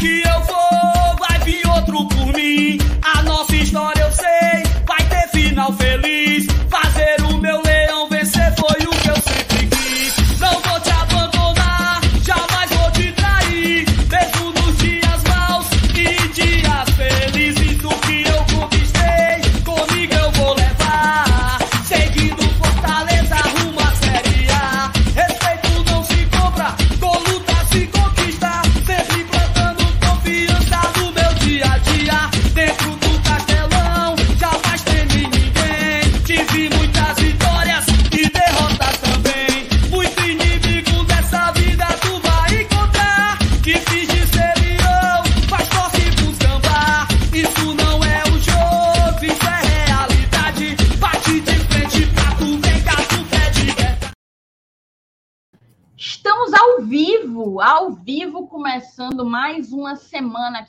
que 0.00 0.29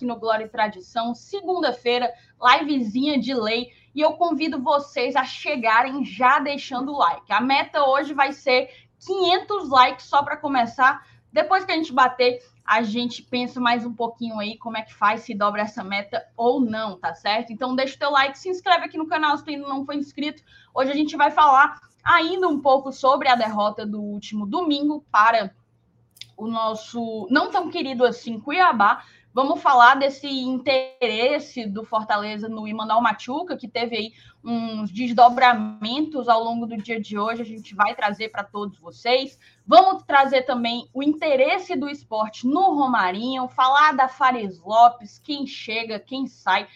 aqui 0.01 0.05
no 0.05 0.19
Glória 0.19 0.45
e 0.45 0.49
Tradição, 0.49 1.13
segunda-feira, 1.13 2.11
livezinha 2.59 3.19
de 3.19 3.33
lei. 3.33 3.71
E 3.93 4.01
eu 4.01 4.13
convido 4.13 4.61
vocês 4.61 5.15
a 5.15 5.23
chegarem 5.23 6.03
já 6.03 6.39
deixando 6.39 6.91
o 6.91 6.97
like. 6.97 7.31
A 7.31 7.39
meta 7.39 7.83
hoje 7.83 8.13
vai 8.13 8.33
ser 8.33 8.69
500 9.05 9.69
likes 9.69 10.05
só 10.05 10.23
para 10.23 10.37
começar. 10.37 11.05
Depois 11.31 11.63
que 11.63 11.71
a 11.71 11.75
gente 11.75 11.93
bater, 11.93 12.41
a 12.65 12.81
gente 12.81 13.21
pensa 13.21 13.59
mais 13.59 13.85
um 13.85 13.93
pouquinho 13.93 14.39
aí 14.39 14.57
como 14.57 14.77
é 14.77 14.81
que 14.81 14.93
faz, 14.93 15.21
se 15.21 15.35
dobra 15.35 15.61
essa 15.61 15.83
meta 15.83 16.25
ou 16.35 16.59
não, 16.59 16.97
tá 16.97 17.13
certo? 17.13 17.53
Então 17.53 17.75
deixa 17.75 17.95
o 17.95 17.99
teu 17.99 18.11
like, 18.11 18.37
se 18.37 18.49
inscreve 18.49 18.85
aqui 18.85 18.97
no 18.97 19.07
canal 19.07 19.37
se 19.37 19.43
tu 19.43 19.51
ainda 19.51 19.67
não 19.67 19.85
foi 19.85 19.97
inscrito. 19.97 20.41
Hoje 20.73 20.91
a 20.91 20.95
gente 20.95 21.15
vai 21.15 21.31
falar 21.31 21.79
ainda 22.03 22.47
um 22.47 22.59
pouco 22.59 22.91
sobre 22.91 23.27
a 23.27 23.35
derrota 23.35 23.85
do 23.85 24.01
último 24.01 24.47
domingo 24.47 25.05
para 25.11 25.53
o 26.37 26.47
nosso 26.47 27.27
não 27.29 27.51
tão 27.51 27.69
querido 27.69 28.03
assim 28.03 28.39
Cuiabá. 28.39 29.03
Vamos 29.33 29.61
falar 29.61 29.95
desse 29.95 30.27
interesse 30.27 31.65
do 31.65 31.85
Fortaleza 31.85 32.49
no 32.49 32.67
Imanol 32.67 33.01
Machuca, 33.01 33.55
que 33.55 33.67
teve 33.67 33.95
aí 33.95 34.13
uns 34.43 34.91
desdobramentos 34.91 36.27
ao 36.27 36.43
longo 36.43 36.65
do 36.65 36.75
dia 36.75 36.99
de 36.99 37.17
hoje. 37.17 37.41
A 37.41 37.45
gente 37.45 37.73
vai 37.73 37.95
trazer 37.95 38.27
para 38.27 38.43
todos 38.43 38.77
vocês. 38.77 39.39
Vamos 39.65 40.03
trazer 40.03 40.41
também 40.41 40.89
o 40.93 41.01
interesse 41.01 41.77
do 41.77 41.89
esporte 41.89 42.45
no 42.45 42.75
Romarinho, 42.75 43.47
falar 43.47 43.93
da 43.93 44.09
Fares 44.09 44.59
Lopes, 44.59 45.17
quem 45.17 45.47
chega, 45.47 45.97
quem 45.97 46.27
sai. 46.27 46.67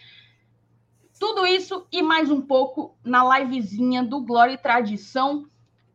Tudo 1.20 1.46
isso 1.46 1.86
e 1.92 2.00
mais 2.00 2.30
um 2.30 2.40
pouco 2.40 2.96
na 3.04 3.38
livezinha 3.38 4.02
do 4.02 4.22
Glória 4.22 4.54
e 4.54 4.58
Tradição. 4.58 5.46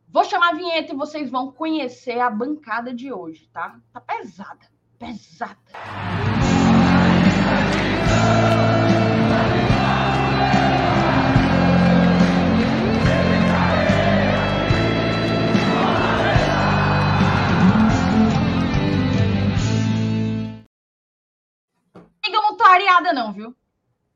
Vou 0.08 0.24
chamar 0.26 0.50
a 0.50 0.56
vinheta 0.56 0.94
e 0.94 0.98
vocês 0.98 1.32
vão 1.32 1.52
conhecer 1.52 2.20
a 2.20 2.30
bancada 2.30 2.94
de 2.94 3.12
hoje, 3.12 3.50
tá? 3.52 3.80
Tá 3.92 4.00
pesada, 4.00 4.71
pesada. 5.02 5.58
Eu 22.24 22.32
não 22.32 22.56
tô 22.56 22.64
areada 22.64 23.12
não, 23.12 23.34
viu? 23.34 23.56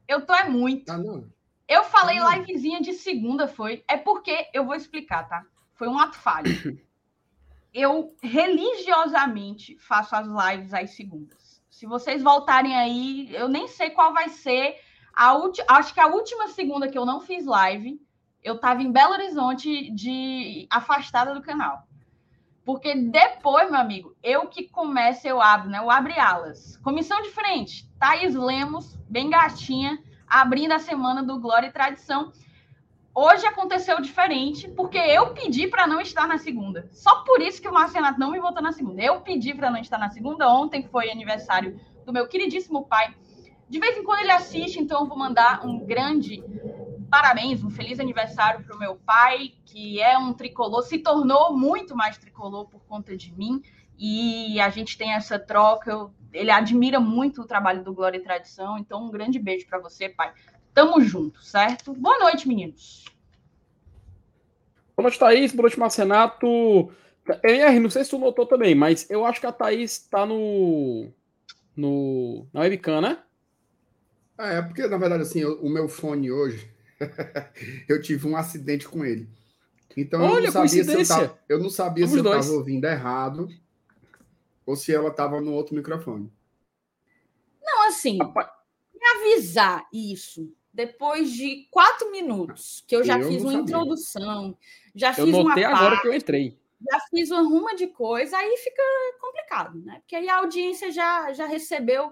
Eu 0.07 0.23
tô 0.23 0.35
é 0.35 0.47
muito. 0.47 0.87
Ah, 0.91 0.97
não. 0.99 1.27
Eu 1.67 1.83
falei 1.85 2.19
Tá 2.19 2.29
bom. 2.29 2.37
livezinha 2.37 2.79
de 2.79 2.93
segunda, 2.93 3.47
foi. 3.47 3.83
É 3.87 3.97
porque 3.97 4.47
eu 4.53 4.63
vou 4.63 4.75
explicar, 4.75 5.27
tá? 5.27 5.43
Foi 5.73 5.87
um 5.87 5.97
ato 5.97 6.15
falho. 6.15 6.45
Eu 7.75 8.15
religiosamente 8.23 9.77
faço 9.77 10.15
as 10.15 10.25
lives 10.25 10.73
às 10.73 10.91
segundas. 10.91 11.61
Se 11.69 11.85
vocês 11.85 12.23
voltarem 12.23 12.73
aí, 12.73 13.27
eu 13.35 13.49
nem 13.49 13.67
sei 13.67 13.89
qual 13.89 14.13
vai 14.13 14.29
ser 14.29 14.77
a 15.13 15.33
última. 15.33 15.65
Acho 15.71 15.93
que 15.93 15.99
a 15.99 16.07
última 16.07 16.47
segunda 16.47 16.87
que 16.87 16.97
eu 16.97 17.05
não 17.05 17.19
fiz 17.19 17.45
live, 17.45 17.99
eu 18.41 18.57
tava 18.57 18.81
em 18.81 18.93
Belo 18.93 19.11
Horizonte 19.11 19.91
de 19.91 20.65
afastada 20.69 21.33
do 21.33 21.41
canal. 21.41 21.83
Porque 22.63 22.95
depois, 22.95 23.69
meu 23.69 23.81
amigo, 23.81 24.15
eu 24.23 24.47
que 24.47 24.69
começo, 24.69 25.27
eu 25.27 25.41
abro, 25.41 25.69
né? 25.69 25.79
Eu 25.79 25.91
abro 25.91 26.13
alas. 26.17 26.77
Comissão 26.77 27.21
de 27.23 27.31
frente, 27.31 27.91
Thaís 27.99 28.35
Lemos, 28.35 28.95
bem 29.09 29.29
gatinha, 29.29 30.01
abrindo 30.25 30.71
a 30.71 30.79
semana 30.79 31.21
do 31.21 31.41
Glória 31.41 31.67
e 31.67 31.73
Tradição. 31.73 32.31
Hoje 33.17 33.45
aconteceu 33.45 34.01
diferente, 34.01 34.67
porque 34.67 34.97
eu 34.97 35.33
pedi 35.33 35.67
para 35.67 35.87
não 35.87 36.01
estar 36.01 36.27
na 36.27 36.37
segunda. 36.37 36.89
Só 36.91 37.23
por 37.23 37.41
isso 37.41 37.61
que 37.61 37.67
o 37.69 37.73
Marcenato 37.73 38.19
não 38.19 38.29
me 38.29 38.41
votou 38.41 38.61
na 38.61 38.73
segunda. 38.73 39.01
Eu 39.01 39.21
pedi 39.21 39.53
para 39.53 39.71
não 39.71 39.79
estar 39.79 39.97
na 39.97 40.09
segunda. 40.09 40.49
Ontem 40.49 40.83
foi 40.83 41.09
aniversário 41.09 41.79
do 42.05 42.11
meu 42.11 42.27
queridíssimo 42.27 42.85
pai. 42.85 43.15
De 43.69 43.79
vez 43.79 43.97
em 43.97 44.03
quando 44.03 44.19
ele 44.19 44.31
assiste, 44.31 44.81
então 44.81 44.99
eu 44.99 45.07
vou 45.07 45.17
mandar 45.17 45.65
um 45.65 45.79
grande 45.85 46.43
parabéns, 47.09 47.63
um 47.63 47.69
feliz 47.69 48.01
aniversário 48.01 48.65
para 48.65 48.75
o 48.75 48.79
meu 48.79 48.95
pai, 48.97 49.53
que 49.65 50.01
é 50.01 50.17
um 50.17 50.33
tricolor, 50.33 50.83
se 50.83 50.99
tornou 50.99 51.55
muito 51.55 51.95
mais 51.95 52.17
tricolor 52.17 52.67
por 52.67 52.83
conta 52.85 53.15
de 53.15 53.31
mim. 53.33 53.61
E 53.97 54.59
a 54.59 54.69
gente 54.69 54.97
tem 54.97 55.13
essa 55.13 55.39
troca. 55.39 55.89
eu- 55.89 56.13
ele 56.33 56.51
admira 56.51 56.99
muito 56.99 57.43
o 57.43 57.47
trabalho 57.47 57.81
do 57.81 57.93
Glória 57.93 58.17
e 58.17 58.21
Tradição. 58.21 58.77
Então, 58.77 59.05
um 59.05 59.09
grande 59.09 59.39
beijo 59.39 59.65
para 59.65 59.79
você, 59.79 60.09
pai. 60.09 60.33
Tamo 60.75 61.01
junto, 61.01 61.41
certo? 61.43 61.93
Boa 61.93 62.19
noite, 62.19 62.47
meninos. 62.47 63.05
Boa 64.95 65.03
noite, 65.03 65.19
Thaís. 65.19 65.51
Boa 65.53 65.63
noite, 65.63 65.79
Marcenato. 65.79 66.47
MR, 67.43 67.79
não 67.79 67.89
sei 67.89 68.03
se 68.03 68.09
tu 68.11 68.19
notou 68.19 68.45
também, 68.45 68.75
mas 68.75 69.09
eu 69.09 69.25
acho 69.25 69.39
que 69.39 69.47
a 69.47 69.51
Thaís 69.51 69.99
tá 69.99 70.25
no. 70.25 71.09
no 71.75 72.45
na 72.53 72.61
webcam, 72.61 73.01
né? 73.01 73.19
Ah, 74.37 74.49
é 74.53 74.61
porque, 74.61 74.85
na 74.87 74.97
verdade, 74.97 75.23
assim, 75.23 75.39
eu- 75.39 75.59
o 75.61 75.69
meu 75.69 75.87
fone 75.87 76.31
hoje, 76.31 76.69
eu 77.89 78.01
tive 78.01 78.27
um 78.27 78.35
acidente 78.35 78.87
com 78.87 79.05
ele. 79.05 79.29
Então, 79.95 80.21
eu 80.21 80.27
Olha, 80.27 80.45
não 80.47 80.51
sabia 80.51 80.83
se 80.83 80.93
eu 80.93 81.07
tava, 81.07 81.39
eu 81.49 81.59
não 81.59 81.69
sabia 81.69 82.07
se 82.07 82.17
eu 82.17 82.23
dois. 82.23 82.45
estava 82.45 82.57
ouvindo 82.57 82.85
errado 82.85 83.47
ou 84.65 84.75
se 84.75 84.93
ela 84.93 85.09
estava 85.09 85.39
no 85.41 85.53
outro 85.53 85.75
microfone. 85.75 86.31
Não, 87.61 87.87
assim, 87.87 88.17
Rapaz, 88.17 88.49
me 88.93 89.07
avisar 89.07 89.87
isso 89.93 90.53
depois 90.75 91.31
de 91.31 91.67
quatro 91.71 92.11
minutos, 92.11 92.83
que 92.85 92.95
eu 92.95 93.03
já 93.03 93.17
Eu 93.17 93.27
fiz 93.29 93.41
não 93.41 93.49
uma 93.49 93.59
sabia. 93.59 93.63
introdução, 93.75 94.57
já 94.93 95.09
eu 95.11 95.13
fiz 95.25 95.33
uma 95.33 95.43
notei 95.49 95.63
agora 95.63 95.85
parte, 95.91 96.01
que 96.01 96.07
eu 96.09 96.13
entrei. 96.13 96.59
já 96.91 96.99
fiz 97.09 97.31
uma 97.31 97.41
ruma 97.41 97.73
de 97.75 97.87
coisa, 97.87 98.37
aí 98.37 98.57
fica 98.57 98.83
complicado, 99.21 99.79
né? 99.79 99.99
Porque 100.01 100.15
aí 100.17 100.27
a 100.27 100.37
audiência 100.37 100.91
já, 100.91 101.31
já 101.31 101.45
recebeu 101.45 102.11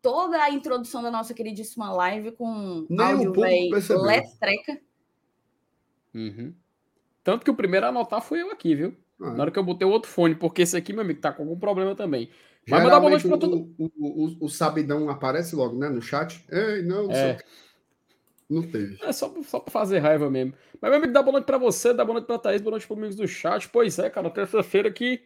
toda 0.00 0.42
a 0.42 0.50
introdução 0.50 1.02
da 1.02 1.10
nossa 1.10 1.34
queridíssima 1.34 1.92
live 1.92 2.32
com 2.32 2.86
Nem 2.88 2.98
o 3.28 3.34
áudio 3.34 4.00
letreca. 4.00 4.80
Uhum. 6.14 6.54
Tanto 7.22 7.44
que 7.44 7.50
o 7.50 7.54
primeiro 7.54 7.84
a 7.86 7.90
anotar 7.90 8.22
fui 8.22 8.40
eu 8.40 8.50
aqui, 8.50 8.74
viu? 8.74 8.96
Ah, 9.20 9.30
Na 9.32 9.42
hora 9.42 9.50
que 9.50 9.58
eu 9.58 9.62
botei 9.64 9.86
o 9.86 9.90
outro 9.90 10.10
fone, 10.10 10.34
porque 10.34 10.62
esse 10.62 10.76
aqui, 10.76 10.92
meu 10.92 11.02
amigo, 11.02 11.20
tá 11.20 11.32
com 11.32 11.42
algum 11.42 11.58
problema 11.58 11.94
também. 11.94 12.30
Vai 12.66 12.82
mandar 12.82 12.98
boa 13.00 13.10
noite 13.10 13.26
pra 13.26 13.36
o, 13.36 13.38
todo 13.38 13.74
o, 13.78 13.90
o, 13.98 14.44
o 14.46 14.48
sabidão 14.48 15.08
aparece 15.10 15.54
logo, 15.54 15.76
né, 15.78 15.88
no 15.88 16.00
chat. 16.00 16.44
Ei, 16.50 16.82
não, 16.82 17.04
não, 17.08 17.14
sei 17.14 17.22
É. 17.22 17.32
o 17.32 17.36
quê. 17.36 17.44
Não 18.50 18.62
teve. 18.62 18.98
É 19.02 19.12
só, 19.12 19.32
só 19.44 19.60
pra 19.60 19.70
fazer 19.70 20.00
raiva 20.00 20.28
mesmo. 20.28 20.52
Mas, 20.80 20.90
meu 20.90 20.98
amigo, 20.98 21.12
dá 21.12 21.22
boa 21.22 21.32
noite 21.32 21.44
pra 21.44 21.56
você, 21.56 21.94
dá 21.94 22.04
boa 22.04 22.14
noite 22.14 22.26
pra 22.26 22.38
Thaís, 22.38 22.60
boa 22.60 22.72
noite 22.72 22.86
pros 22.86 22.98
amigos 22.98 23.16
do 23.16 23.28
chat. 23.28 23.68
Pois 23.68 23.98
é, 23.98 24.10
cara, 24.10 24.28
terça-feira 24.28 24.90
que 24.90 25.22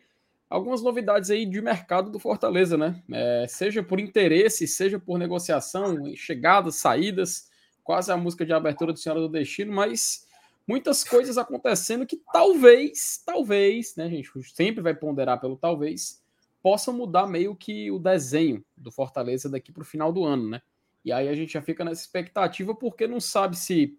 algumas 0.49 0.83
novidades 0.83 1.31
aí 1.31 1.47
de 1.47 1.61
mercado 1.63 2.11
do 2.11 2.19
Fortaleza, 2.19 2.77
né? 2.77 3.03
É, 3.11 3.47
seja 3.49 3.83
por 3.83 3.99
interesse, 3.99 4.69
seja 4.69 4.99
por 4.99 5.19
negociação, 5.19 6.15
chegadas, 6.15 6.77
saídas, 6.77 7.49
quase 7.83 8.13
a 8.13 8.17
música 8.17 8.45
de 8.45 8.53
abertura 8.53 8.93
do 8.93 8.99
Senhora 8.99 9.21
do 9.21 9.29
Destino, 9.29 9.73
mas 9.73 10.27
muitas 10.67 11.03
coisas 11.03 11.39
acontecendo 11.39 12.07
que 12.07 12.21
talvez, 12.33 13.23
talvez, 13.25 13.97
né, 13.97 14.09
gente, 14.09 14.31
sempre 14.55 14.83
vai 14.83 14.95
ponderar 14.95 15.41
pelo 15.41 15.57
talvez, 15.57 16.23
possam 16.63 16.95
mudar 16.95 17.27
meio 17.27 17.55
que 17.57 17.91
o 17.91 17.99
desenho 17.99 18.65
do 18.77 18.91
Fortaleza 18.91 19.49
daqui 19.49 19.73
pro 19.73 19.85
final 19.85 20.13
do 20.13 20.25
ano, 20.25 20.49
né? 20.49 20.63
E 21.05 21.13
aí 21.13 21.29
a 21.29 21.35
gente 21.35 21.53
já 21.53 21.63
fica 21.63 21.85
nessa 21.85 22.01
expectativa 22.01 22.75
porque 22.75 23.07
não 23.07 23.21
sabe 23.21 23.57
se 23.57 23.99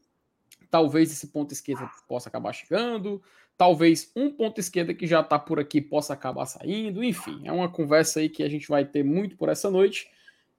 talvez 0.70 1.12
esse 1.12 1.28
ponto 1.28 1.54
esquerda 1.54 1.90
possa 2.08 2.30
acabar 2.30 2.52
chegando, 2.52 3.22
talvez 3.58 4.12
um 4.16 4.30
ponto 4.32 4.60
esquerda 4.60 4.94
que 4.94 5.08
já 5.08 5.22
está 5.22 5.38
por 5.38 5.60
aqui 5.60 5.80
possa 5.80 6.14
acabar 6.14 6.46
saindo, 6.46 7.04
enfim, 7.04 7.42
é 7.46 7.52
uma 7.52 7.70
conversa 7.70 8.20
aí 8.20 8.30
que 8.30 8.44
a 8.44 8.50
gente 8.50 8.68
vai 8.68 8.84
ter 8.84 9.04
muito 9.04 9.38
por 9.38 9.50
essa 9.50 9.70
noite. 9.70 10.10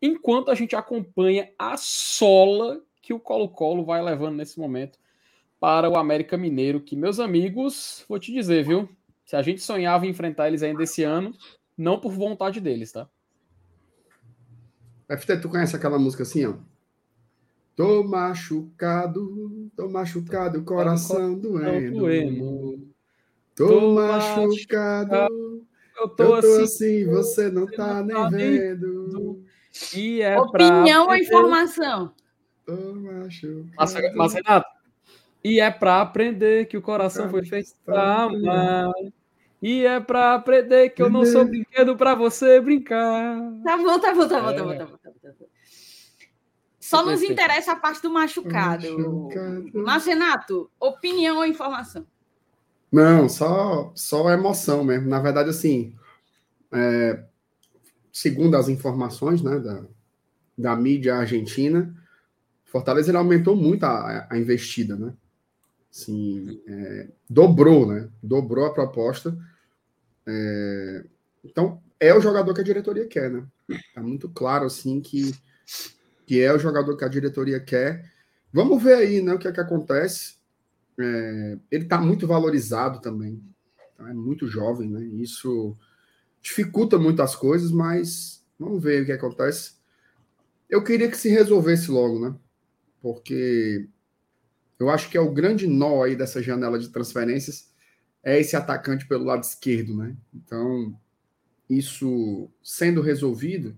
enquanto 0.00 0.50
a 0.50 0.54
gente 0.54 0.76
acompanha 0.76 1.50
a 1.58 1.76
sola 1.76 2.82
que 3.00 3.14
o 3.14 3.20
Colo-Colo 3.20 3.84
vai 3.84 4.02
levando 4.02 4.36
nesse 4.36 4.58
momento 4.58 4.98
para 5.58 5.88
o 5.88 5.96
América 5.96 6.36
Mineiro, 6.36 6.80
que, 6.80 6.94
meus 6.94 7.18
amigos, 7.18 8.04
vou 8.08 8.18
te 8.18 8.32
dizer, 8.32 8.64
viu? 8.64 8.88
Se 9.24 9.36
a 9.36 9.42
gente 9.42 9.62
sonhava 9.62 10.06
em 10.06 10.10
enfrentar 10.10 10.48
eles 10.48 10.62
ainda 10.62 10.82
esse 10.82 11.02
ano, 11.02 11.32
não 11.76 11.98
por 11.98 12.12
vontade 12.12 12.60
deles, 12.60 12.92
tá? 12.92 13.08
FT, 15.08 15.36
tu 15.40 15.48
conhece 15.48 15.76
aquela 15.76 15.98
música 15.98 16.22
assim, 16.24 16.44
ó? 16.46 16.54
Tô 17.76 18.02
machucado, 18.02 19.70
tô 19.76 19.88
machucado, 19.88 20.64
coração 20.64 21.38
doendo. 21.38 22.88
Tô 23.54 23.92
machucado, 23.94 25.14
eu 25.14 26.08
tô, 26.08 26.24
eu 26.24 26.28
tô 26.28 26.34
assim, 26.34 26.62
assim, 26.62 27.06
você 27.06 27.50
não 27.50 27.66
tá, 27.66 27.94
tá 27.94 28.02
nem 28.02 28.30
vendo. 28.30 29.44
E 29.94 30.22
é 30.22 30.38
Opinião 30.38 31.06
ou 31.06 31.14
informação? 31.14 32.14
Tô 32.64 32.94
machucado. 32.94 33.74
Mas, 33.76 33.94
mas, 34.14 34.34
Renato, 34.34 34.66
e 35.44 35.60
é 35.60 35.70
para 35.70 36.00
aprender 36.00 36.66
que 36.66 36.76
o 36.76 36.82
coração 36.82 37.28
foi 37.28 37.44
feito 37.44 37.72
para 37.84 38.24
amar. 38.24 38.90
E 39.62 39.84
é 39.84 39.98
para 40.00 40.34
aprender 40.34 40.90
que 40.90 41.02
eu 41.02 41.10
não 41.10 41.24
sou 41.24 41.44
brinquedo 41.44 41.96
para 41.96 42.14
você 42.14 42.60
brincar. 42.60 43.38
Tá 43.64 43.76
bom, 43.76 43.98
tá 43.98 44.14
bom, 44.14 44.28
tá 44.28 44.40
bom, 44.40 44.54
tá 44.54 44.64
bom, 44.64 44.76
tá 44.76 44.84
bom. 44.84 44.98
Tá 44.98 45.10
bom, 45.10 45.18
tá 45.22 45.28
bom. 45.40 45.46
Só 46.78 47.04
nos 47.04 47.20
interessa 47.20 47.72
a 47.72 47.76
parte 47.76 48.00
do 48.00 48.10
machucado. 48.10 48.86
machucado. 48.96 49.70
Mas, 49.74 50.06
Renato, 50.06 50.70
opinião 50.78 51.38
ou 51.38 51.44
informação? 51.44 52.06
Não, 52.92 53.28
só, 53.28 53.90
só 53.94 54.30
emoção 54.30 54.84
mesmo. 54.84 55.08
Na 55.08 55.18
verdade, 55.18 55.50
assim, 55.50 55.92
é, 56.70 57.24
segundo 58.12 58.56
as 58.56 58.68
informações 58.68 59.42
né, 59.42 59.58
da, 59.58 59.84
da 60.56 60.76
mídia 60.76 61.16
argentina, 61.16 61.92
Fortaleza 62.64 63.10
ele 63.10 63.18
aumentou 63.18 63.56
muito 63.56 63.84
a, 63.84 64.28
a 64.30 64.38
investida, 64.38 64.94
né? 64.94 65.12
Assim, 65.96 66.60
é, 66.68 67.08
dobrou, 67.28 67.86
né? 67.86 68.10
Dobrou 68.22 68.66
a 68.66 68.74
proposta. 68.74 69.34
É, 70.26 71.06
então, 71.42 71.82
é 71.98 72.12
o 72.12 72.20
jogador 72.20 72.52
que 72.52 72.60
a 72.60 72.64
diretoria 72.64 73.06
quer, 73.06 73.30
né? 73.30 73.46
Tá 73.94 74.02
muito 74.02 74.28
claro, 74.28 74.66
assim, 74.66 75.00
que, 75.00 75.32
que 76.26 76.38
é 76.38 76.52
o 76.52 76.58
jogador 76.58 76.98
que 76.98 77.04
a 77.04 77.08
diretoria 77.08 77.58
quer. 77.58 78.12
Vamos 78.52 78.82
ver 78.82 78.92
aí, 78.92 79.22
né, 79.22 79.32
o 79.32 79.38
que 79.38 79.48
é 79.48 79.52
que 79.52 79.60
acontece. 79.60 80.36
É, 81.00 81.58
ele 81.70 81.84
está 81.84 81.98
muito 81.98 82.26
valorizado 82.26 83.00
também. 83.00 83.42
Tá? 83.96 84.10
É 84.10 84.12
muito 84.12 84.46
jovem, 84.46 84.90
né? 84.90 85.02
Isso 85.02 85.74
dificulta 86.42 86.98
muito 86.98 87.22
as 87.22 87.34
coisas, 87.34 87.70
mas 87.70 88.44
vamos 88.58 88.82
ver 88.82 89.02
o 89.02 89.06
que 89.06 89.12
acontece. 89.12 89.76
Eu 90.68 90.84
queria 90.84 91.10
que 91.10 91.16
se 91.16 91.30
resolvesse 91.30 91.90
logo, 91.90 92.20
né? 92.20 92.36
Porque 93.00 93.88
eu 94.78 94.90
acho 94.90 95.10
que 95.10 95.16
é 95.16 95.20
o 95.20 95.32
grande 95.32 95.66
nó 95.66 96.02
aí 96.02 96.14
dessa 96.14 96.42
janela 96.42 96.78
de 96.78 96.88
transferências 96.90 97.70
é 98.22 98.40
esse 98.40 98.56
atacante 98.56 99.06
pelo 99.06 99.24
lado 99.24 99.44
esquerdo, 99.44 99.96
né? 99.96 100.16
Então, 100.34 100.98
isso 101.70 102.50
sendo 102.62 103.00
resolvido, 103.00 103.76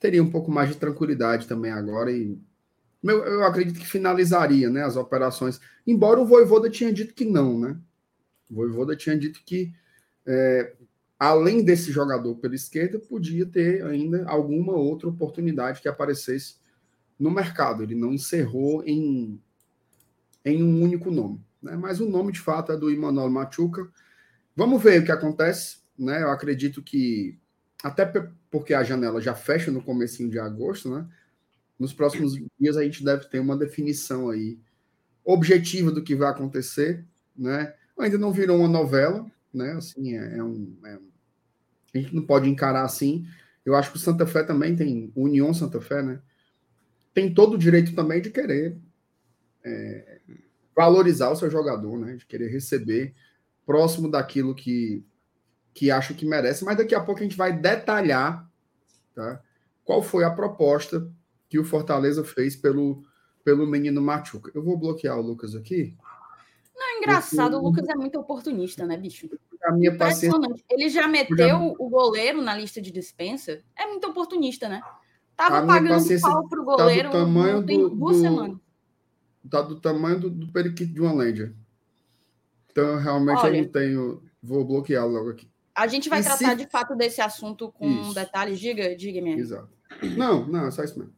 teria 0.00 0.22
um 0.22 0.30
pouco 0.30 0.50
mais 0.50 0.70
de 0.70 0.76
tranquilidade 0.76 1.46
também 1.46 1.70
agora 1.70 2.10
e 2.10 2.38
eu, 3.02 3.24
eu 3.24 3.44
acredito 3.44 3.78
que 3.78 3.86
finalizaria, 3.86 4.68
né, 4.68 4.82
as 4.82 4.96
operações. 4.96 5.60
Embora 5.86 6.20
o 6.20 6.26
Voivoda 6.26 6.68
tinha 6.68 6.92
dito 6.92 7.14
que 7.14 7.24
não, 7.24 7.58
né? 7.58 7.78
O 8.50 8.54
Voivoda 8.54 8.96
tinha 8.96 9.16
dito 9.16 9.40
que 9.44 9.72
é, 10.26 10.74
além 11.18 11.62
desse 11.64 11.92
jogador 11.92 12.34
pela 12.36 12.54
esquerda, 12.54 12.98
podia 12.98 13.46
ter 13.46 13.84
ainda 13.84 14.26
alguma 14.26 14.72
outra 14.72 15.08
oportunidade 15.08 15.80
que 15.80 15.88
aparecesse 15.88 16.56
no 17.18 17.30
mercado. 17.30 17.82
Ele 17.82 17.94
não 17.94 18.12
encerrou 18.12 18.82
em 18.84 19.40
em 20.46 20.62
um 20.62 20.82
único 20.82 21.10
nome. 21.10 21.44
Né? 21.60 21.76
Mas 21.76 22.00
o 22.00 22.08
nome, 22.08 22.32
de 22.32 22.40
fato, 22.40 22.70
é 22.70 22.76
do 22.76 22.90
Emmanuel 22.90 23.28
Machuca. 23.28 23.86
Vamos 24.54 24.80
ver 24.82 25.02
o 25.02 25.04
que 25.04 25.12
acontece. 25.12 25.78
Né? 25.98 26.22
Eu 26.22 26.30
acredito 26.30 26.80
que, 26.80 27.36
até 27.82 28.06
porque 28.50 28.72
a 28.72 28.84
janela 28.84 29.20
já 29.20 29.34
fecha 29.34 29.72
no 29.72 29.82
comecinho 29.82 30.30
de 30.30 30.38
agosto, 30.38 30.88
né? 30.88 31.06
nos 31.78 31.92
próximos 31.92 32.34
dias 32.58 32.76
a 32.76 32.84
gente 32.84 33.04
deve 33.04 33.26
ter 33.26 33.38
uma 33.38 33.56
definição 33.56 34.30
aí 34.30 34.58
objetiva 35.24 35.90
do 35.90 36.02
que 36.02 36.14
vai 36.14 36.30
acontecer. 36.30 37.04
Né? 37.36 37.74
Ainda 37.98 38.16
não 38.16 38.32
virou 38.32 38.58
uma 38.58 38.68
novela, 38.68 39.26
né? 39.52 39.72
Assim, 39.72 40.16
é, 40.16 40.38
é 40.38 40.42
um, 40.42 40.76
é 40.84 40.96
um... 40.96 41.08
A 41.94 41.98
gente 41.98 42.14
não 42.14 42.22
pode 42.22 42.48
encarar 42.48 42.84
assim. 42.84 43.26
Eu 43.64 43.74
acho 43.74 43.90
que 43.90 43.96
o 43.96 44.00
Santa 44.00 44.26
Fé 44.26 44.44
também 44.44 44.76
tem, 44.76 45.10
União 45.16 45.52
Santa 45.52 45.80
Fé, 45.80 46.02
né? 46.02 46.20
Tem 47.12 47.32
todo 47.32 47.54
o 47.54 47.58
direito 47.58 47.94
também 47.94 48.20
de 48.20 48.30
querer 48.30 48.76
é, 49.64 50.15
valorizar 50.76 51.30
o 51.30 51.36
seu 51.36 51.50
jogador, 51.50 51.98
né? 51.98 52.16
De 52.16 52.26
querer 52.26 52.48
receber 52.48 53.14
próximo 53.64 54.10
daquilo 54.10 54.54
que, 54.54 55.02
que 55.72 55.90
acha 55.90 56.12
que 56.12 56.26
merece. 56.26 56.64
Mas 56.64 56.76
daqui 56.76 56.94
a 56.94 57.00
pouco 57.00 57.20
a 57.20 57.22
gente 57.22 57.36
vai 57.36 57.58
detalhar 57.58 58.46
tá? 59.14 59.40
qual 59.82 60.02
foi 60.02 60.22
a 60.22 60.30
proposta 60.30 61.10
que 61.48 61.58
o 61.58 61.64
Fortaleza 61.64 62.22
fez 62.22 62.54
pelo, 62.54 63.02
pelo 63.42 63.66
menino 63.66 64.02
Machuca. 64.02 64.52
Eu 64.54 64.62
vou 64.62 64.76
bloquear 64.76 65.18
o 65.18 65.22
Lucas 65.22 65.54
aqui. 65.54 65.96
Não, 66.76 66.86
é 66.86 66.98
engraçado, 66.98 67.52
porque... 67.52 67.66
o 67.66 67.68
Lucas 67.70 67.88
é 67.88 67.94
muito 67.94 68.18
oportunista, 68.18 68.86
né, 68.86 68.98
bicho? 68.98 69.30
A 69.64 69.72
minha 69.72 69.96
paciência... 69.96 70.38
Ele 70.68 70.90
já 70.90 71.08
meteu 71.08 71.74
o 71.78 71.88
goleiro 71.88 72.42
na 72.42 72.54
lista 72.54 72.82
de 72.82 72.90
dispensa. 72.90 73.62
É 73.74 73.86
muito 73.86 74.06
oportunista, 74.06 74.68
né? 74.68 74.82
Tava 75.34 75.66
pagando 75.66 76.20
pau 76.20 76.48
pro 76.48 76.64
goleiro 76.64 77.10
tá 77.10 77.18
tamanho 77.18 77.64
tem 77.64 77.78
duas 77.88 78.16
do, 78.16 78.22
semanas 78.22 78.65
tá 79.48 79.62
do 79.62 79.80
tamanho 79.80 80.20
do, 80.20 80.30
do 80.30 80.52
periquito 80.52 80.92
de 80.92 81.00
uma 81.00 81.12
Lândia. 81.12 81.54
Então, 82.70 82.98
realmente, 82.98 83.38
Olha, 83.38 83.56
eu 83.56 83.62
não 83.62 83.70
tenho. 83.70 84.22
Vou 84.42 84.64
bloquear 84.64 85.06
logo 85.06 85.30
aqui. 85.30 85.50
A 85.74 85.86
gente 85.86 86.08
vai 86.08 86.20
e 86.20 86.24
tratar 86.24 86.50
se... 86.50 86.56
de 86.56 86.66
fato 86.70 86.94
desse 86.94 87.20
assunto 87.20 87.70
com 87.72 87.88
isso. 87.88 88.14
detalhes. 88.14 88.60
Diga, 88.60 88.94
diga, 88.94 89.20
minha. 89.20 89.36
Exato. 89.36 89.68
Não, 90.16 90.46
não, 90.46 90.66
é 90.66 90.70
só 90.70 90.84
isso 90.84 90.98
mesmo. 90.98 91.14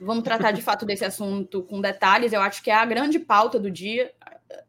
Vamos 0.00 0.22
tratar 0.22 0.52
de 0.52 0.62
fato 0.62 0.86
desse 0.86 1.04
assunto 1.04 1.62
com 1.62 1.80
detalhes. 1.80 2.32
Eu 2.32 2.40
acho 2.40 2.62
que 2.62 2.70
é 2.70 2.74
a 2.74 2.84
grande 2.84 3.18
pauta 3.18 3.58
do 3.58 3.70
dia. 3.70 4.12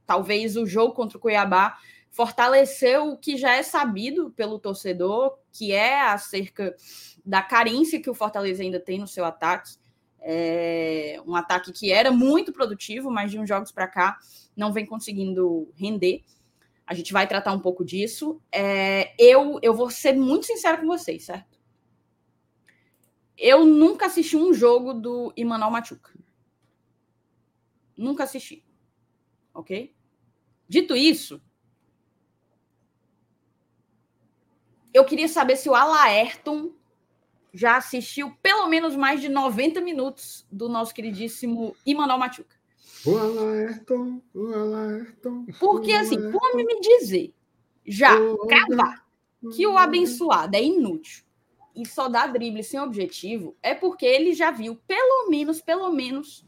Talvez 0.05 0.57
o 0.57 0.65
jogo 0.65 0.93
contra 0.93 1.17
o 1.17 1.21
Cuiabá 1.21 1.77
fortaleceu 2.09 3.11
o 3.11 3.17
que 3.17 3.37
já 3.37 3.55
é 3.55 3.63
sabido 3.63 4.31
pelo 4.31 4.59
torcedor, 4.59 5.37
que 5.51 5.71
é 5.71 6.01
acerca 6.01 6.75
da 7.23 7.41
carência 7.41 8.01
que 8.01 8.09
o 8.09 8.15
Fortaleza 8.15 8.63
ainda 8.63 8.79
tem 8.79 8.99
no 8.99 9.07
seu 9.07 9.23
ataque. 9.23 9.77
É 10.21 11.21
um 11.25 11.35
ataque 11.35 11.71
que 11.71 11.91
era 11.91 12.11
muito 12.11 12.51
produtivo, 12.51 13.09
mas 13.09 13.31
de 13.31 13.39
uns 13.39 13.47
jogos 13.47 13.71
para 13.71 13.87
cá 13.87 14.17
não 14.55 14.73
vem 14.73 14.85
conseguindo 14.85 15.71
render. 15.75 16.23
A 16.85 16.93
gente 16.93 17.13
vai 17.13 17.27
tratar 17.27 17.53
um 17.53 17.59
pouco 17.59 17.85
disso. 17.85 18.41
É, 18.51 19.13
eu, 19.17 19.59
eu 19.61 19.73
vou 19.73 19.89
ser 19.89 20.13
muito 20.13 20.45
sincero 20.45 20.81
com 20.81 20.87
vocês, 20.87 21.23
certo? 21.23 21.59
Eu 23.37 23.65
nunca 23.65 24.07
assisti 24.07 24.35
um 24.35 24.53
jogo 24.53 24.93
do 24.93 25.31
Imanol 25.37 25.71
Machuca. 25.71 26.11
Nunca 27.95 28.23
assisti. 28.23 28.65
Ok? 29.53 29.95
Dito 30.67 30.95
isso, 30.95 31.41
eu 34.93 35.05
queria 35.05 35.27
saber 35.27 35.55
se 35.55 35.69
o 35.69 35.75
Alaerton 35.75 36.71
já 37.53 37.77
assistiu 37.77 38.31
pelo 38.41 38.67
menos 38.67 38.95
mais 38.95 39.21
de 39.21 39.29
90 39.29 39.81
minutos 39.81 40.45
do 40.51 40.69
nosso 40.69 40.93
queridíssimo 40.93 41.75
Imanol 41.85 42.19
Machuca. 42.19 42.55
O 43.05 43.17
Alerton, 43.17 44.21
o 44.33 44.53
Alerton. 44.53 45.45
Porque, 45.59 45.93
assim, 45.93 46.31
por 46.31 46.55
me 46.55 46.79
dizer, 46.81 47.33
já, 47.85 48.11
cravar, 48.47 49.05
que 49.55 49.65
o 49.65 49.77
abençoado 49.77 50.55
é 50.55 50.63
inútil 50.63 51.23
e 51.75 51.85
só 51.85 52.09
dá 52.09 52.27
drible 52.27 52.61
sem 52.63 52.79
objetivo, 52.79 53.55
é 53.63 53.73
porque 53.73 54.05
ele 54.05 54.33
já 54.33 54.51
viu 54.51 54.75
pelo 54.85 55.29
menos, 55.29 55.61
pelo 55.61 55.91
menos, 55.93 56.45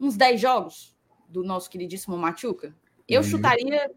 uns 0.00 0.16
10 0.16 0.40
jogos 0.40 0.96
do 1.28 1.44
nosso 1.44 1.70
queridíssimo 1.70 2.18
Machuca. 2.18 2.74
Eu 3.06 3.20
uhum. 3.20 3.26
chutaria 3.26 3.90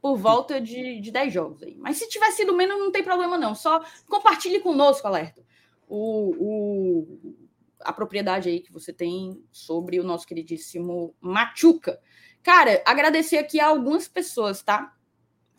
por 0.00 0.16
volta 0.16 0.60
de, 0.60 1.00
de 1.00 1.10
10 1.10 1.34
jogos 1.34 1.62
aí. 1.64 1.76
Mas 1.76 1.96
se 1.96 2.08
tiver 2.08 2.30
sido 2.30 2.54
menos, 2.54 2.78
não 2.78 2.92
tem 2.92 3.02
problema, 3.02 3.36
não. 3.36 3.56
Só 3.56 3.82
compartilhe 4.08 4.60
conosco, 4.60 5.06
Alerta 5.06 5.47
o, 5.88 6.34
o, 6.38 7.44
a 7.80 7.92
propriedade 7.92 8.48
aí 8.48 8.60
que 8.60 8.72
você 8.72 8.92
tem 8.92 9.42
sobre 9.50 9.98
o 9.98 10.04
nosso 10.04 10.26
queridíssimo 10.26 11.14
Machuca. 11.20 11.98
Cara, 12.42 12.82
agradecer 12.86 13.38
aqui 13.38 13.58
a 13.58 13.68
algumas 13.68 14.06
pessoas, 14.06 14.62
tá? 14.62 14.94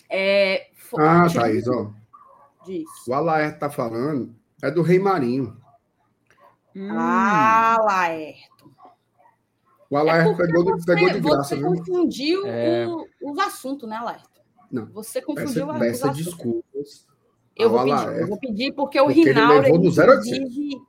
É, 0.10 0.70
ah, 0.98 1.28
Thaís, 1.32 1.68
ó. 1.68 1.92
Diz. 2.66 2.88
O 3.08 3.14
Alaerto 3.14 3.60
tá 3.60 3.70
falando, 3.70 4.36
é 4.62 4.72
do 4.72 4.82
Rei 4.82 5.00
Marinho. 5.00 5.58
Hum. 6.76 6.90
Ah, 6.92 7.78
Laerto. 7.82 8.72
O 9.90 9.98
Alaerto 9.98 10.42
é 10.42 10.46
pegou, 10.46 10.66
você, 10.66 10.94
pegou 10.94 11.10
de 11.10 11.20
graça, 11.20 11.44
Você 11.44 11.56
viu? 11.56 11.68
confundiu 11.68 12.48
é... 12.48 12.88
o, 12.88 13.06
os 13.24 13.40
assuntos, 13.40 13.90
né, 13.90 14.00
Laerto? 14.00 14.40
Não. 14.72 14.86
Você 14.92 15.22
confundiu 15.22 15.68
peça, 15.68 15.80
peça 15.80 16.10
desculpas 16.10 17.09
eu 17.60 17.70
vou 17.70 17.84
pedir, 17.84 18.20
eu 18.20 18.28
vou 18.28 18.38
pedir 18.38 18.72
porque 18.74 19.00
o 19.00 19.06
porque 19.06 19.24
Rinaldo, 19.24 19.68
ele 19.68 19.78
do 19.78 19.92
0 19.92 20.14
inclusive, 20.14 20.82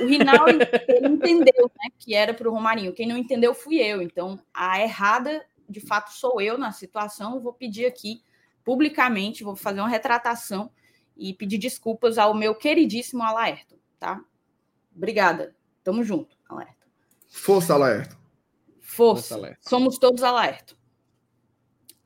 O 0.00 0.06
Rinaldo 0.06 0.58
ele 0.88 1.08
entendeu 1.08 1.64
né, 1.64 1.90
que 1.98 2.14
era 2.14 2.34
para 2.34 2.48
o 2.48 2.52
Romarinho. 2.52 2.92
Quem 2.92 3.06
não 3.08 3.16
entendeu 3.16 3.54
fui 3.54 3.76
eu. 3.76 4.02
Então, 4.02 4.38
a 4.52 4.80
errada, 4.80 5.44
de 5.68 5.80
fato, 5.80 6.12
sou 6.12 6.40
eu 6.40 6.58
na 6.58 6.72
situação. 6.72 7.40
Vou 7.40 7.52
pedir 7.52 7.86
aqui 7.86 8.22
publicamente, 8.64 9.42
vou 9.42 9.56
fazer 9.56 9.80
uma 9.80 9.88
retratação 9.88 10.70
e 11.16 11.32
pedir 11.32 11.58
desculpas 11.58 12.18
ao 12.18 12.34
meu 12.34 12.54
queridíssimo 12.54 13.22
Alaerto, 13.22 13.76
tá? 13.98 14.22
Obrigada. 14.94 15.56
Tamo 15.82 16.04
junto, 16.04 16.36
Alaerto. 16.48 16.86
Força, 17.28 17.74
Alaerto. 17.74 18.16
Força. 18.80 19.22
Força 19.22 19.34
Alaerto. 19.34 19.68
Somos 19.68 19.98
todos 19.98 20.22
Alaerto. 20.22 20.77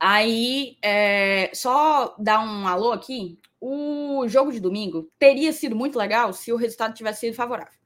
Aí, 0.05 0.77
é, 0.81 1.49
só 1.53 2.13
dar 2.19 2.41
um 2.41 2.67
alô 2.67 2.91
aqui. 2.91 3.39
O 3.57 4.27
jogo 4.27 4.51
de 4.51 4.59
domingo 4.59 5.09
teria 5.17 5.53
sido 5.53 5.77
muito 5.77 5.97
legal 5.97 6.33
se 6.33 6.51
o 6.51 6.57
resultado 6.57 6.93
tivesse 6.93 7.21
sido 7.21 7.35
favorável. 7.35 7.79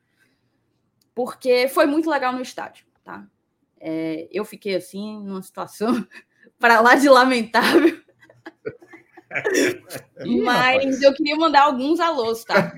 Porque 1.13 1.67
foi 1.67 1.85
muito 1.85 2.09
legal 2.09 2.33
no 2.33 2.41
estádio, 2.41 2.87
tá? 3.03 3.27
É, 3.79 4.27
eu 4.31 4.43
fiquei 4.43 4.73
assim, 4.73 5.23
numa 5.23 5.43
situação 5.43 6.07
para 6.57 6.81
lá 6.81 6.95
de 6.95 7.07
lamentável. 7.07 8.01
Mas 10.43 10.99
eu 11.03 11.13
queria 11.13 11.35
mandar 11.35 11.65
alguns 11.65 11.99
alôs, 11.99 12.43
tá? 12.43 12.73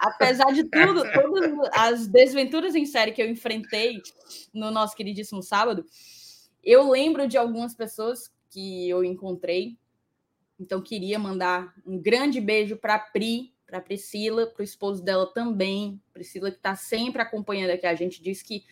Apesar 0.00 0.52
de 0.52 0.64
tudo, 0.64 1.04
todas 1.12 1.70
as 1.74 2.08
desventuras 2.08 2.74
em 2.74 2.86
série 2.86 3.12
que 3.12 3.22
eu 3.22 3.30
enfrentei 3.30 4.02
no 4.52 4.72
nosso 4.72 4.96
queridíssimo 4.96 5.44
sábado, 5.44 5.86
eu 6.64 6.90
lembro 6.90 7.28
de 7.28 7.38
algumas 7.38 7.72
pessoas 7.72 8.32
que 8.50 8.88
eu 8.88 9.02
encontrei. 9.04 9.78
Então, 10.58 10.82
queria 10.82 11.18
mandar 11.18 11.74
um 11.86 11.98
grande 11.98 12.40
beijo 12.40 12.76
para 12.76 12.96
a 12.96 12.98
Pri, 12.98 13.54
para 13.66 13.78
a 13.78 13.80
Priscila, 13.80 14.46
para 14.46 14.60
o 14.60 14.64
esposo 14.64 15.02
dela 15.02 15.26
também. 15.32 16.00
Priscila, 16.12 16.50
que 16.50 16.58
está 16.58 16.76
sempre 16.76 17.22
acompanhando 17.22 17.70
aqui. 17.70 17.86
A 17.86 17.94
gente 17.94 18.22
disse 18.22 18.44
que 18.44 18.64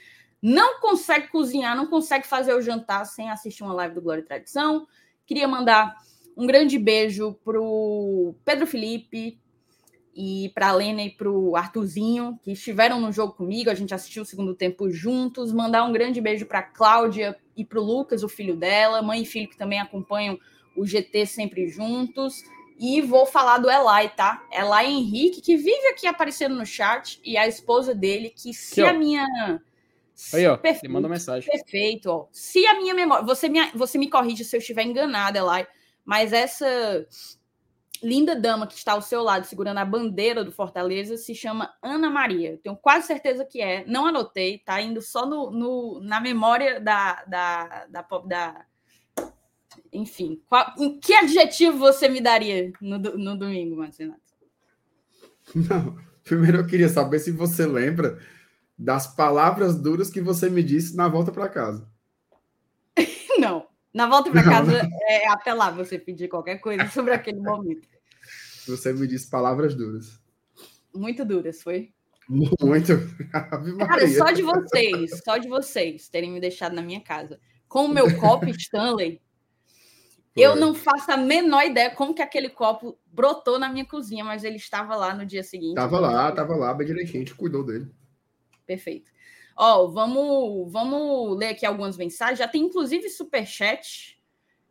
não 0.42 0.80
consegue 0.80 1.28
cozinhar, 1.28 1.76
não 1.76 1.86
consegue 1.86 2.26
fazer 2.26 2.54
o 2.54 2.60
jantar 2.60 3.04
sem 3.06 3.30
assistir 3.30 3.62
uma 3.62 3.72
live 3.72 3.94
do 3.94 4.02
Glória 4.02 4.20
e 4.20 4.24
Tradição. 4.24 4.86
Queria 5.24 5.48
mandar 5.48 5.96
um 6.36 6.46
grande 6.46 6.78
beijo 6.78 7.34
para 7.44 7.60
o 7.60 8.34
Pedro 8.44 8.66
Felipe 8.66 9.40
e 10.20 10.48
para 10.48 10.70
a 10.70 10.72
Lena 10.72 11.00
e 11.02 11.10
para 11.10 11.30
o 11.30 11.54
Arthurzinho, 11.54 12.40
que 12.42 12.50
estiveram 12.50 13.00
no 13.00 13.12
jogo 13.12 13.34
comigo. 13.34 13.70
A 13.70 13.74
gente 13.74 13.94
assistiu 13.94 14.24
o 14.24 14.26
segundo 14.26 14.52
tempo 14.52 14.90
juntos. 14.90 15.52
Mandar 15.52 15.84
um 15.84 15.92
grande 15.92 16.20
beijo 16.20 16.44
para 16.44 16.60
Cláudia 16.60 17.38
e 17.56 17.64
para 17.64 17.78
o 17.78 17.84
Lucas, 17.84 18.24
o 18.24 18.28
filho 18.28 18.56
dela, 18.56 19.00
mãe 19.00 19.22
e 19.22 19.24
filho 19.24 19.48
que 19.48 19.56
também 19.56 19.78
acompanham 19.78 20.36
o 20.76 20.84
GT 20.84 21.24
sempre 21.24 21.68
juntos. 21.68 22.42
E 22.80 23.00
vou 23.00 23.26
falar 23.26 23.58
do 23.58 23.70
Elai, 23.70 24.12
tá? 24.12 24.44
Elai 24.52 24.90
Henrique, 24.90 25.40
que 25.40 25.56
vive 25.56 25.86
aqui 25.86 26.08
aparecendo 26.08 26.56
no 26.56 26.66
chat, 26.66 27.20
e 27.24 27.36
a 27.36 27.46
esposa 27.46 27.94
dele, 27.94 28.30
que 28.30 28.52
se 28.52 28.80
aqui, 28.82 28.90
a 28.90 28.98
minha. 28.98 29.24
Aí, 30.34 30.44
ó, 30.48 30.56
perfeito, 30.56 30.92
manda 30.92 31.08
mensagem. 31.08 31.48
Perfeito, 31.48 32.10
ó. 32.10 32.26
Se 32.32 32.66
a 32.66 32.74
minha 32.74 32.92
memória. 32.92 33.24
Você 33.24 33.48
me, 33.48 33.64
você 33.72 33.96
me 33.96 34.10
corrige 34.10 34.44
se 34.44 34.56
eu 34.56 34.58
estiver 34.58 34.82
enganada, 34.82 35.38
Elai, 35.38 35.64
mas 36.04 36.32
essa 36.32 37.06
linda 38.02 38.34
dama 38.34 38.66
que 38.66 38.74
está 38.74 38.92
ao 38.92 39.02
seu 39.02 39.22
lado 39.22 39.46
segurando 39.46 39.78
a 39.78 39.84
bandeira 39.84 40.44
do 40.44 40.52
Fortaleza 40.52 41.16
se 41.16 41.34
chama 41.34 41.74
Ana 41.82 42.10
Maria. 42.10 42.58
Tenho 42.62 42.76
quase 42.76 43.06
certeza 43.06 43.44
que 43.44 43.60
é. 43.60 43.84
Não 43.86 44.06
anotei, 44.06 44.58
tá 44.58 44.80
indo 44.80 45.00
só 45.00 45.26
no, 45.26 45.50
no 45.50 46.00
na 46.00 46.20
memória 46.20 46.80
da, 46.80 47.24
da, 47.24 47.86
da, 47.86 48.02
da 48.02 48.66
enfim. 49.92 50.42
Qual, 50.48 50.74
em 50.78 50.98
que 50.98 51.14
adjetivo 51.14 51.78
você 51.78 52.08
me 52.08 52.20
daria 52.20 52.72
no, 52.80 52.98
no 52.98 53.36
domingo, 53.36 53.76
Marcinato? 53.76 54.20
Não, 55.54 55.96
primeiro 56.24 56.58
eu 56.58 56.66
queria 56.66 56.88
saber 56.88 57.18
se 57.18 57.30
você 57.30 57.66
lembra 57.66 58.18
das 58.78 59.06
palavras 59.14 59.76
duras 59.76 60.10
que 60.10 60.20
você 60.20 60.48
me 60.48 60.62
disse 60.62 60.94
na 60.94 61.08
volta 61.08 61.32
para 61.32 61.48
casa. 61.48 61.88
Não. 63.38 63.66
Na 63.98 64.06
volta 64.06 64.30
para 64.30 64.44
casa 64.44 64.80
não. 64.84 64.98
é 65.08 65.26
apelar 65.26 65.72
você 65.72 65.98
pedir 65.98 66.28
qualquer 66.28 66.60
coisa 66.60 66.86
sobre 66.94 67.12
aquele 67.12 67.40
momento. 67.40 67.88
Você 68.68 68.92
me 68.92 69.08
disse 69.08 69.28
palavras 69.28 69.74
duras. 69.74 70.20
Muito 70.94 71.24
duras, 71.24 71.60
foi? 71.60 71.92
Muito. 72.28 72.92
Cara, 73.32 74.06
só 74.06 74.30
de 74.30 74.42
vocês, 74.42 75.20
só 75.24 75.36
de 75.36 75.48
vocês 75.48 76.08
terem 76.08 76.30
me 76.30 76.40
deixado 76.40 76.76
na 76.76 76.82
minha 76.82 77.00
casa 77.00 77.40
com 77.66 77.86
o 77.86 77.88
meu 77.88 78.16
copo 78.20 78.46
Stanley, 78.50 79.20
foi. 80.32 80.44
eu 80.44 80.54
não 80.54 80.76
faço 80.76 81.10
a 81.10 81.16
menor 81.16 81.64
ideia 81.64 81.90
como 81.90 82.14
que 82.14 82.22
aquele 82.22 82.50
copo 82.50 82.96
brotou 83.04 83.58
na 83.58 83.68
minha 83.68 83.84
cozinha, 83.84 84.22
mas 84.22 84.44
ele 84.44 84.56
estava 84.56 84.94
lá 84.94 85.12
no 85.12 85.26
dia 85.26 85.42
seguinte. 85.42 85.74
Tava 85.74 85.98
lá, 85.98 86.30
tava 86.30 86.54
lá, 86.54 86.72
bem 86.72 86.86
direitinho, 86.86 87.16
a 87.16 87.26
gente 87.26 87.34
cuidou 87.34 87.64
dele. 87.64 87.90
Perfeito. 88.64 89.10
Ó, 89.60 89.82
oh, 89.82 89.90
vamos, 89.90 90.72
vamos 90.72 91.36
ler 91.36 91.48
aqui 91.48 91.66
algumas 91.66 91.96
mensagens. 91.96 92.38
Já 92.38 92.46
tem 92.46 92.62
inclusive 92.62 93.08
superchat. 93.10 94.16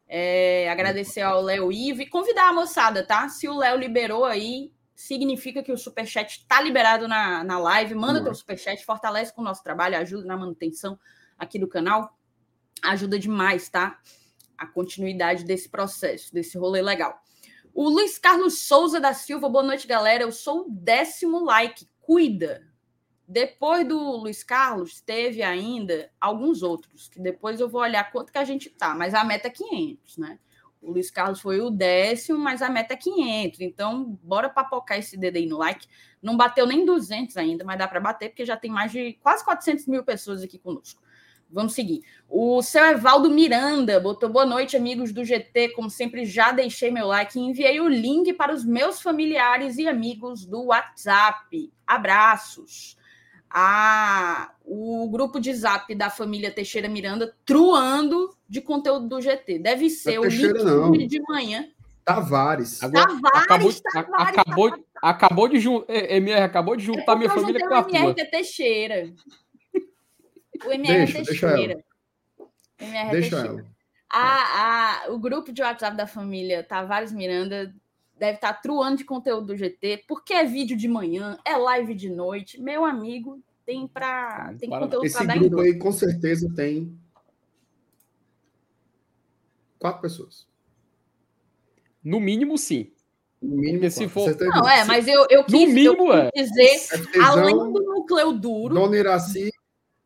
É, 0.07 0.69
agradecer 0.69 1.19
ao 1.19 1.41
Léo 1.41 1.69
Ivo 1.69 2.01
e 2.01 2.09
convidar 2.09 2.47
a 2.47 2.53
moçada, 2.53 3.05
tá? 3.05 3.27
Se 3.27 3.49
o 3.49 3.57
Léo 3.57 3.77
liberou 3.77 4.23
aí, 4.23 4.71
significa 4.95 5.61
que 5.61 5.73
o 5.73 5.77
superchat 5.77 6.39
está 6.39 6.61
liberado 6.61 7.05
na, 7.05 7.43
na 7.43 7.59
live. 7.59 7.95
Manda 7.95 8.23
teu 8.23 8.33
superchat, 8.33 8.85
fortalece 8.85 9.35
com 9.35 9.41
o 9.41 9.43
nosso 9.43 9.61
trabalho, 9.61 9.97
ajuda 9.97 10.25
na 10.25 10.37
manutenção 10.37 10.97
aqui 11.37 11.59
do 11.59 11.67
canal. 11.67 12.17
Ajuda 12.81 13.19
demais, 13.19 13.67
tá? 13.67 13.99
A 14.57 14.65
continuidade 14.65 15.43
desse 15.43 15.67
processo, 15.67 16.33
desse 16.33 16.57
rolê 16.57 16.81
legal. 16.81 17.21
O 17.73 17.89
Luiz 17.89 18.17
Carlos 18.17 18.61
Souza 18.61 19.01
da 19.01 19.13
Silva, 19.13 19.49
boa 19.49 19.63
noite, 19.63 19.85
galera. 19.85 20.23
Eu 20.23 20.31
sou 20.31 20.61
o 20.61 20.69
décimo 20.69 21.43
like. 21.43 21.85
Cuida, 21.99 22.65
depois 23.27 23.85
do 23.85 23.99
Luiz 24.15 24.41
Carlos, 24.41 25.01
teve 25.01 25.43
ainda 25.43 26.09
alguns 26.19 26.63
outros, 26.63 27.09
que 27.09 27.19
depois 27.19 27.59
eu 27.59 27.67
vou 27.67 27.81
olhar 27.81 28.09
quanto 28.09 28.31
que 28.31 28.37
a 28.37 28.45
gente 28.45 28.69
tá, 28.69 28.95
mas 28.95 29.13
a 29.13 29.23
meta 29.25 29.47
é 29.47 29.51
500, 29.51 30.17
né? 30.17 30.39
O 30.81 30.91
Luiz 30.91 31.11
Carlos 31.11 31.41
foi 31.41 31.59
o 31.59 31.69
décimo, 31.69 32.39
mas 32.39 32.61
a 32.61 32.69
meta 32.69 32.93
é 32.93 32.97
500. 32.97 33.59
Então, 33.59 34.17
bora 34.23 34.47
papocar 34.47 34.97
esse 34.97 35.17
dedo 35.17 35.35
aí 35.35 35.45
no 35.45 35.57
like. 35.57 35.87
Não 36.21 36.37
bateu 36.37 36.65
nem 36.65 36.85
200 36.85 37.35
ainda, 37.35 37.65
mas 37.65 37.77
dá 37.77 37.87
para 37.87 37.99
bater, 37.99 38.29
porque 38.29 38.45
já 38.45 38.55
tem 38.55 38.71
mais 38.71 38.91
de 38.91 39.13
quase 39.21 39.43
400 39.43 39.87
mil 39.87 40.03
pessoas 40.03 40.41
aqui 40.41 40.57
conosco. 40.57 41.01
Vamos 41.49 41.73
seguir. 41.73 42.03
O 42.29 42.61
seu 42.61 42.85
Evaldo 42.85 43.29
Miranda 43.29 43.99
botou 43.99 44.29
boa 44.29 44.45
noite, 44.45 44.77
amigos 44.77 45.11
do 45.11 45.25
GT. 45.25 45.69
Como 45.69 45.89
sempre, 45.89 46.25
já 46.25 46.51
deixei 46.51 46.91
meu 46.91 47.07
like 47.07 47.37
e 47.37 47.41
enviei 47.41 47.81
o 47.81 47.89
link 47.89 48.31
para 48.33 48.53
os 48.53 48.63
meus 48.63 49.01
familiares 49.01 49.77
e 49.77 49.87
amigos 49.87 50.45
do 50.45 50.65
WhatsApp. 50.65 51.73
Abraços 51.85 52.97
a, 53.49 54.51
o 54.65 55.09
grupo 55.09 55.39
de 55.39 55.53
zap 55.53 55.93
da 55.95 56.09
família 56.09 56.51
Teixeira 56.51 56.89
Miranda 56.89 57.33
truando 57.45 58.35
de 58.47 58.61
conteúdo 58.61 59.07
do 59.07 59.21
GT. 59.21 59.59
Deve 59.59 59.89
ser 59.89 60.15
é 60.15 60.19
o 60.19 60.63
não. 60.63 60.91
de 60.91 61.21
manhã. 61.21 61.67
Tavares. 62.03 62.81
Agora, 62.81 63.07
Tavares, 63.07 63.35
acabou, 63.35 63.73
Tavares, 63.73 64.11
acabou, 64.15 64.69
Tavares. 64.69 64.85
acabou 65.01 65.47
de 65.49 65.59
juntar. 65.59 65.93
MR 65.93 66.41
acabou 66.41 66.75
de 66.75 66.85
juntar 66.85 67.13
é 67.13 67.15
minha 67.15 67.29
família 67.29 67.67
com 67.67 67.73
a 67.73 67.83
tua. 67.83 67.91
O 67.91 67.95
MR 67.95 68.21
é 68.21 68.25
Teixeira. 68.25 69.13
O 70.65 70.71
MR 70.71 70.93
é 70.93 71.05
deixa, 71.05 71.17
é 71.17 71.23
Teixeira. 71.23 71.57
Deixa 71.57 71.73
ela. 71.73 71.83
MR 72.79 73.07
é 73.07 73.11
deixa 73.11 73.35
Teixeira. 73.35 73.59
Ela. 73.59 73.77
A, 74.09 75.03
a, 75.05 75.11
o 75.11 75.19
grupo 75.19 75.51
de 75.51 75.61
WhatsApp 75.61 75.97
da 75.97 76.07
família 76.07 76.63
Tavares 76.63 77.11
Miranda 77.11 77.75
deve 78.17 78.35
estar 78.35 78.53
tá 78.53 78.59
truando 78.61 78.97
de 78.97 79.05
conteúdo 79.05 79.47
do 79.47 79.57
GT, 79.57 80.05
porque 80.07 80.33
é 80.33 80.45
vídeo 80.45 80.75
de 80.75 80.87
manhã, 80.87 81.37
é 81.45 81.55
live 81.55 81.93
de 81.93 82.09
noite. 82.09 82.61
Meu 82.61 82.85
amigo, 82.85 83.41
tem 83.65 83.87
para 83.87 84.53
tem 84.59 84.69
para, 84.69 84.79
conteúdo 84.81 85.11
para 85.11 85.25
dar 85.25 85.37
Esse 85.37 85.49
grupo 85.49 85.61
aí 85.61 85.77
com 85.77 85.91
certeza 85.91 86.51
tem 86.55 86.97
quatro 89.77 90.01
pessoas. 90.01 90.47
No 92.03 92.19
mínimo, 92.19 92.57
sim. 92.57 92.91
No 93.41 93.57
mínimo, 93.57 93.89
se 93.91 94.07
for. 94.07 94.35
Não, 94.39 94.67
é, 94.67 94.83
mas 94.85 95.07
eu, 95.07 95.27
eu 95.29 95.43
quis, 95.43 95.53
no 95.53 95.73
mínimo, 95.73 96.13
eu 96.13 96.31
quis 96.31 96.49
dizer, 96.49 96.97
é 97.15 97.19
além 97.19 97.55
do 97.55 97.83
núcleo 97.83 98.33
duro. 98.33 98.73
Dona 98.73 98.97
Iraci, 98.97 99.51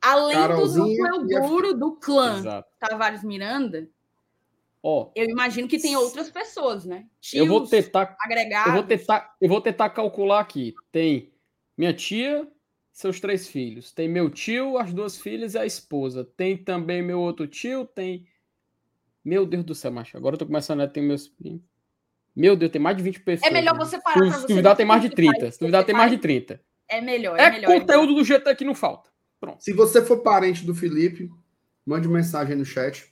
além 0.02 0.48
do 0.48 0.68
núcleo 0.68 1.48
duro 1.48 1.74
do 1.74 1.96
clã 1.96 2.40
Exato. 2.40 2.70
Tavares 2.80 3.24
Miranda, 3.24 3.88
Ó, 4.84 5.12
eu 5.16 5.26
imagino 5.26 5.68
que 5.68 5.78
tem 5.78 5.96
outras 5.96 6.32
pessoas, 6.32 6.86
né? 6.86 7.06
Tios, 7.20 7.42
eu 7.42 7.48
vou 7.48 7.68
tentar 7.68 8.16
agregar. 8.20 8.68
Eu 8.68 8.74
vou 8.74 8.84
tentar, 8.84 9.36
eu 9.40 9.50
vou 9.50 9.62
tentar 9.62 9.90
calcular 9.92 10.40
aqui. 10.40 10.74
Tem 10.92 11.32
minha 11.78 11.94
tia, 11.94 12.48
seus 12.92 13.20
três 13.20 13.48
filhos. 13.48 13.92
Tem 13.92 14.10
meu 14.10 14.30
tio, 14.30 14.80
as 14.80 14.92
duas 14.92 15.22
filhas 15.22 15.54
e 15.54 15.60
a 15.60 15.66
esposa. 15.66 16.28
Tem 16.36 16.58
também 16.58 17.04
meu 17.04 17.20
outro 17.20 17.48
tio, 17.48 17.86
tem 17.86 18.26
Meu 19.24 19.46
Deus 19.46 19.64
do 19.64 19.76
céu, 19.76 19.92
macho. 19.92 20.18
Agora 20.18 20.34
eu 20.34 20.40
tô 20.40 20.48
começando 20.48 20.82
a 20.82 20.88
ter 20.88 21.02
meus 21.02 21.32
Meu 22.36 22.56
Deus, 22.56 22.72
tem 22.72 22.82
mais 22.82 22.98
de 22.98 23.04
20 23.04 23.20
pessoas. 23.20 23.52
É 23.52 23.54
melhor 23.54 23.78
você 23.78 24.02
parar 24.02 24.26
se, 24.26 24.32
você. 24.32 24.42
Se 24.42 24.48
duvidar 24.48 24.76
tem 24.76 24.86
mais 24.86 25.02
de 25.04 25.10
30. 25.12 25.52
Se 25.52 25.60
duvidar 25.60 25.86
tem 25.86 25.94
mais 25.94 26.10
de 26.10 26.18
30. 26.18 26.60
É 26.88 27.00
melhor, 27.00 27.40
é, 27.40 27.44
é 27.44 27.52
melhor. 27.52 27.72
É 27.72 27.80
conteúdo 27.80 28.16
do 28.16 28.24
GT 28.24 28.56
que 28.56 28.66
não 28.66 28.74
falta. 28.74 29.12
Pronto. 29.40 29.64
Se 29.64 29.74
você 29.74 30.04
for 30.04 30.24
parente 30.24 30.66
do 30.66 30.74
Felipe, 30.74 31.30
mande 31.86 32.08
mensagem 32.08 32.56
no 32.56 32.66
chat 32.66 33.11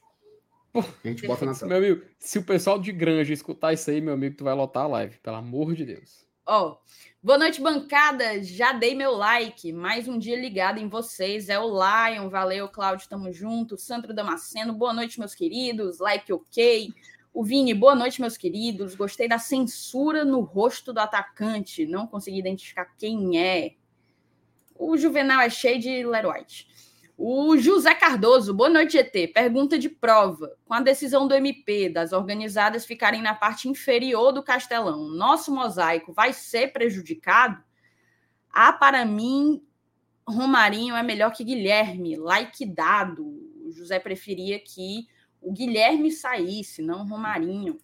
a 0.74 1.08
gente 1.08 1.26
bota 1.26 1.46
na 1.46 1.54
tela. 1.54 1.68
Meu 1.68 1.78
amigo, 1.78 2.06
se 2.18 2.40
o 2.40 2.44
pessoal 2.44 2.80
de 2.80 2.92
Granja 2.92 3.34
escutar 3.34 3.74
isso 3.74 3.90
aí, 3.90 4.00
meu 4.02 4.14
amigo, 4.14 4.38
tu 4.38 4.44
vai 4.44 4.54
lotar 4.54 4.84
a 4.84 4.88
live, 4.88 5.18
pelo 5.20 5.38
amor 5.38 5.76
de 5.76 5.86
Deus. 5.86 6.28
Ó, 6.46 6.78
boa 7.22 7.38
noite, 7.38 7.62
bancada. 7.62 8.42
Já 8.44 8.74
dei 8.74 8.96
meu 8.96 9.12
like. 9.12 9.72
Mais 9.72 10.08
um 10.08 10.18
dia 10.18 10.40
ligado 10.40 10.80
em 10.80 10.88
vocês. 10.88 11.48
É 11.48 11.60
o 11.60 11.68
Lion. 11.68 12.28
Valeu, 12.28 12.68
Cláudio. 12.68 13.08
Tamo 13.08 13.32
junto. 13.32 13.78
Sandro 13.78 14.16
Damasceno. 14.16 14.74
Boa 14.74 14.92
noite, 14.92 15.20
meus 15.20 15.36
queridos. 15.36 16.00
Like 16.00 16.34
ok. 16.34 16.92
O 17.32 17.44
Vini, 17.44 17.76
boa 17.76 17.94
noite, 17.94 18.20
meus 18.20 18.36
queridos. 18.36 18.96
Gostei 18.96 19.28
da 19.28 19.38
censura 19.38 20.26
no 20.26 20.40
rosto 20.42 20.92
do 20.92 21.00
atacante. 21.00 21.86
Não 21.86 22.08
consegui 22.08 22.40
identificar 22.40 22.86
quem 22.98 23.40
é. 23.40 23.76
O 24.76 24.98
Juvenal 24.98 25.42
é 25.42 25.52
cheio 25.52 25.80
de 25.80 26.04
Leroy 26.04 26.40
White. 26.40 26.68
O 27.22 27.58
José 27.58 27.94
Cardoso, 27.94 28.54
boa 28.54 28.70
noite, 28.70 28.94
GT. 28.94 29.28
Pergunta 29.28 29.78
de 29.78 29.90
prova. 29.90 30.56
Com 30.64 30.74
a 30.74 30.80
decisão 30.80 31.28
do 31.28 31.34
MP 31.34 31.90
das 31.90 32.14
organizadas 32.14 32.86
ficarem 32.86 33.22
na 33.22 33.36
parte 33.36 33.68
inferior 33.68 34.32
do 34.32 34.42
castelão, 34.42 35.10
nosso 35.10 35.54
mosaico 35.54 36.14
vai 36.14 36.32
ser 36.32 36.72
prejudicado? 36.72 37.62
Ah, 38.50 38.72
para 38.72 39.04
mim, 39.04 39.62
Romarinho 40.26 40.96
é 40.96 41.04
melhor 41.04 41.34
que 41.34 41.44
Guilherme. 41.44 42.16
Like 42.16 42.66
dado. 42.66 43.26
O 43.66 43.70
José 43.70 44.00
preferia 44.00 44.58
que 44.58 45.06
o 45.42 45.52
Guilherme 45.52 46.14
saísse, 46.14 46.82
não 46.82 47.06
Romarinho. 47.06 47.78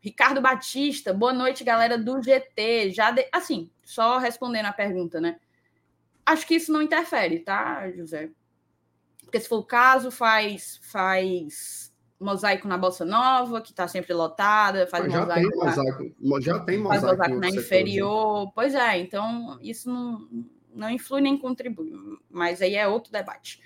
Ricardo 0.00 0.40
Batista, 0.40 1.14
boa 1.14 1.32
noite, 1.32 1.62
galera 1.62 1.96
do 1.96 2.20
GT. 2.20 2.90
Já 2.90 3.12
de... 3.12 3.24
Assim, 3.30 3.70
só 3.84 4.18
respondendo 4.18 4.66
a 4.66 4.72
pergunta, 4.72 5.20
né? 5.20 5.38
Acho 6.26 6.44
que 6.44 6.56
isso 6.56 6.72
não 6.72 6.82
interfere, 6.82 7.38
tá, 7.38 7.88
José? 7.92 8.30
Porque 9.30 9.38
se 9.38 9.48
for 9.48 9.58
o 9.58 9.64
caso, 9.64 10.10
faz, 10.10 10.80
faz 10.82 11.94
mosaico 12.18 12.66
na 12.66 12.76
Bossa 12.76 13.04
Nova, 13.04 13.60
que 13.60 13.70
está 13.70 13.86
sempre 13.86 14.12
lotada, 14.12 14.88
faz 14.88 15.10
já 15.10 15.20
mosaico. 15.20 15.48
Tem 15.48 15.56
mosaico 15.56 16.14
na, 16.20 16.40
já 16.40 16.58
tem 16.58 16.78
mosaico, 16.78 17.06
faz 17.06 17.16
mosaico 17.16 17.40
na 17.40 17.48
inferior. 17.48 18.50
Pois 18.52 18.74
é, 18.74 18.98
então 18.98 19.56
isso 19.62 19.88
não, 19.88 20.28
não 20.74 20.90
influi 20.90 21.20
nem 21.20 21.38
contribui. 21.38 21.92
Mas 22.28 22.60
aí 22.60 22.74
é 22.74 22.88
outro 22.88 23.12
debate. 23.12 23.60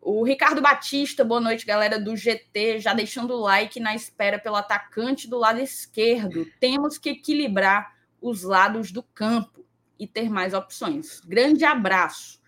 O 0.00 0.22
Ricardo 0.22 0.62
Batista, 0.62 1.24
boa 1.24 1.40
noite, 1.40 1.66
galera 1.66 1.98
do 1.98 2.14
GT, 2.14 2.78
já 2.78 2.94
deixando 2.94 3.34
o 3.34 3.40
like 3.40 3.80
na 3.80 3.96
espera 3.96 4.38
pelo 4.38 4.54
atacante 4.54 5.28
do 5.28 5.36
lado 5.36 5.58
esquerdo. 5.58 6.46
Temos 6.60 6.96
que 6.96 7.10
equilibrar 7.10 7.92
os 8.20 8.44
lados 8.44 8.92
do 8.92 9.02
campo 9.02 9.66
e 9.98 10.06
ter 10.06 10.30
mais 10.30 10.54
opções. 10.54 11.20
Grande 11.22 11.64
abraço. 11.64 12.38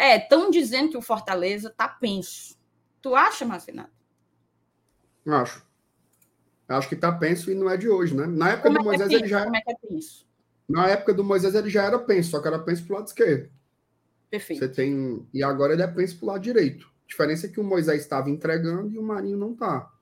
É, 0.00 0.16
estão 0.16 0.50
dizendo 0.50 0.88
que 0.88 0.96
o 0.96 1.02
Fortaleza 1.02 1.68
tá 1.68 1.86
penso. 1.86 2.56
Tu 3.02 3.14
acha, 3.14 3.44
Marcinato? 3.44 3.92
Acho. 5.26 5.62
Acho 6.66 6.88
que 6.88 6.96
tá 6.96 7.12
penso 7.12 7.50
e 7.50 7.54
não 7.54 7.68
é 7.68 7.76
de 7.76 7.86
hoje, 7.86 8.16
né? 8.16 8.26
Na 8.26 8.48
época 8.52 8.70
como 8.70 8.78
do 8.78 8.80
é, 8.80 8.80
é 8.80 8.84
Moisés 8.84 9.10
é 9.10 9.14
ele 9.14 9.28
já 9.28 9.44
Como 9.44 9.56
é 9.56 9.60
que 9.60 9.70
é 9.70 9.74
penso? 9.74 10.26
Na 10.66 10.88
época 10.88 11.12
do 11.12 11.22
Moisés 11.22 11.54
ele 11.54 11.68
já 11.68 11.84
era 11.84 11.98
penso, 11.98 12.30
só 12.30 12.40
que 12.40 12.48
era 12.48 12.58
penso 12.58 12.86
pro 12.86 12.94
lado 12.94 13.08
esquerdo. 13.08 13.50
Perfeito. 14.30 14.60
Você 14.60 14.68
tem 14.70 15.28
e 15.34 15.42
agora 15.42 15.74
ele 15.74 15.82
é 15.82 15.86
penso 15.86 16.16
pro 16.16 16.28
lado 16.28 16.40
direito. 16.40 16.86
A 16.86 17.06
diferença 17.06 17.46
é 17.46 17.50
que 17.50 17.60
o 17.60 17.64
Moisés 17.64 18.00
estava 18.00 18.30
entregando 18.30 18.90
e 18.94 18.98
o 18.98 19.02
Marinho 19.02 19.36
não 19.36 19.54
tá. 19.54 19.92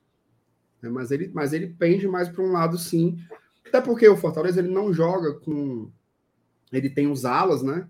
É, 0.80 0.88
mas 0.88 1.10
ele 1.10 1.28
mas 1.34 1.52
ele 1.52 1.74
pende 1.76 2.06
mais 2.06 2.28
para 2.28 2.44
um 2.44 2.52
lado 2.52 2.78
sim. 2.78 3.18
Até 3.66 3.80
porque 3.80 4.08
o 4.08 4.16
Fortaleza 4.16 4.60
ele 4.60 4.72
não 4.72 4.92
joga 4.92 5.34
com 5.34 5.90
ele 6.72 6.88
tem 6.88 7.10
os 7.10 7.24
alas, 7.24 7.64
né? 7.64 7.88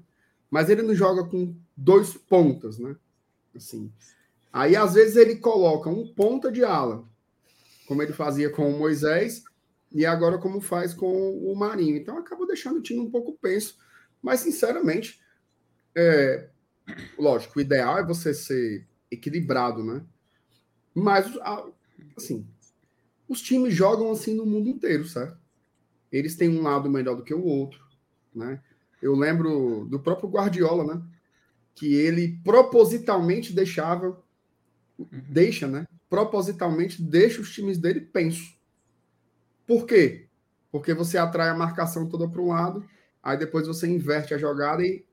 Mas 0.50 0.70
ele 0.70 0.80
não 0.80 0.94
joga 0.94 1.22
com 1.24 1.54
dois 1.78 2.14
pontas, 2.14 2.78
né? 2.78 2.96
Assim. 3.54 3.92
Aí 4.52 4.74
às 4.74 4.94
vezes 4.94 5.16
ele 5.16 5.36
coloca 5.36 5.88
um 5.88 6.12
ponta 6.12 6.50
de 6.50 6.64
ala, 6.64 7.04
como 7.86 8.02
ele 8.02 8.12
fazia 8.12 8.50
com 8.50 8.68
o 8.68 8.78
Moisés 8.78 9.44
e 9.92 10.04
agora 10.04 10.38
como 10.38 10.60
faz 10.60 10.92
com 10.92 11.38
o 11.38 11.54
Marinho. 11.54 11.96
Então 11.96 12.18
acaba 12.18 12.46
deixando 12.46 12.78
o 12.78 12.82
time 12.82 13.00
um 13.00 13.10
pouco 13.10 13.38
penso, 13.40 13.78
mas 14.20 14.40
sinceramente, 14.40 15.20
é, 15.94 16.48
lógico, 17.16 17.58
o 17.58 17.62
ideal 17.62 17.98
é 17.98 18.04
você 18.04 18.34
ser 18.34 18.86
equilibrado, 19.10 19.84
né? 19.84 20.04
Mas 20.94 21.26
assim, 22.16 22.46
os 23.28 23.40
times 23.40 23.72
jogam 23.72 24.10
assim 24.10 24.34
no 24.34 24.44
mundo 24.44 24.68
inteiro, 24.68 25.06
certo? 25.06 25.38
Eles 26.10 26.34
têm 26.34 26.48
um 26.48 26.62
lado 26.62 26.90
melhor 26.90 27.14
do 27.14 27.22
que 27.22 27.34
o 27.34 27.44
outro, 27.44 27.80
né? 28.34 28.60
Eu 29.00 29.14
lembro 29.14 29.86
do 29.88 30.00
próprio 30.00 30.28
Guardiola, 30.28 30.94
né? 30.94 31.02
Que 31.78 31.94
ele 31.94 32.40
propositalmente 32.42 33.52
deixava, 33.52 34.20
deixa, 35.12 35.68
né? 35.68 35.86
Propositalmente 36.10 37.00
deixa 37.00 37.40
os 37.40 37.54
times 37.54 37.78
dele 37.78 38.00
penso. 38.00 38.52
Por 39.64 39.86
quê? 39.86 40.26
Porque 40.72 40.92
você 40.92 41.16
atrai 41.16 41.48
a 41.48 41.54
marcação 41.54 42.08
toda 42.08 42.28
para 42.28 42.42
um 42.42 42.48
lado, 42.48 42.84
aí 43.22 43.38
depois 43.38 43.66
você 43.66 43.86
inverte 43.86 44.34
a 44.34 44.38
jogada 44.38 44.82
e. 44.82 45.04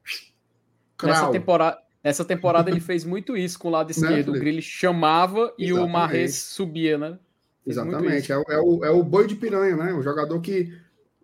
Nessa 1.03 1.29
temporada, 1.29 1.77
nessa 2.03 2.25
temporada 2.25 2.71
ele 2.71 2.79
fez 2.81 3.03
muito 3.03 3.37
isso 3.37 3.59
com 3.59 3.67
o 3.67 3.71
lado 3.71 3.87
né, 3.87 3.91
esquerdo. 3.91 4.31
Né, 4.31 4.37
o 4.37 4.41
Grilli 4.41 4.61
chamava 4.61 5.53
e 5.59 5.65
Exatamente. 5.65 5.89
o 5.89 5.93
Marres 5.93 6.35
subia, 6.35 6.97
né? 6.97 7.19
Fez 7.63 7.77
Exatamente. 7.77 8.31
É, 8.31 8.35
é, 8.35 8.59
o, 8.59 8.83
é 8.83 8.89
o 8.89 9.03
boi 9.03 9.27
de 9.27 9.35
piranha, 9.35 9.75
né? 9.75 9.93
O 9.93 10.01
jogador 10.01 10.41
que. 10.41 10.75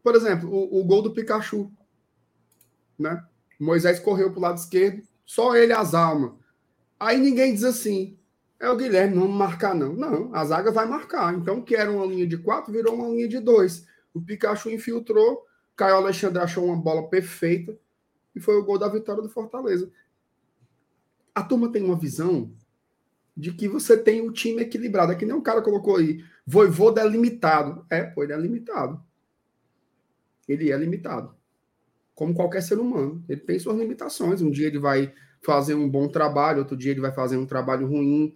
Por 0.03 0.13
exemplo, 0.15 0.49
o, 0.49 0.81
o 0.81 0.83
gol 0.83 1.01
do 1.01 1.11
Pikachu. 1.11 1.71
Né? 2.99 3.23
Moisés 3.59 3.99
correu 3.99 4.29
para 4.29 4.39
o 4.39 4.41
lado 4.41 4.57
esquerdo, 4.57 5.01
só 5.31 5.55
ele 5.55 5.71
as 5.71 5.93
almas. 5.93 6.33
Aí 6.99 7.17
ninguém 7.17 7.53
diz 7.53 7.63
assim, 7.63 8.19
é 8.59 8.69
o 8.69 8.75
Guilherme, 8.75 9.15
não 9.15 9.29
marcar 9.29 9.73
não. 9.73 9.93
Não, 9.93 10.35
a 10.35 10.43
zaga 10.43 10.73
vai 10.73 10.85
marcar. 10.85 11.33
Então, 11.33 11.61
que 11.61 11.73
era 11.73 11.89
uma 11.89 12.05
linha 12.05 12.27
de 12.27 12.37
quatro, 12.37 12.73
virou 12.73 12.95
uma 12.95 13.07
linha 13.07 13.29
de 13.29 13.39
dois. 13.39 13.87
O 14.13 14.21
Pikachu 14.21 14.69
infiltrou, 14.69 15.47
Caio 15.73 15.95
Alexandre 15.95 16.43
achou 16.43 16.65
uma 16.65 16.75
bola 16.75 17.07
perfeita 17.07 17.79
e 18.35 18.41
foi 18.41 18.57
o 18.57 18.65
gol 18.65 18.77
da 18.77 18.89
vitória 18.89 19.23
do 19.23 19.29
Fortaleza. 19.29 19.89
A 21.33 21.41
turma 21.41 21.71
tem 21.71 21.81
uma 21.81 21.95
visão 21.95 22.51
de 23.35 23.53
que 23.53 23.69
você 23.69 23.95
tem 23.95 24.27
o 24.27 24.33
time 24.33 24.63
equilibrado. 24.63 25.13
É 25.13 25.15
que 25.15 25.25
nem 25.25 25.33
um 25.33 25.41
cara 25.41 25.61
colocou 25.61 25.95
aí, 25.95 26.21
Voivoda 26.45 26.99
é 26.99 27.07
limitado. 27.07 27.85
É, 27.89 28.03
pô, 28.03 28.21
ele 28.21 28.33
é 28.33 28.37
limitado. 28.37 29.01
Ele 30.45 30.73
é 30.73 30.77
limitado 30.77 31.33
como 32.15 32.33
qualquer 32.33 32.61
ser 32.61 32.79
humano. 32.79 33.23
Ele 33.27 33.41
tem 33.41 33.59
suas 33.59 33.77
limitações. 33.77 34.41
Um 34.41 34.51
dia 34.51 34.67
ele 34.67 34.79
vai 34.79 35.13
fazer 35.41 35.73
um 35.73 35.89
bom 35.89 36.07
trabalho, 36.07 36.59
outro 36.59 36.77
dia 36.77 36.91
ele 36.91 37.01
vai 37.01 37.11
fazer 37.11 37.37
um 37.37 37.45
trabalho 37.45 37.87
ruim, 37.87 38.35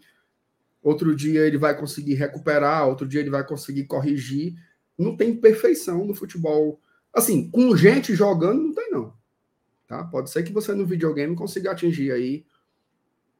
outro 0.81 1.15
dia 1.15 1.41
ele 1.41 1.57
vai 1.57 1.77
conseguir 1.77 2.15
recuperar, 2.15 2.87
outro 2.87 3.07
dia 3.07 3.21
ele 3.21 3.29
vai 3.29 3.45
conseguir 3.45 3.85
corrigir. 3.85 4.55
Não 4.97 5.15
tem 5.15 5.35
perfeição 5.35 6.05
no 6.05 6.15
futebol. 6.15 6.79
Assim, 7.13 7.49
com 7.49 7.75
gente 7.75 8.15
jogando, 8.15 8.61
não 8.61 8.73
tem, 8.73 8.91
não. 8.91 9.13
Tá? 9.87 10.03
Pode 10.03 10.29
ser 10.29 10.43
que 10.43 10.51
você 10.51 10.73
no 10.73 10.85
videogame 10.85 11.35
consiga 11.35 11.71
atingir 11.71 12.11
aí 12.11 12.45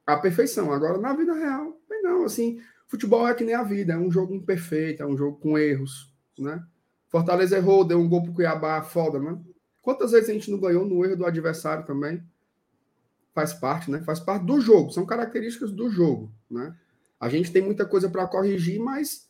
a 0.06 0.18
perfeição. 0.18 0.72
Agora, 0.72 0.98
na 0.98 1.14
vida 1.14 1.34
real, 1.34 1.80
não. 2.06 2.24
Assim, 2.24 2.62
futebol 2.88 3.28
é 3.28 3.34
que 3.34 3.44
nem 3.44 3.56
a 3.56 3.64
vida, 3.64 3.94
é 3.94 3.98
um 3.98 4.12
jogo 4.12 4.34
imperfeito, 4.34 5.02
é 5.02 5.06
um 5.06 5.18
jogo 5.18 5.38
com 5.38 5.58
erros, 5.58 6.14
né? 6.38 6.64
Fortaleza 7.08 7.58
errou, 7.58 7.84
deu 7.84 8.00
um 8.00 8.08
gol 8.08 8.24
pro 8.24 8.34
Cuiabá, 8.34 8.82
foda, 8.84 9.20
né? 9.20 9.38
Quantas 9.86 10.14
vezes 10.14 10.32
a 10.32 10.34
gente 10.34 10.50
não 10.50 10.60
ganhou 10.60 10.84
no 10.84 11.06
erro 11.06 11.16
do 11.16 11.28
adversário 11.28 11.86
também? 11.86 12.28
Faz 13.36 13.54
parte, 13.54 13.92
né? 13.92 14.02
Faz 14.02 14.20
parte 14.20 14.44
do 14.44 14.60
jogo, 14.60 14.90
são 14.90 15.06
características 15.06 15.72
do 15.72 15.92
jogo, 15.92 16.34
né? 16.50 16.76
A 17.20 17.30
gente 17.30 17.52
tem 17.52 17.62
muita 17.62 17.86
coisa 17.86 18.10
para 18.10 18.26
corrigir, 18.26 18.80
mas 18.80 19.30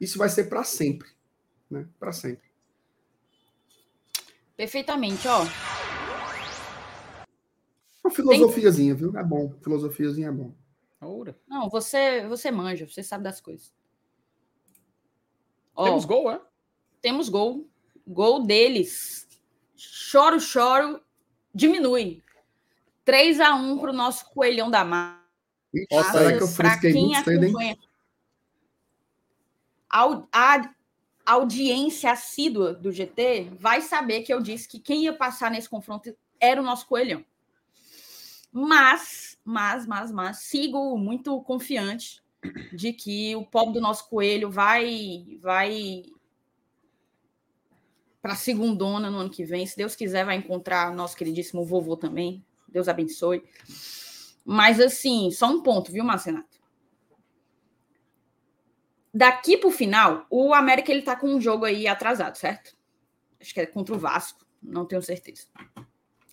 isso 0.00 0.16
vai 0.16 0.30
ser 0.30 0.44
para 0.44 0.64
sempre, 0.64 1.10
né? 1.70 1.86
Para 2.00 2.10
sempre. 2.10 2.48
Perfeitamente, 4.56 5.28
ó. 5.28 5.44
Uma 8.02 8.10
filosofiazinha, 8.10 8.94
viu? 8.94 9.14
É 9.14 9.22
bom. 9.22 9.52
Filosofiazinha 9.62 10.28
é 10.28 10.32
bom. 10.32 10.54
Não, 11.46 11.68
você, 11.68 12.26
você 12.26 12.50
manja, 12.50 12.88
você 12.88 13.02
sabe 13.02 13.24
das 13.24 13.42
coisas. 13.42 13.74
Ó, 15.74 15.84
temos 15.84 16.06
gol, 16.06 16.30
é? 16.30 16.40
Temos 17.02 17.28
gol. 17.28 17.68
Gol 18.06 18.46
deles 18.46 19.25
choro, 19.76 20.40
choro, 20.40 21.00
diminui. 21.54 22.22
3 23.04 23.40
a 23.40 23.54
1 23.54 23.78
para 23.78 23.90
o 23.90 23.94
nosso 23.94 24.28
coelhão 24.30 24.70
da 24.70 24.84
massa. 24.84 25.24
Nossa, 25.90 26.24
é 26.24 26.36
que 26.36 26.42
eu 26.42 26.48
frisquei 26.48 26.92
muito 26.92 27.24
cedo, 27.24 27.60
hein? 27.60 27.78
A, 29.90 30.74
audiência 31.24 32.12
assídua 32.12 32.72
do 32.72 32.92
GT 32.92 33.50
vai 33.58 33.80
saber 33.80 34.22
que 34.22 34.32
eu 34.32 34.40
disse 34.40 34.68
que 34.68 34.78
quem 34.78 35.04
ia 35.04 35.12
passar 35.12 35.50
nesse 35.50 35.68
confronto 35.68 36.16
era 36.40 36.60
o 36.60 36.64
nosso 36.64 36.86
coelhão. 36.86 37.24
Mas, 38.52 39.36
mas, 39.44 39.86
mas, 39.86 40.10
mas, 40.12 40.38
sigo 40.38 40.96
muito 40.96 41.40
confiante 41.42 42.22
de 42.72 42.92
que 42.92 43.34
o 43.34 43.44
pobre 43.44 43.74
do 43.74 43.80
nosso 43.80 44.08
coelho 44.08 44.50
vai 44.50 45.38
vai 45.40 46.04
para 48.26 48.32
a 48.32 48.36
segundona 48.36 49.08
no 49.08 49.18
ano 49.18 49.30
que 49.30 49.44
vem. 49.44 49.64
Se 49.64 49.76
Deus 49.76 49.94
quiser, 49.94 50.24
vai 50.24 50.34
encontrar 50.34 50.92
nosso 50.92 51.16
queridíssimo 51.16 51.64
vovô 51.64 51.96
também. 51.96 52.44
Deus 52.66 52.88
abençoe. 52.88 53.44
Mas, 54.44 54.80
assim, 54.80 55.30
só 55.30 55.46
um 55.46 55.62
ponto, 55.62 55.92
viu, 55.92 56.02
Marcenato? 56.02 56.58
Daqui 59.14 59.56
para 59.56 59.68
o 59.68 59.70
final, 59.70 60.26
o 60.28 60.52
América 60.52 60.90
ele 60.90 61.02
tá 61.02 61.14
com 61.14 61.28
um 61.28 61.40
jogo 61.40 61.66
aí 61.66 61.86
atrasado, 61.86 62.34
certo? 62.34 62.76
Acho 63.40 63.54
que 63.54 63.60
é 63.60 63.66
contra 63.66 63.94
o 63.94 63.98
Vasco. 63.98 64.44
não 64.60 64.84
tenho 64.84 65.02
certeza. 65.02 65.46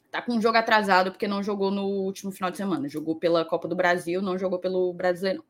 Tá 0.10 0.20
com 0.20 0.34
um 0.34 0.42
jogo 0.42 0.58
atrasado 0.58 1.12
porque 1.12 1.28
não 1.28 1.44
jogou 1.44 1.70
no 1.70 1.86
último 1.86 2.32
final 2.32 2.50
de 2.50 2.58
semana. 2.58 2.90
Jogou 2.90 3.18
pela 3.18 3.46
Copa 3.46 3.68
do 3.68 3.76
Brasil, 3.76 4.20
não 4.20 4.36
jogou 4.36 4.58
pelo 4.58 4.92
Brasileiro. 4.94 5.46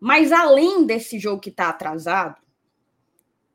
Mas 0.00 0.32
além 0.32 0.86
desse 0.86 1.18
jogo 1.18 1.38
que 1.38 1.50
tá 1.50 1.68
atrasado, 1.68 2.40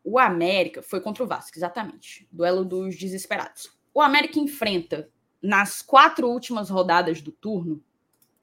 o 0.06 0.20
América 0.20 0.84
foi 0.84 1.02
contra 1.02 1.24
o 1.24 1.28
Vasco, 1.28 1.58
exatamente. 1.58 2.28
Duelo 2.32 2.64
dos 2.64 2.96
desesperados. 2.96 3.76
O 3.94 4.00
América 4.00 4.40
enfrenta 4.40 5.10
nas 5.42 5.82
quatro 5.82 6.30
últimas 6.30 6.70
rodadas 6.70 7.22
do 7.22 7.32
turno, 7.32 7.84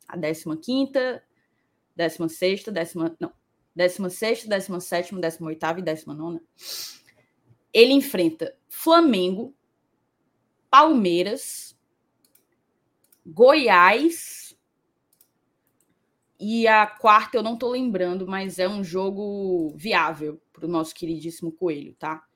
a 0.09 0.19
15ª, 0.19 1.23
16ª, 1.97 2.71
décima, 2.71 3.17
não, 3.21 3.33
16ª, 3.77 4.49
17ª, 4.49 5.21
18ª 5.21 5.79
e 5.79 5.83
19 5.83 6.41
ele 7.73 7.93
enfrenta 7.93 8.55
Flamengo, 8.69 9.55
Palmeiras, 10.69 11.79
Goiás 13.25 14.42
e 16.45 16.67
a 16.67 16.89
quarta 16.89 17.37
eu 17.37 17.43
não 17.43 17.57
tô 17.57 17.71
lembrando, 17.71 18.27
mas 18.27 18.59
é 18.59 18.69
um 18.69 18.83
jogo 18.83 19.73
viável 19.77 20.43
para 20.53 20.67
o 20.67 20.69
nosso 20.69 20.93
queridíssimo 20.93 21.53
Coelho, 21.53 21.95
tá? 21.95 22.27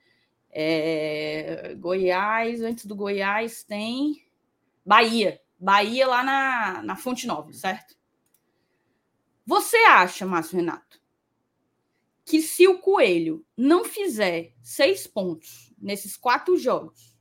É... 0.49 1.75
Goiás, 1.75 2.63
antes 2.63 2.87
do 2.87 2.95
Goiás 2.95 3.65
tem 3.65 4.25
Bahia. 4.85 5.43
Bahia 5.59 6.07
lá 6.07 6.23
na, 6.23 6.83
na 6.85 6.95
Fonte 6.95 7.27
Nova, 7.27 7.53
certo? 7.53 7.97
Você 9.45 9.77
acha, 9.79 10.25
Márcio 10.25 10.57
Renato, 10.57 11.01
que 12.25 12.41
se 12.41 12.69
o 12.69 12.79
Coelho 12.79 13.45
não 13.57 13.85
fizer 13.85 14.55
seis 14.63 15.09
pontos 15.09 15.75
nesses 15.77 16.17
quatro 16.17 16.57
jogos, 16.57 17.19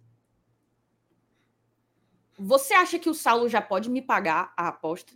você 2.38 2.76
acha 2.76 3.00
que 3.00 3.10
o 3.10 3.14
Saulo 3.16 3.50
já 3.50 3.62
pode 3.62 3.90
me 3.90 4.04
pagar 4.04 4.54
a 4.56 4.68
aposta? 4.68 5.14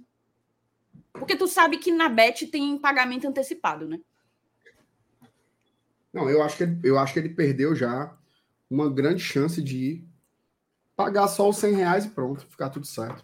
Porque 1.19 1.35
tu 1.35 1.47
sabe 1.47 1.77
que 1.77 1.91
na 1.91 2.09
Bet 2.09 2.47
tem 2.47 2.77
pagamento 2.77 3.27
antecipado, 3.27 3.87
né? 3.87 3.99
Não, 6.11 6.29
eu 6.29 6.41
acho 6.41 6.57
que 6.57 6.63
ele, 6.63 6.79
eu 6.83 6.97
acho 6.97 7.13
que 7.13 7.19
ele 7.19 7.29
perdeu 7.29 7.75
já 7.75 8.17
uma 8.69 8.89
grande 8.89 9.21
chance 9.21 9.61
de 9.61 10.03
pagar 10.95 11.27
só 11.27 11.47
os 11.47 11.57
100 11.57 11.75
reais 11.75 12.05
e 12.05 12.09
pronto, 12.09 12.47
ficar 12.47 12.69
tudo 12.69 12.85
certo. 12.85 13.23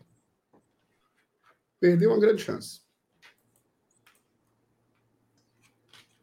Perdeu 1.79 2.11
uma 2.11 2.19
grande 2.19 2.41
chance. 2.41 2.85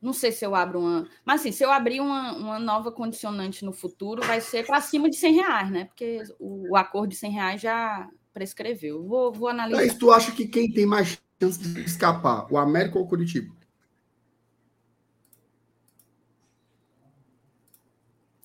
Não 0.01 0.13
sei 0.13 0.33
se 0.33 0.45
eu 0.45 0.55
abro 0.55 0.81
uma. 0.81 1.09
Mas 1.25 1.41
assim, 1.41 1.53
se 1.53 1.63
eu 1.63 1.71
abrir 1.71 2.01
uma, 2.01 2.33
uma 2.33 2.59
nova 2.59 2.91
condicionante 2.91 3.65
no 3.65 3.73
futuro, 3.73 4.21
vai 4.23 4.41
ser 4.41 4.67
para 4.67 4.81
cima 4.81 5.09
de 5.09 5.17
100 5.17 5.35
reais, 5.35 5.71
né? 5.71 5.85
Porque 5.85 6.25
o, 6.41 6.73
o, 6.73 6.77
acordo 6.77 7.11
de 7.11 7.17
100 7.17 7.31
reais 7.31 7.61
já 7.61 8.09
prescreveu. 8.33 9.05
Vou, 9.05 9.33
vou 9.33 9.47
analisar. 9.47 9.81
Mas 9.81 9.95
tu 9.95 10.11
acha 10.11 10.33
que 10.33 10.49
quem 10.49 10.73
tem 10.73 10.85
mais 10.85 11.23
chance 11.47 11.59
de 11.59 11.81
escapar, 11.81 12.47
o 12.53 12.57
América 12.57 12.99
ou 12.99 13.05
o 13.05 13.09
Curitiba? 13.09 13.55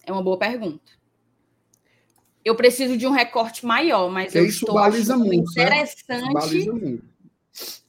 É 0.06 0.12
uma 0.12 0.24
boa 0.24 0.38
pergunta 0.38 0.98
eu 2.48 2.56
preciso 2.56 2.96
de 2.96 3.06
um 3.06 3.12
recorte 3.12 3.66
maior, 3.66 4.10
mas 4.10 4.34
eu 4.34 4.46
isso 4.46 4.64
estou 4.64 4.78
achando 4.78 5.26
muito, 5.26 5.52
interessante. 5.52 6.72
Muito. 6.72 7.04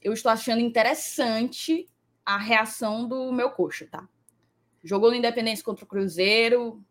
Eu 0.03 0.11
estou 0.11 0.29
achando 0.29 0.59
interessante 0.59 1.87
a 2.25 2.37
reação 2.37 3.07
do 3.07 3.31
meu 3.31 3.51
coxa, 3.51 3.87
tá? 3.89 4.05
Jogou 4.83 5.11
no 5.11 5.15
Independência 5.15 5.63
contra 5.63 5.85
o 5.85 5.87
Cruzeiro. 5.87 6.83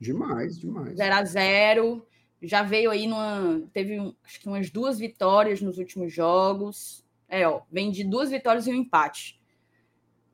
Demais, 0.00 0.58
demais. 0.58 0.96
0 0.96 1.14
a 1.14 1.22
0 1.22 2.06
Já 2.40 2.62
veio 2.62 2.90
aí 2.90 3.06
numa. 3.06 3.62
Teve 3.74 3.98
acho 4.24 4.40
que 4.40 4.48
umas 4.48 4.70
duas 4.70 4.98
vitórias 4.98 5.60
nos 5.60 5.76
últimos 5.76 6.10
jogos. 6.14 7.04
É, 7.32 7.48
ó, 7.48 7.62
vem 7.72 7.90
de 7.90 8.04
duas 8.04 8.28
vitórias 8.28 8.66
e 8.66 8.70
um 8.70 8.74
empate. 8.74 9.40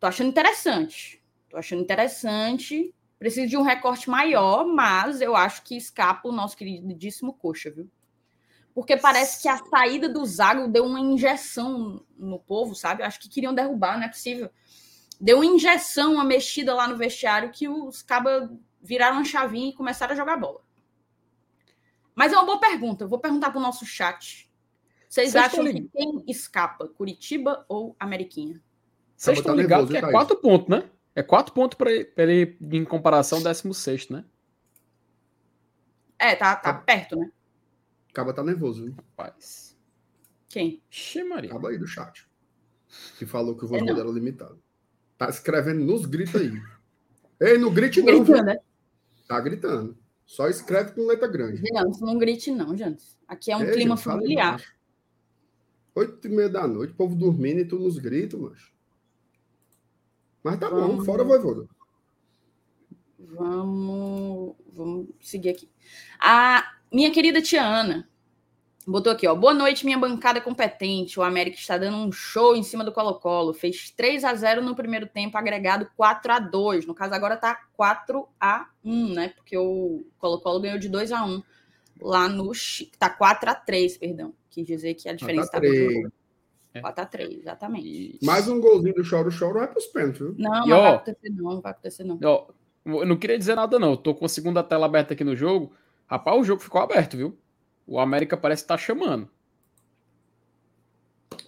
Tô 0.01 0.09
achando 0.09 0.31
interessante. 0.31 1.23
Tô 1.49 1.57
achando 1.57 1.81
interessante. 1.81 2.93
Preciso 3.21 3.47
de 3.47 3.57
um 3.57 3.63
recorte 3.63 4.11
maior, 4.11 4.67
mas 4.67 5.21
eu 5.21 5.37
acho 5.37 5.63
que 5.63 5.77
escapa 5.77 6.29
o 6.29 6.33
nosso 6.33 6.57
queridíssimo 6.57 7.33
Coxa, 7.35 7.71
viu? 7.71 7.89
Porque 8.75 8.97
parece 8.97 9.41
que 9.41 9.49
a 9.49 9.59
saída 9.59 10.09
do 10.09 10.27
Zago 10.27 10.67
deu 10.67 10.85
uma 10.85 10.99
injeção 10.99 12.05
no 12.19 12.41
povo, 12.41 12.75
sabe? 12.75 13.05
Acho 13.05 13.21
que 13.21 13.29
queriam 13.29 13.55
derrubar, 13.55 13.97
não 13.97 14.05
é 14.05 14.09
possível. 14.09 14.51
Deu 15.21 15.37
uma 15.37 15.47
injeção, 15.47 16.15
uma 16.15 16.25
mexida 16.25 16.75
lá 16.75 16.89
no 16.89 16.97
vestiário 16.97 17.53
que 17.53 17.69
os 17.69 18.03
cabas 18.03 18.51
viraram 18.83 19.19
uma 19.19 19.25
chavinha 19.25 19.71
e 19.71 19.75
começaram 19.75 20.15
a 20.15 20.17
jogar 20.17 20.37
bola. 20.37 20.63
Mas 22.13 22.33
é 22.33 22.37
uma 22.37 22.45
boa 22.45 22.59
pergunta. 22.59 23.07
Vou 23.07 23.21
perguntar 23.21 23.51
para 23.51 23.61
o 23.61 23.63
nosso 23.63 23.87
chat. 23.87 24.48
Vocês 25.09 25.35
acham 25.35 25.65
que 25.65 25.89
quem 25.89 26.25
escapa, 26.27 26.87
Curitiba 26.89 27.65
ou 27.69 27.97
Ameriquinha? 27.99 28.63
Vocês 29.17 29.39
estão 29.39 29.55
ligados 29.55 29.91
que 29.91 29.97
é 29.97 30.11
quatro 30.11 30.37
pontos, 30.37 30.69
né? 30.69 30.89
É 31.15 31.23
quatro 31.23 31.53
pontos 31.53 31.77
para 31.77 31.91
ele, 31.91 32.57
em 32.61 32.85
comparação, 32.85 33.43
16, 33.43 34.11
né? 34.11 34.25
É, 36.19 36.37
tá, 36.37 36.55
tá 36.57 36.75
perto, 36.75 37.17
né? 37.17 37.31
Acaba 38.11 38.33
tá 38.33 38.43
nervoso, 38.43 38.85
viu? 38.85 38.95
Rapaz. 38.95 39.77
Quem? 40.49 40.83
Ximaria. 40.91 41.51
Acaba 41.51 41.71
aí 41.71 41.79
do 41.79 41.87
chat. 41.87 42.29
Que 43.19 43.27
falou 43.27 43.57
que 43.57 43.65
o 43.65 43.69
voto 43.69 43.85
é 43.85 43.91
era 43.91 44.09
limitado. 44.09 44.61
Tá 45.17 45.29
escrevendo 45.29 45.85
nos 45.85 46.07
gritos 46.07 46.41
aí. 46.41 46.53
Ei, 47.41 47.59
não 47.59 47.73
grite 47.73 48.01
não. 48.01 48.25
Gritando, 48.25 48.45
né? 48.45 48.59
Tá 49.27 49.41
gritando. 49.41 49.99
Só 50.25 50.49
escreve 50.49 50.93
com 50.93 51.07
letra 51.07 51.27
grande. 51.27 51.63
Jantes, 51.67 52.01
não 52.01 52.19
grite 52.19 52.51
não, 52.51 52.77
Jantes. 52.77 53.17
Aqui 53.27 53.51
é 53.51 53.57
um 53.57 53.63
Ei, 53.63 53.73
clima 53.73 53.97
gente, 53.97 54.05
familiar. 54.05 54.63
Oito 55.99 56.29
e 56.29 56.31
meia 56.31 56.49
da 56.49 56.65
noite, 56.65 56.93
o 56.93 56.97
povo 56.97 57.17
dormindo 57.17 57.59
e 57.59 57.65
tu 57.65 57.77
nos 57.77 57.99
gritos, 57.99 58.39
macho. 58.39 58.73
Mas 60.45 60.57
tá 60.57 60.69
vamos, 60.69 60.99
bom, 60.99 61.05
fora 61.05 61.25
Voivoda. 61.25 61.69
Vamos, 63.19 64.55
vamos 64.73 65.09
seguir 65.21 65.49
aqui. 65.49 65.69
A 66.21 66.65
minha 66.93 67.11
querida 67.11 67.43
tia 67.43 67.67
Ana 67.67 68.09
botou 68.87 69.13
aqui, 69.13 69.27
ó. 69.27 69.35
Boa 69.35 69.53
noite, 69.53 69.85
minha 69.85 69.99
bancada 69.99 70.41
competente. 70.41 71.19
O 71.19 71.23
América 71.25 71.59
está 71.59 71.77
dando 71.77 71.97
um 71.97 72.13
show 72.13 72.55
em 72.55 72.63
cima 72.63 72.85
do 72.85 72.93
Colo-Colo. 72.93 73.53
Fez 73.53 73.91
3 73.91 74.23
a 74.23 74.33
0 74.37 74.63
no 74.63 74.77
primeiro 74.77 75.09
tempo, 75.09 75.37
agregado 75.37 75.91
4 75.97 76.33
a 76.33 76.39
2 76.39 76.87
No 76.87 76.95
caso, 76.95 77.13
agora 77.13 77.37
tá 77.37 77.59
4 77.73 78.25
a 78.41 78.69
1 78.85 79.15
né? 79.15 79.29
Porque 79.31 79.59
o 79.59 80.07
Colo-Colo 80.17 80.61
ganhou 80.61 80.79
de 80.79 80.89
2 80.89 81.11
a 81.11 81.25
1 81.25 81.43
lá 82.01 82.29
no. 82.29 82.53
Tá 83.01 83.11
4 83.11 83.51
a 83.51 83.55
3 83.57 83.99
perdão. 83.99 84.33
Quis 84.59 84.67
dizer 84.67 84.95
que 84.95 85.09
a 85.09 85.13
diferença 85.13 85.57
está. 85.57 85.61
4x3, 86.81 87.39
exatamente. 87.39 88.19
Mais 88.25 88.49
um 88.49 88.61
golzinho 88.61 88.93
do 88.93 89.05
Choro 89.05 89.31
Choro 89.31 89.61
vai 89.61 89.69
para 89.69 89.79
os 89.79 89.87
pênaltis, 89.87 90.19
viu? 90.19 90.35
Não, 90.37 90.67
não 90.67 90.81
vai 90.81 90.95
acontecer 90.95 91.31
não, 91.31 91.55
não 91.55 91.61
vai 91.61 91.71
acontecer 91.71 92.05
não. 92.05 92.19
Ó, 92.25 92.49
eu 92.85 93.07
não 93.07 93.17
queria 93.17 93.39
dizer 93.39 93.55
nada 93.55 93.79
não, 93.79 93.93
eu 93.93 93.97
tô 93.97 94.17
com 94.17 94.25
a 94.25 94.29
segunda 94.29 94.65
tela 94.65 94.87
aberta 94.87 95.15
aqui 95.15 95.23
no 95.23 95.37
jogo. 95.37 95.73
Rapaz, 96.09 96.41
o 96.41 96.43
jogo 96.43 96.61
ficou 96.61 96.81
aberto, 96.81 97.17
viu? 97.17 97.39
O 97.87 98.01
América 98.01 98.37
parece 98.37 98.63
estar 98.65 98.75
tá 98.75 98.83
chamando. 98.83 99.31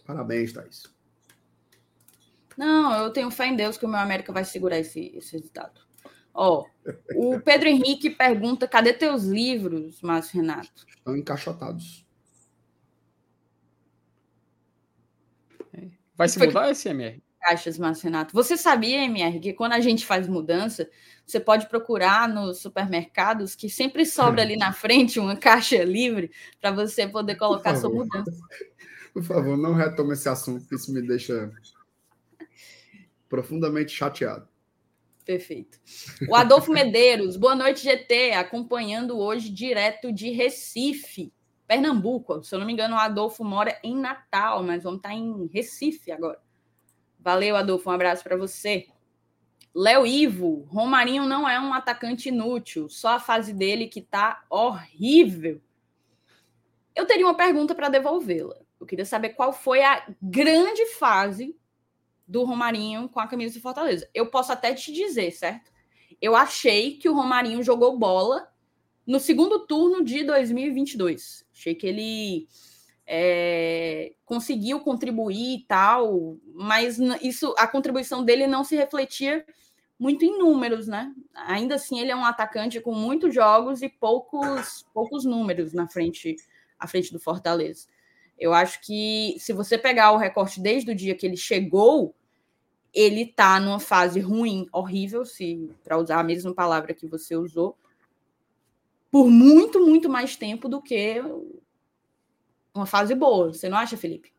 Parabéns, 0.07 0.53
Thaís. 0.53 0.85
Não, 2.57 2.95
eu 2.95 3.11
tenho 3.11 3.31
fé 3.33 3.47
em 3.47 3.57
Deus 3.57 3.77
que 3.77 3.87
o 3.87 3.89
meu 3.89 3.99
América 3.99 4.33
vai 4.33 4.45
segurar 4.45 4.79
esse, 4.79 5.17
esse 5.17 5.33
resultado. 5.33 5.81
Ó, 6.33 6.65
o 7.17 7.41
Pedro 7.41 7.69
Henrique 7.69 8.09
pergunta: 8.09 8.69
cadê 8.69 8.93
teus 8.93 9.25
livros, 9.25 10.01
Márcio 10.01 10.41
Renato? 10.41 10.87
Estão 10.89 11.17
encaixotados. 11.17 12.09
Vai 16.21 16.29
se 16.29 16.39
mudar 16.39 16.71
esse 16.71 16.87
MR? 16.87 17.23
Caixas, 17.41 17.79
Márcio 17.79 18.05
Renato. 18.05 18.35
Você 18.35 18.55
sabia, 18.55 19.07
MR, 19.07 19.41
que 19.41 19.55
quando 19.55 19.73
a 19.73 19.81
gente 19.81 20.05
faz 20.05 20.29
mudança, 20.29 20.87
você 21.25 21.41
pode 21.41 21.67
procurar 21.67 22.29
nos 22.29 22.59
supermercados 22.59 23.55
que 23.55 23.71
sempre 23.71 24.05
sobra 24.05 24.43
ali 24.43 24.55
na 24.55 24.71
frente 24.75 25.19
uma 25.19 25.35
caixa 25.35 25.83
livre 25.83 26.31
para 26.61 26.73
você 26.73 27.09
poder 27.09 27.37
colocar 27.37 27.75
sua 27.75 27.89
mudança. 27.89 28.39
Por 29.15 29.23
favor, 29.23 29.57
não 29.57 29.73
retome 29.73 30.13
esse 30.13 30.29
assunto, 30.29 30.69
que 30.69 30.75
isso 30.75 30.93
me 30.93 31.01
deixa 31.01 31.51
profundamente 33.27 33.91
chateado. 33.91 34.47
Perfeito. 35.25 35.81
O 36.29 36.37
Adolfo 36.37 36.71
Medeiros, 36.71 37.35
boa 37.35 37.55
noite, 37.55 37.83
GT, 37.83 38.33
acompanhando 38.33 39.19
hoje 39.19 39.49
direto 39.49 40.13
de 40.13 40.31
Recife. 40.33 41.33
Pernambuco. 41.71 42.43
Se 42.43 42.53
eu 42.53 42.59
não 42.59 42.67
me 42.67 42.73
engano, 42.73 42.97
o 42.97 42.99
Adolfo 42.99 43.45
mora 43.45 43.79
em 43.85 43.97
Natal, 43.97 44.61
mas 44.61 44.83
vamos 44.83 44.97
estar 44.97 45.15
em 45.15 45.47
Recife 45.47 46.11
agora. 46.11 46.43
Valeu, 47.17 47.55
Adolfo. 47.55 47.89
Um 47.89 47.93
abraço 47.93 48.25
para 48.25 48.37
você. 48.37 48.89
Léo 49.73 50.05
Ivo, 50.05 50.67
Romarinho 50.69 51.27
não 51.27 51.49
é 51.49 51.61
um 51.61 51.73
atacante 51.73 52.29
inútil, 52.29 52.89
só 52.89 53.11
a 53.11 53.21
fase 53.21 53.53
dele 53.53 53.87
que 53.87 54.03
tá 54.03 54.45
horrível. 54.51 55.61
Eu 56.93 57.07
teria 57.07 57.25
uma 57.25 57.37
pergunta 57.37 57.73
para 57.73 57.89
devolvê-la. 57.89 58.57
Eu 58.81 58.85
queria 58.85 59.05
saber 59.05 59.29
qual 59.29 59.53
foi 59.53 59.81
a 59.85 60.13
grande 60.21 60.87
fase 60.87 61.57
do 62.27 62.43
Romarinho 62.43 63.09
com 63.09 63.21
a 63.21 63.29
camisa 63.29 63.55
de 63.55 63.61
Fortaleza. 63.61 64.11
Eu 64.13 64.27
posso 64.29 64.51
até 64.51 64.75
te 64.75 64.93
dizer, 64.93 65.31
certo? 65.31 65.71
Eu 66.21 66.35
achei 66.35 66.97
que 66.97 67.09
o 67.09 67.15
Romarinho 67.15 67.63
jogou 67.63 67.97
bola 67.97 68.51
no 69.07 69.21
segundo 69.21 69.67
turno 69.67 70.05
de 70.05 70.25
2022. 70.25 71.49
Achei 71.61 71.75
que 71.75 71.87
ele 71.87 72.49
é, 73.07 74.15
conseguiu 74.25 74.81
contribuir 74.81 75.59
e 75.59 75.65
tal, 75.69 76.39
mas 76.55 76.99
isso 77.21 77.55
a 77.59 77.67
contribuição 77.67 78.25
dele 78.25 78.47
não 78.47 78.65
se 78.65 78.75
refletia 78.75 79.45
muito 79.99 80.25
em 80.25 80.39
números, 80.39 80.87
né? 80.87 81.13
Ainda 81.35 81.75
assim, 81.75 82.01
ele 82.01 82.11
é 82.11 82.17
um 82.17 82.25
atacante 82.25 82.81
com 82.81 82.95
muitos 82.95 83.35
jogos 83.35 83.83
e 83.83 83.91
poucos 83.91 84.87
poucos 84.95 85.27
números 85.27 85.75
na 85.75 85.87
frente 85.87 86.35
à 86.79 86.87
frente 86.87 87.13
do 87.13 87.21
Fortaleza. 87.21 87.87
Eu 88.39 88.55
acho 88.55 88.81
que 88.81 89.37
se 89.39 89.53
você 89.53 89.77
pegar 89.77 90.13
o 90.13 90.17
recorte 90.17 90.63
desde 90.63 90.91
o 90.91 90.95
dia 90.95 91.15
que 91.15 91.27
ele 91.27 91.37
chegou, 91.37 92.15
ele 92.95 93.27
tá 93.27 93.61
numa 93.61 93.79
fase 93.79 94.19
ruim, 94.19 94.67
horrível, 94.73 95.27
se 95.27 95.71
para 95.85 95.99
usar 95.99 96.21
a 96.21 96.25
mesma 96.25 96.55
palavra 96.55 96.95
que 96.95 97.07
você 97.07 97.37
usou, 97.37 97.77
por 99.11 99.29
muito, 99.29 99.81
muito 99.85 100.09
mais 100.09 100.37
tempo 100.37 100.69
do 100.69 100.81
que 100.81 101.23
uma 102.75 102.87
fase 102.87 103.15
boa. 103.15 103.53
Você 103.53 103.69
não 103.69 103.79
acha, 103.79 103.97
Felipe? 103.97 104.33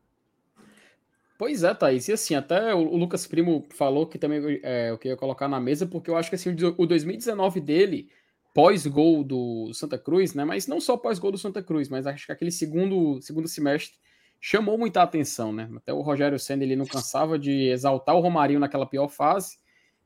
Pois 1.38 1.64
é, 1.64 1.74
Thaís. 1.74 2.08
E 2.08 2.12
assim, 2.12 2.34
até 2.34 2.74
o 2.74 2.96
Lucas 2.96 3.26
Primo 3.26 3.66
falou 3.70 4.06
que 4.06 4.18
também 4.18 4.60
é, 4.62 4.90
eu 4.90 4.98
queria 4.98 5.16
colocar 5.16 5.48
na 5.48 5.60
mesa, 5.60 5.86
porque 5.86 6.08
eu 6.08 6.16
acho 6.16 6.30
que 6.30 6.36
assim, 6.36 6.54
o 6.78 6.86
2019 6.86 7.60
dele, 7.60 8.08
pós-gol 8.54 9.24
do 9.24 9.72
Santa 9.74 9.98
Cruz, 9.98 10.34
né? 10.34 10.44
Mas 10.44 10.66
não 10.66 10.80
só 10.80 10.96
pós-gol 10.96 11.32
do 11.32 11.38
Santa 11.38 11.62
Cruz, 11.62 11.88
mas 11.88 12.06
acho 12.06 12.26
que 12.26 12.32
aquele 12.32 12.52
segundo, 12.52 13.20
segundo 13.20 13.48
semestre 13.48 13.96
chamou 14.40 14.78
muita 14.78 15.02
atenção, 15.02 15.52
né? 15.52 15.68
Até 15.76 15.92
o 15.92 16.00
Rogério 16.00 16.38
Senna 16.38 16.64
ele 16.64 16.76
não 16.76 16.86
cansava 16.86 17.38
de 17.38 17.68
exaltar 17.68 18.14
o 18.14 18.20
Romarinho 18.20 18.60
naquela 18.60 18.86
pior 18.86 19.08
fase. 19.08 19.56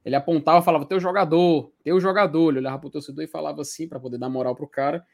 Ele 0.07 0.15
apontava, 0.15 0.63
falava, 0.63 0.87
teu 0.87 1.01
jogador, 1.01 1.73
teu 1.83 1.99
jogador. 1.99 2.51
Ele 2.51 2.61
olhava 2.61 2.79
pro 2.79 2.89
torcedor 2.89 3.25
e 3.25 3.27
falava 3.27 3.63
assim, 3.63 3.89
para 3.89 3.99
poder 3.99 4.19
dar 4.19 4.29
moral 4.29 4.55
pro 4.55 4.69
cara. 4.69 5.05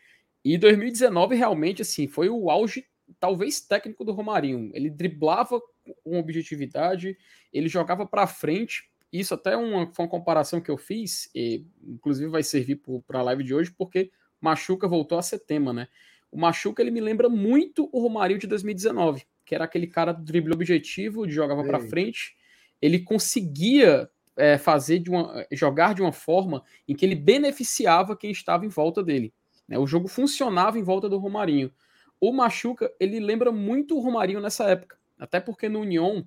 E 0.44 0.58
2019 0.58 1.34
realmente, 1.34 1.80
assim, 1.80 2.06
foi 2.06 2.28
o 2.28 2.50
auge 2.50 2.84
talvez 3.18 3.58
técnico 3.62 4.04
do 4.04 4.12
Romarinho. 4.12 4.70
Ele 4.74 4.90
driblava 4.90 5.58
com 6.04 6.18
objetividade, 6.18 7.16
ele 7.50 7.68
jogava 7.68 8.04
para 8.04 8.26
frente. 8.26 8.90
Isso 9.10 9.32
até 9.32 9.56
uma, 9.56 9.90
foi 9.94 10.04
uma 10.04 10.10
comparação 10.10 10.60
que 10.60 10.70
eu 10.70 10.76
fiz, 10.76 11.30
e 11.34 11.64
inclusive 11.82 12.28
vai 12.28 12.42
servir 12.42 12.82
para 13.06 13.20
a 13.20 13.22
live 13.22 13.42
de 13.42 13.54
hoje, 13.54 13.70
porque 13.70 14.10
Machuca 14.38 14.86
voltou 14.86 15.16
a 15.16 15.22
ser 15.22 15.38
tema, 15.38 15.72
né? 15.72 15.88
O 16.30 16.38
Machuca 16.38 16.82
ele 16.82 16.90
me 16.90 17.00
lembra 17.00 17.30
muito 17.30 17.88
o 17.92 18.00
Romarinho 18.00 18.38
de 18.38 18.46
2019, 18.46 19.24
que 19.46 19.54
era 19.54 19.64
aquele 19.64 19.86
cara 19.86 20.12
do 20.12 20.22
drible 20.22 20.52
objetivo, 20.52 21.26
de 21.26 21.32
jogava 21.32 21.64
para 21.64 21.80
frente. 21.80 22.36
Ele 22.80 22.98
conseguia 22.98 24.10
é, 24.36 24.58
fazer 24.58 24.98
de 24.98 25.10
uma, 25.10 25.46
jogar 25.52 25.94
de 25.94 26.02
uma 26.02 26.12
forma 26.12 26.62
em 26.86 26.94
que 26.94 27.04
ele 27.04 27.14
beneficiava 27.14 28.16
quem 28.16 28.30
estava 28.30 28.64
em 28.64 28.68
volta 28.68 29.02
dele. 29.02 29.32
Né? 29.68 29.78
O 29.78 29.86
jogo 29.86 30.08
funcionava 30.08 30.78
em 30.78 30.82
volta 30.82 31.08
do 31.08 31.18
Romarinho. 31.18 31.72
O 32.20 32.32
Machuca, 32.32 32.92
ele 33.00 33.18
lembra 33.18 33.50
muito 33.50 33.96
o 33.96 34.00
Romarinho 34.00 34.40
nessa 34.40 34.64
época. 34.68 34.96
Até 35.18 35.40
porque 35.40 35.68
no 35.68 35.80
União, 35.80 36.26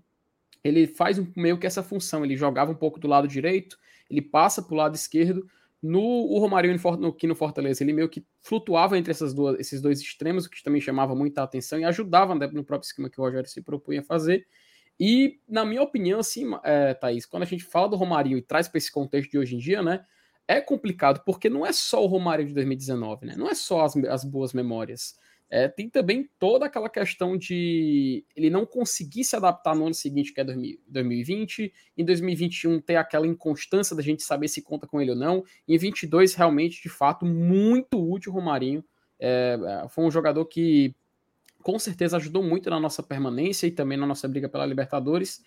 ele 0.63 0.87
faz 0.87 1.17
meio 1.35 1.57
que 1.57 1.67
essa 1.67 1.83
função. 1.83 2.23
Ele 2.23 2.35
jogava 2.35 2.71
um 2.71 2.75
pouco 2.75 2.99
do 2.99 3.07
lado 3.07 3.27
direito, 3.27 3.77
ele 4.09 4.21
passa 4.21 4.61
para 4.61 4.73
o 4.73 4.77
lado 4.77 4.95
esquerdo. 4.95 5.47
No 5.81 6.01
o 6.01 6.39
Romarinho 6.39 6.79
no, 6.97 7.07
aqui 7.09 7.27
no 7.27 7.35
Fortaleza, 7.35 7.83
ele 7.83 7.93
meio 7.93 8.09
que 8.09 8.25
flutuava 8.41 8.97
entre 8.97 9.11
essas 9.11 9.33
duas, 9.33 9.59
esses 9.59 9.81
dois 9.81 10.01
extremos, 10.01 10.45
o 10.45 10.49
que 10.49 10.63
também 10.63 10.81
chamava 10.81 11.13
muita 11.13 11.43
atenção 11.43 11.79
e 11.79 11.83
ajudava 11.83 12.33
né, 12.33 12.47
no 12.47 12.63
próprio 12.63 12.87
esquema 12.87 13.09
que 13.09 13.19
o 13.19 13.23
Rogério 13.23 13.47
se 13.47 13.61
propunha 13.61 14.01
fazer. 14.01 14.47
E, 14.99 15.39
na 15.47 15.65
minha 15.65 15.81
opinião, 15.81 16.19
assim, 16.19 16.45
é, 16.63 16.93
Thaís, 16.93 17.25
quando 17.25 17.43
a 17.43 17.47
gente 17.47 17.63
fala 17.63 17.89
do 17.89 17.95
Romarinho 17.95 18.37
e 18.37 18.41
traz 18.41 18.67
para 18.67 18.77
esse 18.77 18.91
contexto 18.91 19.31
de 19.31 19.37
hoje 19.37 19.55
em 19.55 19.59
dia, 19.59 19.81
né? 19.81 20.05
É 20.47 20.61
complicado, 20.61 21.23
porque 21.25 21.49
não 21.49 21.65
é 21.65 21.73
só 21.73 22.03
o 22.03 22.07
Romário 22.07 22.45
de 22.45 22.53
2019, 22.53 23.25
né? 23.25 23.35
Não 23.35 23.49
é 23.49 23.55
só 23.55 23.83
as, 23.83 23.95
as 23.97 24.23
boas 24.23 24.53
memórias. 24.53 25.17
É, 25.49 25.67
tem 25.67 25.89
também 25.89 26.29
toda 26.39 26.65
aquela 26.65 26.89
questão 26.89 27.37
de 27.37 28.25
ele 28.35 28.49
não 28.49 28.65
conseguir 28.65 29.23
se 29.23 29.35
adaptar 29.35 29.75
no 29.75 29.85
ano 29.85 29.93
seguinte, 29.93 30.33
que 30.33 30.41
é 30.41 30.43
2020, 30.43 31.71
em 31.97 32.05
2021 32.05 32.81
ter 32.81 32.95
aquela 32.95 33.27
inconstância 33.27 33.95
da 33.95 34.01
gente 34.01 34.23
saber 34.23 34.47
se 34.47 34.61
conta 34.61 34.87
com 34.87 34.99
ele 34.99 35.11
ou 35.11 35.15
não, 35.15 35.43
em 35.67 35.77
22 35.77 36.33
realmente, 36.33 36.81
de 36.81 36.89
fato, 36.89 37.25
muito 37.25 37.95
útil 37.97 38.31
o 38.31 38.35
Romarinho. 38.35 38.83
É, 39.19 39.57
é, 39.83 39.87
foi 39.87 40.05
um 40.05 40.11
jogador 40.11 40.45
que 40.45 40.95
com 41.65 41.79
certeza 41.79 42.17
ajudou 42.17 42.43
muito 42.43 42.69
na 42.69 42.79
nossa 42.79 43.01
permanência 43.01 43.65
e 43.65 43.71
também 43.71 43.97
na 43.97 44.05
nossa 44.05 44.27
briga 44.27 44.47
pela 44.47 44.67
Libertadores. 44.67 45.43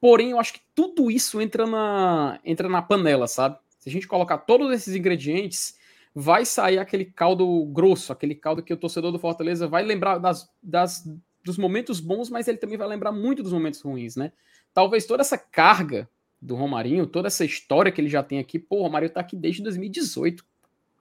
Porém, 0.00 0.30
eu 0.30 0.38
acho 0.38 0.52
que 0.52 0.60
tudo 0.76 1.10
isso 1.10 1.40
entra 1.40 1.66
na, 1.66 2.38
entra 2.44 2.68
na 2.68 2.80
panela, 2.80 3.26
sabe? 3.26 3.58
Se 3.80 3.88
a 3.88 3.92
gente 3.92 4.06
colocar 4.06 4.38
todos 4.38 4.72
esses 4.72 4.94
ingredientes, 4.94 5.76
vai 6.14 6.46
sair 6.46 6.78
aquele 6.78 7.04
caldo 7.04 7.66
grosso, 7.66 8.12
aquele 8.12 8.36
caldo 8.36 8.62
que 8.62 8.72
o 8.72 8.76
torcedor 8.76 9.10
do 9.10 9.18
Fortaleza 9.18 9.66
vai 9.66 9.82
lembrar 9.82 10.18
das, 10.18 10.48
das, 10.62 11.02
dos 11.44 11.58
momentos 11.58 11.98
bons, 11.98 12.30
mas 12.30 12.46
ele 12.46 12.58
também 12.58 12.78
vai 12.78 12.86
lembrar 12.86 13.10
muito 13.10 13.42
dos 13.42 13.52
momentos 13.52 13.80
ruins, 13.80 14.14
né? 14.14 14.30
Talvez 14.72 15.04
toda 15.04 15.22
essa 15.22 15.36
carga 15.36 16.08
do 16.40 16.54
Romarinho, 16.54 17.08
toda 17.08 17.26
essa 17.26 17.44
história 17.44 17.90
que 17.90 18.00
ele 18.00 18.08
já 18.08 18.22
tem 18.22 18.38
aqui, 18.38 18.56
pô, 18.56 18.76
o 18.76 18.82
Romarinho 18.82 19.12
tá 19.12 19.18
aqui 19.18 19.34
desde 19.34 19.64
2018. 19.64 20.44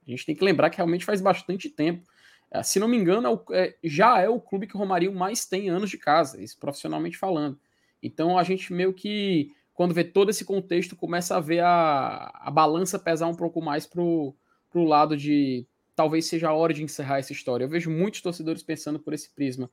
A 0.08 0.10
gente 0.10 0.26
tem 0.26 0.36
que 0.36 0.44
lembrar 0.44 0.72
que 0.72 0.78
realmente 0.78 1.06
faz 1.06 1.22
bastante 1.22 1.70
tempo. 1.70 2.10
É, 2.52 2.64
se 2.64 2.80
não 2.80 2.88
me 2.88 2.98
engano, 2.98 3.44
é, 3.52 3.68
é, 3.68 3.78
já 3.84 4.20
é 4.20 4.28
o 4.28 4.40
clube 4.40 4.68
que 4.68 4.76
o 4.76 4.80
Romarinho 4.80 5.14
mais 5.14 5.46
tem 5.46 5.70
anos 5.70 5.90
de 5.90 5.98
casa, 5.98 6.42
isso 6.42 6.58
profissionalmente 6.58 7.18
falando. 7.18 7.60
Então 8.02 8.38
a 8.38 8.44
gente 8.44 8.74
meio 8.74 8.94
que, 8.94 9.52
quando 9.74 9.94
vê 9.94 10.04
todo 10.04 10.30
esse 10.30 10.44
contexto, 10.44 10.96
começa 10.96 11.36
a 11.36 11.40
ver 11.40 11.60
a, 11.60 12.32
a 12.34 12.50
balança 12.50 12.98
pesar 12.98 13.28
um 13.28 13.36
pouco 13.36 13.62
mais 13.62 13.86
pro, 13.86 14.36
o 14.74 14.84
lado 14.84 15.16
de 15.16 15.66
talvez 15.96 16.26
seja 16.26 16.50
a 16.50 16.54
hora 16.54 16.74
de 16.74 16.84
encerrar 16.84 17.20
essa 17.20 17.34
história. 17.34 17.66
Eu 17.66 17.70
vejo 17.70 17.92
muitos 17.92 18.22
torcedores 18.22 18.64
pensando 18.64 19.00
por 19.00 19.14
esse 19.14 19.30
prisma. 19.30 19.70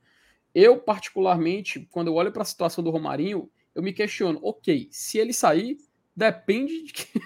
Eu, 0.53 0.77
particularmente, 0.77 1.87
quando 1.91 2.07
eu 2.07 2.15
olho 2.15 2.31
para 2.31 2.41
a 2.41 2.45
situação 2.45 2.83
do 2.83 2.89
Romarinho, 2.89 3.49
eu 3.73 3.81
me 3.81 3.93
questiono, 3.93 4.39
ok, 4.43 4.87
se 4.91 5.17
ele 5.17 5.31
sair, 5.31 5.77
depende 6.15 6.83
de 6.83 6.93
quem. 6.93 7.21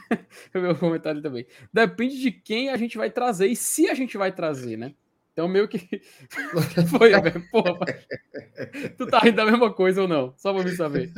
meu 0.53 0.75
comentário 0.75 1.21
também. 1.21 1.45
Depende 1.73 2.19
de 2.19 2.31
quem 2.31 2.69
a 2.69 2.77
gente 2.77 2.97
vai 2.97 3.09
trazer 3.09 3.47
e 3.47 3.55
se 3.55 3.89
a 3.89 3.93
gente 3.93 4.17
vai 4.17 4.31
trazer, 4.31 4.77
né? 4.77 4.93
Então, 5.33 5.47
meio 5.47 5.67
que. 5.67 5.79
Foi, 6.89 7.09
velho. 7.09 7.43
Porra, 7.51 7.85
tu 8.97 9.07
tá 9.07 9.19
rindo 9.19 9.37
da 9.37 9.45
mesma 9.45 9.73
coisa 9.73 10.01
ou 10.01 10.07
não? 10.07 10.33
Só 10.37 10.53
pra 10.53 10.63
me 10.63 10.75
saber. 10.75 11.11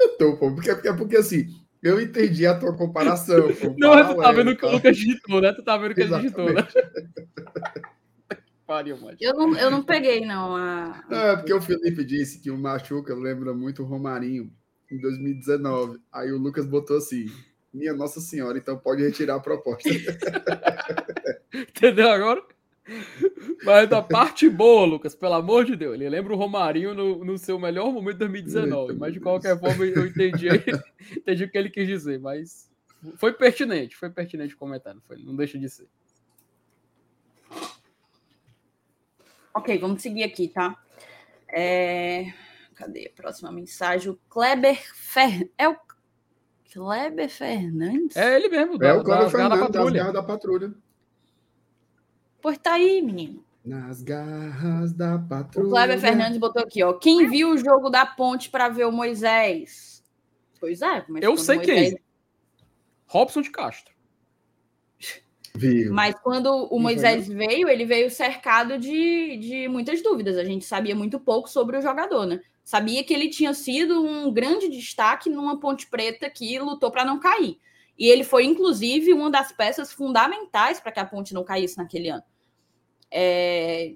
Eu 0.00 0.16
tô, 0.16 0.36
pô, 0.36 0.54
porque, 0.54 0.74
porque, 0.74 0.92
porque 0.94 1.16
assim, 1.16 1.46
eu 1.82 2.00
entendi 2.00 2.46
a 2.46 2.58
tua 2.58 2.76
comparação. 2.76 3.52
Pô, 3.54 3.74
não, 3.78 4.14
tu 4.14 4.20
tá 4.20 4.32
vendo 4.32 4.56
que 4.56 4.64
o 4.64 4.72
Lucas 4.72 4.96
digitou, 4.96 5.40
né? 5.40 5.52
Tu 5.52 5.62
tá 5.62 5.76
vendo 5.76 5.94
que 5.94 6.00
ele 6.00 6.16
digitou, 6.16 6.52
né? 6.52 6.66
Pariu, 8.66 8.96
eu, 9.20 9.34
não, 9.34 9.56
eu 9.56 9.70
não 9.70 9.82
peguei, 9.82 10.24
não. 10.24 10.56
A... 10.56 11.04
Não, 11.08 11.18
é 11.18 11.36
porque 11.36 11.52
o 11.52 11.60
Felipe 11.60 12.04
disse 12.04 12.40
que 12.40 12.50
o 12.50 12.56
Machuca 12.56 13.14
lembra 13.14 13.52
muito 13.52 13.82
o 13.82 13.86
Romarinho 13.86 14.50
em 14.90 14.98
2019. 14.98 15.98
Aí 16.12 16.32
o 16.32 16.38
Lucas 16.38 16.64
botou 16.64 16.96
assim: 16.96 17.26
Minha 17.72 17.92
Nossa 17.92 18.20
Senhora, 18.20 18.56
então 18.56 18.78
pode 18.78 19.02
retirar 19.02 19.36
a 19.36 19.40
proposta. 19.40 19.88
Entendeu 21.52 22.08
agora? 22.08 22.42
Mas 23.64 23.88
da 23.88 24.02
parte 24.02 24.48
boa, 24.48 24.84
Lucas, 24.84 25.14
pelo 25.14 25.34
amor 25.34 25.64
de 25.64 25.76
Deus, 25.76 25.94
ele 25.94 26.08
lembra 26.08 26.34
o 26.34 26.36
Romarinho 26.36 26.94
no, 26.94 27.24
no 27.24 27.38
seu 27.38 27.58
melhor 27.58 27.92
momento 27.92 28.14
de 28.14 28.18
2019. 28.20 28.94
Mas 28.94 29.12
de 29.12 29.20
qualquer 29.20 29.58
forma, 29.58 29.84
eu 29.84 30.06
entendi, 30.06 30.48
entendi 31.16 31.44
o 31.44 31.50
que 31.50 31.58
ele 31.58 31.70
quis 31.70 31.86
dizer. 31.86 32.18
Mas 32.18 32.70
foi 33.16 33.32
pertinente, 33.32 33.96
foi 33.96 34.10
pertinente 34.10 34.54
o 34.54 34.58
comentário, 34.58 35.00
foi, 35.06 35.18
não 35.18 35.36
deixa 35.36 35.58
de 35.58 35.68
ser. 35.68 35.88
Ok, 39.54 39.78
vamos 39.78 40.02
seguir 40.02 40.24
aqui, 40.24 40.48
tá? 40.48 40.76
É... 41.48 42.32
Cadê 42.74 43.12
a 43.12 43.22
próxima 43.22 43.52
mensagem? 43.52 44.10
O 44.10 44.18
Kleber 44.28 44.80
Fer... 44.94 45.50
É 45.58 45.68
o 45.68 45.76
Kleber 46.72 47.28
Fernandes? 47.28 48.16
É 48.16 48.34
ele 48.34 48.48
mesmo, 48.48 48.74
é 48.76 48.78
da, 48.78 48.96
o 48.96 49.04
Kleber 49.04 49.24
da, 49.24 49.30
Fernandes, 49.30 49.58
da 49.58 49.66
patrulha. 49.66 50.12
da 50.12 50.22
patrulha. 50.22 50.74
Pois 52.42 52.58
tá 52.58 52.74
aí, 52.74 53.00
menino. 53.00 53.44
Nas 53.64 54.02
garras 54.02 54.92
da 54.92 55.16
patrulha. 55.16 55.68
O 55.68 55.70
Cleber 55.70 56.00
Fernandes 56.00 56.38
botou 56.38 56.62
aqui, 56.62 56.82
ó. 56.82 56.94
Quem 56.94 57.30
viu 57.30 57.52
o 57.52 57.56
jogo 57.56 57.88
da 57.88 58.04
ponte 58.04 58.50
para 58.50 58.68
ver 58.68 58.84
o 58.84 58.92
Moisés? 58.92 60.02
Pois 60.58 60.82
é. 60.82 61.06
Eu 61.20 61.36
sei 61.36 61.56
Moisés... 61.56 61.90
quem. 61.92 62.00
Robson 63.06 63.40
de 63.40 63.50
Castro. 63.50 63.94
Viu. 65.54 65.92
Mas 65.92 66.14
quando 66.22 66.48
o 66.48 66.80
Moisés 66.80 67.28
veio, 67.28 67.68
ele 67.68 67.84
veio 67.84 68.10
cercado 68.10 68.78
de, 68.78 69.36
de 69.36 69.68
muitas 69.68 70.02
dúvidas. 70.02 70.36
A 70.36 70.44
gente 70.44 70.64
sabia 70.64 70.96
muito 70.96 71.20
pouco 71.20 71.48
sobre 71.48 71.76
o 71.76 71.82
jogador, 71.82 72.26
né? 72.26 72.40
Sabia 72.64 73.04
que 73.04 73.12
ele 73.12 73.28
tinha 73.28 73.52
sido 73.54 74.02
um 74.02 74.32
grande 74.32 74.68
destaque 74.68 75.28
numa 75.28 75.60
Ponte 75.60 75.86
Preta 75.86 76.28
que 76.30 76.58
lutou 76.58 76.90
para 76.90 77.04
não 77.04 77.20
cair. 77.20 77.58
E 77.98 78.08
ele 78.08 78.24
foi, 78.24 78.44
inclusive, 78.44 79.12
uma 79.12 79.30
das 79.30 79.52
peças 79.52 79.92
fundamentais 79.92 80.80
para 80.80 80.90
que 80.90 81.00
a 81.00 81.04
Ponte 81.04 81.34
não 81.34 81.44
caísse 81.44 81.76
naquele 81.76 82.08
ano. 82.08 82.24
É, 83.12 83.94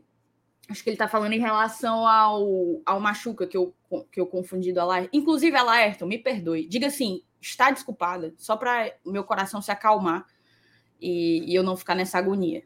acho 0.68 0.82
que 0.82 0.90
ele 0.90 0.94
está 0.94 1.08
falando 1.08 1.32
em 1.32 1.40
relação 1.40 2.06
ao, 2.06 2.82
ao 2.84 3.00
Machuca, 3.00 3.46
que 3.46 3.56
eu, 3.56 3.74
que 4.12 4.20
eu 4.20 4.26
confundi 4.26 4.72
do 4.72 4.80
Alaerton. 4.80 5.10
Inclusive, 5.12 5.56
Alaerton, 5.56 6.06
me 6.06 6.18
perdoe. 6.18 6.68
Diga 6.68 6.88
assim, 6.88 7.22
está 7.40 7.70
desculpada, 7.70 8.34
só 8.36 8.56
para 8.56 8.92
o 9.04 9.10
meu 9.10 9.24
coração 9.24 9.62
se 9.62 9.70
acalmar 9.70 10.26
e, 11.00 11.50
e, 11.50 11.54
eu 11.54 11.62
não 11.62 11.76
ficar 11.76 11.94
nessa 11.94 12.18
agonia. 12.18 12.62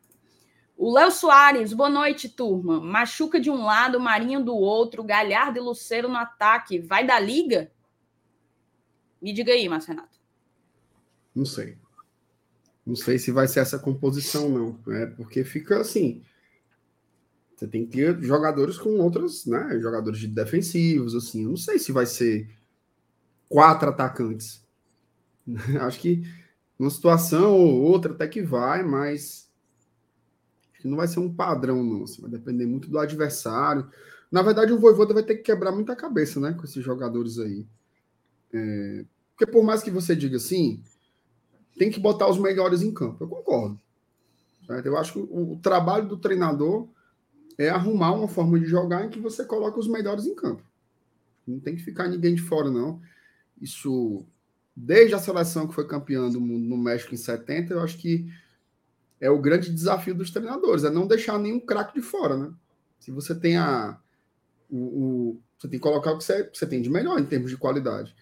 O 0.77 0.95
Léo 0.95 1.11
Soares, 1.11 1.73
boa 1.75 1.91
noite, 1.91 2.29
turma. 2.29 2.81
Machuca 2.81 3.39
de 3.39 3.51
um 3.51 3.65
lado, 3.65 4.01
Marinho 4.01 4.43
do 4.43 4.57
outro, 4.57 5.05
Galhardo 5.05 5.59
e 5.59 5.63
Luceiro 5.63 6.09
no 6.09 6.17
ataque. 6.17 6.79
Vai 6.79 7.07
da 7.07 7.21
liga? 7.21 7.71
Me 9.21 9.33
diga 9.33 9.53
aí, 9.53 9.69
Marcenato. 9.69 10.19
Não 11.35 11.45
sei. 11.45 11.77
Não 12.87 12.97
sei 12.97 13.19
se 13.19 13.31
vai 13.31 13.47
ser 13.47 13.61
essa 13.61 13.79
composição, 13.79 14.49
não. 14.49 14.95
É 14.95 15.05
porque 15.05 15.45
fica 15.45 15.81
assim. 15.81 16.25
Você 17.61 17.69
tem 17.69 17.85
que 17.85 17.93
ter 17.93 18.23
jogadores 18.23 18.79
com 18.79 18.99
outras, 19.01 19.45
né? 19.45 19.79
Jogadores 19.81 20.19
de 20.19 20.29
defensivos, 20.29 21.15
assim. 21.15 21.43
Eu 21.43 21.51
não 21.51 21.59
sei 21.59 21.79
se 21.79 21.93
vai 21.93 22.07
ser 22.07 22.49
quatro 23.51 23.91
atacantes. 23.91 24.65
Acho 25.83 26.01
que 26.01 26.23
uma 26.79 26.89
situação 26.89 27.53
ou 27.55 27.83
outra 27.83 28.15
até 28.15 28.27
que 28.27 28.41
vai, 28.41 28.83
mas 28.83 29.47
não 30.83 30.97
vai 30.97 31.07
ser 31.07 31.21
um 31.21 31.31
padrão, 31.31 31.85
não. 31.85 32.05
Assim, 32.05 32.23
vai 32.23 32.31
depender 32.31 32.65
muito 32.65 32.89
do 32.89 32.99
adversário. 32.99 33.87
Na 34.33 34.41
verdade, 34.41 34.73
o 34.73 34.79
Voivoda 34.79 35.13
vai 35.13 35.23
ter 35.23 35.35
que 35.35 35.43
quebrar 35.43 35.71
muita 35.71 35.95
cabeça, 35.95 36.41
né? 36.41 36.55
Com 36.55 36.65
esses 36.65 36.83
jogadores 36.83 37.39
aí. 37.39 37.67
É... 38.55 39.05
Porque 39.37 39.53
por 39.53 39.63
mais 39.63 39.83
que 39.83 39.91
você 39.91 40.17
diga 40.17 40.39
assim, 40.39 40.83
tem 41.77 41.91
que 41.91 42.01
botar 42.01 42.27
os 42.27 42.39
melhores 42.39 42.81
em 42.81 42.91
campo. 42.91 43.23
Eu 43.23 43.29
concordo. 43.29 43.79
Certo? 44.67 44.87
Eu 44.87 44.97
acho 44.97 45.13
que 45.13 45.19
o 45.19 45.61
trabalho 45.63 46.09
do 46.09 46.17
treinador 46.17 46.89
é 47.59 47.69
arrumar 47.69 48.13
uma 48.13 48.29
forma 48.29 48.59
de 48.59 48.67
jogar 48.67 49.05
em 49.05 49.11
que 49.11 49.21
você 49.21 49.45
coloca 49.45 49.79
os 49.79 49.89
melhores 49.89 50.27
em 50.27 50.35
campo. 50.35 50.63
Não 51.47 51.61
tem 51.61 51.77
que 51.77 51.83
ficar 51.83 52.09
ninguém 52.09 52.35
de 52.35 52.43
fora, 52.43 52.71
não. 52.71 53.01
Isso, 53.61 54.25
desde 54.75 55.15
a 55.15 55.19
seleção 55.19 55.67
que 55.67 55.75
foi 55.75 55.87
campeã 55.87 56.29
do 56.29 56.41
mundo 56.41 56.69
no 56.69 56.77
México 56.77 57.15
em 57.15 57.19
70, 57.19 57.75
eu 57.75 57.81
acho 57.81 57.99
que 57.99 58.31
é 59.21 59.31
o 59.31 59.41
grande 59.41 59.73
desafio 59.73 60.15
dos 60.15 60.31
treinadores, 60.31 60.85
é 60.85 60.91
não 60.91 61.07
deixar 61.07 61.39
nenhum 61.39 61.61
craque 61.61 61.95
de 61.95 62.03
fora, 62.03 62.37
né? 62.37 62.53
Se 62.99 63.11
você 63.11 63.35
tem 63.35 63.57
a. 63.57 63.99
O, 64.71 64.77
o, 64.77 65.41
você 65.59 65.69
tem 65.69 65.79
que 65.79 65.83
colocar 65.83 66.13
o 66.13 66.19
que 66.19 66.25
você, 66.25 66.49
você 66.53 66.67
tem 66.67 66.81
de 66.81 66.89
melhor 66.89 67.19
em 67.19 67.27
termos 67.27 67.51
de 67.51 67.57
qualidade. 67.57 68.15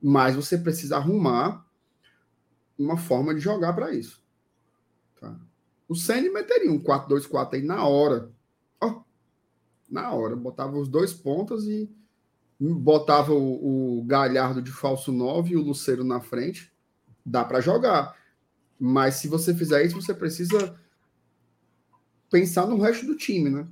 Mas 0.00 0.36
você 0.36 0.56
precisa 0.56 0.96
arrumar 0.96 1.66
uma 2.78 2.96
forma 2.96 3.34
de 3.34 3.40
jogar 3.40 3.72
para 3.72 3.92
isso. 3.92 4.22
Tá? 5.20 5.36
O 5.88 5.94
Senna 5.94 6.30
meteria 6.30 6.70
um 6.70 6.78
4-2-4 6.78 7.54
aí 7.54 7.62
na 7.62 7.84
hora. 7.84 8.30
Na 9.88 10.12
hora. 10.12 10.36
Botava 10.36 10.76
os 10.78 10.88
dois 10.88 11.12
pontas 11.12 11.64
e 11.64 11.90
botava 12.60 13.32
o, 13.32 14.00
o 14.00 14.04
Galhardo 14.04 14.60
de 14.60 14.72
falso 14.72 15.12
9 15.12 15.52
e 15.52 15.56
o 15.56 15.62
Luceiro 15.62 16.04
na 16.04 16.20
frente. 16.20 16.72
Dá 17.24 17.44
para 17.44 17.60
jogar. 17.60 18.16
Mas 18.78 19.16
se 19.16 19.28
você 19.28 19.54
fizer 19.54 19.84
isso, 19.84 20.00
você 20.00 20.14
precisa 20.14 20.78
pensar 22.30 22.66
no 22.66 22.80
resto 22.80 23.06
do 23.06 23.16
time, 23.16 23.50
né? 23.50 23.66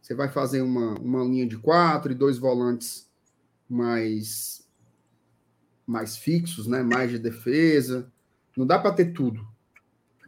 Você 0.00 0.14
vai 0.14 0.28
fazer 0.28 0.62
uma, 0.62 0.94
uma 0.94 1.22
linha 1.24 1.46
de 1.46 1.58
quatro 1.58 2.10
e 2.10 2.14
dois 2.14 2.38
volantes 2.38 3.08
mais 3.68 4.60
mais 5.86 6.16
fixos, 6.16 6.66
né? 6.66 6.82
Mais 6.82 7.10
de 7.10 7.18
defesa. 7.18 8.10
Não 8.56 8.66
dá 8.66 8.78
para 8.78 8.92
ter 8.92 9.12
tudo. 9.12 9.46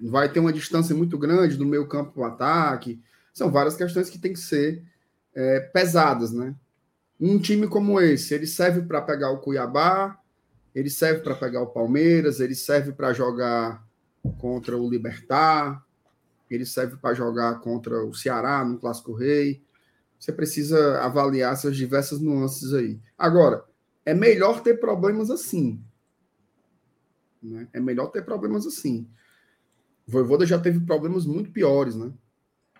Vai 0.01 0.31
ter 0.31 0.41
uma 0.41 0.53
distância 0.53 0.95
muito 0.95 1.17
grande 1.17 1.57
do 1.57 1.65
meio 1.65 1.87
campo 1.87 2.13
para 2.13 2.23
o 2.23 2.25
ataque. 2.25 3.01
São 3.33 3.51
várias 3.51 3.77
questões 3.77 4.11
que 4.11 4.19
têm 4.19 4.33
que 4.33 4.41
ser 4.41 4.83
é, 5.35 5.61
pesadas, 5.61 6.33
né? 6.33 6.55
Um 7.21 7.39
time 7.39 7.69
como 7.69 8.01
esse, 8.01 8.35
ele 8.35 8.47
serve 8.47 8.83
para 8.83 9.01
pegar 9.01 9.31
o 9.31 9.39
Cuiabá, 9.39 10.19
ele 10.75 10.91
serve 10.91 11.21
para 11.21 11.35
pegar 11.35 11.63
o 11.63 11.69
Palmeiras, 11.69 12.41
ele 12.41 12.55
serve 12.55 12.93
para 12.93 13.13
jogar 13.13 13.87
contra 14.39 14.77
o 14.77 14.89
Libertar, 14.89 15.85
ele 16.51 16.67
serve 16.67 16.97
para 16.97 17.15
jogar 17.15 17.61
contra 17.61 18.05
o 18.05 18.15
Ceará 18.15 18.65
no 18.65 18.79
Clássico 18.79 19.13
Rei. 19.13 19.63
Você 20.19 20.33
precisa 20.33 21.01
avaliar 21.01 21.53
essas 21.53 21.77
diversas 21.77 22.21
nuances 22.21 22.73
aí. 22.73 23.01
Agora, 23.17 23.65
é 24.05 24.15
melhor 24.15 24.63
ter 24.63 24.79
problemas 24.79 25.31
assim. 25.31 25.83
Né? 27.43 27.69
É 27.73 27.81
melhor 27.81 28.09
ter 28.09 28.25
problemas 28.25 28.67
assim. 28.67 29.09
O 30.07 30.13
Voivoda 30.13 30.47
já 30.47 30.59
teve 30.59 30.81
problemas 30.81 31.27
muito 31.27 31.51
piores, 31.51 31.97
né? 31.97 32.13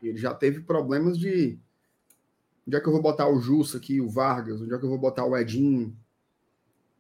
Ele 0.03 0.19
já 0.19 0.35
teve 0.35 0.61
problemas 0.61 1.19
de 1.19 1.59
onde 2.67 2.77
é 2.77 2.81
que 2.81 2.87
eu 2.87 2.93
vou 2.93 3.03
botar 3.03 3.29
o 3.29 3.41
Jussa 3.41 3.79
aqui, 3.79 4.01
o 4.01 4.09
Vargas, 4.09 4.61
onde 4.61 4.75
é 4.75 4.79
que 4.79 4.85
eu 4.85 4.89
vou 4.89 4.99
botar 4.99 5.25
o 5.25 5.37
Edinho, 5.37 5.97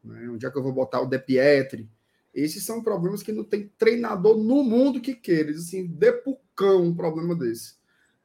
né? 0.03 0.29
Onde 0.29 0.47
é 0.47 0.51
que 0.51 0.59
eu 0.59 0.62
vou 0.62 0.73
botar 0.73 1.01
o 1.01 1.07
De 1.07 1.19
Pietri? 1.19 1.88
Esses 2.35 2.65
são 2.65 2.83
problemas 2.83 3.23
que 3.23 3.31
não 3.31 3.45
tem 3.45 3.71
treinador 3.79 4.38
no 4.38 4.62
mundo 4.62 5.01
que 5.01 5.15
queira. 5.15 5.51
Eles, 5.51 5.67
assim, 5.67 5.87
dê 5.87 6.12
pro 6.12 6.38
cão 6.57 6.85
um 6.85 6.95
problema 6.95 7.35
desse. 7.35 7.75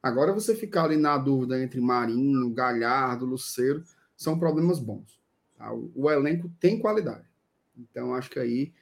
Agora 0.02 0.34
você 0.34 0.56
ficar 0.56 0.86
ali 0.86 0.96
na 0.96 1.18
dúvida 1.18 1.62
entre 1.62 1.82
Marinho, 1.82 2.54
Galhardo, 2.54 3.26
Luceiro, 3.26 3.84
são 4.16 4.40
problemas 4.40 4.80
bons. 4.80 5.20
Tá? 5.58 5.74
O, 5.74 5.92
o, 5.94 6.10
elenco 6.10 6.50
tem 6.60 6.80
qualidade. 6.80 7.26
Então, 7.78 8.16
acho 8.16 8.30
que 8.30 8.40
aí 8.40 8.74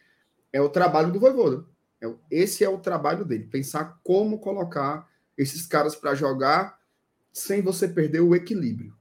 é 0.54 0.62
o 0.62 0.70
trabalho 0.70 1.12
do 1.12 1.20
Voivoda. 1.20 1.66
É, 2.00 2.14
esse 2.30 2.64
é 2.64 2.70
o 2.70 2.78
trabalho 2.78 3.26
dele. 3.26 3.46
Pensar 3.46 4.00
como 4.04 4.40
colocar 4.40 5.10
esses 5.38 5.66
caras 5.66 5.96
para 5.96 6.16
jogar 6.16 6.80
sem 7.32 7.62
você 7.62 7.88
perder 7.88 8.22
o 8.22 8.36
equilíbrio. 8.36 8.96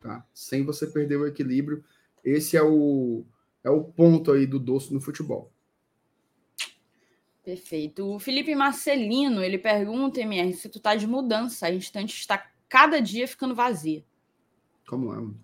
Tá? 0.00 0.26
Sem 0.32 0.64
você 0.64 0.86
perder 0.86 1.16
o 1.16 1.26
equilíbrio 1.26 1.84
esse 2.24 2.56
é 2.56 2.62
o, 2.62 3.24
é 3.64 3.70
o 3.70 3.82
ponto 3.82 4.32
aí 4.32 4.46
do 4.46 4.58
doce 4.58 4.92
no 4.92 5.00
futebol. 5.00 5.50
Perfeito. 7.42 8.14
O 8.14 8.18
Felipe 8.18 8.54
Marcelino, 8.54 9.42
ele 9.42 9.58
pergunta, 9.58 10.20
MR, 10.20 10.52
se 10.52 10.68
tu 10.68 10.78
tá 10.78 10.94
de 10.94 11.06
mudança, 11.06 11.66
a 11.66 11.72
instante 11.72 12.14
está 12.14 12.50
cada 12.68 13.00
dia 13.00 13.26
ficando 13.26 13.54
vazia. 13.54 14.04
Como 14.86 15.14
é? 15.14 15.34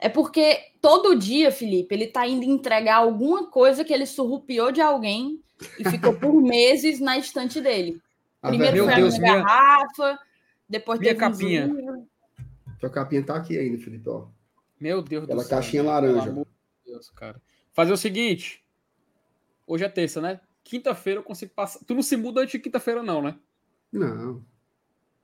É 0.00 0.08
porque 0.08 0.58
todo 0.80 1.16
dia, 1.16 1.50
Felipe, 1.50 1.94
ele 1.94 2.08
tá 2.08 2.26
indo 2.26 2.44
entregar 2.44 2.96
alguma 2.96 3.48
coisa 3.50 3.84
que 3.84 3.92
ele 3.92 4.06
surrupiou 4.06 4.70
de 4.70 4.80
alguém 4.80 5.42
e 5.78 5.88
ficou 5.88 6.14
por 6.14 6.34
meses 6.42 7.00
na 7.00 7.16
estante 7.16 7.60
dele. 7.60 8.00
Ah, 8.42 8.48
Primeiro 8.48 8.84
foi 8.84 8.94
Deus, 8.94 9.14
a 9.14 9.18
minha 9.18 9.36
garrafa, 9.42 10.18
depois 10.68 11.00
minha 11.00 11.14
capinha. 11.14 11.66
Um 11.66 12.06
Tua 12.78 12.90
capinha 12.90 13.24
tá 13.24 13.36
aqui 13.36 13.58
ainda, 13.58 13.78
Felipe, 13.78 14.08
ó. 14.08 14.28
Meu 14.80 15.02
Deus 15.02 15.24
Aquela 15.24 15.42
do 15.42 15.46
céu. 15.46 15.58
caixinha 15.58 15.82
laranja. 15.82 16.32
De 16.32 16.44
Deus, 16.86 17.10
cara. 17.10 17.42
Fazer 17.72 17.92
o 17.92 17.96
seguinte. 17.96 18.64
Hoje 19.66 19.84
é 19.84 19.88
terça, 19.88 20.20
né? 20.20 20.40
Quinta-feira 20.62 21.20
eu 21.20 21.24
consigo 21.24 21.52
passar. 21.52 21.80
Tu 21.84 21.94
não 21.94 22.02
se 22.02 22.16
muda 22.16 22.40
antes 22.40 22.52
de 22.52 22.58
quinta-feira, 22.60 23.02
não, 23.02 23.20
né? 23.20 23.36
Não. 23.92 24.44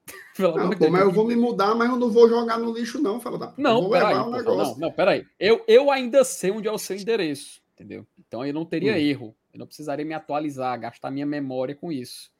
Pelo 0.36 0.56
não, 0.56 0.70
pô, 0.70 0.90
mas 0.90 1.02
eu 1.02 1.12
vou 1.12 1.26
me 1.26 1.36
mudar, 1.36 1.74
mas 1.74 1.88
eu 1.88 1.96
não 1.96 2.10
vou 2.10 2.28
jogar 2.28 2.58
no 2.58 2.72
lixo, 2.72 3.00
não, 3.00 3.20
fala 3.20 3.38
da 3.38 3.54
Não, 3.56 3.88
peraí. 3.88 4.16
Um 4.16 4.30
não, 4.30 4.76
não, 4.76 4.92
peraí. 4.92 5.26
Eu, 5.38 5.64
eu 5.68 5.90
ainda 5.90 6.24
sei 6.24 6.50
onde 6.50 6.66
é 6.66 6.72
o 6.72 6.78
seu 6.78 6.96
endereço, 6.96 7.62
entendeu? 7.72 8.06
Então 8.18 8.40
aí 8.40 8.52
não 8.52 8.64
teria 8.64 8.92
hum. 8.92 8.96
erro. 8.96 9.36
Eu 9.52 9.60
não 9.60 9.66
precisaria 9.66 10.04
me 10.04 10.12
atualizar, 10.12 10.78
gastar 10.80 11.10
minha 11.12 11.24
memória 11.24 11.74
com 11.74 11.92
isso. 11.92 12.33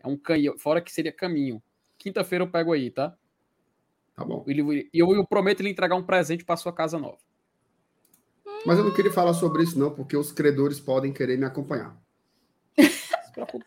É 0.00 0.06
um 0.06 0.16
canhão, 0.16 0.56
fora 0.58 0.80
que 0.80 0.92
seria 0.92 1.12
caminho. 1.12 1.62
Quinta-feira 1.96 2.44
eu 2.44 2.50
pego 2.50 2.72
aí, 2.72 2.90
tá? 2.90 3.16
Tá 4.14 4.24
bom. 4.24 4.44
E 4.46 4.88
eu, 4.92 5.14
eu 5.14 5.26
prometo 5.26 5.62
lhe 5.62 5.70
entregar 5.70 5.96
um 5.96 6.02
presente 6.02 6.44
para 6.44 6.56
sua 6.56 6.72
casa 6.72 6.98
nova. 6.98 7.18
Mas 8.66 8.78
eu 8.78 8.84
não 8.84 8.92
queria 8.92 9.12
falar 9.12 9.34
sobre 9.34 9.62
isso, 9.62 9.78
não, 9.78 9.94
porque 9.94 10.16
os 10.16 10.32
credores 10.32 10.80
podem 10.80 11.12
querer 11.12 11.38
me 11.38 11.44
acompanhar. 11.44 11.96
Se 12.76 13.32
preocupe. 13.32 13.66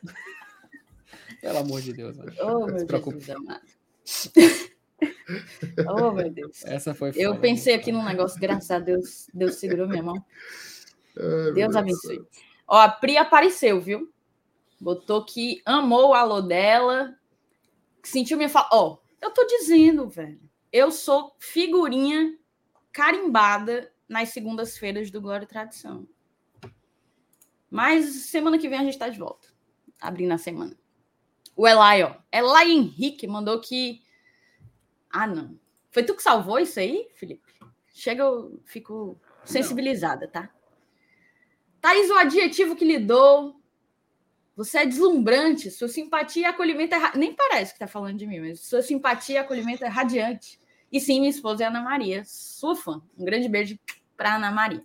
Pelo 1.42 1.58
amor 1.58 1.82
de 1.82 1.94
Deus. 1.94 2.18
Oh, 2.42 2.66
meu 2.66 2.86
Deus 2.86 3.30
amado. 3.30 3.62
oh, 5.88 6.12
meu 6.12 6.30
Deus. 6.30 6.64
Essa 6.66 6.94
foi 6.94 7.12
Eu 7.16 7.40
pensei 7.40 7.74
aqui 7.74 7.92
num 7.92 8.04
negócio, 8.04 8.40
graças 8.40 8.70
a 8.70 8.80
Deus, 8.80 9.28
Deus 9.34 9.56
segurou 9.56 9.88
minha 9.88 10.04
mão. 10.04 10.24
Ai, 11.18 11.54
Deus 11.54 11.76
abençoe. 11.76 12.22
Ó, 12.68 12.78
a 12.78 12.90
Pri 12.90 13.18
apareceu, 13.18 13.82
viu? 13.82 14.12
Botou 14.82 15.24
que 15.24 15.62
amou 15.64 16.10
o 16.10 16.14
alô 16.16 16.42
dela, 16.42 17.16
sentiu 18.02 18.36
minha 18.36 18.50
fala. 18.50 18.68
Ó, 18.72 18.98
eu 19.22 19.30
tô 19.30 19.46
dizendo, 19.46 20.10
velho. 20.10 20.42
Eu 20.74 20.90
sou 20.90 21.36
figurinha 21.38 22.36
carimbada 22.92 23.94
nas 24.10 24.30
segundas-feiras 24.30 25.12
do 25.12 25.22
Glória 25.22 25.46
e 25.46 25.48
Tradição. 25.48 26.08
Mas 27.70 28.08
semana 28.26 28.58
que 28.58 28.68
vem 28.68 28.80
a 28.80 28.84
gente 28.84 28.98
tá 28.98 29.08
de 29.08 29.20
volta. 29.20 29.50
Abrindo 30.02 30.32
a 30.32 30.40
semana. 30.40 30.76
O 31.56 31.68
Elai, 31.68 32.02
ó. 32.02 32.16
Elai 32.32 32.72
Henrique 32.72 33.28
mandou 33.28 33.62
que. 33.62 34.02
Ah, 35.12 35.28
não. 35.28 35.60
Foi 35.92 36.02
tu 36.02 36.16
que 36.16 36.24
salvou 36.24 36.58
isso 36.58 36.80
aí, 36.80 37.08
Felipe? 37.14 37.54
Chega, 37.94 38.24
eu 38.24 38.60
fico 38.66 39.16
sensibilizada, 39.46 40.28
tá? 40.28 40.50
Thaís, 41.80 42.10
o 42.10 42.18
adjetivo 42.18 42.76
que 42.76 42.84
lhe 42.84 42.98
dou 42.98 43.61
você 44.56 44.80
é 44.80 44.86
deslumbrante, 44.86 45.72
sua 45.72 45.88
simpatia 45.88 46.44
e 46.44 46.46
acolhimento 46.46 46.94
é. 46.94 47.18
Nem 47.18 47.34
parece 47.34 47.72
que 47.72 47.78
está 47.78 47.88
falando 47.88 48.18
de 48.18 48.28
mim, 48.28 48.40
mas 48.40 48.62
sua 48.62 48.82
simpatia 48.82 49.36
e 49.36 49.38
acolhimento 49.38 49.84
é 49.84 49.88
radiante. 49.88 50.60
E 50.92 51.00
sim, 51.00 51.20
minha 51.20 51.30
esposa 51.30 51.64
é 51.64 51.68
Ana 51.68 51.82
Maria, 51.82 52.24
sua 52.26 52.76
fã. 52.76 53.02
Um 53.18 53.24
grande 53.24 53.48
beijo 53.48 53.80
para 54.18 54.36
Ana 54.36 54.52
Maria. 54.52 54.84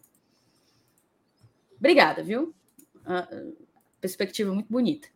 Obrigada, 1.78 2.22
viu? 2.22 2.54
Uh, 2.96 3.56
perspectiva 4.00 4.52
muito 4.52 4.68
bonita. 4.70 5.08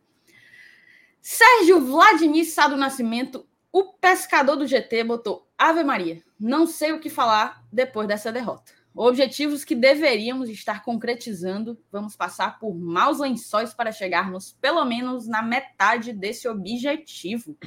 Sérgio 1.21 1.79
Vladimir 1.79 2.45
Sá 2.45 2.67
do 2.67 2.75
Nascimento, 2.75 3.47
o 3.71 3.93
pescador 3.93 4.55
do 4.57 4.67
GT, 4.67 5.03
botou 5.03 5.47
Ave 5.57 5.83
Maria. 5.83 6.21
Não 6.39 6.67
sei 6.67 6.91
o 6.91 6.99
que 6.99 7.09
falar 7.09 7.63
depois 7.71 8.07
dessa 8.07 8.31
derrota. 8.31 8.73
Objetivos 8.93 9.63
que 9.63 9.73
deveríamos 9.73 10.49
estar 10.49 10.83
concretizando, 10.83 11.79
vamos 11.89 12.15
passar 12.15 12.59
por 12.59 12.75
maus 12.75 13.19
lençóis 13.19 13.73
para 13.73 13.91
chegarmos 13.91 14.57
pelo 14.59 14.83
menos 14.83 15.27
na 15.27 15.41
metade 15.41 16.11
desse 16.11 16.47
objetivo. 16.47 17.57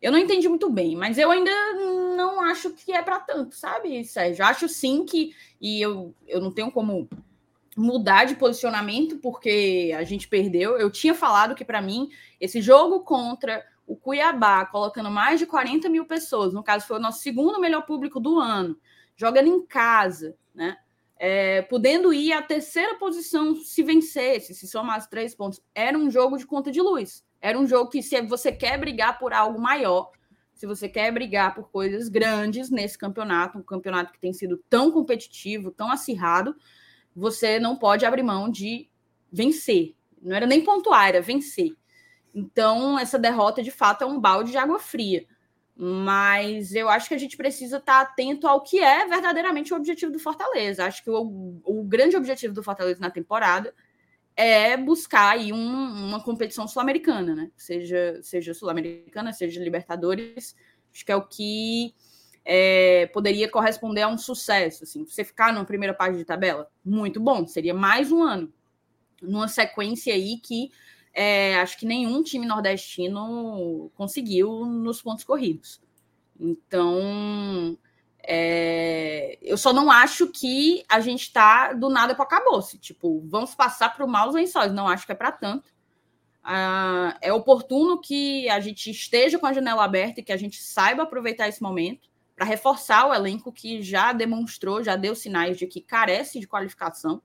Eu 0.00 0.10
não 0.10 0.18
entendi 0.18 0.48
muito 0.48 0.70
bem, 0.70 0.96
mas 0.96 1.18
eu 1.18 1.30
ainda 1.30 1.50
não 2.16 2.40
acho 2.40 2.70
que 2.70 2.92
é 2.92 3.02
para 3.02 3.20
tanto, 3.20 3.54
sabe, 3.54 4.02
Sérgio? 4.04 4.44
Acho 4.44 4.66
sim 4.66 5.04
que, 5.04 5.34
e 5.60 5.80
eu, 5.80 6.14
eu 6.26 6.40
não 6.40 6.50
tenho 6.50 6.70
como 6.70 7.08
mudar 7.76 8.24
de 8.24 8.34
posicionamento, 8.34 9.18
porque 9.18 9.94
a 9.96 10.04
gente 10.04 10.26
perdeu. 10.26 10.78
Eu 10.78 10.90
tinha 10.90 11.14
falado 11.14 11.54
que, 11.54 11.64
para 11.64 11.82
mim, 11.82 12.08
esse 12.40 12.62
jogo 12.62 13.00
contra 13.00 13.64
o 13.86 13.94
Cuiabá, 13.94 14.64
colocando 14.64 15.10
mais 15.10 15.38
de 15.38 15.44
40 15.44 15.88
mil 15.90 16.06
pessoas, 16.06 16.54
no 16.54 16.62
caso, 16.62 16.86
foi 16.86 16.96
o 16.96 17.02
nosso 17.02 17.20
segundo 17.20 17.60
melhor 17.60 17.82
público 17.82 18.18
do 18.18 18.38
ano 18.38 18.78
jogando 19.16 19.48
em 19.48 19.64
casa, 19.66 20.36
né? 20.54 20.76
É, 21.16 21.62
podendo 21.62 22.12
ir 22.12 22.32
à 22.32 22.42
terceira 22.42 22.96
posição 22.96 23.54
se 23.56 23.82
vencesse, 23.82 24.54
se 24.54 24.66
somasse 24.66 25.08
três 25.08 25.34
pontos. 25.34 25.62
Era 25.74 25.96
um 25.96 26.10
jogo 26.10 26.36
de 26.36 26.46
conta 26.46 26.70
de 26.70 26.80
luz. 26.80 27.24
Era 27.40 27.58
um 27.58 27.66
jogo 27.66 27.90
que, 27.90 28.02
se 28.02 28.20
você 28.22 28.50
quer 28.50 28.78
brigar 28.78 29.18
por 29.18 29.32
algo 29.32 29.60
maior, 29.60 30.10
se 30.54 30.66
você 30.66 30.88
quer 30.88 31.12
brigar 31.12 31.54
por 31.54 31.70
coisas 31.70 32.08
grandes 32.08 32.70
nesse 32.70 32.96
campeonato, 32.96 33.58
um 33.58 33.62
campeonato 33.62 34.12
que 34.12 34.20
tem 34.20 34.32
sido 34.32 34.62
tão 34.68 34.90
competitivo, 34.90 35.70
tão 35.70 35.90
acirrado, 35.90 36.56
você 37.14 37.58
não 37.60 37.76
pode 37.76 38.04
abrir 38.04 38.22
mão 38.22 38.48
de 38.48 38.88
vencer. 39.30 39.94
Não 40.22 40.34
era 40.34 40.46
nem 40.46 40.64
pontuar, 40.64 41.08
era 41.08 41.20
vencer. 41.20 41.74
Então, 42.34 42.98
essa 42.98 43.18
derrota, 43.18 43.62
de 43.62 43.70
fato, 43.70 44.02
é 44.02 44.06
um 44.06 44.18
balde 44.18 44.50
de 44.50 44.56
água 44.56 44.78
fria. 44.78 45.26
Mas 45.76 46.72
eu 46.74 46.88
acho 46.88 47.08
que 47.08 47.14
a 47.14 47.18
gente 47.18 47.36
precisa 47.36 47.78
estar 47.78 48.00
atento 48.00 48.46
ao 48.46 48.62
que 48.62 48.78
é 48.78 49.06
verdadeiramente 49.08 49.72
o 49.72 49.76
objetivo 49.76 50.12
do 50.12 50.20
Fortaleza. 50.20 50.84
Acho 50.84 51.02
que 51.02 51.10
o, 51.10 51.60
o 51.64 51.82
grande 51.82 52.16
objetivo 52.16 52.54
do 52.54 52.62
Fortaleza 52.62 53.00
na 53.00 53.10
temporada 53.10 53.74
é 54.36 54.76
buscar 54.76 55.30
aí 55.30 55.52
um, 55.52 55.56
uma 55.56 56.22
competição 56.22 56.66
sul-americana, 56.68 57.34
né? 57.34 57.50
Seja, 57.56 58.20
seja 58.22 58.54
sul-americana, 58.54 59.32
seja 59.32 59.62
Libertadores. 59.62 60.56
Acho 60.92 61.04
que 61.04 61.12
é 61.12 61.16
o 61.16 61.26
que 61.26 61.94
é, 62.44 63.06
poderia 63.06 63.50
corresponder 63.50 64.02
a 64.02 64.08
um 64.08 64.18
sucesso. 64.18 64.84
Assim. 64.84 65.04
Você 65.04 65.24
ficar 65.24 65.52
numa 65.52 65.64
primeira 65.64 65.94
página 65.94 66.18
de 66.18 66.24
tabela, 66.24 66.70
muito 66.84 67.20
bom. 67.20 67.46
Seria 67.46 67.74
mais 67.74 68.12
um 68.12 68.22
ano. 68.22 68.52
Numa 69.22 69.48
sequência 69.48 70.12
aí 70.12 70.38
que 70.38 70.70
é, 71.14 71.60
acho 71.60 71.78
que 71.78 71.86
nenhum 71.86 72.22
time 72.22 72.44
nordestino 72.44 73.90
conseguiu 73.94 74.66
nos 74.66 75.00
pontos 75.00 75.22
corridos. 75.24 75.80
Então, 76.38 77.78
é, 78.26 79.38
eu 79.40 79.56
só 79.56 79.72
não 79.72 79.90
acho 79.90 80.26
que 80.28 80.84
a 80.88 80.98
gente 80.98 81.22
está 81.22 81.72
do 81.72 81.88
nada 81.88 82.14
para 82.14 82.24
acabou-se. 82.24 82.78
Tipo, 82.78 83.22
vamos 83.28 83.54
passar 83.54 83.94
para 83.94 84.04
o 84.04 84.08
maus 84.08 84.34
lençóis. 84.34 84.72
Não 84.72 84.88
acho 84.88 85.06
que 85.06 85.12
é 85.12 85.14
para 85.14 85.30
tanto. 85.30 85.72
Ah, 86.42 87.16
é 87.22 87.32
oportuno 87.32 88.00
que 88.00 88.48
a 88.50 88.58
gente 88.60 88.90
esteja 88.90 89.38
com 89.38 89.46
a 89.46 89.52
janela 89.52 89.84
aberta 89.84 90.20
e 90.20 90.22
que 90.22 90.32
a 90.32 90.36
gente 90.36 90.62
saiba 90.62 91.04
aproveitar 91.04 91.48
esse 91.48 91.62
momento 91.62 92.10
para 92.34 92.44
reforçar 92.44 93.06
o 93.06 93.14
elenco 93.14 93.52
que 93.52 93.80
já 93.80 94.12
demonstrou, 94.12 94.82
já 94.82 94.96
deu 94.96 95.14
sinais 95.14 95.56
de 95.56 95.66
que 95.66 95.80
carece 95.80 96.40
de 96.40 96.48
qualificação 96.48 97.22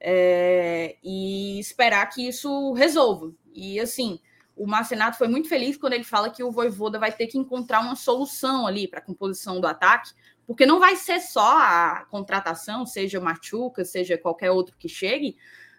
é, 0.00 0.96
e 1.02 1.58
esperar 1.58 2.06
que 2.06 2.26
isso 2.26 2.72
resolva. 2.72 3.32
E 3.54 3.80
assim, 3.80 4.20
o 4.56 4.66
Marcenato 4.66 5.16
foi 5.16 5.28
muito 5.28 5.48
feliz 5.48 5.76
quando 5.76 5.92
ele 5.92 6.04
fala 6.04 6.30
que 6.30 6.42
o 6.42 6.50
Voivoda 6.50 6.98
vai 6.98 7.12
ter 7.12 7.26
que 7.26 7.38
encontrar 7.38 7.80
uma 7.80 7.96
solução 7.96 8.66
ali 8.66 8.88
para 8.88 8.98
a 8.98 9.04
composição 9.04 9.60
do 9.60 9.66
ataque, 9.66 10.12
porque 10.46 10.66
não 10.66 10.80
vai 10.80 10.96
ser 10.96 11.20
só 11.20 11.58
a 11.58 12.06
contratação, 12.10 12.84
seja 12.84 13.20
Machuca, 13.20 13.84
seja 13.84 14.18
qualquer 14.18 14.50
outro 14.50 14.76
que 14.76 14.88
chegue, 14.88 15.36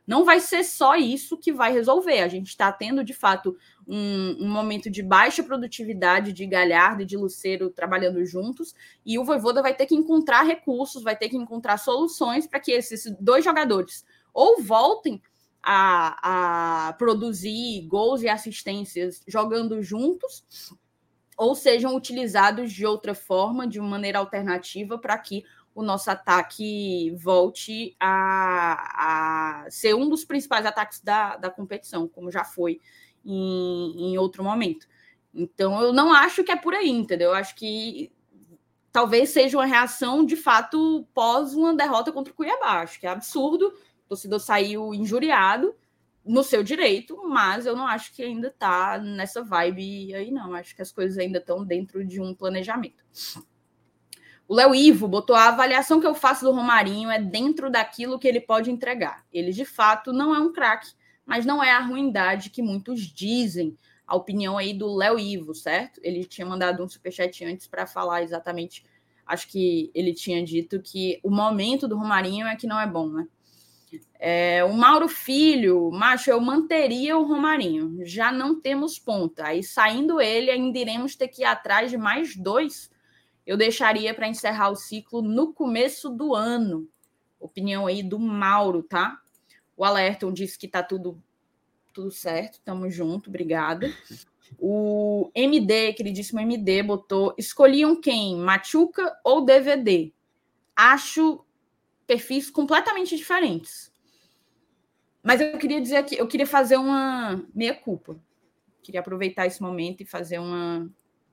não 0.07 0.25
vai 0.25 0.39
ser 0.39 0.63
só 0.63 0.95
isso 0.95 1.37
que 1.37 1.51
vai 1.51 1.71
resolver. 1.71 2.21
A 2.21 2.27
gente 2.27 2.47
está 2.47 2.71
tendo, 2.71 3.03
de 3.03 3.13
fato, 3.13 3.55
um, 3.87 4.37
um, 4.39 4.49
momento 4.49 4.89
de 4.89 5.03
baixa 5.03 5.43
produtividade 5.43 6.33
de 6.33 6.47
Galhardo 6.47 7.03
e 7.03 7.05
de 7.05 7.15
Luceiro 7.15 7.69
trabalhando 7.69 8.25
juntos, 8.25 8.73
e 9.05 9.19
o 9.19 9.23
Voivoda 9.23 9.61
vai 9.61 9.75
ter 9.75 9.85
que 9.85 9.93
encontrar 9.93 10.43
recursos, 10.43 11.03
vai 11.03 11.15
ter 11.15 11.29
que 11.29 11.37
encontrar 11.37 11.77
soluções 11.77 12.47
para 12.47 12.59
que 12.59 12.71
esses 12.71 13.05
dois 13.19 13.43
jogadores 13.43 14.03
ou 14.33 14.61
voltem 14.61 15.21
a, 15.61 16.87
a 16.89 16.93
produzir 16.93 17.85
gols 17.87 18.21
e 18.21 18.29
assistências 18.29 19.21
jogando 19.27 19.81
juntos, 19.81 20.43
ou 21.37 21.55
sejam 21.55 21.95
utilizados 21.95 22.71
de 22.71 22.85
outra 22.85 23.15
forma, 23.15 23.67
de 23.67 23.79
maneira 23.79 24.19
alternativa, 24.19 24.97
para 24.97 25.17
que 25.17 25.45
o 25.73 25.81
nosso 25.81 26.11
ataque 26.11 27.11
volte 27.11 27.95
a, 27.99 29.63
a 29.63 29.71
ser 29.71 29.95
um 29.95 30.09
dos 30.09 30.25
principais 30.25 30.65
ataques 30.65 31.01
da, 31.01 31.37
da 31.37 31.49
competição, 31.49 32.07
como 32.07 32.31
já 32.31 32.43
foi 32.43 32.81
em, 33.25 34.11
em 34.11 34.17
outro 34.17 34.43
momento. 34.43 34.87
Então, 35.33 35.81
eu 35.81 35.93
não 35.93 36.11
acho 36.11 36.43
que 36.43 36.51
é 36.51 36.55
por 36.55 36.73
aí, 36.73 36.89
entendeu? 36.89 37.29
Eu 37.29 37.35
acho 37.35 37.55
que 37.55 38.11
talvez 38.91 39.29
seja 39.29 39.57
uma 39.57 39.65
reação 39.65 40.25
de 40.25 40.35
fato 40.35 41.07
pós 41.13 41.53
uma 41.53 41.73
derrota 41.73 42.11
contra 42.11 42.33
o 42.33 42.35
Cuiabá. 42.35 42.81
Acho 42.81 42.99
que 42.99 43.07
é 43.07 43.09
absurdo. 43.09 43.73
Torcedor 44.09 44.39
saiu 44.39 44.93
injuriado 44.93 45.75
no 46.25 46.43
seu 46.43 46.63
direito, 46.63 47.17
mas 47.27 47.65
eu 47.65 47.75
não 47.75 47.87
acho 47.87 48.13
que 48.13 48.23
ainda 48.23 48.47
está 48.47 48.97
nessa 48.97 49.43
vibe 49.43 50.13
aí, 50.13 50.31
não. 50.31 50.53
Acho 50.53 50.75
que 50.75 50.81
as 50.81 50.91
coisas 50.91 51.17
ainda 51.17 51.37
estão 51.37 51.63
dentro 51.63 52.05
de 52.05 52.19
um 52.19 52.33
planejamento. 52.33 53.03
O 54.47 54.55
Léo 54.55 54.73
Ivo 54.73 55.07
botou 55.07 55.35
a 55.35 55.49
avaliação 55.49 55.99
que 55.99 56.07
eu 56.07 56.15
faço 56.15 56.43
do 56.43 56.51
Romarinho 56.51 57.11
é 57.11 57.21
dentro 57.21 57.69
daquilo 57.69 58.17
que 58.17 58.27
ele 58.27 58.41
pode 58.41 58.71
entregar. 58.71 59.23
Ele, 59.31 59.51
de 59.51 59.63
fato, 59.63 60.11
não 60.11 60.33
é 60.33 60.39
um 60.39 60.51
craque, 60.51 60.91
mas 61.23 61.45
não 61.45 61.63
é 61.63 61.71
a 61.71 61.79
ruindade 61.79 62.49
que 62.49 62.61
muitos 62.61 63.01
dizem. 63.01 63.77
A 64.07 64.15
opinião 64.15 64.57
aí 64.57 64.73
do 64.73 64.91
Léo 64.95 65.19
Ivo, 65.19 65.53
certo? 65.53 66.01
Ele 66.03 66.25
tinha 66.25 66.47
mandado 66.47 66.83
um 66.83 66.89
superchat 66.89 67.45
antes 67.45 67.67
para 67.67 67.85
falar 67.85 68.23
exatamente. 68.23 68.83
Acho 69.23 69.47
que 69.47 69.91
ele 69.93 70.15
tinha 70.15 70.43
dito 70.43 70.81
que 70.81 71.19
o 71.21 71.29
momento 71.29 71.87
do 71.87 71.95
Romarinho 71.95 72.47
é 72.47 72.55
que 72.55 72.65
não 72.65 72.79
é 72.79 72.87
bom, 72.87 73.07
né? 73.07 73.27
É, 74.19 74.63
o 74.63 74.73
Mauro 74.73 75.07
Filho, 75.07 75.89
macho, 75.91 76.29
eu 76.29 76.39
manteria 76.39 77.17
o 77.17 77.23
Romarinho. 77.23 77.99
Já 78.05 78.31
não 78.31 78.59
temos 78.59 78.99
ponta. 78.99 79.47
Aí 79.47 79.63
saindo 79.63 80.19
ele, 80.19 80.51
ainda 80.51 80.77
iremos 80.77 81.15
ter 81.15 81.27
que 81.27 81.41
ir 81.41 81.45
atrás 81.45 81.89
de 81.89 81.97
mais 81.97 82.35
dois 82.35 82.89
eu 83.49 83.57
deixaria 83.57 84.13
para 84.13 84.27
encerrar 84.27 84.69
o 84.69 84.75
ciclo 84.75 85.23
no 85.23 85.51
começo 85.51 86.07
do 86.07 86.35
ano. 86.35 86.87
Opinião 87.39 87.87
aí 87.87 88.03
do 88.03 88.19
Mauro, 88.19 88.83
tá? 88.83 89.19
O 89.75 89.83
Alerton 89.83 90.31
disse 90.31 90.55
que 90.55 90.67
tá 90.67 90.83
tudo 90.83 91.19
tudo 91.91 92.11
certo, 92.11 92.61
tamo 92.63 92.91
junto, 92.91 93.27
obrigada. 93.27 93.91
O 94.59 95.31
MD, 95.33 95.93
queridíssimo 95.93 96.39
MD, 96.39 96.83
botou: 96.83 97.33
escolhiam 97.39 97.99
quem? 97.99 98.35
Machuca 98.37 99.19
ou 99.23 99.43
DVD? 99.43 100.13
Acho 100.75 101.43
perfis 102.09 102.49
completamente 102.49 103.15
diferentes. 103.15 103.93
Mas 105.21 105.39
eu 105.39 105.59
queria 105.59 105.79
dizer 105.79 106.03
que 106.05 106.15
eu 106.15 106.27
queria 106.27 106.47
fazer 106.47 106.77
uma 106.77 107.45
meia 107.53 107.75
culpa. 107.75 108.19
Queria 108.81 109.01
aproveitar 109.01 109.45
esse 109.45 109.61
momento 109.61 110.01
e 110.01 110.05
fazer 110.05 110.39
uma 110.39 110.89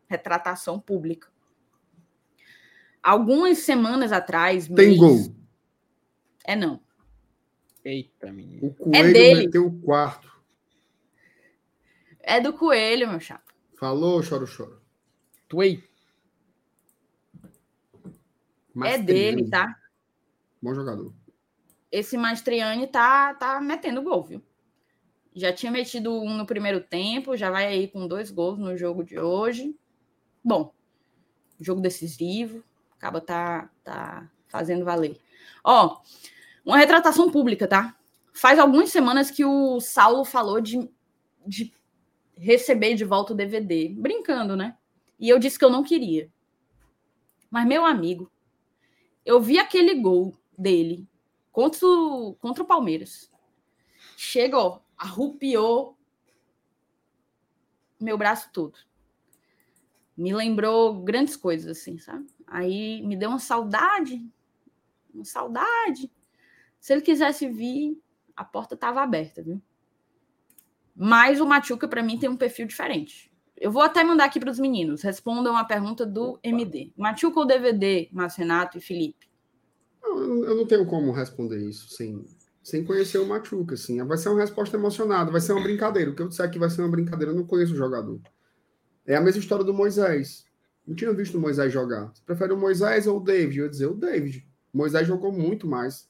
retratação 0.07 0.79
pública 0.79 1.29
algumas 3.07 3.59
semanas 3.59 4.11
atrás. 4.11 4.67
Tem 4.67 4.89
mês... 4.89 4.99
gol. 4.99 5.35
É 6.45 6.57
não. 6.57 6.81
Eita, 7.85 8.33
menino. 8.33 8.67
O 8.67 8.75
Coelho 8.75 9.09
é 9.09 9.13
dele. 9.13 9.45
meteu 9.47 9.67
o 9.67 9.81
quarto. 9.81 10.29
É 12.19 12.41
do 12.41 12.53
Coelho, 12.53 13.09
meu 13.09 13.21
chapa. 13.21 13.45
Falou, 13.79 14.21
choro, 14.25 14.47
choro. 14.47 14.83
Tuei. 15.47 15.85
É 18.85 18.99
dele, 18.99 19.49
tá? 19.49 19.81
Bom 20.61 20.75
jogador. 20.75 21.13
Esse 21.91 22.17
Mastriani 22.17 22.87
tá, 22.87 23.35
tá 23.35 23.61
metendo 23.61 24.03
gol, 24.03 24.23
viu? 24.23 24.43
Já 25.35 25.53
tinha 25.53 25.71
metido 25.71 26.13
um 26.13 26.37
no 26.37 26.47
primeiro 26.47 26.81
tempo, 26.81 27.37
já 27.37 27.51
vai 27.51 27.67
aí 27.67 27.89
com 27.89 28.09
dois 28.09 28.31
gols 28.31 28.59
no 28.59 28.77
jogo 28.77 29.05
de 29.05 29.19
hoje. 29.19 29.77
Bom, 30.43 30.73
jogo 31.61 31.81
decisivo, 31.81 32.65
acaba 32.93 33.21
tá, 33.21 33.71
tá 33.85 34.31
fazendo 34.49 34.85
valer. 34.85 35.21
Ó, 35.63 36.01
uma 36.65 36.79
retratação 36.79 37.31
pública, 37.31 37.69
tá? 37.69 37.97
Faz 38.33 38.59
algumas 38.59 38.91
semanas 38.91 39.31
que 39.31 39.45
o 39.45 39.81
Saulo 39.81 40.25
falou 40.25 40.61
de, 40.61 40.89
de 41.47 41.73
receber 42.37 42.95
de 42.95 43.05
volta 43.05 43.33
o 43.33 43.37
DVD, 43.37 43.89
brincando, 43.89 44.57
né? 44.57 44.77
E 45.19 45.29
eu 45.29 45.39
disse 45.39 45.59
que 45.59 45.65
eu 45.65 45.71
não 45.71 45.83
queria. 45.83 46.31
Mas, 47.51 47.67
meu 47.67 47.85
amigo, 47.85 48.31
eu 49.25 49.41
vi 49.41 49.59
aquele 49.59 49.95
gol 49.95 50.37
dele 50.59 51.07
contra 51.53 51.87
o, 51.87 52.35
contra 52.41 52.63
o 52.63 52.67
Palmeiras. 52.67 53.31
Chega, 54.17 54.59
ó, 54.59 54.81
arrupiou 54.97 55.97
meu 58.01 58.17
braço 58.19 58.51
todo. 58.53 58.79
Me 60.17 60.35
lembrou 60.35 61.03
grandes 61.03 61.37
coisas, 61.37 61.79
assim, 61.79 61.99
sabe? 61.99 62.27
Aí 62.47 63.03
me 63.03 63.17
deu 63.17 63.31
uma 63.31 63.39
saudade, 63.39 64.25
uma 65.13 65.25
saudade. 65.25 66.11
Se 66.79 66.93
ele 66.93 67.03
quisesse 67.03 67.49
vir, 67.49 68.01
a 68.35 68.45
porta 68.45 68.75
estava 68.75 69.03
aberta, 69.03 69.43
viu? 69.43 69.61
Mas 70.95 71.41
o 71.41 71.47
Machuca, 71.47 71.87
para 71.87 72.03
mim, 72.03 72.19
tem 72.19 72.29
um 72.29 72.37
perfil 72.37 72.67
diferente. 72.67 73.31
Eu 73.57 73.71
vou 73.71 73.83
até 73.83 74.05
mandar 74.05 74.25
aqui 74.25 74.39
para 74.39 74.51
os 74.51 74.59
meninos. 74.59 75.03
Respondam 75.03 75.57
a 75.57 75.65
pergunta 75.65 76.07
do 76.07 76.39
MD. 76.43 76.93
Machuca 76.97 77.41
ou 77.41 77.47
DVD, 77.47 78.09
Márcio 78.13 78.41
Renato 78.41 78.79
e 78.79 78.81
Felipe? 78.81 79.29
Eu, 80.19 80.55
não 80.55 80.67
tenho 80.67 80.87
como 80.87 81.13
responder 81.13 81.59
isso 81.59 81.89
sem, 81.91 82.25
sem 82.63 82.85
conhecer 82.85 83.19
o 83.19 83.27
Machuca. 83.27 83.75
Assim. 83.75 84.03
Vai 84.05 84.19
ser 84.19 84.29
uma 84.29 84.41
resposta 84.41 84.77
emocionada, 84.77 85.31
vai 85.31 85.41
ser 85.41 85.53
uma 85.53 85.63
brincadeira. 85.63 86.11
O 86.11 86.15
que 86.15 86.23
eu 86.23 86.29
disser 86.29 86.51
que 86.51 86.59
vai 86.59 86.71
ser 86.71 86.83
uma 86.83 86.91
brincadeira, 86.91 87.33
eu 87.33 87.37
não 87.37 87.45
conheço 87.45 87.73
o 87.73 87.77
jogador. 87.77 88.21
É 89.07 89.17
a 89.17 89.21
mesma 89.21 89.41
história 89.41 89.65
do 89.65 89.75
Moisés. 89.75 90.45
Não 90.87 90.95
tinha 90.95 91.13
visto 91.13 91.37
o 91.37 91.41
Moisés 91.41 91.73
jogar. 91.73 92.13
Você 92.15 92.23
prefere 92.25 92.53
o 92.53 92.57
Moisés 92.57 93.07
ou 93.07 93.19
o 93.19 93.21
David? 93.21 93.59
Eu 93.59 93.65
ia 93.65 93.71
dizer 93.71 93.87
o 93.87 93.95
David. 93.95 94.47
O 94.73 94.79
Moisés 94.79 95.07
jogou 95.07 95.33
muito 95.33 95.67
mais 95.67 96.09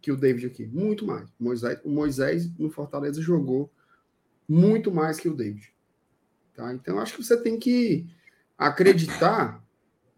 que 0.00 0.12
o 0.12 0.16
David 0.16 0.46
aqui. 0.46 0.66
Muito 0.66 1.06
mais. 1.06 1.28
O 1.40 1.44
Moisés, 1.44 1.80
o 1.84 1.90
Moisés 1.90 2.58
no 2.58 2.70
Fortaleza 2.70 3.20
jogou 3.20 3.72
muito 4.48 4.92
mais 4.92 5.18
que 5.18 5.28
o 5.28 5.34
David. 5.34 5.72
Tá? 6.54 6.72
Então, 6.72 6.98
acho 6.98 7.16
que 7.16 7.24
você 7.24 7.36
tem 7.36 7.58
que 7.58 8.06
acreditar 8.56 9.64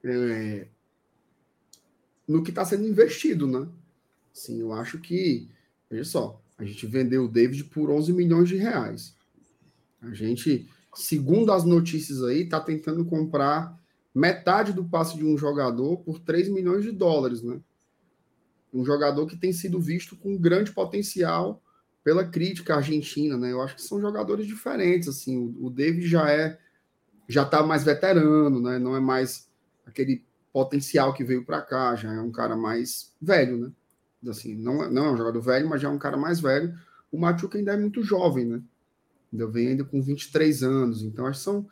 é, 0.05 0.69
no 2.27 2.43
que 2.43 2.51
está 2.51 2.65
sendo 2.65 2.87
investido, 2.87 3.47
né? 3.47 3.69
Sim, 4.33 4.61
eu 4.61 4.73
acho 4.73 4.99
que, 4.99 5.49
veja 5.89 6.05
só, 6.05 6.43
a 6.59 6.65
gente 6.65 6.87
vendeu 6.87 7.25
o 7.25 7.29
David 7.29 7.65
por 7.65 7.91
11 7.91 8.13
milhões 8.13 8.49
de 8.49 8.57
reais. 8.57 9.15
A 10.01 10.13
gente, 10.13 10.69
segundo 10.95 11.53
as 11.53 11.65
notícias 11.65 12.23
aí, 12.23 12.43
está 12.43 12.61
tentando 12.61 13.05
comprar 13.05 13.79
metade 14.15 14.73
do 14.73 14.85
passe 14.85 15.17
de 15.17 15.25
um 15.25 15.37
jogador 15.37 15.99
por 15.99 16.19
3 16.19 16.49
milhões 16.49 16.83
de 16.83 16.91
dólares, 16.91 17.43
né? 17.43 17.61
Um 18.73 18.85
jogador 18.85 19.27
que 19.27 19.37
tem 19.37 19.53
sido 19.53 19.81
visto 19.81 20.17
com 20.17 20.37
grande 20.37 20.73
potencial 20.73 21.63
pela 22.03 22.25
crítica 22.25 22.77
argentina, 22.77 23.37
né? 23.37 23.53
Eu 23.53 23.61
acho 23.61 23.77
que 23.77 23.83
são 23.83 24.01
jogadores 24.01 24.47
diferentes, 24.47 25.09
assim. 25.09 25.55
O, 25.61 25.69
David 25.69 26.07
já 26.07 26.31
é, 26.31 26.59
já 27.29 27.45
tá 27.45 27.63
mais 27.63 27.85
veterano, 27.85 28.61
né? 28.61 28.79
Não 28.79 28.97
é 28.97 29.01
mais 29.01 29.51
aquele 29.85 30.25
potencial 30.57 31.13
que 31.13 31.23
veio 31.23 31.45
para 31.45 31.61
cá, 31.61 31.95
já 31.95 32.11
é 32.15 32.19
um 32.19 32.33
cara 32.33 32.57
mais 32.57 33.13
velho, 33.21 33.59
né? 33.59 33.73
Assim, 34.31 34.55
não, 34.55 34.83
é, 34.83 34.91
não 34.91 35.05
é 35.05 35.11
um 35.13 35.17
jogador 35.19 35.43
velho, 35.43 35.69
mas 35.69 35.83
já 35.83 35.89
é 35.89 35.91
um 35.91 35.99
cara 35.99 36.17
mais 36.17 36.41
velho. 36.41 36.75
O 37.13 37.19
Machuca 37.19 37.59
ainda 37.59 37.75
é 37.75 37.77
muito 37.77 38.03
jovem, 38.03 38.47
né? 38.47 38.63
Ainda 39.31 39.47
vem 39.49 39.69
ainda 39.69 39.85
com 39.85 40.01
23 40.01 40.63
anos, 40.63 41.03
então 41.03 41.27
acho 41.27 41.41
que 41.41 41.45
são, 41.45 41.67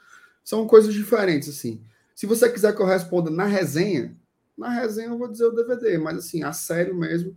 são 0.44 0.66
coisas 0.66 0.92
diferentes, 0.92 1.48
assim. 1.48 1.80
Se 2.14 2.26
você 2.26 2.46
quiser 2.46 2.76
que 2.76 2.82
eu 2.82 2.84
responda 2.84 3.30
na 3.30 3.46
resenha, 3.46 4.14
na 4.54 4.68
resenha 4.68 5.08
eu 5.08 5.16
vou 5.16 5.28
dizer 5.28 5.46
o 5.46 5.52
DVD, 5.52 5.96
mas 5.96 6.18
assim, 6.18 6.42
a 6.42 6.52
sério 6.52 6.94
mesmo, 6.94 7.34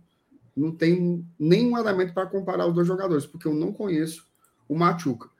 não 0.54 0.70
tem 0.70 1.26
nenhum 1.38 1.78
elemento 1.78 2.12
para 2.12 2.26
comparar 2.26 2.66
os 2.66 2.74
dois 2.74 2.86
jogadores, 2.86 3.24
porque 3.24 3.48
eu 3.48 3.54
não 3.54 3.72
conheço 3.72 4.26
o 4.68 4.76
Machuca. 4.76 5.30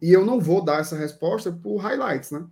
E 0.00 0.10
eu 0.10 0.24
não 0.24 0.40
vou 0.40 0.64
dar 0.64 0.80
essa 0.80 0.96
resposta 0.96 1.52
por 1.52 1.76
highlights, 1.76 2.30
né? 2.30 2.46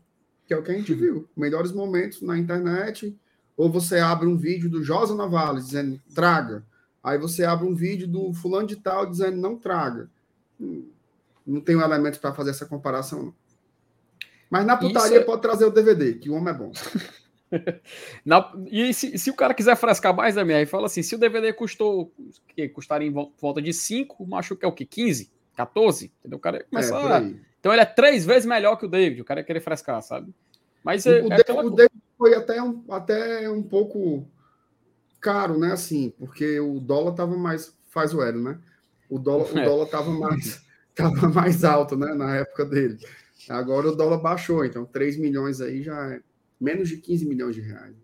Que 0.47 0.55
é 0.55 0.57
o 0.57 0.63
que 0.63 0.71
a 0.71 0.75
gente 0.75 0.93
viu. 0.95 1.29
Melhores 1.37 1.73
momentos 1.73 2.23
na 2.23 2.39
internet, 2.39 3.17
ou 3.57 3.71
você 3.71 3.99
abre 3.99 4.27
um 4.27 4.37
vídeo 4.37 4.69
do 4.71 4.83
Josa 4.83 5.15
Navales 5.15 5.67
dizendo 5.67 6.01
traga. 6.15 6.65
Aí 7.03 7.19
você 7.19 7.45
abre 7.45 7.67
um 7.67 7.75
vídeo 7.75 8.09
do 8.09 8.33
fulano 8.33 8.67
de 8.67 8.77
tal 8.77 9.07
dizendo 9.07 9.37
não 9.37 9.57
traga. 9.57 10.11
Não 11.47 11.61
tem 11.61 11.77
um 11.77 11.83
elemento 11.83 12.21
para 12.21 12.35
fazer 12.35 12.51
essa 12.51 12.67
comparação, 12.67 13.23
não. 13.23 13.35
Mas 14.51 14.65
na 14.65 14.77
putaria 14.77 15.19
Isso... 15.19 15.27
pode 15.27 15.43
trazer 15.43 15.65
o 15.65 15.71
DVD, 15.71 16.15
que 16.15 16.31
o 16.31 16.35
homem 16.35 16.55
é 16.55 16.57
bom. 16.57 16.73
Na, 18.25 18.53
e 18.67 18.93
se, 18.93 19.17
se, 19.19 19.31
o 19.31 19.35
cara 19.35 19.55
quiser 19.55 19.77
frescar 19.77 20.15
mais 20.15 20.35
minha, 20.37 20.59
aí 20.59 20.67
fala 20.67 20.87
assim: 20.87 21.03
se 21.03 21.15
o 21.15 21.19
DVD 21.19 21.53
custou, 21.53 22.13
que 22.49 22.69
custaria 22.69 23.09
em 23.09 23.13
volta 23.13 23.63
de 23.63 23.73
5, 23.73 24.23
o 24.23 24.27
macho 24.27 24.57
quer 24.57 24.67
o 24.67 24.73
que? 24.73 24.85
15? 24.85 25.31
14? 25.57 26.13
Entendeu? 26.21 26.39
O 26.39 26.41
cara 26.41 26.65
começa 26.69 26.95
é, 26.95 27.13
a... 27.13 27.31
Então 27.67 27.75
ele 27.75 27.83
é 27.83 27.87
três 27.87 28.25
vezes 28.25 28.47
melhor 28.47 28.77
que 28.77 28.87
o 28.87 28.89
David, 28.89 29.21
o 29.21 29.25
cara 29.25 29.41
ia 29.41 29.45
querer 29.45 29.59
frescar, 29.59 30.01
sabe? 30.01 30.33
Mas 30.85 31.05
o, 31.05 31.11
é, 31.11 31.21
o, 31.21 31.33
é 31.33 31.37
David, 31.39 31.67
o 31.67 31.71
David 31.71 32.03
foi 32.17 32.33
até 32.37 32.63
um, 32.63 32.85
até 32.89 33.51
um 33.51 33.61
pouco 33.61 34.25
caro, 35.21 35.59
né? 35.59 35.73
Assim, 35.73 36.15
porque 36.17 36.61
o 36.61 36.79
dólar 36.79 37.15
tava 37.15 37.37
mais. 37.37 37.77
Faz 37.89 38.15
o 38.15 38.23
Hélio, 38.23 38.41
né? 38.41 38.61
O 39.11 39.19
dólar, 39.19 39.53
o 39.53 39.59
é. 39.59 39.65
dólar 39.65 39.87
tava 39.87 40.13
mais, 40.13 40.65
tava 40.95 41.29
mais 41.29 41.65
alto, 41.65 41.97
né? 41.97 42.15
Na 42.15 42.37
época 42.37 42.65
dele. 42.65 42.99
Agora 43.49 43.89
o 43.89 43.97
dólar 43.97 44.19
baixou, 44.19 44.65
então 44.65 44.85
3 44.85 45.17
milhões 45.17 45.61
aí 45.61 45.83
já 45.83 46.15
é 46.15 46.21
menos 46.61 46.89
de 46.89 46.99
15 46.99 47.27
milhões 47.27 47.57
de 47.57 47.63
reais. 47.63 47.97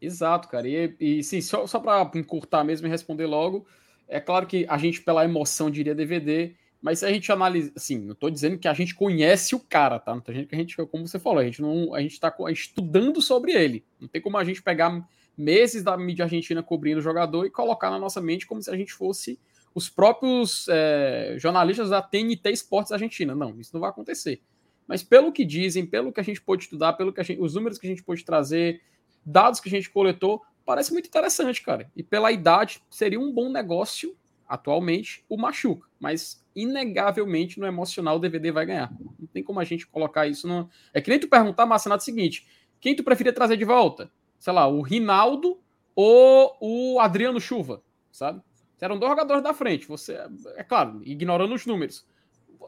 Exato, 0.00 0.48
cara. 0.48 0.66
E, 0.66 0.96
e 0.98 1.22
sim, 1.22 1.42
só, 1.42 1.66
só 1.66 1.78
para 1.78 2.10
encurtar 2.14 2.64
mesmo 2.64 2.86
e 2.86 2.90
responder 2.90 3.26
logo, 3.26 3.66
é 4.08 4.18
claro 4.18 4.46
que 4.46 4.64
a 4.66 4.78
gente, 4.78 5.02
pela 5.02 5.26
emoção, 5.26 5.70
diria 5.70 5.94
DVD, 5.94 6.54
mas 6.84 6.98
se 6.98 7.06
a 7.06 7.10
gente 7.10 7.32
analisa, 7.32 7.72
assim, 7.74 7.96
não 7.96 8.12
estou 8.12 8.28
dizendo 8.28 8.58
que 8.58 8.68
a 8.68 8.74
gente 8.74 8.94
conhece 8.94 9.54
o 9.54 9.58
cara, 9.58 9.98
tá? 9.98 10.14
Não 10.14 10.20
tem 10.20 10.34
gente 10.34 10.48
que 10.48 10.54
a 10.54 10.58
gente, 10.58 10.76
como 10.76 11.08
você 11.08 11.18
falou, 11.18 11.38
a 11.38 11.44
gente 11.44 11.62
não, 11.62 11.94
a 11.94 12.02
gente 12.02 12.12
está 12.12 12.30
estudando 12.50 13.22
sobre 13.22 13.52
ele. 13.52 13.82
Não 13.98 14.06
tem 14.06 14.20
como 14.20 14.36
a 14.36 14.44
gente 14.44 14.62
pegar 14.62 15.02
meses 15.34 15.82
da 15.82 15.96
mídia 15.96 16.26
argentina 16.26 16.62
cobrindo 16.62 16.98
o 16.98 17.02
jogador 17.02 17.46
e 17.46 17.50
colocar 17.50 17.88
na 17.88 17.98
nossa 17.98 18.20
mente 18.20 18.46
como 18.46 18.62
se 18.62 18.70
a 18.70 18.76
gente 18.76 18.92
fosse 18.92 19.40
os 19.74 19.88
próprios 19.88 20.68
é, 20.68 21.36
jornalistas 21.38 21.88
da 21.88 22.02
TNT 22.02 22.50
Esportes 22.50 22.92
Argentina. 22.92 23.34
Não, 23.34 23.58
isso 23.58 23.70
não 23.72 23.80
vai 23.80 23.88
acontecer. 23.88 24.42
Mas 24.86 25.02
pelo 25.02 25.32
que 25.32 25.42
dizem, 25.42 25.86
pelo 25.86 26.12
que 26.12 26.20
a 26.20 26.22
gente 26.22 26.42
pôde 26.42 26.64
estudar, 26.64 26.92
pelo 26.92 27.14
que 27.14 27.24
gente, 27.24 27.40
os 27.40 27.54
números 27.54 27.78
que 27.78 27.86
a 27.86 27.90
gente 27.90 28.02
pôde 28.02 28.26
trazer, 28.26 28.82
dados 29.24 29.58
que 29.58 29.70
a 29.70 29.72
gente 29.72 29.88
coletou, 29.88 30.42
parece 30.66 30.92
muito 30.92 31.06
interessante, 31.06 31.62
cara. 31.62 31.90
E 31.96 32.02
pela 32.02 32.30
idade, 32.30 32.82
seria 32.90 33.18
um 33.18 33.32
bom 33.32 33.50
negócio 33.50 34.14
atualmente 34.46 35.24
o 35.30 35.38
Machuca, 35.38 35.88
mas 35.98 36.43
inegavelmente 36.54 37.58
no 37.58 37.66
emocional 37.66 38.16
o 38.16 38.20
DVD 38.20 38.50
vai 38.52 38.66
ganhar. 38.66 38.92
Não 39.18 39.26
tem 39.26 39.42
como 39.42 39.60
a 39.60 39.64
gente 39.64 39.86
colocar 39.86 40.26
isso 40.26 40.46
no. 40.46 40.68
É 40.92 41.00
que 41.00 41.10
nem 41.10 41.18
tu 41.18 41.28
perguntar, 41.28 41.66
Marcenato, 41.66 42.02
o 42.02 42.04
seguinte: 42.04 42.46
quem 42.80 42.94
tu 42.94 43.04
preferia 43.04 43.32
trazer 43.32 43.56
de 43.56 43.64
volta? 43.64 44.10
Sei 44.38 44.52
lá, 44.52 44.66
o 44.66 44.82
Rinaldo 44.82 45.58
ou 45.94 46.56
o 46.60 47.00
Adriano 47.00 47.40
Chuva, 47.40 47.82
sabe? 48.10 48.42
Eram 48.80 48.98
dois 48.98 49.10
jogadores 49.10 49.42
da 49.42 49.54
frente. 49.54 49.88
Você, 49.88 50.18
é 50.56 50.62
claro, 50.62 51.00
ignorando 51.04 51.54
os 51.54 51.64
números 51.64 52.06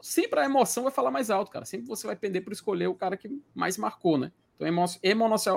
sempre 0.01 0.39
a 0.39 0.45
emoção 0.45 0.83
vai 0.83 0.91
falar 0.91 1.11
mais 1.11 1.29
alto, 1.29 1.51
cara. 1.51 1.65
Sempre 1.65 1.87
você 1.87 2.07
vai 2.07 2.15
pender 2.15 2.43
por 2.43 2.53
escolher 2.53 2.87
o 2.87 2.95
cara 2.95 3.17
que 3.17 3.41
mais 3.53 3.77
marcou, 3.77 4.17
né? 4.17 4.31
Então 4.55 4.67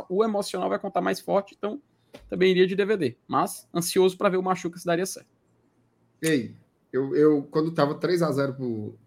o 0.08 0.24
emocional 0.24 0.68
vai 0.68 0.78
contar 0.78 1.00
mais 1.00 1.20
forte, 1.20 1.54
então 1.56 1.80
também 2.28 2.50
iria 2.50 2.66
de 2.66 2.76
DVD. 2.76 3.16
Mas 3.26 3.68
ansioso 3.74 4.16
para 4.16 4.28
ver 4.28 4.36
o 4.36 4.42
Machuca 4.42 4.78
se 4.78 4.84
daria 4.84 5.06
certo. 5.06 5.28
Ei, 6.20 6.54
eu, 6.92 7.14
eu 7.14 7.42
quando 7.50 7.72
tava 7.72 7.94
3 7.94 8.22
a 8.22 8.30
0 8.30 8.54
pro 8.54 8.98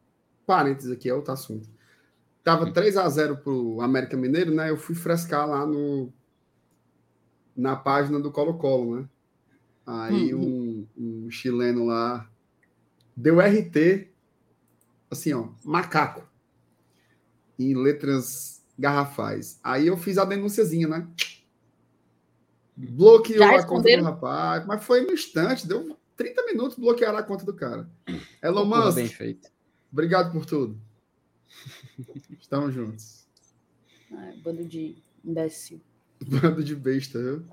parênteses 0.46 0.92
aqui 0.92 1.10
é 1.10 1.14
outro 1.14 1.34
assunto. 1.34 1.70
Tava 2.44 2.72
3 2.72 2.98
a 2.98 3.08
0 3.08 3.38
pro 3.38 3.80
América 3.82 4.18
Mineiro, 4.18 4.54
né? 4.54 4.70
Eu 4.70 4.78
fui 4.78 4.96
frescar 4.96 5.48
lá 5.48 5.66
no 5.66 6.12
na 7.56 7.76
página 7.76 8.20
do 8.20 8.32
Colo-Colo, 8.32 8.98
né? 8.98 9.10
Aí 9.86 10.34
uhum. 10.34 10.88
um, 10.98 11.26
um 11.26 11.32
chileno 11.32 11.86
lá 11.86 12.28
deu 13.16 13.40
RT 13.40 14.10
assim, 15.12 15.34
ó, 15.34 15.50
macaco, 15.64 16.28
em 17.58 17.76
letras 17.76 18.64
garrafais. 18.78 19.60
Aí 19.64 19.88
eu 19.88 19.96
fiz 19.96 20.18
a 20.18 20.26
denúnciazinha, 20.26 20.88
né? 20.88 21.08
Bloqueou 22.76 23.44
a 23.44 23.64
conta 23.64 23.96
do 23.96 24.04
rapaz, 24.04 24.66
mas 24.66 24.84
foi 24.84 25.02
no 25.02 25.14
instante, 25.14 25.68
deu 25.68 25.96
30 26.16 26.46
minutos 26.46 26.78
bloquear 26.78 27.16
a 27.16 27.24
conta 27.24 27.46
do 27.46 27.54
cara. 27.54 27.90
Elon 28.42 28.66
Musk, 28.66 28.96
bem 28.96 29.08
feito. 29.08 29.50
obrigado 29.92 30.32
por 30.32 30.46
tudo. 30.46 30.80
Estamos 32.40 32.74
juntos. 32.74 33.28
Ah, 34.12 34.34
bando 34.44 34.64
de 34.66 34.96
imbecil. 35.24 35.82
Bando 36.26 36.64
de 36.64 36.76
besta, 36.76 37.20
viu? 37.22 37.46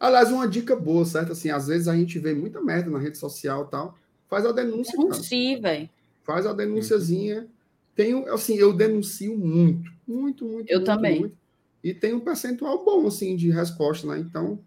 Aliás, 0.00 0.32
uma 0.32 0.48
dica 0.48 0.74
boa, 0.74 1.04
certo? 1.04 1.32
Assim, 1.32 1.50
às 1.50 1.68
vezes 1.68 1.86
a 1.86 1.94
gente 1.94 2.18
vê 2.18 2.34
muita 2.34 2.60
merda 2.60 2.90
na 2.90 2.98
rede 2.98 3.16
social 3.16 3.64
e 3.64 3.70
tal. 3.70 3.96
Faz 4.28 4.44
a 4.44 4.50
denúncia. 4.50 4.98
Denuncie, 4.98 5.60
velho 5.60 5.88
faz 6.26 6.44
a 6.44 6.52
denúnciazinha. 6.52 7.46
Tenho, 7.94 8.30
assim, 8.34 8.56
eu 8.56 8.72
denuncio 8.74 9.38
muito, 9.38 9.90
muito, 10.06 10.44
muito. 10.44 10.68
Eu 10.68 10.80
muito, 10.80 10.86
também. 10.86 11.20
Muito, 11.20 11.36
e 11.82 11.94
tem 11.94 12.12
um 12.12 12.20
percentual 12.20 12.84
bom, 12.84 13.06
assim, 13.06 13.36
de 13.36 13.48
resposta, 13.50 14.06
né? 14.08 14.18
Então, 14.18 14.58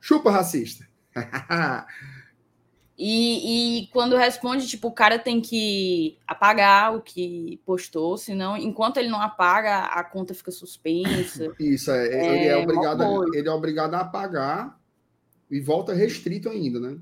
chupa 0.00 0.30
racista. 0.32 0.88
e, 3.04 3.80
e 3.80 3.86
quando 3.88 4.14
responde, 4.14 4.68
tipo, 4.68 4.86
o 4.86 4.92
cara 4.92 5.18
tem 5.18 5.40
que 5.40 6.16
apagar 6.24 6.94
o 6.94 7.02
que 7.02 7.60
postou, 7.66 8.16
senão, 8.16 8.56
enquanto 8.56 8.98
ele 8.98 9.08
não 9.08 9.20
apaga, 9.20 9.86
a 9.86 10.04
conta 10.04 10.32
fica 10.32 10.52
suspensa. 10.52 11.52
Isso, 11.58 11.90
é, 11.90 12.06
é 12.06 12.36
ele, 12.36 12.46
é 12.46 12.56
obrigado 12.56 13.02
a, 13.02 13.36
ele 13.36 13.48
é 13.48 13.50
obrigado 13.50 13.94
a 13.94 14.02
apagar 14.02 14.80
e 15.50 15.58
volta 15.58 15.92
restrito 15.92 16.48
ainda, 16.48 16.78
né? 16.78 16.96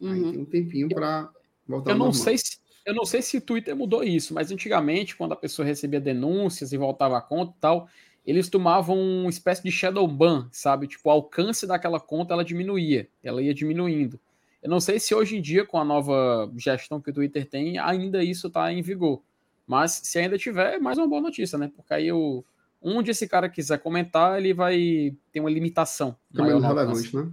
Uhum. 0.00 0.12
Aí 0.12 0.22
tem 0.22 0.38
um 0.38 0.44
tempinho 0.44 0.88
para 0.88 1.28
voltar 1.66 1.90
Eu 1.90 1.98
não 1.98 2.06
normal. 2.06 2.22
sei 2.22 2.38
se 2.38 2.58
eu 2.86 2.94
não 2.94 3.04
sei 3.04 3.20
se 3.20 3.36
o 3.36 3.40
Twitter 3.40 3.74
mudou 3.74 4.04
isso, 4.04 4.32
mas 4.34 4.52
antigamente, 4.52 5.16
quando 5.16 5.32
a 5.32 5.36
pessoa 5.36 5.66
recebia 5.66 6.00
denúncias 6.00 6.72
e 6.72 6.76
voltava 6.76 7.18
a 7.18 7.20
conta 7.20 7.52
e 7.56 7.60
tal, 7.60 7.88
eles 8.24 8.48
tomavam 8.48 8.96
uma 8.96 9.30
espécie 9.30 9.64
de 9.64 9.72
shadow 9.72 10.06
ban, 10.06 10.48
sabe? 10.52 10.86
Tipo, 10.86 11.08
o 11.08 11.12
alcance 11.12 11.66
daquela 11.66 11.98
conta 11.98 12.34
ela 12.34 12.44
diminuía, 12.44 13.08
ela 13.20 13.42
ia 13.42 13.52
diminuindo. 13.52 14.20
Eu 14.64 14.70
não 14.70 14.80
sei 14.80 14.98
se 14.98 15.14
hoje 15.14 15.36
em 15.36 15.42
dia, 15.42 15.66
com 15.66 15.78
a 15.78 15.84
nova 15.84 16.50
gestão 16.56 16.98
que 16.98 17.10
o 17.10 17.12
Twitter 17.12 17.46
tem, 17.46 17.78
ainda 17.78 18.24
isso 18.24 18.46
está 18.46 18.72
em 18.72 18.80
vigor. 18.80 19.22
Mas 19.66 20.00
se 20.02 20.18
ainda 20.18 20.38
tiver, 20.38 20.76
é 20.76 20.78
mais 20.78 20.96
uma 20.96 21.06
boa 21.06 21.20
notícia, 21.20 21.58
né? 21.58 21.70
Porque 21.76 21.92
aí 21.92 22.10
o, 22.10 22.42
onde 22.80 23.10
esse 23.10 23.28
cara 23.28 23.46
quiser 23.46 23.78
comentar, 23.78 24.38
ele 24.38 24.54
vai 24.54 25.14
ter 25.30 25.40
uma 25.40 25.50
limitação. 25.50 26.16
Maior 26.32 26.62
relevante, 26.62 27.14
né? 27.14 27.30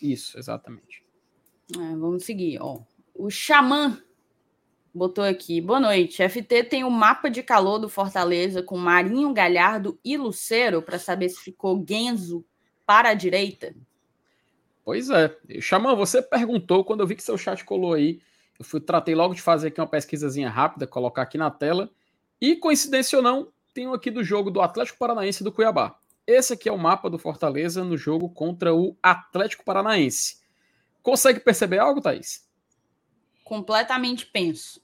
Isso, 0.00 0.38
exatamente. 0.38 1.04
É, 1.74 1.96
vamos 1.96 2.24
seguir, 2.24 2.58
ó. 2.60 2.78
O 3.12 3.28
Xamã 3.28 4.00
botou 4.94 5.24
aqui. 5.24 5.60
Boa 5.60 5.80
noite. 5.80 6.22
FT 6.28 6.62
tem 6.62 6.84
o 6.84 6.86
um 6.86 6.90
mapa 6.90 7.28
de 7.28 7.42
calor 7.42 7.80
do 7.80 7.88
Fortaleza 7.88 8.62
com 8.62 8.78
Marinho, 8.78 9.34
Galhardo 9.34 9.98
e 10.04 10.16
Lucero 10.16 10.80
para 10.80 11.00
saber 11.00 11.28
se 11.28 11.40
ficou 11.40 11.84
Genzo 11.84 12.44
para 12.86 13.08
a 13.08 13.14
direita. 13.14 13.74
Pois 14.84 15.10
é. 15.10 15.36
Xamã, 15.60 15.94
você 15.94 16.20
perguntou, 16.20 16.84
quando 16.84 17.00
eu 17.00 17.06
vi 17.06 17.14
que 17.14 17.22
seu 17.22 17.38
chat 17.38 17.64
colou 17.64 17.94
aí, 17.94 18.20
eu 18.58 18.64
fui, 18.64 18.80
tratei 18.80 19.14
logo 19.14 19.34
de 19.34 19.42
fazer 19.42 19.68
aqui 19.68 19.80
uma 19.80 19.86
pesquisazinha 19.86 20.48
rápida, 20.48 20.86
colocar 20.86 21.22
aqui 21.22 21.38
na 21.38 21.50
tela. 21.50 21.90
E, 22.40 22.56
coincidência 22.56 23.16
ou 23.16 23.22
não, 23.22 23.52
tenho 23.72 23.92
aqui 23.92 24.10
do 24.10 24.22
jogo 24.24 24.50
do 24.50 24.60
Atlético 24.60 24.98
Paranaense 24.98 25.42
e 25.42 25.44
do 25.44 25.52
Cuiabá. 25.52 25.96
Esse 26.26 26.52
aqui 26.52 26.68
é 26.68 26.72
o 26.72 26.78
mapa 26.78 27.10
do 27.10 27.18
Fortaleza 27.18 27.84
no 27.84 27.96
jogo 27.96 28.28
contra 28.28 28.74
o 28.74 28.96
Atlético 29.02 29.64
Paranaense. 29.64 30.36
Consegue 31.02 31.40
perceber 31.40 31.78
algo, 31.78 32.00
Thaís? 32.00 32.48
Completamente 33.44 34.26
penso. 34.26 34.80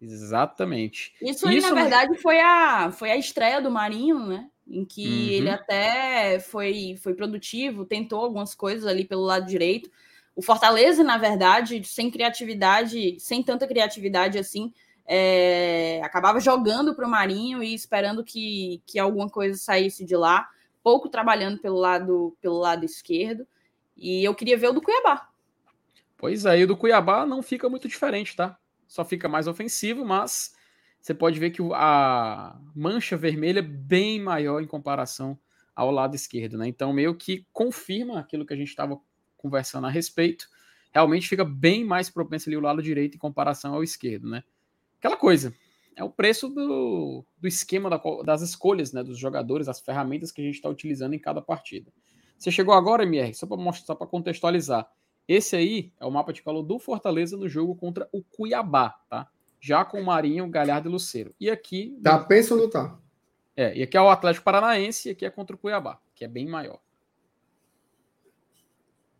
Exatamente. 0.00 1.14
Isso 1.20 1.48
aí, 1.48 1.58
Isso 1.58 1.68
na 1.68 1.80
verdade, 1.80 2.16
foi 2.18 2.38
a, 2.40 2.92
foi 2.92 3.10
a 3.10 3.16
estreia 3.16 3.60
do 3.60 3.70
Marinho, 3.70 4.26
né? 4.26 4.48
Em 4.68 4.84
que 4.84 5.06
uhum. 5.06 5.30
ele 5.30 5.50
até 5.50 6.38
foi, 6.40 6.96
foi 7.02 7.14
produtivo, 7.14 7.84
tentou 7.84 8.20
algumas 8.20 8.54
coisas 8.54 8.86
ali 8.86 9.04
pelo 9.04 9.22
lado 9.22 9.46
direito. 9.46 9.90
O 10.36 10.42
Fortaleza, 10.42 11.02
na 11.02 11.16
verdade, 11.16 11.82
sem 11.84 12.10
criatividade, 12.10 13.18
sem 13.18 13.42
tanta 13.42 13.66
criatividade 13.66 14.38
assim, 14.38 14.72
é, 15.06 16.00
acabava 16.04 16.38
jogando 16.38 16.94
para 16.94 17.06
o 17.06 17.10
Marinho 17.10 17.62
e 17.62 17.74
esperando 17.74 18.22
que, 18.22 18.82
que 18.86 18.98
alguma 18.98 19.28
coisa 19.28 19.58
saísse 19.58 20.04
de 20.04 20.14
lá, 20.14 20.46
pouco 20.82 21.08
trabalhando 21.08 21.58
pelo 21.58 21.78
lado, 21.78 22.36
pelo 22.40 22.58
lado 22.58 22.84
esquerdo. 22.84 23.46
E 23.96 24.22
eu 24.22 24.34
queria 24.34 24.56
ver 24.56 24.68
o 24.68 24.72
do 24.72 24.82
Cuiabá. 24.82 25.28
Pois 26.16 26.44
é, 26.44 26.58
e 26.58 26.64
o 26.64 26.66
do 26.66 26.76
Cuiabá 26.76 27.24
não 27.24 27.42
fica 27.42 27.68
muito 27.68 27.88
diferente, 27.88 28.36
tá? 28.36 28.58
Só 28.86 29.04
fica 29.04 29.28
mais 29.28 29.46
ofensivo, 29.46 30.04
mas 30.04 30.54
você 31.00 31.14
pode 31.14 31.38
ver 31.38 31.50
que 31.50 31.62
a 31.74 32.58
mancha 32.74 33.16
vermelha 33.16 33.60
é 33.60 33.62
bem 33.62 34.20
maior 34.20 34.62
em 34.62 34.66
comparação 34.66 35.38
ao 35.74 35.90
lado 35.90 36.16
esquerdo, 36.16 36.58
né? 36.58 36.66
Então, 36.66 36.92
meio 36.92 37.14
que 37.14 37.46
confirma 37.52 38.18
aquilo 38.18 38.44
que 38.44 38.52
a 38.52 38.56
gente 38.56 38.68
estava 38.68 39.00
conversando 39.36 39.86
a 39.86 39.90
respeito. 39.90 40.48
Realmente 40.92 41.28
fica 41.28 41.44
bem 41.44 41.84
mais 41.84 42.10
propenso 42.10 42.48
ali 42.48 42.56
o 42.56 42.60
lado 42.60 42.82
direito 42.82 43.14
em 43.14 43.18
comparação 43.18 43.74
ao 43.74 43.82
esquerdo, 43.82 44.28
né? 44.28 44.42
Aquela 44.98 45.16
coisa, 45.16 45.54
é 45.94 46.02
o 46.02 46.10
preço 46.10 46.48
do, 46.48 47.24
do 47.38 47.48
esquema 47.48 47.88
da, 47.88 48.00
das 48.24 48.42
escolhas, 48.42 48.92
né? 48.92 49.02
Dos 49.02 49.18
jogadores, 49.18 49.68
as 49.68 49.80
ferramentas 49.80 50.32
que 50.32 50.40
a 50.40 50.44
gente 50.44 50.56
está 50.56 50.68
utilizando 50.68 51.14
em 51.14 51.18
cada 51.18 51.40
partida. 51.40 51.92
Você 52.36 52.50
chegou 52.50 52.74
agora, 52.74 53.02
MR, 53.02 53.34
só 53.34 53.46
para 53.46 53.56
mostrar, 53.56 53.96
para 53.96 54.06
contextualizar. 54.06 54.88
Esse 55.26 55.56
aí 55.56 55.92
é 56.00 56.06
o 56.06 56.10
mapa 56.10 56.32
de 56.32 56.42
calor 56.42 56.62
do 56.62 56.78
Fortaleza 56.78 57.36
no 57.36 57.48
jogo 57.48 57.74
contra 57.74 58.08
o 58.12 58.22
Cuiabá, 58.22 58.90
tá? 59.08 59.28
Já 59.60 59.84
com 59.84 60.02
Marinho, 60.02 60.48
Galhardo 60.48 60.88
e 60.88 60.92
Luceiro. 60.92 61.34
E 61.38 61.50
aqui. 61.50 61.98
Tá, 62.02 62.18
pensa 62.18 62.54
ou 62.54 62.60
não 62.60 62.70
tá? 62.70 62.98
É, 63.56 63.76
e 63.76 63.82
aqui 63.82 63.96
é 63.96 64.00
o 64.00 64.08
Atlético 64.08 64.44
Paranaense 64.44 65.08
e 65.08 65.12
aqui 65.12 65.24
é 65.26 65.30
contra 65.30 65.56
o 65.56 65.58
Cuiabá, 65.58 65.98
que 66.14 66.24
é 66.24 66.28
bem 66.28 66.46
maior. 66.46 66.80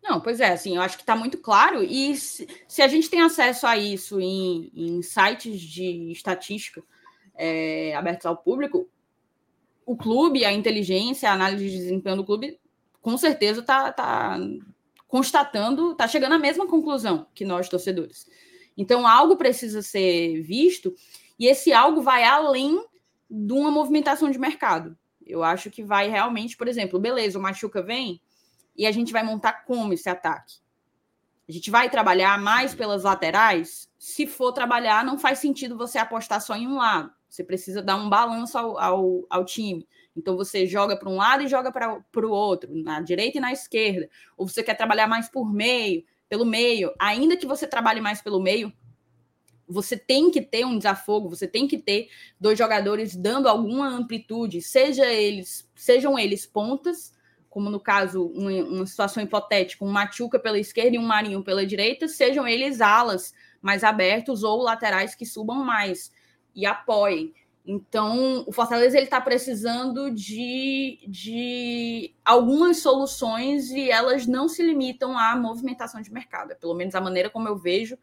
Não, 0.03 0.21
pois 0.21 0.41
é, 0.41 0.53
assim, 0.53 0.77
eu 0.77 0.83
acho 0.83 0.97
que 0.97 1.03
está 1.03 1.17
muito 1.17 1.39
claro. 1.39 1.83
E 1.83 2.17
se, 2.17 2.49
se, 2.67 2.81
a 2.81 2.89
gente 2.89 3.11
tem 3.11 3.21
acesso 3.21 3.67
a 3.67 3.77
isso 3.77 4.21
em, 4.21 4.71
em 4.75 5.03
sites 5.03 5.61
de 5.61 6.13
estatística 6.13 6.83
é, 7.35 7.95
abertos 7.95 8.27
ao 8.27 8.37
público, 8.37 8.89
o 9.85 9.97
clube, 9.97 10.45
a 10.45 10.53
inteligência, 10.53 11.29
a 11.29 11.35
análise 11.35 11.69
de 11.69 11.77
desempenho 11.77 12.17
do 12.17 12.25
clube, 12.25 12.59
com 13.03 13.17
certeza 13.19 13.61
está 13.61 13.93
tá 13.93 14.39
constatando, 15.07 15.93
está 15.93 16.07
chegando 16.07 16.35
à 16.35 16.39
mesma 16.39 16.67
conclusão 16.67 17.27
que 17.35 17.45
nós, 17.45 17.69
torcedores. 17.69 18.27
Então, 18.79 19.09
algo 19.09 19.37
precisa 19.37 19.83
ser 19.83 20.41
visto, 20.41 20.95
e 21.37 21.47
esse 21.49 21.73
algo 21.73 22.01
vai 22.01 22.23
além 22.23 22.81
de 23.29 23.53
uma 23.53 23.73
movimentação 23.73 24.31
de 24.31 24.39
mercado. 24.39 24.97
Eu 25.27 25.43
acho 25.43 25.69
que 25.69 25.83
vai 25.83 26.09
realmente, 26.09 26.57
por 26.57 26.69
exemplo, 26.69 26.99
beleza, 27.01 27.39
o 27.39 27.43
Machuca 27.43 27.83
vem 27.83 28.23
e 28.77 28.87
a 28.87 28.93
gente 28.93 29.13
vai 29.13 29.25
montar 29.25 29.65
como 29.65 29.93
esse 29.93 30.09
ataque. 30.09 30.55
A 31.49 31.53
gente 31.53 31.71
vai 31.71 31.91
trabalhar 31.91 32.41
mais 32.41 32.75
pelas 32.75 33.03
laterais? 33.03 33.91
Se 33.99 34.27
for 34.27 34.53
trabalhar, 34.53 35.05
não 35.05 35.19
faz 35.19 35.41
sentido 35.41 35.77
você 35.77 35.99
apostar 35.99 36.41
só 36.41 36.55
em 36.55 36.69
um 36.69 36.77
lado. 36.77 37.11
Você 37.29 37.43
precisa 37.43 37.83
dar 37.83 37.97
um 37.97 38.09
balanço 38.09 38.57
ao, 38.57 38.79
ao, 38.79 39.27
ao 39.29 39.45
time. 39.45 39.87
Então 40.17 40.37
você 40.37 40.67
joga 40.67 40.97
para 40.97 41.09
um 41.09 41.17
lado 41.17 41.43
e 41.43 41.49
joga 41.49 41.73
para 41.73 42.27
o 42.27 42.31
outro, 42.31 42.71
na 42.75 43.01
direita 43.01 43.39
e 43.39 43.41
na 43.41 43.53
esquerda. 43.53 44.09
Ou 44.37 44.47
você 44.47 44.63
quer 44.63 44.75
trabalhar 44.75 45.07
mais 45.07 45.29
por 45.29 45.53
meio 45.53 46.05
pelo 46.29 46.45
meio, 46.45 46.93
ainda 46.99 47.37
que 47.37 47.47
você 47.47 47.67
trabalhe 47.67 48.01
mais 48.01 48.21
pelo 48.21 48.41
meio, 48.41 48.73
você 49.67 49.97
tem 49.97 50.31
que 50.31 50.41
ter 50.41 50.65
um 50.65 50.79
desafogo, 50.79 51.29
você 51.29 51.47
tem 51.47 51.69
que 51.69 51.79
ter 51.79 52.09
dois 52.41 52.59
jogadores 52.59 53.15
dando 53.15 53.49
alguma 53.49 53.89
amplitude, 53.89 54.63
seja 54.63 55.07
eles, 55.07 55.69
sejam 55.75 56.19
eles 56.19 56.47
pontas, 56.47 57.13
como 57.51 57.71
no 57.71 57.81
caso, 57.81 58.27
uma, 58.27 58.51
uma 58.51 58.87
situação 58.87 59.23
hipotética, 59.23 59.85
um 59.85 59.91
Machuca 59.91 60.39
pela 60.39 60.59
esquerda 60.59 60.97
e 60.97 60.99
um 60.99 61.07
Marinho 61.07 61.43
pela 61.43 61.67
direita, 61.67 62.09
sejam 62.09 62.47
eles 62.47 62.81
alas 62.81 63.35
mais 63.61 63.85
abertos 63.85 64.43
ou 64.43 64.63
laterais 64.63 65.15
que 65.15 65.27
subam 65.27 65.65
mais 65.65 66.13
e 66.55 66.65
apoiem. 66.67 67.35
Então, 67.71 68.45
o 68.47 68.51
Fortaleza 68.51 68.97
ele 68.97 69.05
está 69.05 69.21
precisando 69.21 70.11
de, 70.11 71.01
de 71.07 72.15
algumas 72.25 72.79
soluções 72.79 73.69
e 73.71 73.91
elas 73.91 74.27
não 74.27 74.49
se 74.49 74.63
limitam 74.63 75.19
à 75.19 75.37
movimentação 75.37 76.01
de 76.01 76.11
mercado. 76.11 76.53
É 76.53 76.55
pelo 76.55 76.73
menos 76.73 76.95
a 76.95 77.01
maneira 77.03 77.29
como 77.29 77.47
eu 77.47 77.59
vejo. 77.59 77.99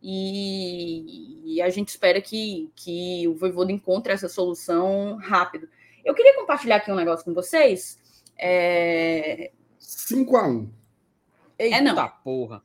E, 0.00 1.56
e 1.56 1.60
a 1.60 1.68
gente 1.68 1.88
espera 1.88 2.20
que, 2.22 2.70
que 2.76 3.26
o 3.26 3.34
Voivoda 3.34 3.72
encontre 3.72 4.12
essa 4.12 4.28
solução 4.28 5.16
rápido. 5.16 5.68
Eu 6.04 6.14
queria 6.14 6.36
compartilhar 6.36 6.76
aqui 6.76 6.92
um 6.92 6.94
negócio 6.94 7.24
com 7.24 7.34
vocês. 7.34 7.98
É... 8.38 9.50
5x1. 9.80 10.68
É 11.58 11.80
não. 11.80 11.90
Eita 11.90 12.08
porra. 12.22 12.62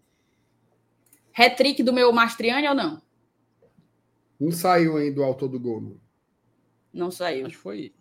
Retrick 1.31 1.81
do 1.81 1.91
meu 1.91 2.13
Mastriani 2.13 2.67
ou 2.67 2.75
não? 2.75 3.01
Não 4.39 4.51
saiu 4.51 4.97
ainda 4.97 5.21
o 5.21 5.23
autor 5.23 5.49
do 5.49 5.59
gol. 5.59 6.02
Não. 6.93 7.09
Saiu. 7.11 7.45
Acho 7.45 7.55
que 7.55 7.61
foi. 7.61 7.93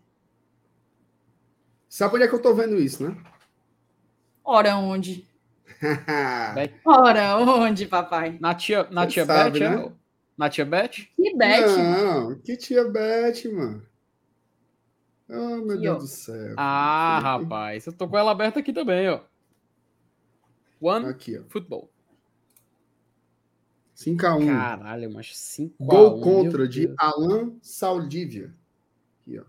Sabe 1.88 2.14
onde 2.14 2.24
é 2.24 2.28
que 2.28 2.34
eu 2.34 2.42
tô 2.42 2.54
vendo 2.54 2.76
isso, 2.76 3.06
né? 3.06 3.16
Ora 4.44 4.76
onde? 4.76 5.26
Ora 6.84 7.38
onde, 7.38 7.86
papai? 7.86 8.38
Na 8.40 8.54
tia, 8.54 8.88
na 8.90 9.06
tia 9.06 9.24
sabe, 9.24 9.60
Beth, 9.60 9.70
né? 9.70 9.84
é? 9.84 9.92
Na 10.36 10.48
tia 10.48 10.64
Beth? 10.64 10.88
Que 11.16 11.36
Beth? 11.36 11.76
Não, 11.76 12.38
que 12.38 12.56
tia 12.56 12.84
Beth, 12.84 13.44
mano. 13.52 13.86
Oh, 15.28 15.64
meu 15.64 15.80
Deus 15.80 15.98
do 15.98 16.06
céu. 16.06 16.54
Ah, 16.56 17.18
rapaz. 17.22 17.86
Eu 17.86 17.92
tô 17.92 18.08
com 18.08 18.18
ela 18.18 18.32
aberta 18.32 18.60
aqui 18.60 18.72
também, 18.72 19.08
ó. 19.08 19.20
One 20.80 21.06
aqui, 21.06 21.38
ó. 21.38 21.42
Futebol. 21.48 21.90
5x1. 23.96 24.46
Caralho, 24.46 25.12
mas 25.12 25.26
5x1. 25.26 25.74
Gol 25.80 26.20
contra 26.20 26.66
de 26.66 26.92
Alan 26.98 27.56
Saldívia. 27.62 28.54
Aqui, 29.22 29.38
ó. 29.38 29.44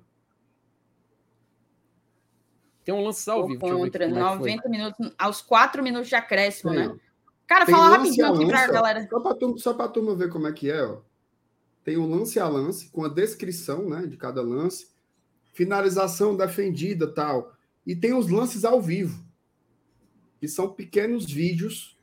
Tem 2.83 2.93
um 2.93 3.03
lance 3.03 3.29
ao 3.29 3.47
vivo. 3.47 3.59
Contra, 3.59 4.07
90 4.07 4.67
é 4.67 4.69
minutos, 4.69 5.11
aos 5.17 5.41
4 5.41 5.81
minutos 5.81 6.09
de 6.09 6.15
acréscimo, 6.15 6.71
Tem, 6.71 6.87
né? 6.87 6.95
Cara, 7.47 7.65
Tem 7.65 7.73
fala 7.73 7.97
rapidinho 7.97 8.33
aqui 8.33 8.45
pra 8.45 8.67
galera. 8.67 9.07
Só 9.09 9.19
pra, 9.19 9.33
turma, 9.33 9.57
só 9.57 9.73
pra 9.73 9.87
turma 9.87 10.15
ver 10.15 10.29
como 10.29 10.47
é 10.47 10.51
que 10.51 10.69
é, 10.69 10.83
ó. 10.83 11.01
Tem 11.83 11.97
o 11.97 12.03
um 12.03 12.09
lance 12.09 12.39
a 12.39 12.47
lance, 12.47 12.89
com 12.89 13.03
a 13.03 13.09
descrição, 13.09 13.89
né, 13.89 14.05
de 14.05 14.15
cada 14.15 14.41
lance. 14.41 14.87
Finalização 15.53 16.35
defendida, 16.35 17.07
tal. 17.07 17.53
E 17.85 17.95
tem 17.95 18.13
os 18.13 18.29
lances 18.29 18.63
ao 18.63 18.81
vivo, 18.81 19.23
que 20.39 20.47
são 20.47 20.69
pequenos 20.69 21.25
vídeos 21.25 21.97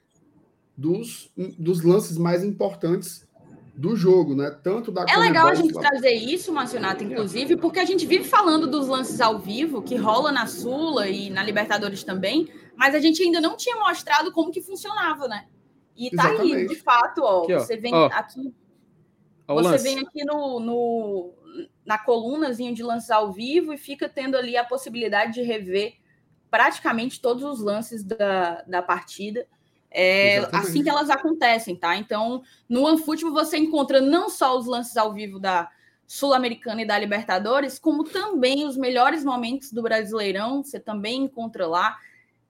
dos, 0.76 1.30
dos 1.58 1.82
lances 1.82 2.18
mais 2.18 2.44
importantes 2.44 3.26
do 3.74 3.96
jogo, 3.96 4.34
né? 4.34 4.50
Tanto 4.62 4.92
da 4.92 5.04
É 5.08 5.16
legal 5.16 5.48
a 5.48 5.54
gente 5.54 5.72
trazer 5.72 6.12
isso, 6.12 6.52
Marcionato, 6.52 7.02
inclusive, 7.02 7.56
porque 7.56 7.78
a 7.78 7.84
gente 7.84 8.06
vive 8.06 8.24
falando 8.24 8.66
dos 8.66 8.88
lances 8.88 9.20
ao 9.20 9.38
vivo, 9.38 9.82
que 9.82 9.96
rola 9.96 10.30
na 10.30 10.46
Sula 10.46 11.08
e 11.08 11.30
na 11.30 11.42
Libertadores 11.42 12.04
também, 12.04 12.48
mas 12.76 12.94
a 12.94 13.00
gente 13.00 13.22
ainda 13.22 13.40
não 13.40 13.56
tinha 13.56 13.76
mostrado 13.76 14.32
como 14.32 14.50
que 14.50 14.60
funcionava, 14.60 15.28
né? 15.28 15.46
E 15.96 16.10
tá 16.10 16.28
Exatamente. 16.28 16.56
aí, 16.56 16.68
de 16.68 16.76
fato, 16.76 17.22
ó, 17.22 17.42
aqui, 17.42 17.54
ó. 17.54 17.58
você 17.60 17.76
vem 17.76 17.94
ó. 17.94 18.06
aqui. 18.06 18.54
Você 19.46 19.68
lance. 19.68 19.84
vem 19.84 19.98
aqui 19.98 20.24
no, 20.24 20.60
no, 20.60 21.34
na 21.84 21.98
colunazinha 21.98 22.72
de 22.72 22.82
lances 22.82 23.10
ao 23.10 23.32
vivo 23.32 23.72
e 23.72 23.78
fica 23.78 24.08
tendo 24.08 24.36
ali 24.36 24.56
a 24.56 24.64
possibilidade 24.64 25.34
de 25.34 25.42
rever 25.42 25.94
praticamente 26.50 27.20
todos 27.20 27.42
os 27.42 27.60
lances 27.60 28.02
da, 28.04 28.62
da 28.62 28.82
partida. 28.82 29.46
É, 29.90 30.38
assim 30.52 30.82
que 30.82 30.88
elas 30.88 31.10
acontecem, 31.10 31.74
tá? 31.74 31.96
Então, 31.96 32.42
no 32.68 32.84
OneFootball 32.84 33.32
você 33.32 33.58
encontra 33.58 34.00
não 34.00 34.30
só 34.30 34.56
os 34.56 34.66
lances 34.66 34.96
ao 34.96 35.12
vivo 35.12 35.38
da 35.40 35.68
Sul-Americana 36.06 36.82
e 36.82 36.86
da 36.86 36.98
Libertadores, 36.98 37.78
como 37.78 38.04
também 38.04 38.66
os 38.66 38.76
melhores 38.76 39.24
momentos 39.24 39.72
do 39.72 39.82
Brasileirão, 39.82 40.62
você 40.62 40.78
também 40.78 41.22
encontra 41.22 41.66
lá 41.66 41.96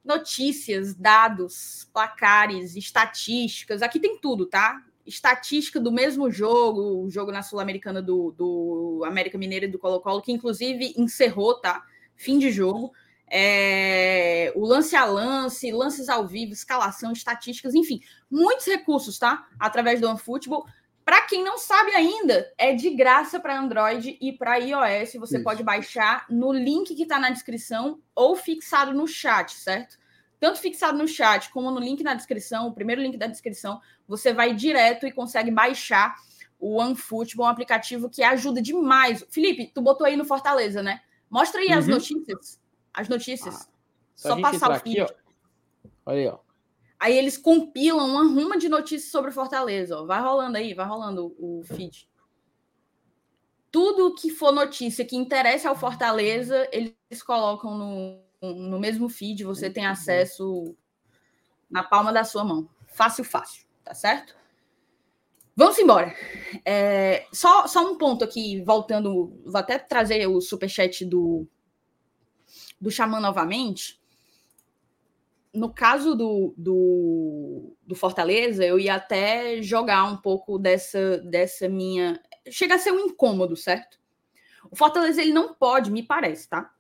notícias, 0.05 0.95
dados, 0.95 1.89
placares, 1.93 2.75
estatísticas, 2.77 3.83
aqui 3.83 3.99
tem 3.99 4.19
tudo, 4.19 4.47
tá? 4.47 4.83
Estatística 5.07 5.81
do 5.81 5.93
mesmo 5.93 6.31
jogo, 6.31 7.05
o 7.05 7.11
jogo 7.11 7.33
na 7.33 7.43
Sul-Americana 7.43 8.01
do, 8.01 8.33
do 8.33 9.03
América 9.07 9.37
Mineira 9.37 9.67
e 9.67 9.71
do 9.71 9.79
Colo-Colo, 9.79 10.23
que 10.23 10.33
inclusive 10.33 10.95
encerrou, 10.97 11.55
tá? 11.55 11.83
Fim 12.17 12.39
de 12.39 12.51
jogo 12.51 12.93
é, 13.31 14.53
o 14.57 14.67
lance 14.67 14.97
a 14.97 15.05
lance, 15.05 15.71
lances 15.71 16.09
ao 16.09 16.27
vivo, 16.27 16.53
escalação, 16.53 17.13
estatísticas, 17.13 17.75
enfim, 17.75 18.01
muitos 18.29 18.67
recursos, 18.67 19.19
tá? 19.19 19.47
Através 19.59 20.01
do 20.01 20.09
OneFootball. 20.09 20.67
Para 21.05 21.23
quem 21.23 21.43
não 21.43 21.57
sabe 21.57 21.93
ainda, 21.93 22.53
é 22.59 22.73
de 22.75 22.91
graça 22.91 23.39
para 23.39 23.59
Android 23.59 24.19
e 24.21 24.33
para 24.33 24.57
iOS. 24.57 25.15
Você 25.15 25.37
Isso. 25.37 25.45
pode 25.45 25.63
baixar 25.63 26.27
no 26.29 26.53
link 26.53 26.95
que 26.95 27.05
está 27.05 27.19
na 27.19 27.31
descrição 27.31 28.01
ou 28.15 28.35
fixado 28.35 28.93
no 28.93 29.07
chat, 29.07 29.53
certo? 29.53 29.99
Tanto 30.39 30.59
fixado 30.59 30.99
no 30.99 31.07
chat 31.07 31.51
como 31.51 31.71
no 31.71 31.81
link 31.81 32.03
na 32.03 32.15
descrição, 32.15 32.67
o 32.67 32.73
primeiro 32.73 33.01
link 33.03 33.17
da 33.17 33.27
descrição, 33.27 33.81
você 34.09 34.33
vai 34.33 34.55
direto 34.55 35.07
e 35.07 35.13
consegue 35.13 35.51
baixar 35.51 36.17
o 36.59 36.81
OneFootball, 36.81 37.47
um 37.47 37.51
aplicativo 37.51 38.11
que 38.11 38.23
ajuda 38.23 38.61
demais. 38.61 39.25
Felipe, 39.31 39.71
tu 39.73 39.81
botou 39.81 40.07
aí 40.07 40.17
no 40.17 40.25
Fortaleza, 40.25 40.83
né? 40.83 41.01
Mostra 41.29 41.61
aí 41.61 41.69
uhum. 41.69 41.79
as 41.79 41.87
notícias 41.87 42.61
as 42.93 43.09
notícias. 43.09 43.55
Ah, 43.55 43.69
só 44.15 44.41
passar 44.41 44.71
o 44.71 44.81
feed. 44.81 45.01
Aqui, 45.01 45.15
Olha 46.05 46.19
aí, 46.19 46.29
ó. 46.29 46.39
Aí 46.99 47.17
eles 47.17 47.39
compilam 47.39 48.07
uma 48.07 48.25
ruma 48.25 48.59
de 48.59 48.69
notícias 48.69 49.11
sobre 49.11 49.31
Fortaleza. 49.31 49.99
Ó. 49.99 50.05
Vai 50.05 50.21
rolando 50.21 50.59
aí, 50.59 50.75
vai 50.75 50.87
rolando 50.87 51.35
o, 51.39 51.61
o 51.61 51.65
feed. 51.65 52.09
Tudo 53.71 54.15
que 54.15 54.31
for 54.31 54.53
notícia 54.53 55.05
que 55.05 55.17
interessa 55.17 55.69
ao 55.69 55.77
Fortaleza, 55.77 56.69
eles 56.73 57.23
colocam 57.25 57.77
no, 57.79 58.23
no 58.43 58.79
mesmo 58.79 59.09
feed. 59.09 59.45
Você 59.45 59.71
tem 59.71 59.87
acesso 59.87 60.77
na 61.71 61.83
palma 61.83 62.13
da 62.13 62.25
sua 62.25 62.45
mão. 62.45 62.69
Fácil, 62.89 63.25
fácil. 63.25 63.65
Tá 63.83 63.95
certo? 63.95 64.37
Vamos 65.57 65.79
embora. 65.79 66.15
É, 66.65 67.27
só, 67.33 67.67
só 67.67 67.91
um 67.91 67.97
ponto 67.97 68.25
aqui, 68.25 68.63
voltando. 68.63 69.41
Vou 69.45 69.59
até 69.59 69.79
trazer 69.79 70.27
o 70.27 70.41
superchat 70.41 71.05
do 71.05 71.47
do 72.81 72.91
Xamã 72.91 73.21
novamente, 73.21 74.01
no 75.53 75.73
caso 75.73 76.15
do, 76.15 76.55
do, 76.57 77.77
do, 77.85 77.95
Fortaleza, 77.95 78.65
eu 78.65 78.79
ia 78.79 78.95
até 78.95 79.61
jogar 79.61 80.05
um 80.05 80.17
pouco 80.17 80.59
dessa, 80.59 81.19
dessa 81.19 81.69
minha. 81.69 82.21
Chega 82.49 82.77
a 82.77 82.79
ser 82.79 82.93
um 82.93 83.01
incômodo, 83.01 83.57
certo? 83.57 83.99
O 84.71 84.77
Fortaleza 84.77 85.21
ele 85.21 85.33
não 85.33 85.53
pode, 85.53 85.91
me 85.91 86.03
parece, 86.03 86.49
tá? 86.49 86.71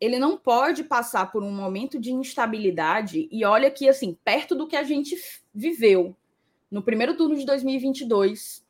Ele 0.00 0.18
não 0.18 0.36
pode 0.36 0.84
passar 0.84 1.30
por 1.30 1.42
um 1.42 1.52
momento 1.52 1.98
de 2.00 2.12
instabilidade. 2.12 3.28
E 3.30 3.44
olha 3.44 3.70
que, 3.70 3.88
assim, 3.88 4.18
perto 4.24 4.54
do 4.54 4.66
que 4.66 4.76
a 4.76 4.82
gente 4.82 5.16
viveu 5.54 6.16
no 6.70 6.82
primeiro 6.82 7.16
turno 7.16 7.36
de 7.36 7.46
2022, 7.46 8.66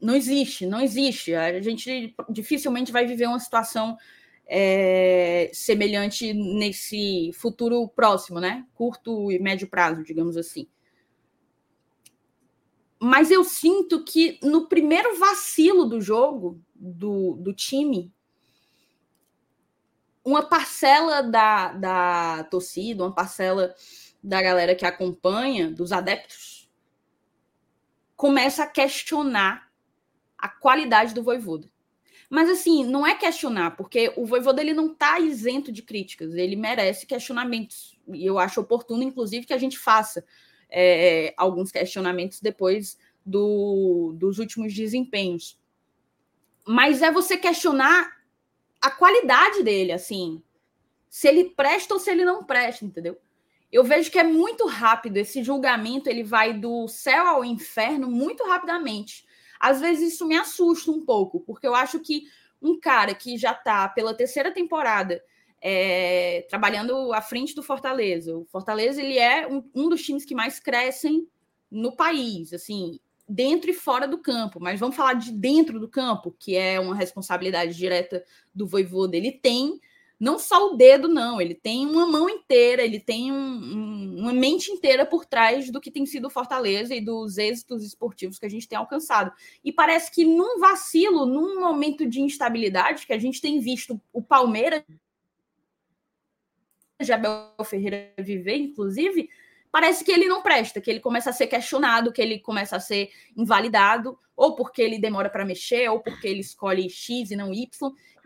não 0.00 0.14
existe, 0.14 0.66
não 0.66 0.80
existe. 0.80 1.34
A 1.34 1.60
gente 1.60 2.14
dificilmente 2.30 2.92
vai 2.92 3.04
viver 3.06 3.26
uma 3.26 3.40
situação 3.40 3.98
é, 4.48 5.50
semelhante 5.52 6.32
nesse 6.32 7.30
futuro 7.34 7.86
próximo, 7.88 8.40
né? 8.40 8.66
Curto 8.74 9.30
e 9.30 9.38
médio 9.38 9.68
prazo, 9.68 10.02
digamos 10.02 10.36
assim. 10.36 10.66
Mas 12.98 13.30
eu 13.30 13.44
sinto 13.44 14.02
que 14.02 14.40
no 14.42 14.66
primeiro 14.66 15.18
vacilo 15.18 15.84
do 15.84 16.00
jogo, 16.00 16.60
do, 16.74 17.34
do 17.34 17.52
time, 17.52 18.12
uma 20.24 20.42
parcela 20.42 21.22
da, 21.22 21.72
da 21.72 22.44
torcida, 22.44 23.04
uma 23.04 23.14
parcela 23.14 23.74
da 24.22 24.42
galera 24.42 24.74
que 24.74 24.84
acompanha, 24.84 25.70
dos 25.70 25.92
adeptos, 25.92 26.68
começa 28.16 28.64
a 28.64 28.66
questionar 28.66 29.70
a 30.36 30.48
qualidade 30.48 31.14
do 31.14 31.22
Voivoda. 31.22 31.70
Mas 32.30 32.50
assim, 32.50 32.84
não 32.84 33.06
é 33.06 33.14
questionar, 33.14 33.76
porque 33.76 34.12
o 34.16 34.26
Voivoda 34.26 34.60
ele 34.60 34.74
não 34.74 34.92
está 34.92 35.18
isento 35.18 35.72
de 35.72 35.82
críticas, 35.82 36.34
ele 36.34 36.56
merece 36.56 37.06
questionamentos. 37.06 37.98
E 38.12 38.26
eu 38.26 38.38
acho 38.38 38.60
oportuno, 38.60 39.02
inclusive, 39.02 39.46
que 39.46 39.54
a 39.54 39.58
gente 39.58 39.78
faça 39.78 40.24
é, 40.68 41.32
alguns 41.36 41.70
questionamentos 41.70 42.40
depois 42.40 42.98
do, 43.24 44.14
dos 44.16 44.38
últimos 44.38 44.74
desempenhos. 44.74 45.58
Mas 46.66 47.00
é 47.00 47.10
você 47.10 47.38
questionar 47.38 48.18
a 48.80 48.90
qualidade 48.90 49.62
dele, 49.62 49.92
assim. 49.92 50.42
Se 51.08 51.26
ele 51.28 51.50
presta 51.50 51.94
ou 51.94 52.00
se 52.00 52.10
ele 52.10 52.24
não 52.24 52.44
presta, 52.44 52.84
entendeu? 52.84 53.18
Eu 53.72 53.84
vejo 53.84 54.10
que 54.10 54.18
é 54.18 54.24
muito 54.24 54.66
rápido 54.66 55.16
esse 55.16 55.42
julgamento, 55.42 56.08
ele 56.08 56.22
vai 56.22 56.54
do 56.54 56.88
céu 56.88 57.26
ao 57.26 57.44
inferno 57.44 58.10
muito 58.10 58.44
rapidamente. 58.44 59.26
Às 59.58 59.80
vezes 59.80 60.14
isso 60.14 60.26
me 60.26 60.36
assusta 60.36 60.90
um 60.90 61.04
pouco, 61.04 61.40
porque 61.40 61.66
eu 61.66 61.74
acho 61.74 62.00
que 62.00 62.24
um 62.60 62.78
cara 62.78 63.14
que 63.14 63.36
já 63.36 63.52
está 63.52 63.88
pela 63.88 64.14
terceira 64.14 64.52
temporada 64.52 65.22
é, 65.60 66.46
trabalhando 66.48 67.12
à 67.12 67.20
frente 67.20 67.54
do 67.54 67.62
Fortaleza, 67.62 68.36
o 68.36 68.44
Fortaleza 68.44 69.02
ele 69.02 69.18
é 69.18 69.46
um, 69.46 69.62
um 69.74 69.88
dos 69.88 70.02
times 70.02 70.24
que 70.24 70.34
mais 70.34 70.60
crescem 70.60 71.26
no 71.70 71.94
país, 71.96 72.52
assim, 72.52 72.98
dentro 73.28 73.70
e 73.70 73.74
fora 73.74 74.08
do 74.08 74.18
campo, 74.18 74.58
mas 74.60 74.80
vamos 74.80 74.96
falar 74.96 75.14
de 75.14 75.30
dentro 75.32 75.78
do 75.78 75.88
campo, 75.88 76.34
que 76.38 76.56
é 76.56 76.80
uma 76.80 76.94
responsabilidade 76.94 77.76
direta 77.76 78.24
do 78.54 78.66
Voivoda. 78.66 79.16
Ele 79.16 79.32
tem 79.32 79.78
não 80.18 80.38
só 80.38 80.72
o 80.72 80.76
dedo, 80.76 81.06
não, 81.06 81.40
ele 81.40 81.54
tem 81.54 81.86
uma 81.86 82.06
mão 82.06 82.28
inteira, 82.28 82.82
ele 82.82 82.98
tem 82.98 83.30
um, 83.30 83.36
um, 83.36 84.16
uma 84.18 84.32
mente 84.32 84.70
inteira 84.70 85.06
por 85.06 85.24
trás 85.24 85.70
do 85.70 85.80
que 85.80 85.90
tem 85.90 86.04
sido 86.06 86.28
Fortaleza 86.28 86.94
e 86.94 87.00
dos 87.00 87.38
êxitos 87.38 87.84
esportivos 87.84 88.38
que 88.38 88.46
a 88.46 88.48
gente 88.48 88.68
tem 88.68 88.76
alcançado. 88.76 89.32
E 89.62 89.72
parece 89.72 90.10
que 90.10 90.24
num 90.24 90.58
vacilo, 90.58 91.24
num 91.24 91.60
momento 91.60 92.04
de 92.04 92.20
instabilidade 92.20 93.06
que 93.06 93.12
a 93.12 93.18
gente 93.18 93.40
tem 93.40 93.60
visto 93.60 94.00
o 94.12 94.20
Palmeiras, 94.20 94.82
Jabel 97.00 97.52
Ferreira 97.64 98.12
viver, 98.18 98.56
inclusive, 98.56 99.30
parece 99.70 100.04
que 100.04 100.12
ele 100.12 100.26
não 100.26 100.42
presta, 100.42 100.80
que 100.80 100.90
ele 100.90 101.00
começa 101.00 101.30
a 101.30 101.32
ser 101.32 101.46
questionado, 101.46 102.12
que 102.12 102.22
ele 102.22 102.38
começa 102.38 102.76
a 102.76 102.80
ser 102.80 103.10
invalidado, 103.36 104.18
ou 104.36 104.54
porque 104.54 104.80
ele 104.80 104.98
demora 104.98 105.28
para 105.28 105.44
mexer, 105.44 105.88
ou 105.90 106.00
porque 106.00 106.28
ele 106.28 106.40
escolhe 106.40 106.88
X 106.88 107.30
e 107.30 107.36
não 107.36 107.52
Y. 107.52 107.68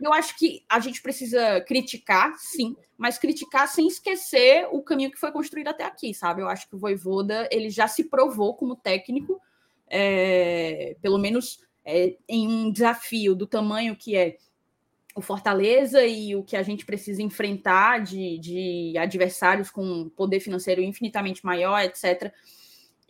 Eu 0.01 0.12
acho 0.12 0.36
que 0.36 0.64
a 0.68 0.80
gente 0.80 1.01
precisa 1.01 1.61
criticar, 1.61 2.34
sim, 2.38 2.76
mas 2.99 3.18
criticar 3.18 3.68
sem 3.68 3.86
esquecer 3.86 4.68
o 4.70 4.82
caminho 4.82 5.11
que 5.11 5.18
foi 5.18 5.32
construído 5.32 5.68
até 5.68 5.84
aqui, 5.84 6.12
sabe? 6.12 6.43
Eu 6.43 6.49
acho 6.49 6.68
que 6.68 6.74
o 6.74 6.78
Voivoda 6.78 7.49
ele 7.51 7.70
já 7.70 7.86
se 7.88 8.05
provou 8.05 8.55
como 8.55 8.76
técnico, 8.76 9.40
é, 9.88 10.97
pelo 11.01 11.18
menos 11.18 11.61
é, 11.84 12.16
em 12.28 12.49
um 12.49 12.70
desafio 12.70 13.34
do 13.34 13.47
tamanho 13.47 13.97
que 13.97 14.16
é 14.16 14.36
o 15.14 15.20
Fortaleza 15.20 16.04
e 16.04 16.34
o 16.34 16.42
que 16.42 16.56
a 16.56 16.62
gente 16.62 16.86
precisa 16.86 17.22
enfrentar 17.22 18.00
de, 18.00 18.38
de 18.38 18.98
adversários 18.98 19.70
com 19.70 20.08
poder 20.10 20.40
financeiro 20.40 20.80
infinitamente 20.80 21.44
maior, 21.44 21.78
etc. 21.80 22.32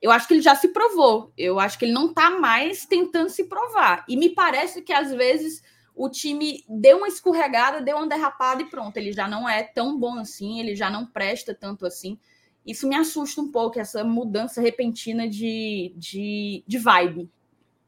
Eu 0.00 0.10
acho 0.10 0.26
que 0.26 0.34
ele 0.34 0.42
já 0.42 0.54
se 0.54 0.68
provou. 0.68 1.32
Eu 1.36 1.60
acho 1.60 1.78
que 1.78 1.84
ele 1.84 1.92
não 1.92 2.08
está 2.08 2.30
mais 2.30 2.84
tentando 2.84 3.28
se 3.28 3.44
provar. 3.44 4.04
E 4.08 4.16
me 4.16 4.30
parece 4.30 4.82
que 4.82 4.92
às 4.92 5.12
vezes 5.12 5.62
o 5.94 6.08
time 6.08 6.64
deu 6.68 6.98
uma 6.98 7.08
escorregada, 7.08 7.80
deu 7.80 7.96
uma 7.96 8.08
derrapada 8.08 8.62
e 8.62 8.70
pronto. 8.70 8.96
Ele 8.96 9.12
já 9.12 9.28
não 9.28 9.48
é 9.48 9.62
tão 9.62 9.98
bom 9.98 10.18
assim, 10.18 10.58
ele 10.58 10.74
já 10.74 10.90
não 10.90 11.06
presta 11.06 11.54
tanto 11.54 11.86
assim. 11.86 12.18
Isso 12.66 12.88
me 12.88 12.96
assusta 12.96 13.40
um 13.40 13.50
pouco, 13.50 13.78
essa 13.78 14.04
mudança 14.04 14.60
repentina 14.60 15.28
de, 15.28 15.92
de, 15.96 16.64
de 16.66 16.78
vibe 16.78 17.30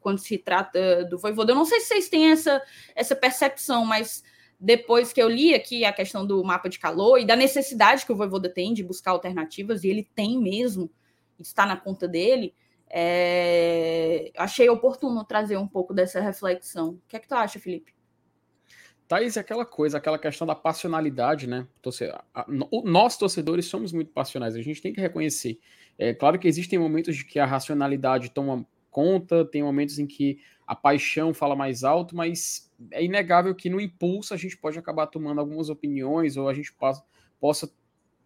quando 0.04 0.18
se 0.18 0.36
trata 0.36 1.02
do 1.06 1.18
Voivoda. 1.18 1.52
Eu 1.52 1.56
não 1.56 1.64
sei 1.64 1.80
se 1.80 1.86
vocês 1.86 2.10
têm 2.10 2.30
essa, 2.30 2.62
essa 2.94 3.16
percepção, 3.16 3.86
mas 3.86 4.22
depois 4.60 5.14
que 5.14 5.20
eu 5.20 5.30
li 5.30 5.54
aqui 5.54 5.82
a 5.82 5.94
questão 5.94 6.26
do 6.26 6.44
mapa 6.44 6.68
de 6.68 6.78
calor 6.78 7.18
e 7.18 7.24
da 7.24 7.34
necessidade 7.34 8.04
que 8.04 8.12
o 8.12 8.16
Voivoda 8.16 8.50
tem 8.50 8.74
de 8.74 8.84
buscar 8.84 9.12
alternativas, 9.12 9.82
e 9.82 9.88
ele 9.88 10.06
tem 10.14 10.38
mesmo, 10.38 10.90
está 11.40 11.64
na 11.64 11.74
conta 11.74 12.06
dele, 12.06 12.54
é... 12.88 14.30
achei 14.36 14.68
oportuno 14.68 15.24
trazer 15.24 15.56
um 15.56 15.66
pouco 15.66 15.94
dessa 15.94 16.20
reflexão. 16.20 16.90
O 16.90 17.02
que 17.08 17.16
é 17.16 17.18
que 17.18 17.26
tu 17.26 17.34
acha, 17.34 17.58
Felipe? 17.58 17.94
Thaís, 19.08 19.38
é 19.38 19.40
aquela 19.40 19.64
coisa, 19.64 19.96
aquela 19.96 20.18
questão 20.18 20.46
da 20.46 20.54
passionalidade, 20.54 21.46
né? 21.46 21.66
Nós, 22.84 23.16
torcedores, 23.16 23.66
somos 23.66 23.90
muito 23.90 24.12
passionais, 24.12 24.54
a 24.54 24.60
gente 24.60 24.82
tem 24.82 24.92
que 24.92 25.00
reconhecer. 25.00 25.58
É 25.98 26.12
claro 26.12 26.38
que 26.38 26.48
existem 26.48 26.78
momentos 26.78 27.16
de 27.16 27.24
que 27.24 27.38
a 27.38 27.46
racionalidade 27.46 28.30
toma 28.30 28.66
conta, 28.94 29.44
tem 29.44 29.60
momentos 29.60 29.98
em 29.98 30.06
que 30.06 30.38
a 30.64 30.76
paixão 30.76 31.34
fala 31.34 31.56
mais 31.56 31.82
alto, 31.82 32.14
mas 32.14 32.72
é 32.92 33.04
inegável 33.04 33.52
que 33.54 33.68
no 33.68 33.80
impulso 33.80 34.32
a 34.32 34.36
gente 34.36 34.56
pode 34.56 34.78
acabar 34.78 35.08
tomando 35.08 35.40
algumas 35.40 35.68
opiniões 35.68 36.36
ou 36.36 36.48
a 36.48 36.54
gente 36.54 36.72
possa, 37.40 37.68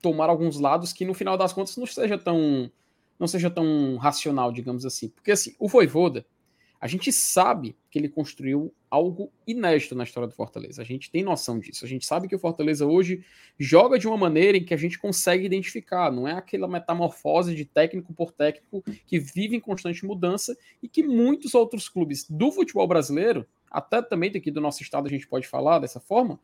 tomar 0.02 0.28
alguns 0.28 0.60
lados 0.60 0.92
que 0.92 1.06
no 1.06 1.14
final 1.14 1.38
das 1.38 1.54
contas 1.54 1.76
não 1.76 1.86
seja 1.86 2.18
tão 2.18 2.70
não 3.18 3.26
seja 3.26 3.50
tão 3.50 3.96
racional, 3.96 4.52
digamos 4.52 4.84
assim. 4.86 5.08
Porque 5.08 5.32
assim, 5.32 5.56
o 5.58 5.66
Voivoda, 5.66 6.24
a 6.80 6.86
gente 6.86 7.12
sabe 7.12 7.76
que 7.90 7.98
ele 7.98 8.08
construiu 8.08 8.72
algo 8.88 9.32
inédito 9.46 9.94
na 9.94 10.04
história 10.04 10.28
do 10.28 10.34
Fortaleza. 10.34 10.80
A 10.80 10.84
gente 10.84 11.10
tem 11.10 11.24
noção 11.24 11.58
disso. 11.58 11.84
A 11.84 11.88
gente 11.88 12.06
sabe 12.06 12.28
que 12.28 12.36
o 12.36 12.38
Fortaleza 12.38 12.86
hoje 12.86 13.24
joga 13.58 13.98
de 13.98 14.06
uma 14.06 14.16
maneira 14.16 14.56
em 14.56 14.64
que 14.64 14.72
a 14.72 14.76
gente 14.76 14.98
consegue 14.98 15.44
identificar. 15.44 16.12
Não 16.12 16.28
é 16.28 16.32
aquela 16.32 16.68
metamorfose 16.68 17.54
de 17.54 17.64
técnico 17.64 18.14
por 18.14 18.30
técnico 18.30 18.84
que 19.06 19.18
vive 19.18 19.56
em 19.56 19.60
constante 19.60 20.06
mudança 20.06 20.56
e 20.80 20.88
que 20.88 21.02
muitos 21.02 21.54
outros 21.54 21.88
clubes 21.88 22.24
do 22.30 22.52
futebol 22.52 22.86
brasileiro, 22.86 23.44
até 23.68 24.00
também 24.00 24.30
daqui 24.30 24.50
do 24.50 24.60
nosso 24.60 24.82
estado 24.82 25.06
a 25.06 25.10
gente 25.10 25.26
pode 25.26 25.48
falar 25.48 25.80
dessa 25.80 25.98
forma, 25.98 26.40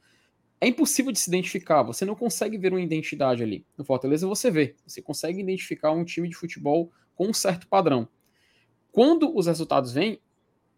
é 0.60 0.66
impossível 0.66 1.12
de 1.12 1.18
se 1.20 1.30
identificar. 1.30 1.82
Você 1.84 2.04
não 2.04 2.16
consegue 2.16 2.58
ver 2.58 2.72
uma 2.72 2.80
identidade 2.80 3.42
ali. 3.42 3.64
No 3.78 3.84
Fortaleza 3.84 4.26
você 4.26 4.50
vê. 4.50 4.74
Você 4.84 5.00
consegue 5.00 5.40
identificar 5.40 5.92
um 5.92 6.04
time 6.04 6.28
de 6.28 6.34
futebol 6.34 6.90
com 7.14 7.28
um 7.28 7.34
certo 7.34 7.68
padrão. 7.68 8.08
Quando 8.94 9.36
os 9.36 9.48
resultados 9.48 9.92
vêm, 9.92 10.20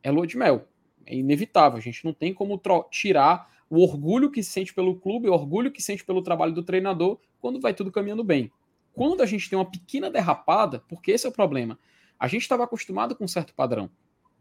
é 0.02 0.10
lua 0.10 0.26
de 0.26 0.38
mel. 0.38 0.66
É 1.04 1.14
inevitável. 1.14 1.76
A 1.76 1.82
gente 1.82 2.02
não 2.02 2.14
tem 2.14 2.32
como 2.32 2.58
tirar 2.90 3.54
o 3.68 3.82
orgulho 3.82 4.30
que 4.30 4.42
se 4.42 4.52
sente 4.52 4.72
pelo 4.72 4.98
clube, 4.98 5.28
o 5.28 5.34
orgulho 5.34 5.70
que 5.70 5.82
se 5.82 5.86
sente 5.88 6.02
pelo 6.02 6.22
trabalho 6.22 6.54
do 6.54 6.62
treinador 6.62 7.20
quando 7.38 7.60
vai 7.60 7.74
tudo 7.74 7.92
caminhando 7.92 8.24
bem. 8.24 8.50
Quando 8.94 9.22
a 9.22 9.26
gente 9.26 9.50
tem 9.50 9.58
uma 9.58 9.70
pequena 9.70 10.10
derrapada, 10.10 10.82
porque 10.88 11.10
esse 11.10 11.26
é 11.26 11.28
o 11.28 11.32
problema, 11.32 11.78
a 12.18 12.26
gente 12.26 12.40
estava 12.40 12.64
acostumado 12.64 13.14
com 13.14 13.24
um 13.24 13.28
certo 13.28 13.52
padrão. 13.52 13.90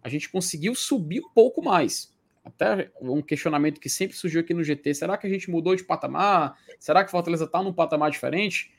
A 0.02 0.08
gente 0.08 0.30
conseguiu 0.30 0.74
subir 0.74 1.20
um 1.20 1.30
pouco 1.34 1.62
mais 1.62 2.16
até 2.46 2.90
um 3.02 3.22
questionamento 3.22 3.82
que 3.82 3.90
sempre 3.90 4.16
surgiu 4.16 4.40
aqui 4.40 4.54
no 4.54 4.64
GT: 4.64 4.94
será 4.94 5.18
que 5.18 5.28
a 5.28 5.30
gente 5.30 5.52
mudou 5.52 5.76
de 5.76 5.84
patamar? 5.84 6.58
Será 6.80 7.04
que 7.04 7.12
Fortaleza 7.12 7.44
está 7.44 7.62
num 7.62 7.74
patamar 7.74 8.10
diferente? 8.10 8.74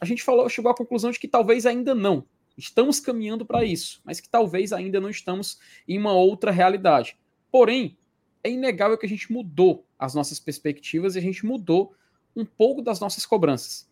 A 0.00 0.04
gente 0.04 0.24
falou, 0.24 0.48
chegou 0.48 0.72
à 0.72 0.74
conclusão 0.74 1.12
de 1.12 1.20
que 1.20 1.28
talvez 1.28 1.64
ainda 1.64 1.94
não. 1.94 2.26
Estamos 2.60 3.00
caminhando 3.00 3.44
para 3.44 3.64
isso, 3.64 4.00
mas 4.04 4.20
que 4.20 4.28
talvez 4.28 4.72
ainda 4.72 5.00
não 5.00 5.10
estamos 5.10 5.58
em 5.88 5.98
uma 5.98 6.12
outra 6.12 6.50
realidade. 6.50 7.18
Porém, 7.50 7.98
é 8.44 8.50
inegável 8.50 8.96
que 8.96 9.06
a 9.06 9.08
gente 9.08 9.32
mudou 9.32 9.86
as 9.98 10.14
nossas 10.14 10.38
perspectivas 10.38 11.14
e 11.14 11.18
a 11.18 11.22
gente 11.22 11.44
mudou 11.44 11.94
um 12.34 12.44
pouco 12.44 12.82
das 12.82 13.00
nossas 13.00 13.26
cobranças. 13.26 13.88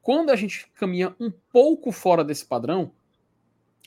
Quando 0.00 0.30
a 0.30 0.36
gente 0.36 0.66
caminha 0.74 1.14
um 1.20 1.30
pouco 1.30 1.92
fora 1.92 2.24
desse 2.24 2.44
padrão, 2.44 2.92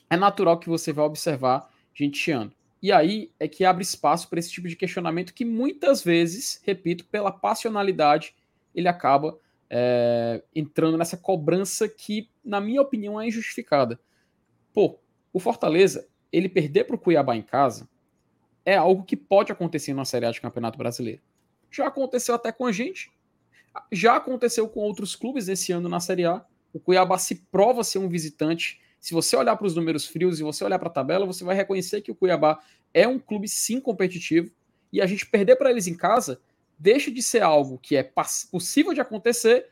é 0.08 0.16
natural 0.16 0.58
que 0.58 0.68
você 0.68 0.92
vá 0.92 1.04
observar 1.04 1.68
gente 1.92 2.18
chiando. 2.18 2.52
E 2.80 2.92
aí 2.92 3.32
é 3.40 3.48
que 3.48 3.64
abre 3.64 3.82
espaço 3.82 4.28
para 4.28 4.38
esse 4.38 4.50
tipo 4.50 4.68
de 4.68 4.76
questionamento 4.76 5.34
que 5.34 5.44
muitas 5.44 6.02
vezes, 6.02 6.60
repito, 6.64 7.04
pela 7.06 7.32
passionalidade, 7.32 8.34
ele 8.74 8.88
acaba 8.88 9.38
é, 9.68 10.42
entrando 10.54 10.96
nessa 10.96 11.16
cobrança 11.16 11.88
que, 11.88 12.30
na 12.44 12.60
minha 12.60 12.80
opinião, 12.80 13.20
é 13.20 13.26
injustificada. 13.26 13.98
Pô, 14.76 14.98
o 15.32 15.40
Fortaleza, 15.40 16.06
ele 16.30 16.50
perder 16.50 16.84
para 16.84 16.96
o 16.96 16.98
Cuiabá 16.98 17.34
em 17.34 17.40
casa 17.40 17.88
é 18.62 18.76
algo 18.76 19.04
que 19.04 19.16
pode 19.16 19.50
acontecer 19.50 19.94
na 19.94 20.04
Série 20.04 20.26
A 20.26 20.30
de 20.30 20.38
Campeonato 20.38 20.76
Brasileiro. 20.76 21.22
Já 21.70 21.86
aconteceu 21.86 22.34
até 22.34 22.52
com 22.52 22.66
a 22.66 22.72
gente, 22.72 23.10
já 23.90 24.16
aconteceu 24.16 24.68
com 24.68 24.80
outros 24.80 25.16
clubes 25.16 25.48
esse 25.48 25.72
ano 25.72 25.88
na 25.88 25.98
Série 25.98 26.26
A. 26.26 26.44
O 26.74 26.78
Cuiabá 26.78 27.16
se 27.16 27.36
prova 27.50 27.82
ser 27.82 28.00
um 28.00 28.08
visitante 28.10 28.78
se 29.00 29.14
você 29.14 29.34
olhar 29.34 29.56
para 29.56 29.66
os 29.66 29.74
números 29.74 30.04
frios 30.04 30.40
e 30.40 30.42
você 30.42 30.62
olhar 30.62 30.78
para 30.78 30.88
a 30.88 30.92
tabela, 30.92 31.24
você 31.24 31.42
vai 31.42 31.56
reconhecer 31.56 32.02
que 32.02 32.10
o 32.10 32.14
Cuiabá 32.14 32.62
é 32.92 33.08
um 33.08 33.18
clube 33.18 33.48
sim 33.48 33.80
competitivo 33.80 34.50
e 34.92 35.00
a 35.00 35.06
gente 35.06 35.24
perder 35.24 35.56
para 35.56 35.70
eles 35.70 35.86
em 35.86 35.96
casa 35.96 36.38
deixa 36.78 37.10
de 37.10 37.22
ser 37.22 37.42
algo 37.42 37.78
que 37.78 37.96
é 37.96 38.02
possível 38.52 38.92
de 38.92 39.00
acontecer 39.00 39.70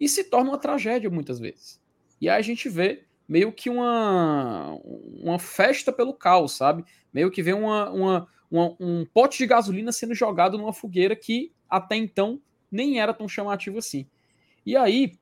e 0.00 0.08
se 0.08 0.24
torna 0.24 0.52
uma 0.52 0.58
tragédia 0.58 1.10
muitas 1.10 1.38
vezes. 1.38 1.78
E 2.18 2.30
aí 2.30 2.38
a 2.38 2.42
gente 2.42 2.70
vê 2.70 3.04
meio 3.28 3.52
que 3.52 3.68
uma, 3.68 4.78
uma 5.22 5.38
festa 5.38 5.92
pelo 5.92 6.14
caos, 6.14 6.52
sabe? 6.52 6.84
Meio 7.12 7.30
que 7.30 7.42
vê 7.42 7.52
uma, 7.52 7.90
uma, 7.90 8.28
uma, 8.50 8.76
um 8.78 9.06
pote 9.06 9.38
de 9.38 9.46
gasolina 9.46 9.92
sendo 9.92 10.14
jogado 10.14 10.56
numa 10.56 10.72
fogueira 10.72 11.16
que 11.16 11.52
até 11.68 11.96
então 11.96 12.40
nem 12.70 13.00
era 13.00 13.12
tão 13.12 13.28
chamativo 13.28 13.78
assim. 13.78 14.06
E 14.64 14.76
aí, 14.76 15.18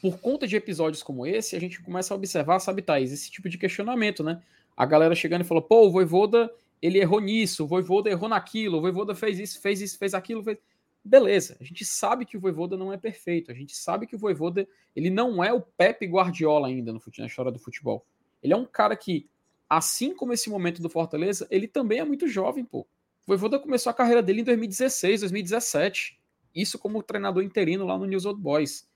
por 0.00 0.18
conta 0.18 0.46
de 0.46 0.56
episódios 0.56 1.02
como 1.02 1.26
esse, 1.26 1.56
a 1.56 1.60
gente 1.60 1.82
começa 1.82 2.14
a 2.14 2.16
observar, 2.16 2.60
sabe, 2.60 2.82
Thaís, 2.82 3.12
esse 3.12 3.30
tipo 3.30 3.48
de 3.48 3.58
questionamento, 3.58 4.22
né? 4.22 4.40
A 4.76 4.86
galera 4.86 5.14
chegando 5.14 5.40
e 5.42 5.44
falou, 5.44 5.62
pô, 5.62 5.86
o 5.86 5.90
Voivoda, 5.90 6.50
ele 6.80 6.98
errou 6.98 7.20
nisso, 7.20 7.64
o 7.64 7.66
Voivoda 7.66 8.08
errou 8.08 8.28
naquilo, 8.28 8.78
o 8.78 8.80
Voivoda 8.80 9.14
fez 9.14 9.38
isso, 9.38 9.60
fez 9.60 9.80
isso, 9.80 9.98
fez 9.98 10.14
aquilo, 10.14 10.42
fez... 10.42 10.58
Beleza, 11.04 11.56
a 11.60 11.64
gente 11.64 11.84
sabe 11.84 12.26
que 12.26 12.36
o 12.36 12.40
Voivoda 12.40 12.76
não 12.76 12.92
é 12.92 12.96
perfeito, 12.96 13.50
a 13.50 13.54
gente 13.54 13.74
sabe 13.74 14.06
que 14.06 14.14
o 14.14 14.18
Voivoda, 14.18 14.68
ele 14.94 15.08
não 15.08 15.42
é 15.42 15.52
o 15.52 15.60
Pepe 15.60 16.06
Guardiola 16.06 16.68
ainda 16.68 16.92
no, 16.92 17.00
na 17.18 17.26
história 17.26 17.52
do 17.52 17.58
futebol. 17.58 18.04
Ele 18.42 18.52
é 18.52 18.56
um 18.56 18.66
cara 18.66 18.96
que, 18.96 19.28
assim 19.68 20.14
como 20.14 20.32
esse 20.32 20.50
momento 20.50 20.82
do 20.82 20.90
Fortaleza, 20.90 21.46
ele 21.50 21.66
também 21.66 22.00
é 22.00 22.04
muito 22.04 22.28
jovem, 22.28 22.64
pô. 22.64 22.80
O 22.80 22.86
Voivoda 23.26 23.58
começou 23.58 23.90
a 23.90 23.94
carreira 23.94 24.22
dele 24.22 24.40
em 24.40 24.44
2016, 24.44 25.20
2017. 25.20 26.18
Isso 26.54 26.78
como 26.78 27.02
treinador 27.02 27.42
interino 27.42 27.86
lá 27.86 27.96
no 27.96 28.06
News 28.06 28.24
Old 28.24 28.40
Boys 28.40 28.88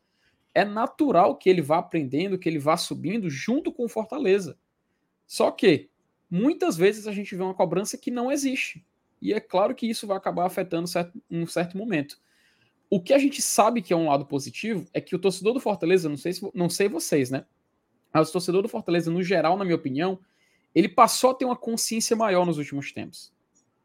é 0.55 0.65
natural 0.65 1.37
que 1.37 1.49
ele 1.49 1.63
vá 1.63 1.79
aprendendo, 1.79 2.39
que 2.39 2.49
ele 2.49 2.59
vá 2.59 2.77
subindo 2.77 3.31
junto 3.31 3.73
com 3.73 3.85
o 3.85 3.89
Fortaleza. 3.89 4.59
Só 5.27 5.51
que 5.51 5.89
muitas 6.31 6.77
vezes 6.77 7.07
a 7.07 7.13
gente 7.13 7.35
vê 7.35 7.43
uma 7.43 7.55
cobrança 7.55 7.97
que 7.97 8.11
não 8.11 8.31
existe. 8.31 8.85
E 9.23 9.33
é 9.33 9.39
claro 9.39 9.73
que 9.73 9.87
isso 9.87 10.05
vai 10.05 10.17
acabar 10.17 10.45
afetando 10.45 10.89
certo, 10.89 11.23
um 11.31 11.47
certo 11.47 11.79
momento. 11.79 12.19
O 12.91 13.01
que 13.01 13.15
a 13.15 13.19
gente 13.19 13.41
sabe 13.41 13.81
que 13.81 13.93
é 13.93 13.97
um 13.97 14.09
lado 14.09 14.27
positivo 14.27 14.87
é 14.93 15.01
que 15.01 15.15
o 15.15 15.19
torcedor 15.19 15.55
do 15.55 15.61
Fortaleza, 15.61 16.09
não 16.09 16.17
sei, 16.17 16.33
se, 16.33 16.51
não 16.53 16.69
sei 16.69 16.89
vocês, 16.89 17.31
né? 17.31 17.47
Mas 18.13 18.29
o 18.29 18.33
torcedor 18.33 18.63
do 18.63 18.69
Fortaleza, 18.69 19.13
no 19.13 19.23
geral, 19.23 19.57
na 19.57 19.65
minha 19.65 19.77
opinião, 19.77 20.19
ele 20.75 20.89
passou 20.89 21.31
a 21.31 21.35
ter 21.35 21.45
uma 21.45 21.57
consciência 21.57 22.17
maior 22.17 22.45
nos 22.45 22.59
últimos 22.59 22.91
tempos. 22.91 23.33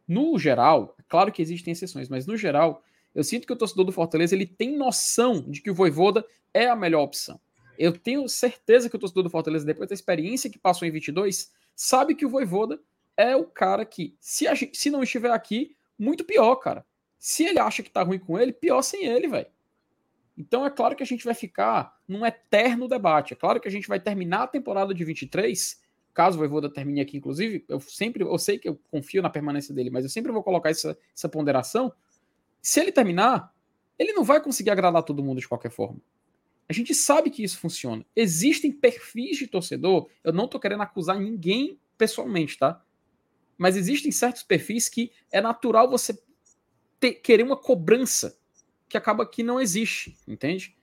No 0.08 0.40
geral, 0.40 0.96
é 1.00 1.04
claro 1.08 1.32
que 1.32 1.42
existem 1.42 1.72
exceções, 1.72 2.10
mas 2.10 2.26
no 2.26 2.36
geral, 2.36 2.84
eu 3.14 3.24
sinto 3.24 3.46
que 3.46 3.54
o 3.54 3.56
torcedor 3.56 3.86
do 3.86 3.92
Fortaleza 3.92 4.34
ele 4.34 4.48
tem 4.48 4.76
noção 4.76 5.42
de 5.42 5.62
que 5.62 5.70
o 5.70 5.76
Voivoda 5.76 6.26
é 6.52 6.68
a 6.68 6.76
melhor 6.76 7.04
opção. 7.04 7.40
Eu 7.78 7.94
tenho 7.94 8.28
certeza 8.28 8.90
que 8.90 8.96
o 8.96 9.00
torcedor 9.00 9.24
do 9.24 9.30
Fortaleza, 9.30 9.66
depois 9.66 9.88
da 9.88 9.94
experiência 9.94 10.50
que 10.50 10.58
passou 10.58 10.88
em 10.88 10.92
22, 10.92 11.52
sabe 11.76 12.16
que 12.16 12.26
o 12.26 12.30
Voivoda 12.30 12.80
é 13.18 13.36
o 13.36 13.46
cara 13.46 13.84
que, 13.84 14.16
se, 14.20 14.48
a, 14.48 14.54
se 14.56 14.90
não 14.90 15.04
estiver 15.04 15.32
aqui, 15.32 15.76
muito 15.98 16.24
pior, 16.24 16.56
cara. 16.58 16.86
Se 17.18 17.44
ele 17.44 17.60
acha 17.60 17.82
que 17.82 17.90
tá 17.90 18.04
ruim 18.04 18.20
com 18.20 18.38
ele, 18.38 18.54
pior 18.54 18.84
sem 18.84 19.06
ele, 19.06 19.28
velho. 19.28 19.48
Então 20.38 20.64
é 20.64 20.70
claro 20.70 20.96
que 20.96 21.02
a 21.02 21.06
gente 21.06 21.26
vai 21.26 21.34
ficar 21.34 21.98
num 22.08 22.24
eterno 22.24 22.88
debate. 22.88 23.34
É 23.34 23.36
claro 23.36 23.60
que 23.60 23.68
a 23.68 23.72
gente 23.72 23.88
vai 23.88 24.00
terminar 24.00 24.44
a 24.44 24.48
temporada 24.48 24.94
de 24.94 25.04
23, 25.04 25.82
caso 26.14 26.36
o 26.36 26.40
Voivoda 26.40 26.70
termine 26.70 27.02
aqui, 27.02 27.18
inclusive, 27.18 27.66
eu 27.68 27.80
sempre, 27.80 28.24
eu 28.24 28.38
sei 28.38 28.60
que 28.60 28.70
eu 28.70 28.80
confio 28.92 29.22
na 29.22 29.30
permanência 29.30 29.74
dele, 29.74 29.90
mas 29.90 30.04
eu 30.04 30.10
sempre 30.10 30.32
vou 30.32 30.44
colocar 30.44 30.70
essa, 30.70 30.98
essa 31.16 31.28
ponderação. 31.28 31.92
Se 32.62 32.80
ele 32.80 32.92
terminar, 32.92 33.54
ele 33.98 34.14
não 34.14 34.24
vai 34.24 34.42
conseguir 34.42 34.70
agradar 34.70 35.02
todo 35.04 35.24
mundo 35.24 35.40
de 35.40 35.48
qualquer 35.48 35.72
forma. 35.72 36.00
A 36.70 36.74
gente 36.74 36.94
sabe 36.94 37.30
que 37.30 37.44
isso 37.44 37.58
funciona. 37.58 38.06
Existem 38.16 38.72
perfis 38.72 39.38
de 39.38 39.48
torcedor, 39.48 40.10
eu 40.24 40.34
não 40.34 40.48
tô 40.48 40.60
querendo 40.60 40.84
acusar 40.84 41.20
ninguém 41.20 41.80
pessoalmente, 41.98 42.58
tá? 42.58 42.84
Mas 43.58 43.76
existem 43.76 44.12
certos 44.12 44.44
perfis 44.44 44.88
que 44.88 45.12
é 45.32 45.42
natural 45.42 45.90
você 45.90 46.18
ter, 47.00 47.14
querer 47.14 47.44
uma 47.44 47.58
cobrança 47.58 48.38
que 48.88 48.98
acaba 48.98 49.26
que 49.26 49.44
não 49.44 49.60
existe, 49.60 50.18
entende? 50.28 50.76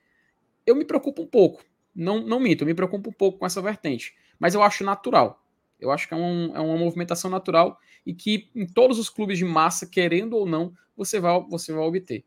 Eu 0.67 0.75
me 0.75 0.85
preocupo 0.85 1.23
um 1.23 1.27
pouco, 1.27 1.65
não, 1.95 2.21
não 2.21 2.41
minto, 2.41 2.63
eu 2.63 2.67
me 2.67 2.75
preocupo 2.75 3.11
um 3.11 3.13
pouco 3.13 3.39
com 3.39 3.47
essa 3.47 3.63
vertente, 3.63 4.15
mas 4.39 4.55
eu 4.55 4.63
acho 4.63 4.85
natural. 4.85 5.43
Eu 5.79 5.91
acho 5.91 6.09
que 6.09 6.15
é, 6.15 6.17
um, 6.17 6.57
é 6.57 6.61
uma 6.61 6.77
movimentação 6.77 7.31
natural 7.31 7.79
e 8.07 8.15
que 8.15 8.51
em 8.55 8.67
todos 8.67 8.99
os 8.99 9.09
clubes 9.09 9.39
de 9.39 9.45
massa, 9.45 9.87
querendo 9.87 10.35
ou 10.37 10.47
não, 10.47 10.73
você 10.97 11.21
vai, 11.21 11.41
você 11.49 11.73
vai 11.73 11.83
obter 11.83 12.25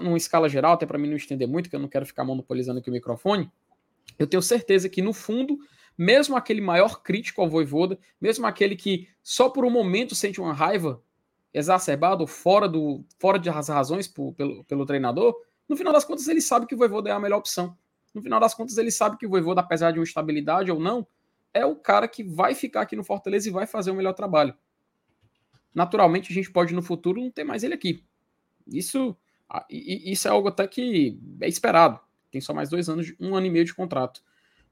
numa 0.00 0.16
escala 0.16 0.48
geral, 0.48 0.72
até 0.72 0.86
para 0.86 0.98
mim 0.98 1.08
não 1.08 1.16
estender 1.16 1.46
muito, 1.46 1.68
que 1.68 1.76
eu 1.76 1.80
não 1.80 1.88
quero 1.88 2.06
ficar 2.06 2.24
monopolizando 2.24 2.78
aqui 2.78 2.88
o 2.88 2.92
microfone, 2.92 3.50
eu 4.18 4.26
tenho 4.26 4.42
certeza 4.42 4.88
que 4.88 5.02
no 5.02 5.12
fundo, 5.12 5.58
mesmo 5.98 6.36
aquele 6.36 6.60
maior 6.60 7.02
crítico 7.02 7.40
ao 7.40 7.50
Voivoda, 7.50 7.98
mesmo 8.20 8.46
aquele 8.46 8.76
que 8.76 9.08
só 9.20 9.50
por 9.50 9.64
um 9.64 9.70
momento 9.70 10.14
sente 10.14 10.40
uma 10.40 10.54
raiva 10.54 11.02
exacerbada, 11.52 12.24
fora, 12.24 12.68
do, 12.68 13.04
fora 13.18 13.36
das 13.36 13.68
razões 13.68 14.06
por, 14.06 14.32
pelo, 14.34 14.62
pelo 14.62 14.86
treinador, 14.86 15.34
no 15.68 15.76
final 15.76 15.92
das 15.92 16.04
contas 16.04 16.28
ele 16.28 16.40
sabe 16.40 16.66
que 16.66 16.74
o 16.74 16.78
Voivoda 16.78 17.10
é 17.10 17.12
a 17.12 17.18
melhor 17.18 17.38
opção. 17.38 17.76
No 18.14 18.22
final 18.22 18.38
das 18.38 18.54
contas 18.54 18.78
ele 18.78 18.92
sabe 18.92 19.16
que 19.16 19.26
o 19.26 19.30
Voivoda, 19.30 19.60
apesar 19.60 19.90
de 19.90 19.98
uma 19.98 20.04
estabilidade 20.04 20.70
ou 20.70 20.78
não, 20.78 21.04
é 21.52 21.66
o 21.66 21.74
cara 21.74 22.06
que 22.06 22.22
vai 22.22 22.54
ficar 22.54 22.82
aqui 22.82 22.94
no 22.94 23.02
Fortaleza 23.02 23.48
e 23.48 23.52
vai 23.52 23.66
fazer 23.66 23.90
o 23.90 23.94
melhor 23.94 24.12
trabalho. 24.12 24.54
Naturalmente 25.74 26.30
a 26.30 26.34
gente 26.34 26.50
pode 26.50 26.72
no 26.74 26.82
futuro 26.82 27.20
não 27.20 27.30
ter 27.30 27.42
mais 27.42 27.64
ele 27.64 27.74
aqui. 27.74 28.04
Isso 28.66 29.16
isso 29.68 30.28
é 30.28 30.30
algo 30.30 30.48
até 30.48 30.66
que 30.66 31.18
é 31.40 31.48
esperado. 31.48 31.98
Tem 32.30 32.40
só 32.40 32.52
mais 32.52 32.68
dois 32.68 32.88
anos, 32.88 33.14
um 33.18 33.34
ano 33.34 33.46
e 33.46 33.50
meio 33.50 33.64
de 33.64 33.74
contrato. 33.74 34.22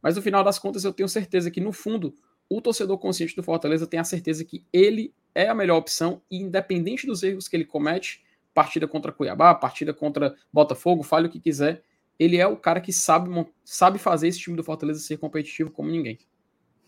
Mas 0.06 0.14
no 0.14 0.22
final 0.22 0.44
das 0.44 0.56
contas, 0.56 0.84
eu 0.84 0.92
tenho 0.92 1.08
certeza 1.08 1.50
que 1.50 1.60
no 1.60 1.72
fundo, 1.72 2.14
o 2.48 2.60
torcedor 2.60 2.96
consciente 2.96 3.34
do 3.34 3.42
Fortaleza 3.42 3.88
tem 3.88 3.98
a 3.98 4.04
certeza 4.04 4.44
que 4.44 4.64
ele 4.72 5.12
é 5.34 5.48
a 5.48 5.54
melhor 5.54 5.78
opção 5.78 6.22
e 6.30 6.36
independente 6.36 7.08
dos 7.08 7.24
erros 7.24 7.48
que 7.48 7.56
ele 7.56 7.64
comete, 7.64 8.24
partida 8.54 8.86
contra 8.86 9.10
Cuiabá, 9.10 9.52
partida 9.52 9.92
contra 9.92 10.36
Botafogo, 10.52 11.02
fale 11.02 11.26
o 11.26 11.28
que 11.28 11.40
quiser, 11.40 11.82
ele 12.20 12.36
é 12.36 12.46
o 12.46 12.56
cara 12.56 12.80
que 12.80 12.92
sabe, 12.92 13.28
sabe 13.64 13.98
fazer 13.98 14.28
esse 14.28 14.38
time 14.38 14.56
do 14.56 14.62
Fortaleza 14.62 15.00
ser 15.00 15.16
competitivo 15.16 15.72
como 15.72 15.90
ninguém. 15.90 16.20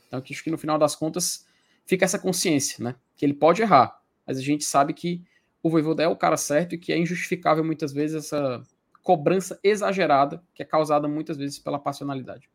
Então, 0.07 0.23
acho 0.25 0.45
que 0.45 0.51
no 0.53 0.57
final 0.57 0.79
das 0.79 0.95
contas 0.95 1.45
fica 1.85 2.05
essa 2.05 2.21
consciência, 2.21 2.85
né? 2.85 2.95
Que 3.16 3.27
ele 3.27 3.35
pode 3.35 3.61
errar, 3.61 4.01
mas 4.25 4.39
a 4.39 4.43
gente 4.43 4.62
sabe 4.62 4.93
que 4.93 5.25
o 5.61 5.69
Voivoda 5.69 6.05
é 6.05 6.07
o 6.07 6.14
cara 6.14 6.37
certo 6.37 6.77
e 6.77 6.79
que 6.79 6.93
é 6.93 6.97
injustificável 6.97 7.64
muitas 7.64 7.93
vezes 7.93 8.27
essa 8.27 8.62
cobrança 9.03 9.59
exagerada 9.64 10.41
que 10.55 10.62
é 10.62 10.64
causada 10.64 11.09
muitas 11.09 11.37
vezes 11.37 11.59
pela 11.59 11.81
passionalidade. 11.81 12.49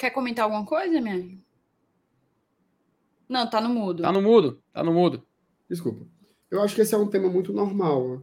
Quer 0.00 0.08
comentar 0.12 0.46
alguma 0.46 0.64
coisa, 0.64 0.98
minha? 0.98 1.38
Não, 3.28 3.50
tá 3.50 3.60
no 3.60 3.68
mudo. 3.68 4.02
Tá 4.02 4.10
no 4.10 4.22
mudo, 4.22 4.58
tá 4.72 4.82
no 4.82 4.94
mudo. 4.94 5.22
Desculpa. 5.68 6.06
Eu 6.50 6.62
acho 6.62 6.74
que 6.74 6.80
esse 6.80 6.94
é 6.94 6.96
um 6.96 7.06
tema 7.06 7.28
muito 7.28 7.52
normal. 7.52 8.08
Né? 8.08 8.22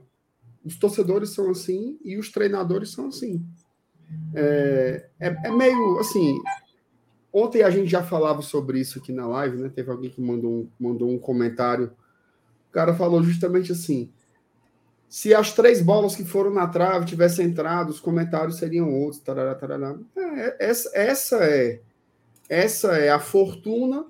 Os 0.65 0.75
torcedores 0.75 1.29
são 1.29 1.51
assim 1.51 1.99
e 2.03 2.17
os 2.17 2.31
treinadores 2.31 2.89
são 2.89 3.09
assim. 3.09 3.45
É, 4.33 5.07
é, 5.19 5.27
é, 5.27 5.51
meio 5.51 5.99
assim. 5.99 6.41
Ontem 7.31 7.61
a 7.61 7.69
gente 7.69 7.91
já 7.91 8.01
falava 8.01 8.41
sobre 8.41 8.79
isso 8.79 8.97
aqui 8.97 9.11
na 9.11 9.27
live, 9.27 9.57
né? 9.57 9.69
Teve 9.69 9.91
alguém 9.91 10.09
que 10.09 10.19
mandou 10.19 10.51
um, 10.51 10.69
mandou 10.79 11.11
um 11.11 11.19
comentário. 11.19 11.91
O 12.69 12.71
cara 12.71 12.95
falou 12.95 13.21
justamente 13.21 13.71
assim: 13.71 14.11
se 15.09 15.33
as 15.33 15.53
três 15.53 15.81
bolas 15.81 16.15
que 16.15 16.25
foram 16.25 16.53
na 16.53 16.67
trave 16.67 17.05
tivessem 17.05 17.45
entrado, 17.45 17.89
os 17.89 17.99
comentários 17.99 18.57
seriam 18.57 18.93
outros. 18.93 19.21
Tarará, 19.21 19.55
tarará. 19.55 19.95
É, 20.15 20.69
essa, 20.69 20.91
essa 20.93 21.37
é 21.37 21.81
essa 22.49 22.97
é 22.97 23.09
a 23.09 23.19
fortuna 23.19 24.05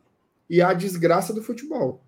e 0.50 0.62
a 0.62 0.74
desgraça 0.74 1.34
do 1.34 1.44
futebol. 1.44 2.04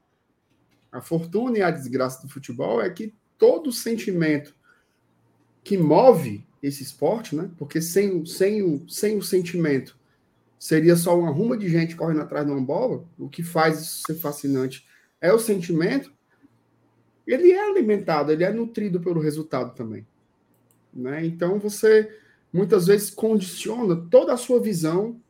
A 0.92 1.02
fortuna 1.02 1.58
e 1.58 1.62
a 1.62 1.72
desgraça 1.72 2.22
do 2.22 2.32
futebol 2.32 2.82
é 2.82 2.90
que 2.90 3.14
todo 3.38 3.72
sentimento 3.72 4.56
que 5.64 5.78
move 5.78 6.46
esse 6.62 6.84
esporte, 6.84 7.36
né? 7.36 7.50
Porque 7.58 7.82
sem, 7.82 8.26
sem, 8.26 8.62
o, 8.62 8.88
sem 8.90 9.18
o 9.18 9.24
sentimento 9.24 9.98
seria 10.58 10.96
só 10.96 11.18
uma 11.18 11.32
ruma 11.32 11.58
de 11.58 11.70
gente 11.70 11.96
correndo 11.96 12.22
atrás 12.22 12.46
de 12.46 12.52
uma 12.52 12.62
bola. 12.62 13.06
O 13.18 13.30
que 13.30 13.44
faz 13.44 13.82
isso 13.82 14.04
ser 14.06 14.16
fascinante 14.16 14.86
é 15.22 15.34
o 15.34 15.40
sentimento. 15.40 16.12
Ele 17.30 17.52
é 17.52 17.70
alimentado, 17.70 18.32
ele 18.32 18.44
é 18.44 18.52
nutrido 18.52 19.00
pelo 19.00 19.20
resultado 19.20 19.76
também. 19.76 20.04
Né? 20.92 21.24
Então 21.28 21.60
você 21.60 22.12
muitas 22.52 22.88
vezes 22.88 23.12
condiciona 23.12 23.96
toda 24.10 24.34
a 24.34 24.38
sua 24.38 24.60
visão 24.60 25.22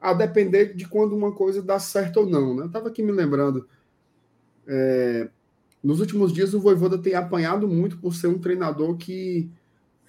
a 0.00 0.14
depender 0.14 0.74
de 0.74 0.88
quando 0.88 1.14
uma 1.14 1.32
coisa 1.32 1.62
dá 1.62 1.78
certo 1.78 2.20
ou 2.20 2.26
não. 2.26 2.54
Né? 2.54 2.62
Eu 2.62 2.66
estava 2.68 2.88
aqui 2.88 3.02
me 3.02 3.12
lembrando. 3.12 3.68
É, 4.66 5.28
nos 5.82 6.00
últimos 6.00 6.32
dias, 6.32 6.54
o 6.54 6.60
Voivoda 6.60 6.96
tem 6.96 7.14
apanhado 7.14 7.68
muito 7.68 7.98
por 7.98 8.14
ser 8.14 8.28
um 8.28 8.38
treinador 8.38 8.96
que 8.96 9.50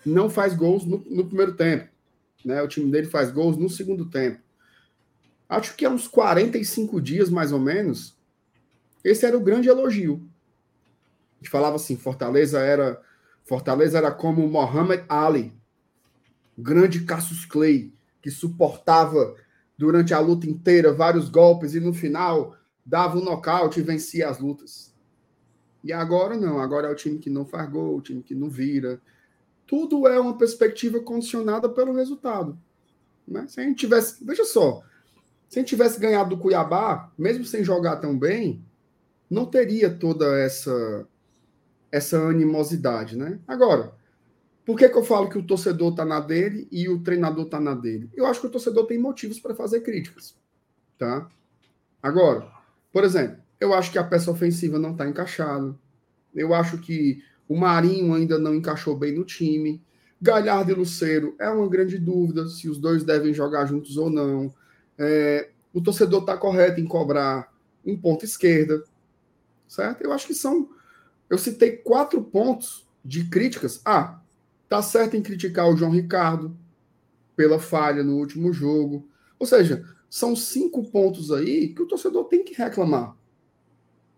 não 0.05 0.29
faz 0.29 0.55
gols 0.55 0.85
no, 0.85 1.03
no 1.09 1.25
primeiro 1.25 1.53
tempo. 1.53 1.89
Né? 2.45 2.61
O 2.61 2.67
time 2.69 2.89
dele 2.89 3.07
faz 3.07 3.29
gols 3.29 3.57
no 3.57 3.69
segundo 3.69 4.05
tempo. 4.05 4.39
Acho 5.49 5.75
que 5.75 5.85
há 5.85 5.89
uns 5.89 6.07
45 6.07 7.01
dias, 7.01 7.29
mais 7.29 7.51
ou 7.51 7.59
menos, 7.59 8.15
esse 9.03 9.25
era 9.25 9.37
o 9.37 9.43
grande 9.43 9.67
elogio. 9.67 10.25
Gente 11.45 11.51
falava 11.51 11.75
assim, 11.75 11.95
Fortaleza 11.95 12.59
era 12.59 12.99
Fortaleza 13.43 13.99
era 13.99 14.11
como 14.11 14.43
o 14.43 14.49
Muhammad 14.49 15.05
Ali, 15.07 15.53
grande 16.57 17.05
Cassius 17.05 17.45
Clay, 17.45 17.93
que 18.19 18.31
suportava 18.31 19.35
durante 19.77 20.11
a 20.11 20.19
luta 20.19 20.49
inteira 20.49 20.91
vários 20.91 21.29
golpes 21.29 21.75
e 21.75 21.79
no 21.79 21.93
final 21.93 22.57
dava 22.83 23.19
um 23.19 23.23
nocaute 23.23 23.79
e 23.79 23.83
vencia 23.83 24.27
as 24.27 24.39
lutas. 24.39 24.91
E 25.83 25.93
agora 25.93 26.35
não, 26.35 26.59
agora 26.59 26.87
é 26.87 26.91
o 26.91 26.95
time 26.95 27.19
que 27.19 27.29
não 27.29 27.45
faz 27.45 27.69
gol, 27.69 27.97
o 27.97 28.01
time 28.01 28.23
que 28.23 28.33
não 28.33 28.49
vira. 28.49 28.99
Tudo 29.67 30.07
é 30.07 30.19
uma 30.19 30.35
perspectiva 30.35 30.99
condicionada 30.99 31.69
pelo 31.69 31.93
resultado. 31.93 32.57
Né? 33.27 33.45
Se 33.47 33.61
a 33.61 33.63
gente 33.63 33.77
tivesse, 33.77 34.25
veja 34.25 34.45
só, 34.45 34.81
se 35.47 35.59
a 35.59 35.61
gente 35.61 35.69
tivesse 35.69 35.99
ganhado 35.99 36.31
do 36.31 36.41
Cuiabá, 36.41 37.11
mesmo 37.15 37.45
sem 37.45 37.63
jogar 37.63 37.97
tão 37.97 38.17
bem, 38.17 38.65
não 39.29 39.45
teria 39.45 39.91
toda 39.91 40.39
essa 40.39 41.07
essa 41.91 42.17
animosidade, 42.17 43.17
né? 43.17 43.39
Agora, 43.47 43.93
por 44.65 44.77
que, 44.77 44.89
que 44.89 44.97
eu 44.97 45.03
falo 45.03 45.29
que 45.29 45.37
o 45.37 45.45
torcedor 45.45 45.91
está 45.91 46.03
na 46.03 46.19
dele 46.19 46.67
e 46.71 46.89
o 46.89 47.01
treinador 47.01 47.45
está 47.45 47.59
na 47.59 47.75
dele? 47.75 48.09
Eu 48.13 48.25
acho 48.25 48.41
que 48.41 48.47
o 48.47 48.49
torcedor 48.49 48.87
tem 48.87 48.97
motivos 48.97 49.39
para 49.39 49.53
fazer 49.55 49.81
críticas. 49.81 50.35
Tá? 50.97 51.27
Agora, 52.01 52.51
por 52.91 53.03
exemplo, 53.03 53.37
eu 53.59 53.73
acho 53.73 53.91
que 53.91 53.97
a 53.97 54.03
peça 54.03 54.31
ofensiva 54.31 54.79
não 54.79 54.91
está 54.91 55.07
encaixada. 55.07 55.75
Eu 56.33 56.53
acho 56.53 56.77
que 56.79 57.21
o 57.47 57.55
Marinho 57.55 58.13
ainda 58.13 58.39
não 58.39 58.55
encaixou 58.55 58.97
bem 58.97 59.13
no 59.13 59.23
time. 59.23 59.81
Galhardo 60.21 60.71
e 60.71 60.73
Luceiro 60.73 61.35
é 61.39 61.49
uma 61.49 61.67
grande 61.69 61.97
dúvida 61.97 62.47
se 62.47 62.69
os 62.69 62.79
dois 62.79 63.03
devem 63.03 63.33
jogar 63.33 63.65
juntos 63.65 63.97
ou 63.97 64.09
não. 64.09 64.53
É, 64.97 65.49
o 65.73 65.81
torcedor 65.81 66.21
está 66.21 66.37
correto 66.37 66.79
em 66.79 66.85
cobrar 66.85 67.53
um 67.85 67.97
ponto 67.97 68.25
esquerda, 68.25 68.83
certo? 69.67 70.01
Eu 70.01 70.11
acho 70.11 70.27
que 70.27 70.33
são. 70.33 70.69
Eu 71.29 71.37
citei 71.37 71.77
quatro 71.77 72.23
pontos 72.23 72.87
de 73.03 73.25
críticas. 73.25 73.81
Ah, 73.83 74.19
Tá 74.67 74.81
certo 74.81 75.15
em 75.15 75.21
criticar 75.21 75.69
o 75.69 75.77
João 75.77 75.91
Ricardo 75.91 76.57
pela 77.35 77.59
falha 77.59 78.03
no 78.03 78.17
último 78.17 78.51
jogo. 78.51 79.07
Ou 79.37 79.45
seja, 79.45 79.85
são 80.09 80.35
cinco 80.35 80.83
pontos 80.89 81.31
aí 81.31 81.69
que 81.69 81.81
o 81.81 81.85
torcedor 81.85 82.25
tem 82.25 82.43
que 82.43 82.53
reclamar. 82.53 83.15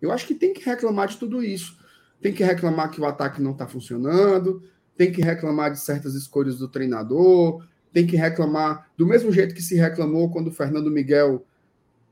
Eu 0.02 0.12
acho 0.12 0.26
que 0.26 0.36
tem 0.36 0.54
que 0.54 0.64
reclamar 0.64 1.08
de 1.08 1.18
tudo 1.18 1.44
isso. 1.44 1.78
Tem 2.22 2.34
que 2.34 2.44
reclamar 2.44 2.90
que 2.92 3.02
o 3.02 3.06
ataque 3.06 3.42
não 3.42 3.52
está 3.52 3.68
funcionando, 3.68 4.64
tem 4.96 5.12
que 5.12 5.22
reclamar 5.22 5.72
de 5.72 5.80
certas 5.80 6.16
escolhas 6.16 6.58
do 6.58 6.68
treinador, 6.68 7.64
tem 7.92 8.08
que 8.08 8.16
reclamar 8.16 8.90
do 8.98 9.06
mesmo 9.06 9.32
jeito 9.32 9.54
que 9.54 9.62
se 9.62 9.76
reclamou 9.76 10.32
quando 10.32 10.48
o 10.48 10.52
Fernando 10.52 10.90
Miguel 10.90 11.46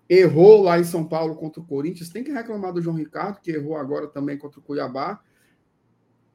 errou 0.09 0.61
lá 0.61 0.79
em 0.79 0.83
São 0.83 1.03
Paulo 1.03 1.35
contra 1.35 1.61
o 1.61 1.65
Corinthians, 1.65 2.09
tem 2.09 2.23
que 2.23 2.31
reclamar 2.31 2.73
do 2.73 2.81
João 2.81 2.95
Ricardo, 2.95 3.39
que 3.41 3.51
errou 3.51 3.75
agora 3.75 4.07
também 4.07 4.37
contra 4.37 4.59
o 4.59 4.63
Cuiabá. 4.63 5.21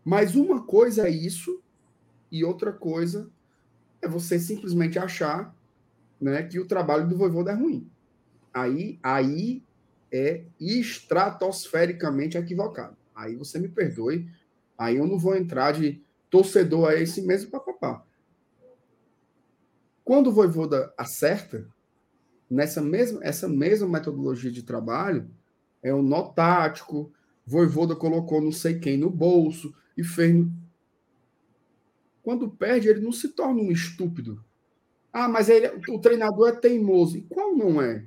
Mas 0.04 0.34
uma 0.34 0.64
coisa 0.64 1.06
é 1.06 1.10
isso, 1.10 1.62
e 2.30 2.44
outra 2.44 2.72
coisa 2.72 3.30
é 4.02 4.08
você 4.08 4.38
simplesmente 4.38 4.98
achar 4.98 5.54
né, 6.20 6.42
que 6.42 6.58
o 6.58 6.66
trabalho 6.66 7.08
do 7.08 7.16
Voivoda 7.16 7.52
é 7.52 7.54
ruim. 7.54 7.90
Aí, 8.52 8.98
aí 9.02 9.62
é 10.12 10.44
estratosfericamente 10.58 12.36
equivocado. 12.36 12.96
Aí 13.14 13.36
você 13.36 13.58
me 13.58 13.68
perdoe, 13.68 14.28
aí 14.76 14.96
eu 14.96 15.06
não 15.06 15.18
vou 15.18 15.36
entrar 15.36 15.72
de 15.72 16.02
torcedor 16.28 16.90
a 16.90 16.94
esse 16.94 17.22
mesmo 17.22 17.50
papapá. 17.50 18.04
Quando 20.02 20.28
o 20.28 20.32
Voivoda 20.32 20.92
acerta, 20.96 21.68
nessa 22.50 22.82
mesma, 22.82 23.20
essa 23.22 23.48
mesma 23.48 23.88
metodologia 23.88 24.50
de 24.50 24.62
trabalho, 24.62 25.30
é 25.82 25.94
o 25.94 26.02
nó 26.02 26.22
tático, 26.22 27.12
Voivoda 27.46 27.96
colocou 27.96 28.40
não 28.40 28.52
sei 28.52 28.78
quem 28.78 28.96
no 28.96 29.10
bolso 29.10 29.74
e 29.96 30.04
fez 30.04 30.46
quando 32.22 32.50
perde, 32.50 32.88
ele 32.88 33.00
não 33.00 33.12
se 33.12 33.28
torna 33.30 33.60
um 33.60 33.72
estúpido. 33.72 34.44
Ah, 35.12 35.28
mas 35.28 35.48
ele, 35.48 35.68
o 35.88 35.98
treinador 35.98 36.48
é 36.48 36.52
teimoso. 36.52 37.16
E 37.16 37.22
qual 37.22 37.56
não 37.56 37.80
é? 37.80 38.06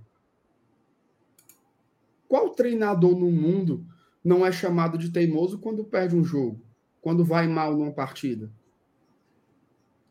Qual 2.28 2.52
treinador 2.52 3.18
no 3.18 3.30
mundo 3.30 3.86
não 4.24 4.46
é 4.46 4.52
chamado 4.52 4.98
de 4.98 5.12
teimoso 5.12 5.60
quando 5.60 5.84
perde 5.84 6.16
um 6.16 6.24
jogo? 6.24 6.62
Quando 7.02 7.26
vai 7.26 7.48
mal 7.48 7.76
numa 7.76 7.92
partida? 7.92 8.50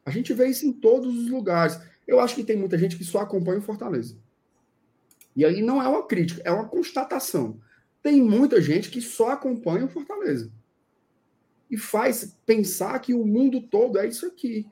A 0.05 0.11
gente 0.11 0.35
vê 0.35 0.49
isso 0.49 0.67
em 0.67 0.73
todos 0.73 1.17
os 1.17 1.31
lugares. 1.31 1.81
Eu 2.07 2.21
acho 2.21 2.35
que 2.35 2.45
tem 2.45 2.57
muita 2.57 2.77
gente 2.77 2.99
que 2.99 3.05
só 3.05 3.21
acompanha 3.21 3.61
o 3.61 3.63
Fortaleza. 3.63 4.19
E 5.35 5.45
aí 5.45 5.63
não 5.63 5.83
é 5.83 5.89
uma 5.89 6.07
crítica, 6.07 6.43
é 6.45 6.51
uma 6.51 6.69
constatação. 6.69 7.61
Tem 8.03 8.21
muita 8.21 8.61
gente 8.61 8.91
que 8.91 9.01
só 9.01 9.31
acompanha 9.31 9.87
o 9.87 9.89
Fortaleza 9.89 10.51
e 11.71 11.77
faz 11.79 12.37
pensar 12.45 12.99
que 12.99 13.15
o 13.15 13.25
mundo 13.25 13.63
todo 13.63 13.99
é 13.99 14.07
isso 14.07 14.27
aqui. 14.27 14.67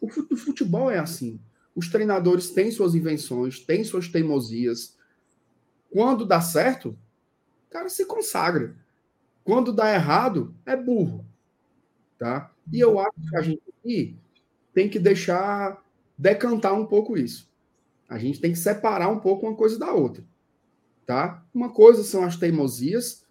O 0.00 0.36
futebol 0.36 0.88
é 0.88 0.98
assim. 0.98 1.40
Os 1.74 1.88
treinadores 1.88 2.50
têm 2.50 2.70
suas 2.70 2.94
invenções, 2.94 3.58
têm 3.58 3.82
suas 3.82 4.06
teimosias. 4.06 4.96
Quando 5.90 6.24
dá 6.24 6.40
certo, 6.40 6.96
o 7.66 7.70
cara 7.70 7.88
se 7.88 8.04
consagra. 8.04 8.76
Quando 9.42 9.72
dá 9.72 9.92
errado, 9.92 10.54
é 10.64 10.76
burro. 10.76 11.26
Tá? 12.16 12.52
E 12.72 12.78
eu 12.78 13.00
acho 13.00 13.20
que 13.28 13.36
a 13.36 13.42
gente 13.42 13.62
aqui 13.68 14.16
tem 14.72 14.88
que 14.88 14.98
deixar 14.98 15.82
decantar 16.16 16.74
um 16.74 16.86
pouco 16.86 17.16
isso. 17.16 17.47
A 18.08 18.18
gente 18.18 18.40
tem 18.40 18.52
que 18.52 18.58
separar 18.58 19.08
um 19.08 19.20
pouco 19.20 19.46
uma 19.46 19.56
coisa 19.56 19.78
da 19.78 19.92
outra. 19.92 20.24
Tá? 21.06 21.44
Uma 21.52 21.70
coisa 21.70 22.02
são 22.02 22.24
as 22.24 22.36
teimosias, 22.36 23.24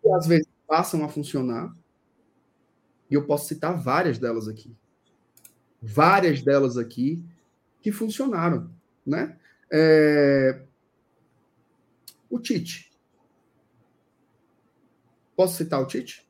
que 0.00 0.08
às 0.10 0.26
vezes 0.26 0.48
passam 0.66 1.04
a 1.04 1.08
funcionar, 1.08 1.76
e 3.10 3.14
eu 3.14 3.26
posso 3.26 3.46
citar 3.46 3.76
várias 3.76 4.18
delas 4.18 4.48
aqui. 4.48 4.74
Várias 5.80 6.42
delas 6.42 6.78
aqui 6.78 7.22
que 7.80 7.92
funcionaram, 7.92 8.70
né? 9.04 9.38
É, 9.70 10.62
O 12.30 12.38
Tite. 12.38 12.90
Posso 15.36 15.56
citar 15.56 15.82
o 15.82 15.86
Tite? 15.86 16.26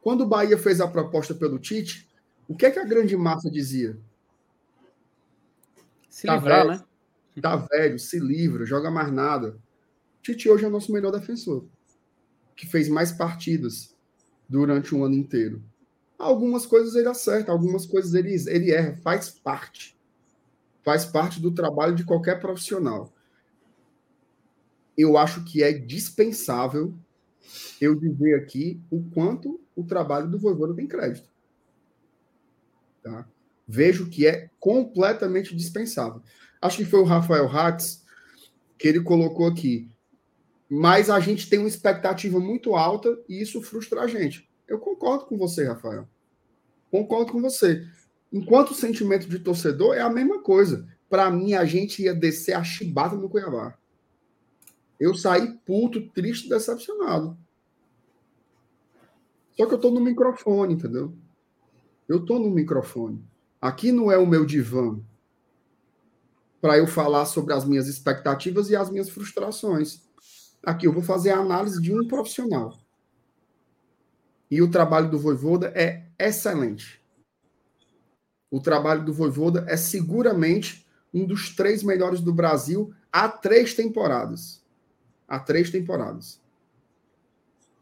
Quando 0.00 0.20
o 0.20 0.28
Bahia 0.28 0.56
fez 0.56 0.80
a 0.80 0.86
proposta 0.86 1.34
pelo 1.34 1.58
Tite, 1.58 2.08
o 2.46 2.54
que 2.54 2.66
é 2.66 2.70
que 2.70 2.78
a 2.78 2.84
grande 2.84 3.16
massa 3.16 3.50
dizia? 3.50 3.98
Se 6.18 6.26
tá 6.26 6.34
livrar, 6.34 6.66
velho, 6.66 6.80
né? 6.80 6.84
Tá 7.40 7.54
velho, 7.54 7.96
se 7.96 8.18
livra, 8.18 8.66
joga 8.66 8.90
mais 8.90 9.12
nada. 9.12 9.56
Tite 10.20 10.48
hoje 10.48 10.64
é 10.64 10.66
o 10.66 10.70
nosso 10.70 10.92
melhor 10.92 11.12
defensor, 11.12 11.64
que 12.56 12.66
fez 12.66 12.88
mais 12.88 13.12
partidas 13.12 13.96
durante 14.48 14.96
um 14.96 15.04
ano 15.04 15.14
inteiro. 15.14 15.62
Algumas 16.18 16.66
coisas 16.66 16.96
ele 16.96 17.06
acerta, 17.06 17.52
algumas 17.52 17.86
coisas 17.86 18.14
ele, 18.14 18.34
ele 18.48 18.72
erra, 18.72 18.96
faz 18.96 19.30
parte. 19.30 19.96
Faz 20.82 21.04
parte 21.04 21.40
do 21.40 21.52
trabalho 21.52 21.94
de 21.94 22.04
qualquer 22.04 22.40
profissional. 22.40 23.12
Eu 24.96 25.16
acho 25.16 25.44
que 25.44 25.62
é 25.62 25.72
dispensável 25.72 26.98
eu 27.80 27.94
dizer 27.94 28.34
aqui 28.34 28.82
o 28.90 29.04
quanto 29.10 29.60
o 29.76 29.84
trabalho 29.84 30.28
do 30.28 30.36
Voivoda 30.36 30.74
tem 30.74 30.88
crédito. 30.88 31.30
Tá? 33.04 33.24
Vejo 33.68 34.08
que 34.08 34.26
é 34.26 34.48
completamente 34.58 35.54
dispensável. 35.54 36.22
Acho 36.60 36.78
que 36.78 36.86
foi 36.86 37.00
o 37.00 37.04
Rafael 37.04 37.46
Hatz 37.46 38.02
que 38.78 38.88
ele 38.88 39.02
colocou 39.02 39.46
aqui. 39.46 39.90
Mas 40.70 41.10
a 41.10 41.20
gente 41.20 41.50
tem 41.50 41.58
uma 41.58 41.68
expectativa 41.68 42.40
muito 42.40 42.74
alta 42.74 43.18
e 43.28 43.42
isso 43.42 43.60
frustra 43.60 44.00
a 44.00 44.06
gente. 44.06 44.48
Eu 44.66 44.78
concordo 44.78 45.26
com 45.26 45.36
você, 45.36 45.64
Rafael. 45.64 46.08
Concordo 46.90 47.32
com 47.32 47.42
você. 47.42 47.86
Enquanto 48.32 48.70
o 48.70 48.74
sentimento 48.74 49.28
de 49.28 49.38
torcedor 49.38 49.94
é 49.94 50.00
a 50.00 50.10
mesma 50.10 50.40
coisa. 50.42 50.88
Para 51.08 51.30
mim, 51.30 51.54
a 51.54 51.64
gente 51.64 52.02
ia 52.02 52.14
descer 52.14 52.54
a 52.54 52.64
chibata 52.64 53.16
no 53.16 53.28
Cuiabá. 53.28 53.76
Eu 55.00 55.14
saí 55.14 55.58
puto, 55.66 56.08
triste, 56.10 56.48
decepcionado. 56.48 57.36
Só 59.56 59.66
que 59.66 59.74
eu 59.74 59.78
tô 59.78 59.90
no 59.90 60.00
microfone, 60.00 60.74
entendeu? 60.74 61.14
Eu 62.08 62.24
tô 62.24 62.38
no 62.38 62.50
microfone. 62.50 63.24
Aqui 63.60 63.90
não 63.90 64.10
é 64.10 64.16
o 64.16 64.26
meu 64.26 64.46
divã 64.46 65.00
para 66.60 66.78
eu 66.78 66.86
falar 66.86 67.26
sobre 67.26 67.52
as 67.54 67.64
minhas 67.64 67.86
expectativas 67.88 68.70
e 68.70 68.76
as 68.76 68.90
minhas 68.90 69.08
frustrações. 69.08 70.02
Aqui 70.62 70.86
eu 70.86 70.92
vou 70.92 71.02
fazer 71.02 71.30
a 71.30 71.38
análise 71.38 71.80
de 71.80 71.92
um 71.94 72.06
profissional. 72.06 72.76
E 74.50 74.62
o 74.62 74.70
trabalho 74.70 75.10
do 75.10 75.18
Voivoda 75.18 75.72
é 75.74 76.06
excelente. 76.18 77.00
O 78.50 78.60
trabalho 78.60 79.04
do 79.04 79.12
Voivoda 79.12 79.64
é 79.68 79.76
seguramente 79.76 80.86
um 81.12 81.26
dos 81.26 81.54
três 81.54 81.82
melhores 81.82 82.20
do 82.20 82.32
Brasil 82.32 82.92
há 83.12 83.28
três 83.28 83.74
temporadas. 83.74 84.62
Há 85.26 85.38
três 85.38 85.70
temporadas. 85.70 86.40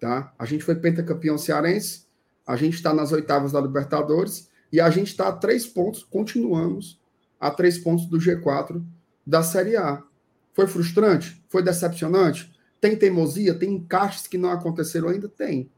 Tá? 0.01 0.35
A 0.39 0.45
gente 0.45 0.64
foi 0.64 0.74
pentacampeão 0.74 1.39
cearense, 1.39 2.07
a 2.47 2.57
gente 2.57 2.74
está 2.74 2.93
nas 2.93 3.12
oitavas 3.12 3.53
da 3.53 3.61
Libertadores 3.61 4.51
e 4.73 4.81
a 4.81 4.91
gente 4.91 5.09
está 5.09 5.29
a 5.29 5.33
três 5.33 5.67
pontos, 5.67 6.03
continuamos 6.03 7.01
a 7.39 7.51
três 7.51 7.79
pontos 7.79 8.07
do 8.07 8.19
G4 8.19 8.83
da 9.27 9.43
Série 9.43 9.77
A. 9.77 10.03
Foi 10.53 10.67
frustrante? 10.67 11.45
Foi 11.49 11.62
decepcionante? 11.62 12.53
Tem 12.81 12.97
teimosia? 12.97 13.55
Tem 13.55 13.75
encaixes 13.75 14.27
que 14.27 14.39
não 14.39 14.51
aconteceram 14.51 15.09
ainda? 15.09 15.29
Tem. 15.29 15.71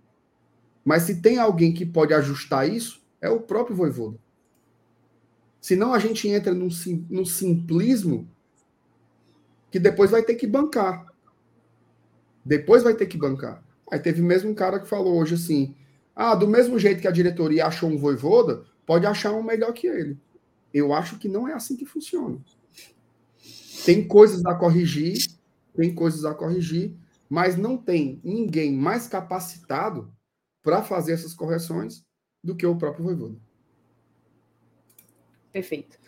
Mas 0.84 1.02
se 1.02 1.20
tem 1.20 1.38
alguém 1.38 1.72
que 1.72 1.84
pode 1.84 2.14
ajustar 2.14 2.68
isso, 2.68 3.02
é 3.20 3.28
o 3.28 3.40
próprio 3.40 3.76
Voivoda. 3.76 4.18
Senão 5.60 5.92
a 5.92 5.98
gente 5.98 6.28
entra 6.28 6.54
num, 6.54 6.68
num 7.10 7.24
simplismo 7.24 8.28
que 9.70 9.78
depois 9.78 10.10
vai 10.10 10.22
ter 10.22 10.34
que 10.34 10.46
bancar. 10.46 11.06
Depois 12.44 12.82
vai 12.82 12.94
ter 12.94 13.06
que 13.06 13.18
bancar. 13.18 13.62
Aí 13.90 13.98
teve 13.98 14.22
mesmo 14.22 14.50
um 14.50 14.54
cara 14.54 14.78
que 14.78 14.88
falou 14.88 15.18
hoje 15.18 15.34
assim: 15.34 15.74
ah, 16.14 16.34
do 16.34 16.46
mesmo 16.46 16.78
jeito 16.78 17.00
que 17.00 17.08
a 17.08 17.12
diretoria 17.12 17.66
achou 17.66 17.90
um 17.90 17.98
Voivoda, 17.98 18.64
pode 18.88 19.04
achar 19.04 19.34
um 19.34 19.42
melhor 19.42 19.74
que 19.74 19.86
ele. 19.86 20.16
Eu 20.72 20.94
acho 20.94 21.18
que 21.18 21.28
não 21.28 21.46
é 21.46 21.52
assim 21.52 21.76
que 21.76 21.84
funciona. 21.84 22.38
Tem 23.84 24.08
coisas 24.08 24.42
a 24.46 24.54
corrigir, 24.54 25.26
tem 25.76 25.94
coisas 25.94 26.24
a 26.24 26.34
corrigir, 26.34 26.96
mas 27.28 27.54
não 27.54 27.76
tem 27.76 28.18
ninguém 28.24 28.72
mais 28.72 29.06
capacitado 29.06 30.10
para 30.62 30.82
fazer 30.82 31.12
essas 31.12 31.34
correções 31.34 32.02
do 32.42 32.56
que 32.56 32.64
o 32.64 32.76
próprio 32.76 33.04
Voivoda. 33.04 33.36
Perfeito. 35.52 35.98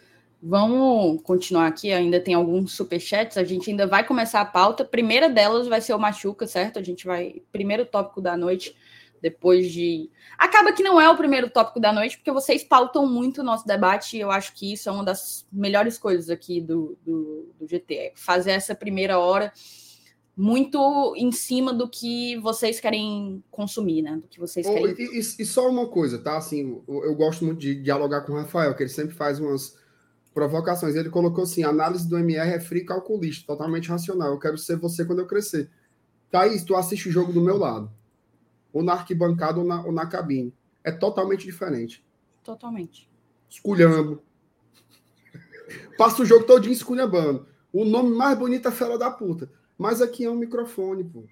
Vamos 0.42 1.20
continuar 1.20 1.66
aqui, 1.66 1.92
ainda 1.92 2.18
tem 2.18 2.32
alguns 2.32 2.72
superchats, 2.72 3.36
a 3.36 3.44
gente 3.44 3.68
ainda 3.68 3.86
vai 3.86 4.06
começar 4.06 4.40
a 4.40 4.46
pauta. 4.46 4.86
primeira 4.86 5.28
delas 5.28 5.68
vai 5.68 5.82
ser 5.82 5.92
o 5.92 5.98
Machuca, 5.98 6.46
certo? 6.46 6.78
A 6.78 6.82
gente 6.82 7.04
vai. 7.04 7.42
Primeiro 7.52 7.84
tópico 7.84 8.22
da 8.22 8.38
noite, 8.38 8.74
depois 9.20 9.70
de. 9.70 10.10
Acaba 10.38 10.72
que 10.72 10.82
não 10.82 11.00
é 11.00 11.08
o 11.08 11.16
primeiro 11.16 11.50
tópico 11.50 11.80
da 11.80 11.92
noite, 11.92 12.16
porque 12.16 12.32
vocês 12.32 12.64
pautam 12.64 13.06
muito 13.06 13.40
o 13.40 13.44
nosso 13.44 13.66
debate, 13.66 14.16
e 14.16 14.20
eu 14.20 14.30
acho 14.30 14.54
que 14.54 14.72
isso 14.72 14.88
é 14.88 14.92
uma 14.92 15.04
das 15.04 15.46
melhores 15.52 15.98
coisas 15.98 16.30
aqui 16.30 16.60
do, 16.60 16.96
do, 17.04 17.48
do 17.58 17.66
GT. 17.66 17.94
É 17.94 18.12
fazer 18.14 18.52
essa 18.52 18.74
primeira 18.74 19.18
hora 19.18 19.52
muito 20.36 21.14
em 21.16 21.30
cima 21.30 21.72
do 21.72 21.88
que 21.88 22.38
vocês 22.38 22.80
querem 22.80 23.44
consumir, 23.50 24.00
né? 24.00 24.16
Do 24.16 24.26
que 24.26 24.40
vocês 24.40 24.66
querem. 24.66 24.94
E, 24.98 25.18
e, 25.18 25.44
só 25.44 25.68
uma 25.68 25.86
coisa, 25.86 26.18
tá? 26.18 26.38
Assim, 26.38 26.80
eu, 26.88 27.04
eu, 27.04 27.14
gosto 27.14 27.44
muito 27.44 27.58
de 27.58 27.74
dialogar 27.74 28.22
com 28.22 28.32
o 28.32 28.36
Rafael, 28.36 28.74
que 28.74 28.82
ele 28.82 28.90
sempre 28.90 29.14
faz 29.14 29.38
umas 29.38 29.76
provocações. 30.32 30.94
Ele 30.94 31.10
colocou 31.10 31.44
assim: 31.44 31.62
análise 31.62 32.08
do 32.08 32.16
MR 32.16 32.52
é 32.52 32.60
free 32.60 32.84
calculista, 32.84 33.46
totalmente 33.46 33.90
racional. 33.90 34.32
Eu 34.32 34.38
quero 34.38 34.56
ser 34.56 34.76
você 34.76 35.04
quando 35.04 35.18
eu 35.18 35.26
crescer. 35.26 35.68
Thaís, 36.30 36.64
tu 36.64 36.74
assiste 36.74 37.08
o 37.08 37.12
jogo 37.12 37.32
do 37.32 37.40
meu 37.40 37.58
lado. 37.58 37.90
Ou 38.72 38.82
na 38.82 38.92
arquibancada 38.92 39.58
ou 39.58 39.64
na, 39.64 39.84
ou 39.84 39.92
na 39.92 40.06
cabine. 40.06 40.54
É 40.84 40.90
totalmente 40.90 41.44
diferente. 41.44 42.04
Totalmente. 42.42 43.08
Esculhando. 43.48 44.22
Passa 45.96 46.22
o 46.22 46.24
jogo 46.24 46.44
todinho 46.44 46.72
esculhambando. 46.72 47.46
O 47.72 47.84
nome 47.84 48.10
mais 48.10 48.38
bonito 48.38 48.68
é 48.68 48.70
fera 48.70 48.98
da 48.98 49.10
puta. 49.10 49.50
Mas 49.76 50.00
aqui 50.00 50.24
é 50.24 50.30
um 50.30 50.36
microfone, 50.36 51.04
pô. 51.04 51.24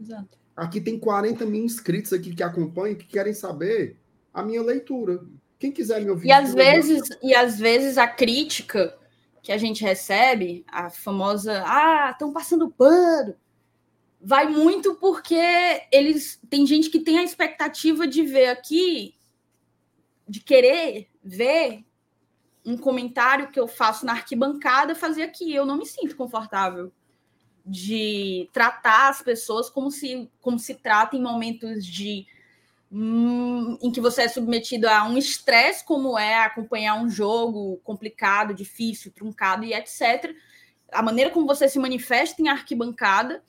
Exato. 0.00 0.38
Aqui 0.56 0.80
tem 0.80 0.98
40 0.98 1.44
mil 1.46 1.64
inscritos 1.64 2.12
aqui 2.12 2.34
que 2.34 2.42
acompanham, 2.42 2.96
que 2.96 3.06
querem 3.06 3.34
saber 3.34 3.98
a 4.32 4.42
minha 4.42 4.62
leitura. 4.62 5.20
Quem 5.58 5.72
quiser 5.72 6.00
me 6.02 6.10
ouvir. 6.10 6.28
E 6.28 6.32
às 6.32 6.54
vezes, 6.54 7.08
e 7.22 7.34
às 7.34 7.58
vezes 7.58 7.98
a 7.98 8.06
crítica 8.06 8.96
que 9.42 9.52
a 9.52 9.58
gente 9.58 9.84
recebe, 9.84 10.64
a 10.68 10.90
famosa, 10.90 11.62
ah, 11.66 12.10
estão 12.10 12.32
passando 12.32 12.70
pano, 12.70 13.34
vai 14.24 14.46
muito 14.48 14.94
porque 14.94 15.36
eles 15.92 16.40
tem 16.48 16.66
gente 16.66 16.88
que 16.88 16.98
tem 16.98 17.18
a 17.18 17.22
expectativa 17.22 18.06
de 18.06 18.22
ver 18.22 18.48
aqui, 18.48 19.14
de 20.26 20.40
querer 20.40 21.10
ver 21.22 21.84
um 22.64 22.78
comentário 22.78 23.50
que 23.50 23.60
eu 23.60 23.68
faço 23.68 24.06
na 24.06 24.12
arquibancada 24.12 24.94
fazer 24.94 25.22
aqui. 25.22 25.54
Eu 25.54 25.66
não 25.66 25.76
me 25.76 25.84
sinto 25.84 26.16
confortável 26.16 26.90
de 27.66 28.48
tratar 28.52 29.10
as 29.10 29.20
pessoas 29.20 29.68
como 29.68 29.90
se, 29.90 30.30
como 30.40 30.58
se 30.58 30.74
trata 30.76 31.16
em 31.16 31.22
momentos 31.22 31.84
de 31.84 32.26
hum, 32.90 33.76
em 33.82 33.92
que 33.92 34.00
você 34.00 34.22
é 34.22 34.28
submetido 34.28 34.88
a 34.88 35.04
um 35.04 35.18
estresse, 35.18 35.84
como 35.84 36.18
é 36.18 36.38
acompanhar 36.38 36.94
um 36.94 37.10
jogo 37.10 37.78
complicado, 37.84 38.54
difícil, 38.54 39.12
truncado 39.12 39.64
e 39.64 39.74
etc. 39.74 40.34
A 40.90 41.02
maneira 41.02 41.30
como 41.30 41.46
você 41.46 41.68
se 41.68 41.78
manifesta 41.78 42.40
em 42.40 42.48
arquibancada 42.48 43.42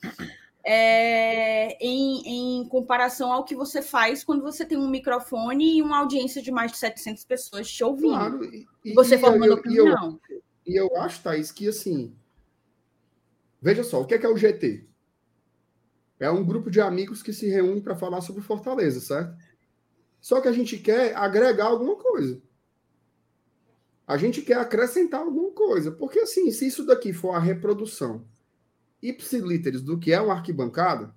é, 0.66 1.78
em, 1.80 2.60
em, 2.60 2.68
comparação 2.68 3.32
ao 3.32 3.44
que 3.44 3.54
você 3.54 3.80
faz 3.80 4.24
quando 4.24 4.42
você 4.42 4.66
tem 4.66 4.76
um 4.76 4.90
microfone 4.90 5.78
e 5.78 5.82
uma 5.82 5.98
audiência 5.98 6.42
de 6.42 6.50
mais 6.50 6.72
de 6.72 6.78
700 6.78 7.24
pessoas 7.24 7.70
te 7.70 7.84
ouvindo. 7.84 8.14
Claro, 8.14 8.44
e, 8.44 8.66
e 8.84 8.92
você 8.92 9.16
formando 9.16 9.52
eu, 9.52 9.54
opinião. 9.54 10.20
E 10.28 10.34
eu, 10.34 10.42
e 10.66 10.76
eu 10.76 10.96
acho, 10.96 11.22
Thaís, 11.22 11.52
que 11.52 11.68
assim 11.68 12.14
Veja 13.60 13.82
só, 13.82 14.00
o 14.00 14.06
que 14.06 14.14
é, 14.14 14.18
que 14.18 14.26
é 14.26 14.28
o 14.28 14.36
GT? 14.36 14.86
É 16.20 16.30
um 16.30 16.44
grupo 16.44 16.70
de 16.70 16.80
amigos 16.80 17.22
que 17.22 17.32
se 17.32 17.48
reúne 17.48 17.80
para 17.80 17.96
falar 17.96 18.20
sobre 18.20 18.42
Fortaleza, 18.42 19.00
certo? 19.00 19.36
Só 20.20 20.40
que 20.40 20.48
a 20.48 20.52
gente 20.52 20.78
quer 20.78 21.16
agregar 21.16 21.66
alguma 21.66 21.96
coisa. 21.96 22.40
A 24.06 24.16
gente 24.16 24.40
quer 24.42 24.58
acrescentar 24.58 25.20
alguma 25.20 25.50
coisa. 25.50 25.90
Porque, 25.90 26.20
assim, 26.20 26.50
se 26.52 26.66
isso 26.66 26.86
daqui 26.86 27.12
for 27.12 27.32
a 27.32 27.40
reprodução 27.40 28.24
ipsilíteres 29.02 29.82
do 29.82 29.98
que 29.98 30.12
é 30.12 30.20
uma 30.20 30.34
arquibancada, 30.34 31.14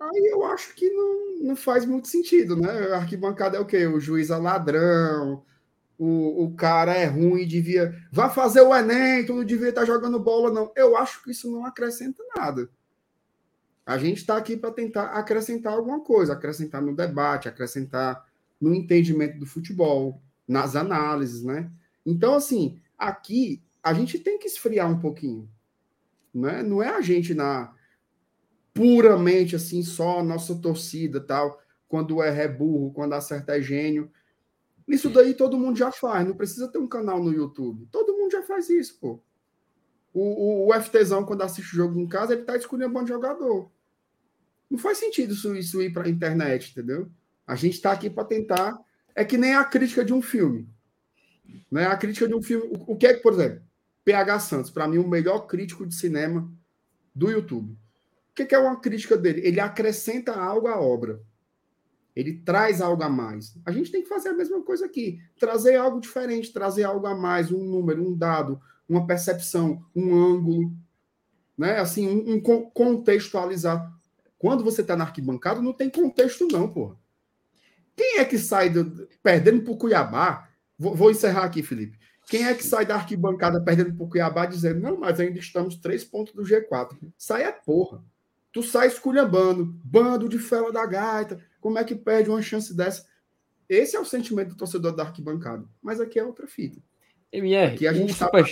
aí 0.00 0.30
eu 0.30 0.44
acho 0.44 0.74
que 0.74 0.88
não, 0.90 1.38
não 1.40 1.56
faz 1.56 1.84
muito 1.84 2.08
sentido, 2.08 2.56
né? 2.56 2.92
A 2.92 2.96
arquibancada 2.96 3.56
é 3.56 3.60
o 3.60 3.66
quê? 3.66 3.86
O 3.86 4.00
juiz 4.00 4.30
é 4.30 4.36
ladrão, 4.36 5.44
o, 5.98 6.44
o 6.44 6.54
cara 6.54 6.94
é 6.94 7.06
ruim, 7.06 7.46
devia. 7.46 7.94
Vá 8.12 8.30
fazer 8.30 8.60
o 8.60 8.74
Enem, 8.74 9.26
tu 9.26 9.34
não 9.34 9.44
devia 9.44 9.70
estar 9.70 9.84
jogando 9.84 10.20
bola, 10.20 10.52
não. 10.52 10.72
Eu 10.76 10.96
acho 10.96 11.22
que 11.22 11.32
isso 11.32 11.50
não 11.50 11.66
acrescenta 11.66 12.22
nada. 12.36 12.70
A 13.84 13.98
gente 13.98 14.18
está 14.18 14.36
aqui 14.36 14.56
para 14.56 14.70
tentar 14.70 15.06
acrescentar 15.06 15.72
alguma 15.72 16.00
coisa, 16.00 16.34
acrescentar 16.34 16.80
no 16.80 16.94
debate, 16.94 17.48
acrescentar 17.48 18.24
no 18.60 18.74
entendimento 18.74 19.38
do 19.38 19.46
futebol, 19.46 20.20
nas 20.46 20.76
análises, 20.76 21.42
né? 21.42 21.70
Então, 22.04 22.34
assim, 22.34 22.80
aqui 22.96 23.62
a 23.82 23.92
gente 23.92 24.18
tem 24.18 24.38
que 24.38 24.46
esfriar 24.46 24.90
um 24.90 25.00
pouquinho. 25.00 25.48
Né? 26.34 26.62
Não 26.62 26.82
é 26.82 26.88
a 26.88 27.00
gente 27.00 27.34
na 27.34 27.74
puramente 28.74 29.56
assim, 29.56 29.82
só 29.82 30.20
a 30.20 30.22
nossa 30.22 30.54
torcida 30.54 31.20
tal. 31.20 31.60
Quando 31.88 32.22
é 32.22 32.46
burro, 32.46 32.92
quando 32.92 33.14
acerta 33.14 33.56
é 33.56 33.62
gênio. 33.62 34.10
Isso 34.86 35.10
daí 35.10 35.34
todo 35.34 35.58
mundo 35.58 35.76
já 35.76 35.90
faz, 35.90 36.26
não 36.26 36.34
precisa 36.34 36.68
ter 36.68 36.78
um 36.78 36.86
canal 36.86 37.22
no 37.22 37.32
YouTube. 37.32 37.88
Todo 37.90 38.16
mundo 38.16 38.30
já 38.30 38.42
faz 38.42 38.70
isso, 38.70 38.98
pô. 39.00 39.20
O, 40.14 40.66
o, 40.66 40.68
o 40.68 40.80
FTzão, 40.80 41.24
quando 41.24 41.42
assiste 41.42 41.72
o 41.72 41.76
jogo 41.76 41.98
em 42.00 42.06
casa, 42.08 42.32
ele 42.32 42.42
tá 42.42 42.56
escolhendo 42.56 42.90
um 42.90 43.00
bom 43.00 43.06
jogador. 43.06 43.70
Não 44.70 44.78
faz 44.78 44.98
sentido 44.98 45.34
isso, 45.34 45.54
isso 45.54 45.82
ir 45.82 45.92
para 45.92 46.06
a 46.06 46.10
internet, 46.10 46.70
entendeu? 46.70 47.10
A 47.46 47.54
gente 47.54 47.74
está 47.74 47.92
aqui 47.92 48.08
para 48.08 48.24
tentar. 48.24 48.78
É 49.14 49.24
que 49.24 49.36
nem 49.36 49.54
a 49.54 49.64
crítica 49.64 50.04
de 50.04 50.12
um 50.12 50.22
filme. 50.22 50.68
Né? 51.70 51.86
A 51.86 51.96
crítica 51.96 52.28
de 52.28 52.34
um 52.34 52.42
filme. 52.42 52.66
O, 52.66 52.92
o 52.92 52.96
que 52.96 53.06
é 53.06 53.14
que, 53.14 53.22
por 53.22 53.32
exemplo, 53.32 53.62
PH 54.08 54.40
Santos, 54.40 54.70
para 54.70 54.88
mim, 54.88 54.96
o 54.96 55.06
melhor 55.06 55.40
crítico 55.40 55.84
de 55.86 55.94
cinema 55.94 56.50
do 57.14 57.30
YouTube. 57.30 57.72
O 57.72 58.34
que, 58.34 58.46
que 58.46 58.54
é 58.54 58.58
uma 58.58 58.80
crítica 58.80 59.18
dele? 59.18 59.42
Ele 59.44 59.60
acrescenta 59.60 60.32
algo 60.32 60.66
à 60.66 60.80
obra. 60.80 61.20
Ele 62.16 62.38
traz 62.38 62.80
algo 62.80 63.02
a 63.02 63.08
mais. 63.10 63.54
A 63.66 63.70
gente 63.70 63.92
tem 63.92 64.02
que 64.02 64.08
fazer 64.08 64.30
a 64.30 64.32
mesma 64.32 64.62
coisa 64.62 64.86
aqui. 64.86 65.20
Trazer 65.38 65.76
algo 65.76 66.00
diferente, 66.00 66.54
trazer 66.54 66.84
algo 66.84 67.06
a 67.06 67.14
mais, 67.14 67.52
um 67.52 67.62
número, 67.62 68.02
um 68.02 68.16
dado, 68.16 68.58
uma 68.88 69.06
percepção, 69.06 69.84
um 69.94 70.14
ângulo, 70.14 70.72
né? 71.56 71.78
Assim, 71.78 72.08
um, 72.08 72.36
um 72.36 72.40
contextualizar. 72.70 73.92
Quando 74.38 74.64
você 74.64 74.80
está 74.80 74.96
na 74.96 75.04
arquibancada, 75.04 75.60
não 75.60 75.74
tem 75.74 75.90
contexto, 75.90 76.48
não, 76.50 76.66
porra. 76.66 76.96
Quem 77.94 78.20
é 78.20 78.24
que 78.24 78.38
sai 78.38 78.70
do, 78.70 79.06
perdendo 79.22 79.60
para 79.60 79.72
o 79.74 79.76
Cuiabá? 79.76 80.48
Vou, 80.78 80.94
vou, 80.94 81.10
encerrar 81.10 81.44
aqui, 81.44 81.62
Felipe. 81.62 81.97
Quem 82.28 82.46
é 82.46 82.54
que 82.54 82.62
sai 82.62 82.84
da 82.84 82.94
arquibancada 82.94 83.60
perdendo 83.60 83.94
para 83.94 84.04
o 84.04 84.08
Cuiabá 84.08 84.46
dizendo, 84.46 84.80
não, 84.80 84.98
mas 84.98 85.18
ainda 85.18 85.38
estamos 85.38 85.76
três 85.76 86.04
pontos 86.04 86.34
do 86.34 86.42
G4? 86.42 86.96
Sai 87.16 87.44
é 87.44 87.52
porra. 87.52 88.04
Tu 88.52 88.62
sai 88.62 88.86
esculhambando, 88.86 89.64
bando 89.84 90.28
de 90.28 90.38
fela 90.38 90.70
da 90.70 90.84
gaita. 90.84 91.40
Como 91.60 91.78
é 91.78 91.84
que 91.84 91.94
perde 91.94 92.28
uma 92.28 92.42
chance 92.42 92.74
dessa? 92.76 93.06
Esse 93.68 93.96
é 93.96 94.00
o 94.00 94.04
sentimento 94.04 94.50
do 94.50 94.56
torcedor 94.56 94.94
da 94.94 95.04
arquibancada. 95.04 95.64
Mas 95.82 96.00
aqui 96.00 96.18
é 96.18 96.24
outra 96.24 96.46
fita. 96.46 96.80
MR, 97.32 97.74
aqui 97.74 97.86
a 97.86 97.92
gente 97.92 98.12
está 98.12 98.26
super 98.26 98.46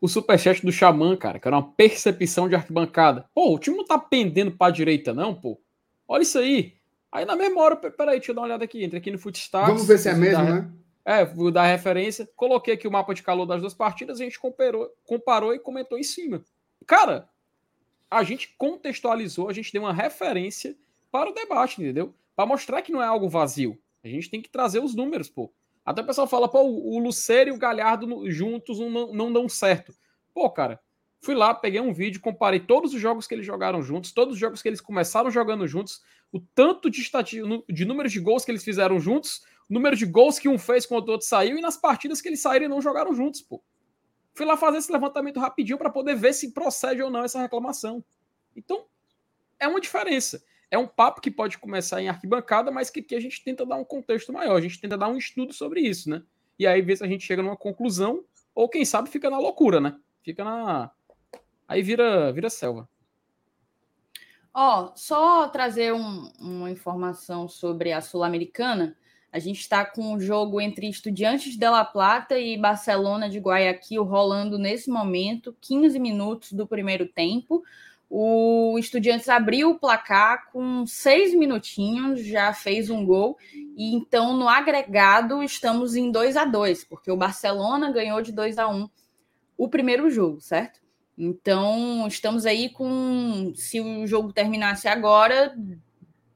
o 0.00 0.08
superchat 0.08 0.64
do 0.64 0.72
Xamã, 0.72 1.14
cara, 1.14 1.38
que 1.38 1.46
era 1.46 1.56
uma 1.56 1.72
percepção 1.72 2.48
de 2.48 2.54
arquibancada. 2.54 3.26
Pô, 3.34 3.54
o 3.54 3.58
time 3.58 3.76
não 3.76 3.84
tá 3.84 3.98
pendendo 3.98 4.50
pra 4.50 4.70
direita, 4.70 5.12
não, 5.12 5.34
pô. 5.34 5.60
Olha 6.08 6.22
isso 6.22 6.38
aí. 6.38 6.74
Aí 7.12 7.24
na 7.26 7.36
mesma 7.36 7.60
hora, 7.60 7.76
peraí, 7.76 8.18
deixa 8.18 8.30
eu 8.30 8.34
dar 8.34 8.40
uma 8.40 8.46
olhada 8.46 8.64
aqui. 8.64 8.82
Entra 8.82 8.98
aqui 8.98 9.10
no 9.10 9.18
Footstats. 9.18 9.68
Vamos 9.68 9.86
ver 9.86 9.98
se 9.98 10.08
é 10.08 10.14
mesmo, 10.14 10.44
dar, 10.44 10.62
né? 10.62 10.70
É, 11.04 11.24
vou 11.24 11.50
dar 11.50 11.66
referência. 11.66 12.28
Coloquei 12.36 12.74
aqui 12.74 12.86
o 12.86 12.90
mapa 12.90 13.14
de 13.14 13.22
calor 13.22 13.46
das 13.46 13.60
duas 13.60 13.74
partidas, 13.74 14.20
a 14.20 14.24
gente 14.24 14.38
comparou, 14.38 14.90
comparou 15.04 15.54
e 15.54 15.58
comentou 15.58 15.98
em 15.98 16.02
cima. 16.02 16.44
Cara, 16.86 17.28
a 18.10 18.22
gente 18.22 18.54
contextualizou, 18.58 19.48
a 19.48 19.52
gente 19.52 19.72
deu 19.72 19.82
uma 19.82 19.92
referência 19.92 20.76
para 21.10 21.30
o 21.30 21.34
debate, 21.34 21.80
entendeu? 21.80 22.14
Para 22.34 22.46
mostrar 22.46 22.82
que 22.82 22.92
não 22.92 23.02
é 23.02 23.06
algo 23.06 23.28
vazio. 23.28 23.78
A 24.02 24.08
gente 24.08 24.30
tem 24.30 24.40
que 24.40 24.48
trazer 24.48 24.80
os 24.80 24.94
números, 24.94 25.28
pô. 25.28 25.52
Até 25.84 26.02
o 26.02 26.06
pessoal 26.06 26.26
fala, 26.26 26.48
pô, 26.48 26.62
o 26.62 26.98
Luceiro 26.98 27.50
e 27.50 27.52
o 27.52 27.58
Galhardo 27.58 28.30
juntos 28.30 28.78
não, 28.78 29.12
não 29.12 29.32
dão 29.32 29.48
certo. 29.48 29.94
Pô, 30.32 30.48
cara, 30.50 30.80
fui 31.20 31.34
lá, 31.34 31.54
peguei 31.54 31.80
um 31.80 31.92
vídeo, 31.92 32.20
comparei 32.20 32.60
todos 32.60 32.94
os 32.94 33.00
jogos 33.00 33.26
que 33.26 33.34
eles 33.34 33.46
jogaram 33.46 33.82
juntos, 33.82 34.12
todos 34.12 34.34
os 34.34 34.40
jogos 34.40 34.62
que 34.62 34.68
eles 34.68 34.80
começaram 34.80 35.30
jogando 35.30 35.66
juntos, 35.66 36.02
o 36.32 36.40
tanto 36.40 36.90
de, 36.90 37.10
de 37.68 37.84
números 37.84 38.12
de 38.12 38.20
gols 38.20 38.44
que 38.44 38.50
eles 38.50 38.64
fizeram 38.64 39.00
juntos, 39.00 39.44
número 39.70 39.96
de 39.96 40.04
gols 40.04 40.38
que 40.38 40.48
um 40.48 40.58
fez 40.58 40.84
quando 40.84 41.08
o 41.08 41.12
outro 41.12 41.26
saiu 41.26 41.56
e 41.56 41.60
nas 41.60 41.76
partidas 41.76 42.20
que 42.20 42.28
eles 42.28 42.40
saíram 42.40 42.66
e 42.66 42.68
não 42.68 42.82
jogaram 42.82 43.14
juntos, 43.14 43.40
pô. 43.40 43.62
Fui 44.34 44.44
lá 44.46 44.56
fazer 44.56 44.78
esse 44.78 44.92
levantamento 44.92 45.40
rapidinho 45.40 45.78
para 45.78 45.90
poder 45.90 46.14
ver 46.14 46.32
se 46.32 46.52
procede 46.52 47.02
ou 47.02 47.10
não 47.10 47.24
essa 47.24 47.40
reclamação. 47.40 48.04
Então, 48.56 48.86
é 49.58 49.66
uma 49.66 49.80
diferença 49.80 50.42
é 50.70 50.78
um 50.78 50.86
papo 50.86 51.20
que 51.20 51.30
pode 51.30 51.58
começar 51.58 52.00
em 52.00 52.08
arquibancada, 52.08 52.70
mas 52.70 52.88
que, 52.88 53.02
que 53.02 53.14
a 53.14 53.20
gente 53.20 53.42
tenta 53.42 53.66
dar 53.66 53.76
um 53.76 53.84
contexto 53.84 54.32
maior, 54.32 54.56
a 54.56 54.60
gente 54.60 54.80
tenta 54.80 54.96
dar 54.96 55.08
um 55.08 55.16
estudo 55.16 55.52
sobre 55.52 55.80
isso, 55.80 56.08
né? 56.08 56.22
E 56.58 56.66
aí 56.66 56.80
ver 56.80 56.96
se 56.96 57.04
a 57.04 57.08
gente 57.08 57.26
chega 57.26 57.42
numa 57.42 57.56
conclusão, 57.56 58.24
ou 58.54 58.68
quem 58.68 58.84
sabe 58.84 59.10
fica 59.10 59.28
na 59.28 59.38
loucura, 59.38 59.80
né? 59.80 59.98
Fica 60.22 60.44
na. 60.44 60.90
Aí 61.66 61.82
vira, 61.82 62.32
vira 62.32 62.48
selva. 62.48 62.88
Ó, 64.54 64.84
oh, 64.84 64.96
só 64.96 65.48
trazer 65.48 65.92
um, 65.92 66.30
uma 66.38 66.70
informação 66.70 67.48
sobre 67.48 67.92
a 67.92 68.00
Sul-Americana. 68.00 68.96
A 69.32 69.38
gente 69.38 69.60
está 69.60 69.84
com 69.84 70.14
um 70.14 70.20
jogo 70.20 70.60
entre 70.60 70.88
Estudiantes 70.88 71.56
de 71.56 71.68
La 71.68 71.84
Plata 71.84 72.38
e 72.38 72.58
Barcelona 72.58 73.28
de 73.28 73.38
Guayaquil 73.38 74.02
rolando 74.02 74.58
nesse 74.58 74.90
momento, 74.90 75.56
15 75.60 75.98
minutos 75.98 76.52
do 76.52 76.66
primeiro 76.66 77.06
tempo. 77.06 77.62
O 78.08 78.76
Estudiantes 78.76 79.28
abriu 79.28 79.70
o 79.70 79.78
placar 79.78 80.50
com 80.50 80.84
seis 80.84 81.32
minutinhos, 81.32 82.24
já 82.24 82.52
fez 82.52 82.90
um 82.90 83.06
gol, 83.06 83.38
e 83.76 83.94
então 83.94 84.36
no 84.36 84.48
agregado 84.48 85.44
estamos 85.44 85.94
em 85.94 86.10
2 86.10 86.36
a 86.36 86.44
2 86.44 86.84
porque 86.84 87.10
o 87.10 87.16
Barcelona 87.16 87.92
ganhou 87.92 88.20
de 88.20 88.32
2 88.32 88.58
a 88.58 88.68
1 88.68 88.90
o 89.56 89.68
primeiro 89.68 90.10
jogo, 90.10 90.40
certo? 90.40 90.80
Então 91.16 92.06
estamos 92.08 92.46
aí 92.46 92.70
com. 92.70 93.52
Se 93.54 93.78
o 93.78 94.06
jogo 94.06 94.32
terminasse 94.32 94.88
agora, 94.88 95.54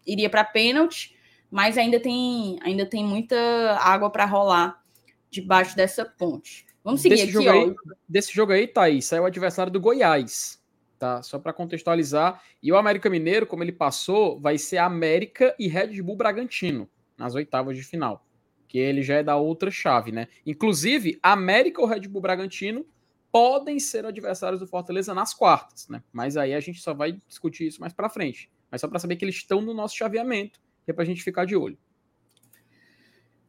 iria 0.07 0.29
para 0.29 0.45
pênalti, 0.45 1.14
mas 1.55 1.79
ainda 1.79 2.01
tem, 2.01 2.59
ainda 2.63 2.85
tem 2.85 3.05
muita 3.05 3.37
água 3.81 4.11
para 4.11 4.25
rolar 4.25 4.83
debaixo 5.31 5.77
dessa 5.77 6.05
ponte. 6.05 6.67
Vamos 6.83 7.01
seguir 7.01 7.15
desse 7.15 7.37
aqui, 7.37 7.45
jogo. 7.45 7.51
Aí, 7.51 7.75
desse 8.09 8.35
jogo 8.35 8.53
aí, 8.53 8.67
Thaís, 8.67 9.05
saiu 9.05 9.23
o 9.23 9.27
adversário 9.27 9.73
do 9.73 9.81
Goiás 9.81 10.61
tá? 10.99 11.23
Só 11.23 11.39
para 11.39 11.53
contextualizar. 11.53 12.43
E 12.63 12.73
o 12.73 12.77
América 12.77 13.11
Mineiro, 13.11 13.47
como 13.47 13.63
ele 13.63 13.73
passou, 13.73 14.41
vai 14.41 14.57
ser 14.59 14.79
América 14.79 15.55
e 15.59 15.69
Red 15.69 16.01
Bull 16.03 16.17
Bragantino 16.17 16.89
nas 17.17 17.35
oitavas 17.35 17.77
de 17.77 17.85
final. 17.85 18.27
Que 18.67 18.79
ele 18.79 19.03
já 19.03 19.17
é 19.17 19.23
da 19.23 19.37
outra 19.37 19.71
chave, 19.71 20.11
né? 20.11 20.29
Inclusive, 20.47 21.19
América 21.23 21.81
ou 21.81 21.87
Red 21.87 22.09
Bull 22.09 22.23
Bragantino 22.23 22.87
podem 23.31 23.79
ser 23.79 24.07
adversários 24.07 24.61
do 24.61 24.67
Fortaleza 24.67 25.13
nas 25.13 25.35
quartas, 25.35 25.89
né? 25.89 26.03
Mas 26.13 26.37
aí 26.37 26.55
a 26.55 26.61
gente 26.61 26.81
só 26.81 26.95
vai 26.95 27.13
discutir 27.29 27.67
isso 27.67 27.81
mais 27.81 27.93
para 27.93 28.09
frente. 28.09 28.51
Mas 28.71 28.81
só 28.81 28.89
para 28.89 28.99
saber 28.99 29.17
que 29.17 29.25
eles 29.25 29.37
estão 29.37 29.61
no 29.61 29.75
nosso 29.75 29.97
chaveamento, 29.97 30.61
que 30.85 30.91
é 30.91 30.95
para 30.95 31.03
a 31.03 31.07
gente 31.07 31.23
ficar 31.23 31.45
de 31.45 31.57
olho. 31.57 31.79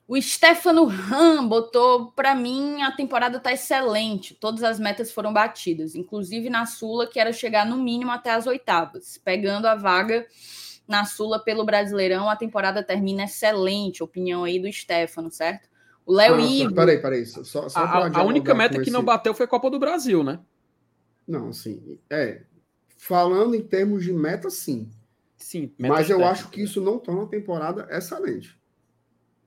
O 0.08 0.22
Stefano 0.22 0.86
Ram 0.86 1.48
botou 1.48 2.12
para 2.12 2.36
mim 2.36 2.84
a 2.84 2.92
temporada 2.92 3.40
tá 3.40 3.52
excelente, 3.52 4.36
todas 4.36 4.64
as 4.64 4.80
metas 4.80 5.12
foram 5.12 5.34
batidas, 5.34 5.96
inclusive 5.96 6.48
na 6.48 6.68
Sula 6.68 7.08
que 7.08 7.20
era 7.20 7.34
chegar 7.34 7.66
no 7.66 7.78
mínimo 7.78 8.12
até 8.12 8.30
as 8.32 8.46
oitavas, 8.46 9.18
pegando 9.18 9.66
a 9.66 9.74
vaga 9.74 10.28
na 10.88 11.06
Sula 11.06 11.40
pelo 11.40 11.66
Brasileirão, 11.66 12.30
a 12.30 12.36
temporada 12.36 12.84
termina 12.84 13.24
excelente, 13.24 14.04
opinião 14.04 14.44
aí 14.44 14.60
do 14.60 14.72
Stefano, 14.72 15.32
certo? 15.32 15.68
O 16.06 16.14
Léo 16.14 16.36
ah, 16.36 16.42
Ivo. 16.42 16.76
Peraí, 16.76 17.02
peraí, 17.02 17.26
só, 17.26 17.44
só 17.44 17.80
a, 17.80 18.20
a 18.20 18.24
única 18.24 18.54
meta 18.54 18.80
que 18.80 18.92
não 18.92 19.04
bateu 19.04 19.34
foi 19.34 19.46
a 19.46 19.50
Copa 19.50 19.72
do 19.72 19.80
Brasil, 19.80 20.24
né? 20.24 20.40
Não, 21.28 21.52
sim, 21.52 22.00
é. 22.10 22.44
Falando 22.96 23.56
em 23.56 23.64
termos 23.64 24.04
de 24.04 24.14
meta, 24.14 24.52
sim. 24.52 24.88
Sim, 25.38 25.74
mas 25.78 26.10
eu 26.10 26.26
acho 26.26 26.50
que 26.50 26.62
isso 26.62 26.82
não 26.82 26.98
torna 26.98 27.24
a 27.24 27.28
temporada 27.28 27.88
excelente. 27.90 28.60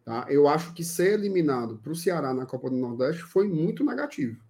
Tá? 0.05 0.27
Eu 0.29 0.49
acho 0.49 0.73
que 0.75 0.85
ser 0.85 1.15
eliminado 1.15 1.79
para 1.79 1.93
o 1.93 1.97
Ceará 1.97 2.33
na 2.33 2.47
Copa 2.47 2.71
do 2.71 2.77
Nordeste 2.77 3.23
foi 3.23 3.49
muito 3.49 3.85
negativo. 3.85 4.41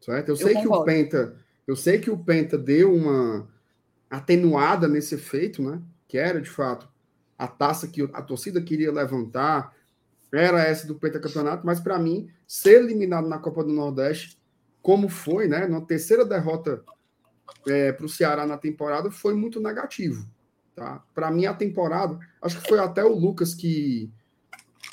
Certo? 0.00 0.28
Eu, 0.28 0.34
eu 0.34 0.36
sei 0.36 0.54
concordo. 0.54 0.70
que 0.70 0.80
o 0.80 0.84
Penta, 0.84 1.36
eu 1.66 1.76
sei 1.76 1.98
que 1.98 2.10
o 2.10 2.18
Penta 2.18 2.56
deu 2.56 2.94
uma 2.94 3.48
atenuada 4.08 4.88
nesse 4.88 5.14
efeito, 5.14 5.62
né? 5.62 5.80
Que 6.08 6.18
era 6.18 6.40
de 6.40 6.50
fato 6.50 6.88
a 7.40 7.46
taça 7.46 7.88
que 7.88 8.02
a 8.12 8.20
torcida 8.20 8.60
queria 8.60 8.92
levantar, 8.92 9.74
era 10.32 10.62
essa 10.62 10.86
do 10.86 10.94
Penta 10.94 11.18
Campeonato, 11.18 11.64
mas 11.64 11.80
para 11.80 11.98
mim 11.98 12.28
ser 12.46 12.82
eliminado 12.82 13.26
na 13.26 13.38
Copa 13.38 13.64
do 13.64 13.72
Nordeste, 13.72 14.38
como 14.82 15.08
foi, 15.08 15.48
né? 15.48 15.66
Na 15.66 15.80
terceira 15.80 16.24
derrota 16.24 16.84
é, 17.66 17.92
para 17.92 18.06
o 18.06 18.08
Ceará 18.08 18.46
na 18.46 18.56
temporada, 18.56 19.10
foi 19.10 19.34
muito 19.34 19.60
negativo. 19.60 20.26
Tá? 20.74 21.02
Para 21.14 21.30
mim, 21.30 21.46
a 21.46 21.54
temporada, 21.54 22.18
acho 22.40 22.60
que 22.60 22.68
foi 22.68 22.78
até 22.78 23.04
o 23.04 23.14
Lucas 23.14 23.54
que, 23.54 24.10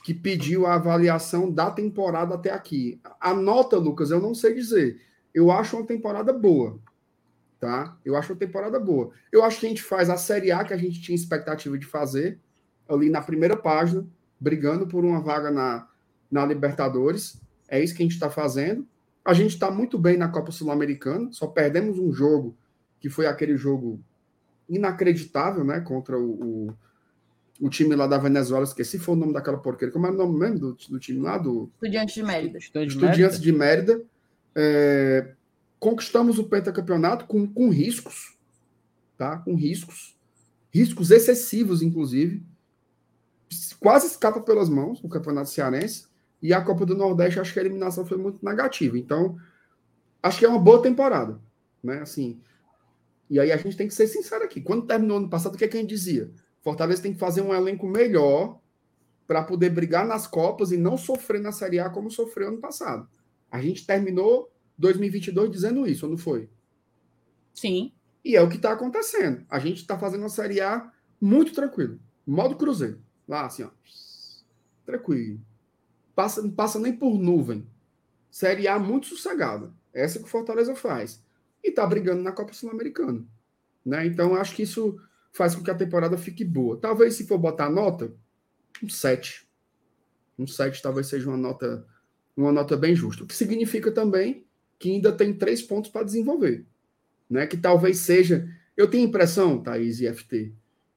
que 0.03 0.13
pediu 0.13 0.65
a 0.65 0.75
avaliação 0.75 1.51
da 1.51 1.71
temporada 1.71 2.35
até 2.35 2.51
aqui. 2.51 2.99
A 3.19 3.33
nota, 3.33 3.77
Lucas, 3.77 4.11
eu 4.11 4.19
não 4.19 4.33
sei 4.35 4.53
dizer. 4.53 5.01
Eu 5.33 5.51
acho 5.51 5.77
uma 5.77 5.85
temporada 5.85 6.33
boa. 6.33 6.79
Tá? 7.59 7.97
Eu 8.03 8.15
acho 8.15 8.33
uma 8.33 8.39
temporada 8.39 8.79
boa. 8.79 9.11
Eu 9.31 9.43
acho 9.43 9.59
que 9.59 9.65
a 9.65 9.69
gente 9.69 9.81
faz 9.83 10.09
a 10.09 10.17
Série 10.17 10.51
A 10.51 10.63
que 10.63 10.73
a 10.73 10.77
gente 10.77 11.01
tinha 11.01 11.15
expectativa 11.15 11.77
de 11.77 11.85
fazer, 11.85 12.39
ali 12.87 13.09
na 13.09 13.21
primeira 13.21 13.55
página, 13.55 14.05
brigando 14.39 14.87
por 14.87 15.03
uma 15.03 15.21
vaga 15.21 15.49
na, 15.49 15.87
na 16.29 16.45
Libertadores. 16.45 17.41
É 17.67 17.81
isso 17.81 17.95
que 17.95 18.03
a 18.03 18.05
gente 18.05 18.13
está 18.13 18.29
fazendo. 18.29 18.87
A 19.27 19.33
gente 19.33 19.55
está 19.55 19.69
muito 19.69 19.99
bem 19.99 20.15
na 20.15 20.29
Copa 20.29 20.53
Sul-Americana, 20.53 21.27
só 21.33 21.47
perdemos 21.47 21.99
um 21.99 22.13
jogo, 22.13 22.57
que 22.97 23.09
foi 23.09 23.25
aquele 23.25 23.57
jogo 23.57 24.01
inacreditável, 24.69 25.65
né? 25.65 25.81
Contra 25.81 26.17
o, 26.17 26.69
o, 26.69 26.77
o, 27.59 27.69
time 27.69 27.93
lá 27.93 28.07
da 28.07 28.17
Venezuela, 28.17 28.63
esqueci 28.63 28.97
foi 28.97 29.15
o 29.15 29.17
nome 29.17 29.33
daquela 29.33 29.57
porqueira. 29.57 29.91
Como 29.91 30.07
é 30.07 30.11
o 30.11 30.13
nome 30.13 30.39
mesmo 30.39 30.59
do, 30.59 30.73
do 30.75 30.97
time 30.97 31.19
lá? 31.19 31.37
Do... 31.37 31.69
Estudiantes 31.73 32.15
de 32.15 32.23
Mérida. 32.23 32.57
Estudiantes 32.57 33.41
de 33.41 33.51
Mérida. 33.51 34.01
É... 34.55 35.33
conquistamos 35.77 36.39
o 36.39 36.45
pentacampeonato 36.45 37.25
com, 37.25 37.45
com 37.45 37.67
riscos, 37.67 38.37
tá? 39.17 39.39
Com 39.39 39.55
riscos, 39.55 40.17
riscos 40.73 41.11
excessivos, 41.11 41.81
inclusive. 41.81 42.45
Quase 43.77 44.07
escapa 44.07 44.39
pelas 44.39 44.69
mãos 44.69 45.03
o 45.03 45.09
Campeonato 45.09 45.49
Cearense. 45.49 46.06
E 46.41 46.53
a 46.53 46.61
Copa 46.61 46.85
do 46.85 46.95
Nordeste, 46.95 47.39
acho 47.39 47.53
que 47.53 47.59
a 47.59 47.63
eliminação 47.63 48.05
foi 48.05 48.17
muito 48.17 48.43
negativa. 48.45 48.97
Então, 48.97 49.37
acho 50.21 50.39
que 50.39 50.45
é 50.45 50.49
uma 50.49 50.59
boa 50.59 50.81
temporada. 50.81 51.39
Né? 51.83 51.99
Assim, 51.99 52.39
e 53.29 53.39
aí 53.39 53.51
a 53.51 53.57
gente 53.57 53.75
tem 53.75 53.87
que 53.87 53.93
ser 53.93 54.07
sincero 54.07 54.43
aqui. 54.43 54.61
Quando 54.61 54.85
terminou 54.85 55.17
ano 55.17 55.29
passado, 55.29 55.55
o 55.55 55.57
que, 55.57 55.65
é 55.65 55.67
que 55.67 55.77
a 55.77 55.81
gente 55.81 55.89
dizia? 55.89 56.31
Fortaleza 56.61 57.01
tem 57.01 57.13
que 57.13 57.19
fazer 57.19 57.41
um 57.41 57.53
elenco 57.53 57.87
melhor 57.87 58.59
para 59.27 59.43
poder 59.43 59.69
brigar 59.69 60.07
nas 60.07 60.25
Copas 60.25 60.71
e 60.71 60.77
não 60.77 60.97
sofrer 60.97 61.41
na 61.41 61.51
Série 61.51 61.79
A 61.79 61.89
como 61.89 62.09
sofreu 62.09 62.47
ano 62.47 62.59
passado. 62.59 63.07
A 63.51 63.61
gente 63.61 63.85
terminou 63.85 64.51
2022 64.77 65.51
dizendo 65.51 65.85
isso, 65.85 66.07
não 66.07 66.17
foi? 66.17 66.49
Sim. 67.53 67.91
E 68.23 68.35
é 68.35 68.41
o 68.41 68.49
que 68.49 68.55
está 68.57 68.71
acontecendo. 68.71 69.45
A 69.49 69.59
gente 69.59 69.77
está 69.77 69.97
fazendo 69.97 70.25
a 70.25 70.29
Série 70.29 70.61
A 70.61 70.91
muito 71.19 71.53
tranquilo. 71.53 71.99
Modo 72.25 72.55
Cruzeiro. 72.55 73.01
Lá, 73.27 73.45
assim, 73.45 73.63
ó. 73.63 73.69
Tranquilo. 74.85 75.39
Passa, 76.17 76.41
não 76.41 76.49
passa 76.49 76.79
nem 76.79 76.91
por 76.91 77.19
nuvem. 77.19 77.69
Série 78.31 78.67
A 78.67 78.79
muito 78.79 79.05
sossegada. 79.05 79.71
Essa 79.93 80.17
que 80.17 80.25
o 80.25 80.27
Fortaleza 80.27 80.75
faz. 80.75 81.23
E 81.63 81.69
está 81.69 81.85
brigando 81.85 82.23
na 82.23 82.31
Copa 82.31 82.53
Sul-Americana. 82.53 83.23
Né? 83.85 84.07
Então, 84.07 84.33
acho 84.33 84.55
que 84.55 84.63
isso 84.63 84.99
faz 85.31 85.53
com 85.53 85.61
que 85.61 85.69
a 85.69 85.75
temporada 85.75 86.17
fique 86.17 86.43
boa. 86.43 86.75
Talvez, 86.75 87.13
se 87.13 87.27
for 87.27 87.37
botar 87.37 87.69
nota, 87.69 88.11
um 88.81 88.89
7. 88.89 89.47
Um 90.39 90.47
7 90.47 90.81
talvez 90.81 91.05
seja 91.05 91.29
uma 91.29 91.37
nota, 91.37 91.85
uma 92.35 92.51
nota 92.51 92.75
bem 92.75 92.95
justa. 92.95 93.23
O 93.23 93.27
que 93.27 93.35
significa 93.35 93.91
também 93.91 94.43
que 94.79 94.89
ainda 94.89 95.11
tem 95.11 95.31
três 95.35 95.61
pontos 95.61 95.91
para 95.91 96.01
desenvolver. 96.03 96.65
Né? 97.29 97.45
Que 97.45 97.57
talvez 97.57 97.99
seja. 97.99 98.51
Eu 98.75 98.89
tenho 98.89 99.05
a 99.05 99.07
impressão, 99.07 99.61
Thaís 99.61 100.01
e 100.01 100.11
FT, 100.11 100.51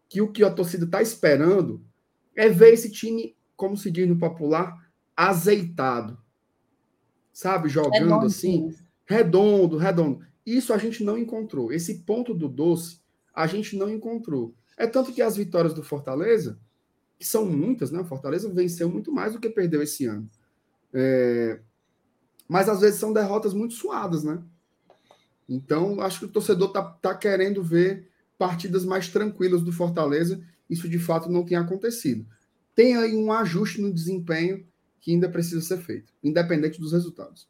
que 0.08 0.22
o 0.22 0.32
que 0.32 0.42
a 0.42 0.50
torcida 0.50 0.86
está 0.86 1.02
esperando 1.02 1.84
é 2.34 2.48
ver 2.48 2.72
esse 2.72 2.90
time, 2.90 3.36
como 3.54 3.76
se 3.76 3.90
diz 3.90 4.08
no 4.08 4.18
popular, 4.18 4.89
azeitado. 5.16 6.18
Sabe? 7.32 7.68
Jogando 7.68 8.26
assim. 8.26 8.74
Redondo, 9.06 9.76
redondo. 9.76 10.24
Isso 10.44 10.72
a 10.72 10.78
gente 10.78 11.04
não 11.04 11.18
encontrou. 11.18 11.72
Esse 11.72 12.00
ponto 12.00 12.34
do 12.34 12.48
doce, 12.48 13.00
a 13.34 13.46
gente 13.46 13.76
não 13.76 13.88
encontrou. 13.88 14.54
É 14.76 14.86
tanto 14.86 15.12
que 15.12 15.22
as 15.22 15.36
vitórias 15.36 15.74
do 15.74 15.82
Fortaleza, 15.82 16.58
que 17.18 17.26
são 17.26 17.44
muitas, 17.44 17.90
né? 17.90 18.00
O 18.00 18.04
Fortaleza 18.04 18.52
venceu 18.52 18.88
muito 18.88 19.12
mais 19.12 19.32
do 19.32 19.40
que 19.40 19.50
perdeu 19.50 19.82
esse 19.82 20.06
ano. 20.06 20.28
É... 20.92 21.60
Mas 22.48 22.68
às 22.68 22.80
vezes 22.80 22.98
são 22.98 23.12
derrotas 23.12 23.52
muito 23.52 23.74
suadas, 23.74 24.24
né? 24.24 24.42
Então, 25.48 26.00
acho 26.00 26.20
que 26.20 26.24
o 26.26 26.30
torcedor 26.30 26.72
tá, 26.72 26.82
tá 26.82 27.14
querendo 27.14 27.62
ver 27.62 28.08
partidas 28.38 28.84
mais 28.84 29.08
tranquilas 29.08 29.62
do 29.62 29.72
Fortaleza. 29.72 30.40
Isso 30.68 30.88
de 30.88 30.98
fato 30.98 31.28
não 31.28 31.44
tem 31.44 31.56
acontecido. 31.56 32.26
Tem 32.74 32.96
aí 32.96 33.16
um 33.16 33.32
ajuste 33.32 33.80
no 33.80 33.92
desempenho 33.92 34.64
que 35.00 35.12
ainda 35.12 35.28
precisa 35.28 35.60
ser 35.60 35.78
feito, 35.78 36.12
independente 36.22 36.78
dos 36.78 36.92
resultados. 36.92 37.48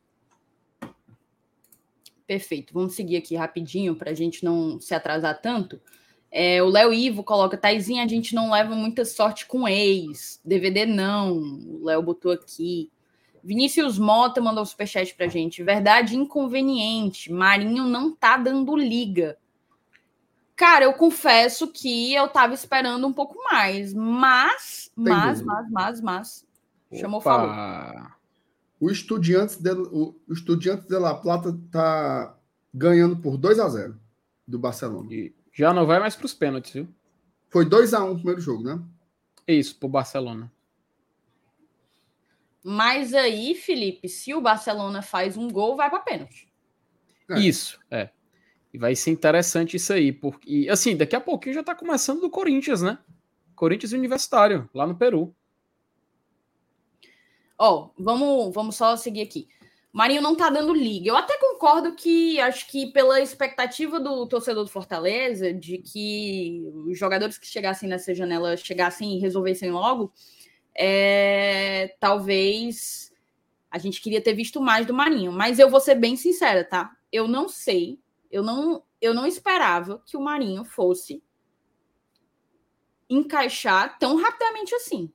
Perfeito. 2.26 2.72
Vamos 2.72 2.94
seguir 2.94 3.16
aqui 3.16 3.34
rapidinho 3.34 3.96
para 3.96 4.12
a 4.12 4.14
gente 4.14 4.44
não 4.44 4.80
se 4.80 4.94
atrasar 4.94 5.40
tanto. 5.40 5.80
É, 6.30 6.62
o 6.62 6.68
Léo 6.68 6.92
Ivo 6.92 7.24
coloca, 7.24 7.56
Taizinha, 7.56 8.04
a 8.04 8.06
gente 8.06 8.36
não 8.36 8.52
leva 8.52 8.76
muita 8.76 9.04
sorte 9.04 9.46
com 9.46 9.68
ex. 9.68 10.40
DVD 10.44 10.86
não. 10.86 11.38
O 11.38 11.84
Léo 11.84 12.02
botou 12.02 12.30
aqui. 12.30 12.88
Vinícius 13.42 13.98
Mota 13.98 14.40
mandou 14.40 14.62
um 14.62 14.66
superchat 14.66 15.12
pra 15.14 15.26
gente. 15.26 15.64
Verdade 15.64 16.16
inconveniente. 16.16 17.32
Marinho 17.32 17.84
não 17.84 18.14
tá 18.14 18.36
dando 18.36 18.76
liga. 18.76 19.36
Cara, 20.54 20.84
eu 20.84 20.92
confesso 20.92 21.66
que 21.68 22.14
eu 22.14 22.28
tava 22.28 22.54
esperando 22.54 23.06
um 23.06 23.12
pouco 23.12 23.42
mais. 23.50 23.92
Mas, 23.92 24.92
mas, 24.94 25.42
mas, 25.42 25.70
mas, 25.70 26.00
mas. 26.00 26.49
Chamou, 26.92 27.20
falou. 27.20 27.54
O 28.80 28.90
Estudiantes 28.90 29.56
de, 29.56 29.70
o 29.72 30.14
Estudiantes 30.28 30.86
de 30.86 30.98
La 30.98 31.14
Plata 31.14 31.56
tá 31.70 32.36
ganhando 32.72 33.16
por 33.16 33.36
2 33.36 33.58
a 33.58 33.68
0 33.68 34.00
do 34.46 34.58
Barcelona. 34.58 35.12
E 35.12 35.34
já 35.52 35.72
não 35.72 35.86
vai 35.86 36.00
mais 36.00 36.16
para 36.16 36.26
os 36.26 36.34
pênaltis, 36.34 36.72
viu? 36.72 36.88
Foi 37.48 37.64
2 37.64 37.94
a 37.94 38.04
1 38.04 38.12
o 38.12 38.14
primeiro 38.14 38.40
jogo, 38.40 38.62
né? 38.62 38.80
Isso, 39.46 39.76
pro 39.76 39.88
Barcelona. 39.88 40.50
Mas 42.62 43.14
aí, 43.14 43.54
Felipe, 43.54 44.08
se 44.08 44.34
o 44.34 44.40
Barcelona 44.40 45.02
faz 45.02 45.36
um 45.36 45.48
gol, 45.48 45.76
vai 45.76 45.90
para 45.90 46.00
pênalti. 46.00 46.48
É. 47.28 47.40
Isso, 47.40 47.78
é. 47.90 48.10
E 48.72 48.78
vai 48.78 48.94
ser 48.94 49.10
interessante 49.10 49.76
isso 49.76 49.92
aí, 49.92 50.12
porque 50.12 50.68
assim, 50.70 50.96
daqui 50.96 51.16
a 51.16 51.20
pouquinho 51.20 51.54
já 51.54 51.62
tá 51.62 51.74
começando 51.74 52.20
do 52.20 52.30
Corinthians, 52.30 52.82
né? 52.82 52.98
Corinthians 53.54 53.92
Universitário, 53.92 54.68
lá 54.72 54.86
no 54.86 54.94
Peru. 54.94 55.34
Ó, 57.62 57.90
vamos, 57.98 58.54
vamos 58.54 58.74
só 58.74 58.96
seguir 58.96 59.20
aqui. 59.20 59.46
Marinho 59.92 60.22
não 60.22 60.34
tá 60.34 60.48
dando 60.48 60.72
liga. 60.72 61.10
Eu 61.10 61.16
até 61.16 61.36
concordo 61.36 61.94
que 61.94 62.40
acho 62.40 62.66
que 62.68 62.90
pela 62.90 63.20
expectativa 63.20 64.00
do 64.00 64.26
torcedor 64.26 64.64
do 64.64 64.70
Fortaleza 64.70 65.52
de 65.52 65.76
que 65.76 66.64
os 66.86 66.98
jogadores 66.98 67.36
que 67.36 67.46
chegassem 67.46 67.86
nessa 67.86 68.14
janela 68.14 68.56
chegassem 68.56 69.14
e 69.14 69.20
resolvessem 69.20 69.70
logo, 69.70 70.10
é, 70.74 71.94
talvez 72.00 73.12
a 73.70 73.76
gente 73.76 74.00
queria 74.00 74.22
ter 74.22 74.32
visto 74.32 74.58
mais 74.58 74.86
do 74.86 74.94
Marinho. 74.94 75.30
Mas 75.30 75.58
eu 75.58 75.68
vou 75.68 75.80
ser 75.80 75.96
bem 75.96 76.16
sincera, 76.16 76.64
tá? 76.64 76.96
Eu 77.12 77.28
não 77.28 77.46
sei, 77.46 78.00
eu 78.30 78.42
não, 78.42 78.82
eu 79.02 79.12
não 79.12 79.26
esperava 79.26 80.02
que 80.06 80.16
o 80.16 80.22
Marinho 80.22 80.64
fosse 80.64 81.22
encaixar 83.06 83.98
tão 83.98 84.16
rapidamente 84.16 84.74
assim. 84.74 85.12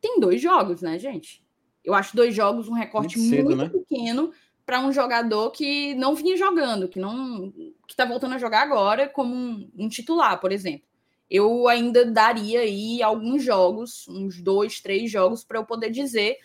Tem 0.00 0.18
dois 0.18 0.40
jogos, 0.40 0.80
né, 0.80 0.98
gente? 0.98 1.44
Eu 1.86 1.94
acho 1.94 2.16
dois 2.16 2.34
jogos 2.34 2.68
um 2.68 2.72
recorte 2.72 3.16
muito, 3.16 3.30
cedo, 3.30 3.56
muito 3.56 3.56
né? 3.56 3.68
pequeno 3.68 4.32
para 4.66 4.80
um 4.80 4.92
jogador 4.92 5.52
que 5.52 5.94
não 5.94 6.16
vinha 6.16 6.36
jogando, 6.36 6.88
que 6.88 6.98
não 6.98 7.52
que 7.86 7.92
está 7.92 8.04
voltando 8.04 8.34
a 8.34 8.38
jogar 8.38 8.62
agora 8.62 9.08
como 9.08 9.32
um, 9.32 9.70
um, 9.78 9.88
titular, 9.88 10.40
por 10.40 10.50
exemplo. 10.50 10.84
Eu 11.30 11.68
ainda 11.68 12.04
daria 12.04 12.60
aí 12.60 13.00
alguns 13.00 13.44
jogos, 13.44 14.08
uns 14.08 14.42
dois, 14.42 14.80
três 14.80 15.08
jogos, 15.08 15.44
para 15.44 15.58
eu 15.58 15.64
poder 15.64 15.90
dizer 15.90 16.36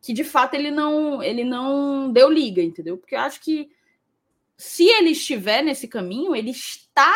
que 0.00 0.12
de 0.12 0.22
fato 0.22 0.54
ele 0.54 0.70
não 0.70 1.20
ele 1.20 1.42
não 1.42 2.12
deu 2.12 2.30
liga, 2.30 2.62
entendeu? 2.62 2.96
Porque 2.96 3.16
eu 3.16 3.20
acho 3.20 3.40
que 3.40 3.68
se 4.56 4.84
ele 4.84 5.10
estiver 5.10 5.62
nesse 5.62 5.88
caminho, 5.88 6.36
ele 6.36 6.50
está 6.50 7.12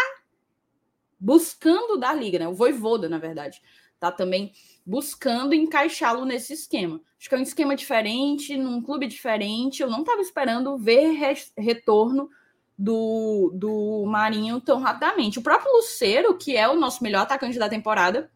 buscando 1.20 1.96
dar 1.96 2.14
liga, 2.14 2.40
né? 2.40 2.48
O 2.48 2.54
Voivoda, 2.54 3.08
na 3.08 3.18
verdade, 3.18 3.62
tá 4.00 4.10
também 4.10 4.52
buscando 4.88 5.54
encaixá-lo 5.54 6.24
nesse 6.24 6.54
esquema. 6.54 6.98
Acho 7.20 7.28
que 7.28 7.34
é 7.34 7.38
um 7.38 7.42
esquema 7.42 7.76
diferente, 7.76 8.56
num 8.56 8.80
clube 8.80 9.06
diferente. 9.06 9.82
Eu 9.82 9.90
não 9.90 10.00
estava 10.00 10.22
esperando 10.22 10.78
ver 10.78 11.10
re 11.10 11.34
retorno 11.58 12.30
do, 12.76 13.52
do 13.54 14.06
Marinho 14.06 14.62
tão 14.62 14.80
rapidamente. 14.80 15.38
O 15.38 15.42
próprio 15.42 15.70
Luceiro, 15.72 16.38
que 16.38 16.56
é 16.56 16.66
o 16.66 16.80
nosso 16.80 17.04
melhor 17.04 17.20
atacante 17.20 17.58
da 17.58 17.68
temporada, 17.68 18.30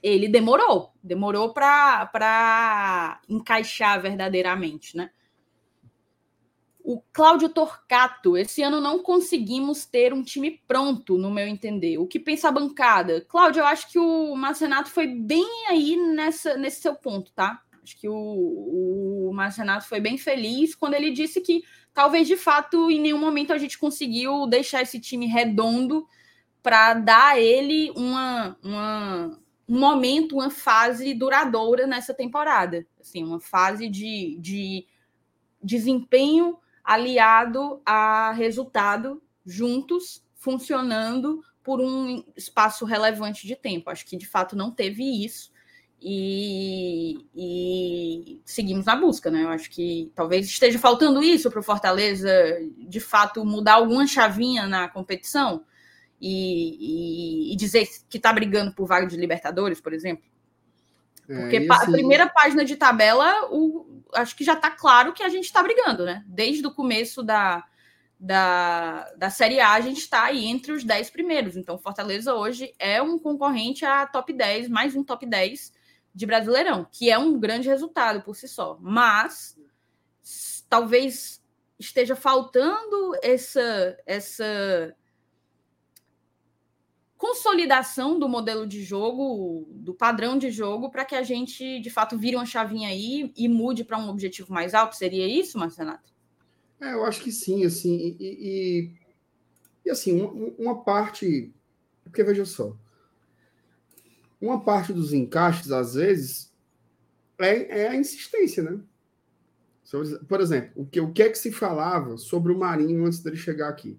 ele 0.00 0.28
demorou, 0.28 0.92
demorou 1.02 1.52
para 1.52 3.20
encaixar 3.28 4.00
verdadeiramente, 4.00 4.96
né? 4.96 5.10
O 6.86 7.00
Cláudio 7.14 7.48
Torcato, 7.48 8.36
esse 8.36 8.62
ano 8.62 8.78
não 8.78 8.98
conseguimos 8.98 9.86
ter 9.86 10.12
um 10.12 10.22
time 10.22 10.62
pronto, 10.68 11.16
no 11.16 11.30
meu 11.30 11.48
entender. 11.48 11.96
O 11.96 12.06
que 12.06 12.20
pensa 12.20 12.48
a 12.48 12.52
bancada? 12.52 13.22
Cláudio, 13.22 13.60
eu 13.60 13.66
acho 13.66 13.90
que 13.90 13.98
o 13.98 14.36
Marcenato 14.36 14.90
foi 14.90 15.06
bem 15.06 15.48
aí 15.70 15.96
nessa, 15.96 16.58
nesse 16.58 16.82
seu 16.82 16.94
ponto, 16.94 17.32
tá? 17.32 17.62
Acho 17.82 17.98
que 17.98 18.06
o, 18.06 19.30
o 19.30 19.32
Marcenato 19.32 19.88
foi 19.88 19.98
bem 19.98 20.18
feliz 20.18 20.74
quando 20.74 20.92
ele 20.92 21.10
disse 21.10 21.40
que 21.40 21.62
talvez 21.94 22.28
de 22.28 22.36
fato 22.36 22.90
em 22.90 23.00
nenhum 23.00 23.18
momento 23.18 23.54
a 23.54 23.58
gente 23.58 23.78
conseguiu 23.78 24.46
deixar 24.46 24.82
esse 24.82 25.00
time 25.00 25.24
redondo 25.24 26.06
para 26.62 26.92
dar 26.92 27.32
a 27.32 27.40
ele 27.40 27.90
uma, 27.96 28.58
uma, 28.62 29.40
um 29.66 29.78
momento, 29.78 30.34
uma 30.34 30.50
fase 30.50 31.14
duradoura 31.14 31.86
nessa 31.86 32.12
temporada. 32.12 32.86
Assim, 33.00 33.24
uma 33.24 33.40
fase 33.40 33.88
de, 33.88 34.36
de 34.38 34.86
desempenho 35.62 36.58
aliado 36.84 37.80
a 37.84 38.32
resultado 38.32 39.22
juntos, 39.44 40.22
funcionando 40.36 41.42
por 41.62 41.80
um 41.80 42.22
espaço 42.36 42.84
relevante 42.84 43.46
de 43.46 43.56
tempo. 43.56 43.88
Acho 43.88 44.04
que 44.04 44.16
de 44.16 44.26
fato 44.26 44.54
não 44.54 44.70
teve 44.70 45.24
isso. 45.24 45.50
E, 46.06 47.26
e, 47.34 48.40
seguimos 48.44 48.84
na 48.84 48.94
busca, 48.94 49.30
né? 49.30 49.44
Eu 49.44 49.48
acho 49.48 49.70
que 49.70 50.12
talvez 50.14 50.46
esteja 50.46 50.78
faltando 50.78 51.22
isso 51.22 51.50
para 51.50 51.60
o 51.60 51.62
Fortaleza, 51.62 52.30
de 52.76 53.00
fato, 53.00 53.42
mudar 53.42 53.74
alguma 53.74 54.06
chavinha 54.06 54.66
na 54.66 54.86
competição 54.86 55.64
e, 56.20 57.48
e, 57.48 57.52
e 57.54 57.56
dizer 57.56 57.88
que 58.10 58.18
está 58.18 58.30
brigando 58.34 58.74
por 58.74 58.86
vaga 58.86 59.06
de 59.06 59.16
Libertadores, 59.16 59.80
por 59.80 59.94
exemplo. 59.94 60.24
É, 61.26 61.40
Porque 61.40 61.56
assim... 61.56 61.70
a 61.70 61.90
primeira 61.90 62.28
página 62.28 62.66
de 62.66 62.76
tabela, 62.76 63.48
o, 63.50 63.93
acho 64.14 64.36
que 64.36 64.44
já 64.44 64.54
está 64.54 64.70
claro 64.70 65.12
que 65.12 65.22
a 65.22 65.28
gente 65.28 65.44
está 65.44 65.62
brigando, 65.62 66.04
né? 66.04 66.24
Desde 66.26 66.66
o 66.66 66.70
começo 66.74 67.22
da, 67.22 67.64
da, 68.18 69.12
da 69.16 69.30
Série 69.30 69.60
A, 69.60 69.72
a 69.72 69.80
gente 69.80 69.98
está 69.98 70.24
aí 70.24 70.46
entre 70.46 70.72
os 70.72 70.84
10 70.84 71.10
primeiros. 71.10 71.56
Então, 71.56 71.78
Fortaleza 71.78 72.34
hoje 72.34 72.74
é 72.78 73.02
um 73.02 73.18
concorrente 73.18 73.84
a 73.84 74.06
top 74.06 74.32
10, 74.32 74.68
mais 74.68 74.94
um 74.94 75.04
top 75.04 75.26
10 75.26 75.72
de 76.14 76.26
Brasileirão, 76.26 76.86
que 76.90 77.10
é 77.10 77.18
um 77.18 77.38
grande 77.38 77.68
resultado 77.68 78.22
por 78.22 78.36
si 78.36 78.48
só. 78.48 78.78
Mas 78.80 79.58
talvez 80.68 81.42
esteja 81.78 82.14
faltando 82.14 83.12
essa 83.22 83.98
essa 84.06 84.96
consolidação 87.24 88.18
do 88.18 88.28
modelo 88.28 88.66
de 88.66 88.84
jogo, 88.84 89.66
do 89.70 89.94
padrão 89.94 90.36
de 90.36 90.50
jogo, 90.50 90.90
para 90.90 91.06
que 91.06 91.14
a 91.14 91.22
gente 91.22 91.80
de 91.80 91.88
fato 91.88 92.18
vire 92.18 92.36
uma 92.36 92.44
chavinha 92.44 92.90
aí 92.90 93.32
e 93.34 93.48
mude 93.48 93.82
para 93.82 93.96
um 93.96 94.10
objetivo 94.10 94.52
mais 94.52 94.74
alto. 94.74 94.94
Seria 94.94 95.26
isso, 95.26 95.58
Marcenato? 95.58 96.12
É, 96.78 96.92
eu 96.92 97.02
acho 97.02 97.22
que 97.22 97.32
sim, 97.32 97.64
assim, 97.64 98.14
e, 98.20 98.26
e, 98.28 98.90
e 99.86 99.90
assim, 99.90 100.20
uma, 100.20 100.52
uma, 100.58 100.84
parte, 100.84 101.50
porque 102.04 102.22
veja 102.22 102.44
só, 102.44 102.76
uma 104.38 104.62
parte 104.62 104.92
dos 104.92 105.14
encaixes, 105.14 105.72
às 105.72 105.94
vezes, 105.94 106.52
é, 107.38 107.84
é 107.84 107.88
a 107.88 107.96
insistência, 107.96 108.62
né? 108.62 108.78
Por 110.28 110.42
exemplo, 110.42 110.72
o 110.76 110.84
que, 110.84 111.00
o 111.00 111.10
que 111.10 111.22
é 111.22 111.30
que 111.30 111.38
se 111.38 111.50
falava 111.50 112.18
sobre 112.18 112.52
o 112.52 112.58
Marinho 112.58 113.06
antes 113.06 113.20
dele 113.20 113.36
chegar 113.36 113.70
aqui? 113.70 113.98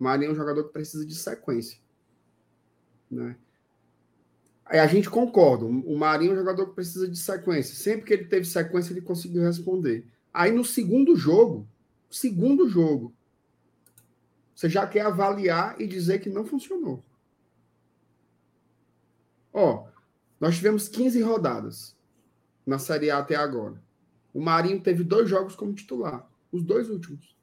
O 0.00 0.04
Marinho 0.04 0.30
é 0.30 0.32
um 0.32 0.36
jogador 0.36 0.64
que 0.64 0.72
precisa 0.72 1.04
de 1.04 1.14
sequência. 1.14 1.81
Né? 3.12 3.36
A 4.64 4.86
gente 4.86 5.10
concorda, 5.10 5.66
o 5.66 5.98
Marinho 5.98 6.30
é 6.30 6.34
um 6.34 6.38
jogador 6.38 6.66
que 6.66 6.74
precisa 6.74 7.06
de 7.06 7.18
sequência. 7.18 7.74
Sempre 7.74 8.06
que 8.06 8.14
ele 8.14 8.24
teve 8.24 8.46
sequência, 8.46 8.94
ele 8.94 9.02
conseguiu 9.02 9.42
responder. 9.42 10.06
Aí 10.32 10.50
no 10.50 10.64
segundo 10.64 11.14
jogo, 11.14 11.68
segundo 12.10 12.66
jogo, 12.68 13.12
você 14.54 14.70
já 14.70 14.86
quer 14.86 15.02
avaliar 15.02 15.78
e 15.78 15.86
dizer 15.86 16.20
que 16.20 16.30
não 16.30 16.46
funcionou. 16.46 17.04
Ó, 19.52 19.86
nós 20.40 20.56
tivemos 20.56 20.88
15 20.88 21.20
rodadas 21.20 21.94
na 22.64 22.78
Série 22.78 23.10
A 23.10 23.18
até 23.18 23.36
agora. 23.36 23.82
O 24.32 24.40
Marinho 24.40 24.80
teve 24.80 25.04
dois 25.04 25.28
jogos 25.28 25.54
como 25.54 25.74
titular, 25.74 26.26
os 26.50 26.62
dois 26.62 26.88
últimos. 26.88 27.36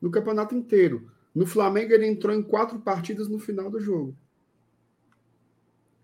No 0.00 0.12
campeonato 0.12 0.54
inteiro. 0.54 1.10
No 1.34 1.44
Flamengo, 1.44 1.92
ele 1.92 2.06
entrou 2.06 2.34
em 2.34 2.42
quatro 2.42 2.78
partidas 2.78 3.26
no 3.26 3.38
final 3.40 3.68
do 3.68 3.80
jogo. 3.80 4.16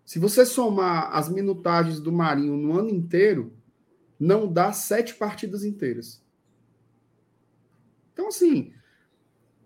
Se 0.04 0.18
você 0.18 0.44
somar 0.44 1.16
as 1.16 1.28
minutagens 1.28 1.98
do 1.98 2.12
Marinho 2.12 2.56
no 2.56 2.78
ano 2.78 2.90
inteiro, 2.90 3.52
não 4.20 4.50
dá 4.50 4.72
sete 4.72 5.14
partidas 5.14 5.64
inteiras. 5.64 6.22
Então, 8.12 8.28
assim, 8.28 8.72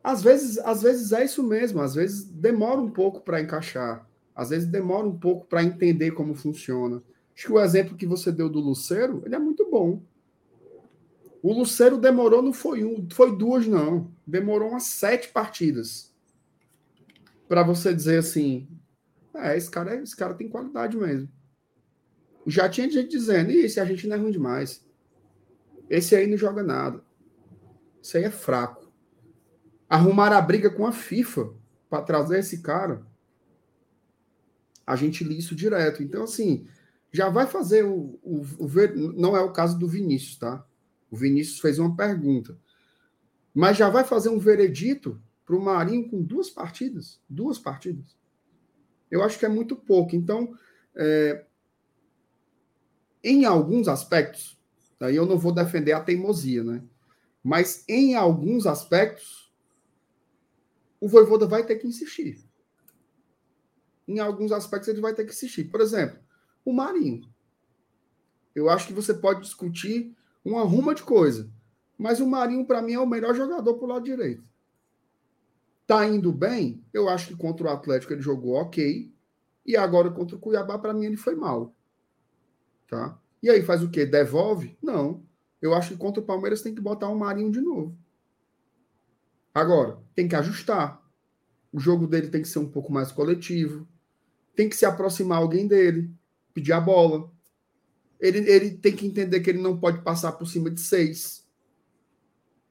às 0.02 0.22
vezes, 0.22 0.58
às 0.58 0.82
vezes 0.82 1.12
é 1.12 1.24
isso 1.24 1.42
mesmo, 1.42 1.80
às 1.80 1.94
vezes 1.94 2.24
demora 2.24 2.80
um 2.80 2.90
pouco 2.90 3.20
para 3.20 3.40
encaixar, 3.40 4.08
às 4.34 4.50
vezes 4.50 4.68
demora 4.68 5.06
um 5.06 5.18
pouco 5.18 5.46
para 5.46 5.62
entender 5.62 6.12
como 6.12 6.34
funciona. 6.34 7.02
Acho 7.36 7.46
que 7.46 7.52
o 7.52 7.60
exemplo 7.60 7.96
que 7.96 8.06
você 8.06 8.32
deu 8.32 8.48
do 8.48 8.60
Luceiro, 8.60 9.22
ele 9.24 9.34
é 9.34 9.38
muito 9.38 9.68
bom. 9.70 10.02
O 11.42 11.52
Luceiro 11.52 11.98
demorou, 11.98 12.42
não 12.42 12.52
foi 12.52 12.84
um, 12.84 13.06
foi 13.12 13.36
duas, 13.36 13.66
não. 13.66 14.10
Demorou 14.26 14.70
umas 14.70 14.84
sete 14.84 15.28
partidas. 15.28 16.12
Para 17.46 17.62
você 17.62 17.94
dizer 17.94 18.18
assim, 18.18 18.66
é, 19.38 19.56
esse 19.56 19.70
cara, 19.70 19.94
esse 19.96 20.16
cara 20.16 20.34
tem 20.34 20.48
qualidade 20.48 20.96
mesmo. 20.96 21.30
Já 22.46 22.68
tinha 22.68 22.90
gente 22.90 23.08
dizendo, 23.08 23.50
isso 23.52 23.80
a 23.80 23.84
gente 23.84 24.06
não 24.06 24.16
é 24.16 24.18
ruim 24.18 24.32
demais. 24.32 24.84
Esse 25.88 26.16
aí 26.16 26.26
não 26.26 26.36
joga 26.36 26.62
nada. 26.62 27.02
Isso 28.02 28.16
aí 28.16 28.24
é 28.24 28.30
fraco. 28.30 28.92
Arrumar 29.88 30.32
a 30.32 30.40
briga 30.40 30.70
com 30.70 30.86
a 30.86 30.92
FIFA 30.92 31.50
para 31.88 32.02
trazer 32.02 32.40
esse 32.40 32.60
cara. 32.60 33.06
A 34.86 34.96
gente 34.96 35.22
li 35.22 35.38
isso 35.38 35.54
direto. 35.54 36.02
Então, 36.02 36.24
assim, 36.24 36.66
já 37.12 37.28
vai 37.28 37.46
fazer 37.46 37.84
o, 37.84 38.18
o, 38.22 38.42
o. 38.58 39.12
Não 39.14 39.36
é 39.36 39.40
o 39.40 39.52
caso 39.52 39.78
do 39.78 39.86
Vinícius, 39.86 40.36
tá? 40.36 40.66
O 41.10 41.16
Vinícius 41.16 41.60
fez 41.60 41.78
uma 41.78 41.94
pergunta. 41.94 42.58
Mas 43.54 43.76
já 43.76 43.88
vai 43.88 44.04
fazer 44.04 44.30
um 44.30 44.38
veredito 44.38 45.20
para 45.44 45.56
o 45.56 45.60
Marinho 45.60 46.08
com 46.08 46.22
duas 46.22 46.50
partidas. 46.50 47.20
Duas 47.28 47.58
partidas 47.58 48.17
eu 49.10 49.22
acho 49.22 49.38
que 49.38 49.46
é 49.46 49.48
muito 49.48 49.76
pouco. 49.76 50.14
Então, 50.14 50.56
é, 50.94 51.44
em 53.22 53.44
alguns 53.44 53.88
aspectos, 53.88 54.58
aí 55.00 55.16
eu 55.16 55.26
não 55.26 55.38
vou 55.38 55.52
defender 55.52 55.92
a 55.92 56.00
teimosia, 56.00 56.62
né? 56.62 56.82
Mas 57.42 57.84
em 57.88 58.14
alguns 58.14 58.66
aspectos, 58.66 59.52
o 61.00 61.08
Voivoda 61.08 61.46
vai 61.46 61.64
ter 61.64 61.76
que 61.76 61.86
insistir. 61.86 62.44
Em 64.06 64.18
alguns 64.18 64.52
aspectos, 64.52 64.88
ele 64.88 65.00
vai 65.00 65.14
ter 65.14 65.24
que 65.24 65.32
insistir. 65.32 65.64
Por 65.64 65.80
exemplo, 65.80 66.18
o 66.64 66.72
Marinho. 66.72 67.22
Eu 68.54 68.68
acho 68.68 68.86
que 68.86 68.92
você 68.92 69.14
pode 69.14 69.42
discutir 69.42 70.16
uma 70.44 70.62
ruma 70.62 70.94
de 70.94 71.02
coisa. 71.02 71.50
Mas 71.96 72.20
o 72.20 72.26
Marinho, 72.26 72.66
para 72.66 72.82
mim, 72.82 72.94
é 72.94 73.00
o 73.00 73.06
melhor 73.06 73.34
jogador 73.34 73.74
para 73.74 73.84
o 73.84 73.88
lado 73.88 74.04
direito. 74.04 74.42
Tá 75.88 76.06
indo 76.06 76.30
bem? 76.30 76.84
Eu 76.92 77.08
acho 77.08 77.28
que 77.28 77.34
contra 77.34 77.66
o 77.66 77.70
Atlético 77.70 78.12
ele 78.12 78.20
jogou 78.20 78.56
ok. 78.56 79.10
E 79.64 79.74
agora 79.74 80.10
contra 80.10 80.36
o 80.36 80.38
Cuiabá, 80.38 80.78
para 80.78 80.92
mim, 80.92 81.06
ele 81.06 81.16
foi 81.16 81.34
mal. 81.34 81.74
Tá? 82.86 83.18
E 83.42 83.48
aí 83.48 83.62
faz 83.62 83.82
o 83.82 83.88
quê? 83.88 84.04
Devolve? 84.04 84.76
Não. 84.82 85.24
Eu 85.62 85.72
acho 85.72 85.92
que 85.92 85.96
contra 85.96 86.22
o 86.22 86.26
Palmeiras 86.26 86.60
tem 86.60 86.74
que 86.74 86.80
botar 86.82 87.08
um 87.08 87.16
Marinho 87.16 87.50
de 87.50 87.62
novo. 87.62 87.98
Agora, 89.54 89.98
tem 90.14 90.28
que 90.28 90.36
ajustar. 90.36 91.02
O 91.72 91.80
jogo 91.80 92.06
dele 92.06 92.28
tem 92.28 92.42
que 92.42 92.48
ser 92.48 92.58
um 92.58 92.70
pouco 92.70 92.92
mais 92.92 93.10
coletivo. 93.10 93.88
Tem 94.54 94.68
que 94.68 94.76
se 94.76 94.84
aproximar 94.84 95.38
alguém 95.38 95.66
dele, 95.66 96.14
pedir 96.52 96.74
a 96.74 96.80
bola. 96.82 97.32
Ele, 98.20 98.40
ele 98.40 98.72
tem 98.72 98.94
que 98.94 99.06
entender 99.06 99.40
que 99.40 99.48
ele 99.48 99.62
não 99.62 99.78
pode 99.78 100.02
passar 100.02 100.32
por 100.32 100.44
cima 100.44 100.70
de 100.70 100.82
seis. 100.82 101.48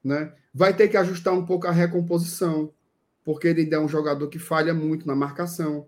Né? 0.04 0.32
Vai 0.54 0.72
ter 0.76 0.86
que 0.86 0.96
ajustar 0.96 1.34
um 1.34 1.44
pouco 1.44 1.66
a 1.66 1.72
recomposição 1.72 2.72
porque 3.28 3.46
ele 3.46 3.74
é 3.74 3.78
um 3.78 3.86
jogador 3.86 4.26
que 4.28 4.38
falha 4.38 4.72
muito 4.72 5.06
na 5.06 5.14
marcação. 5.14 5.86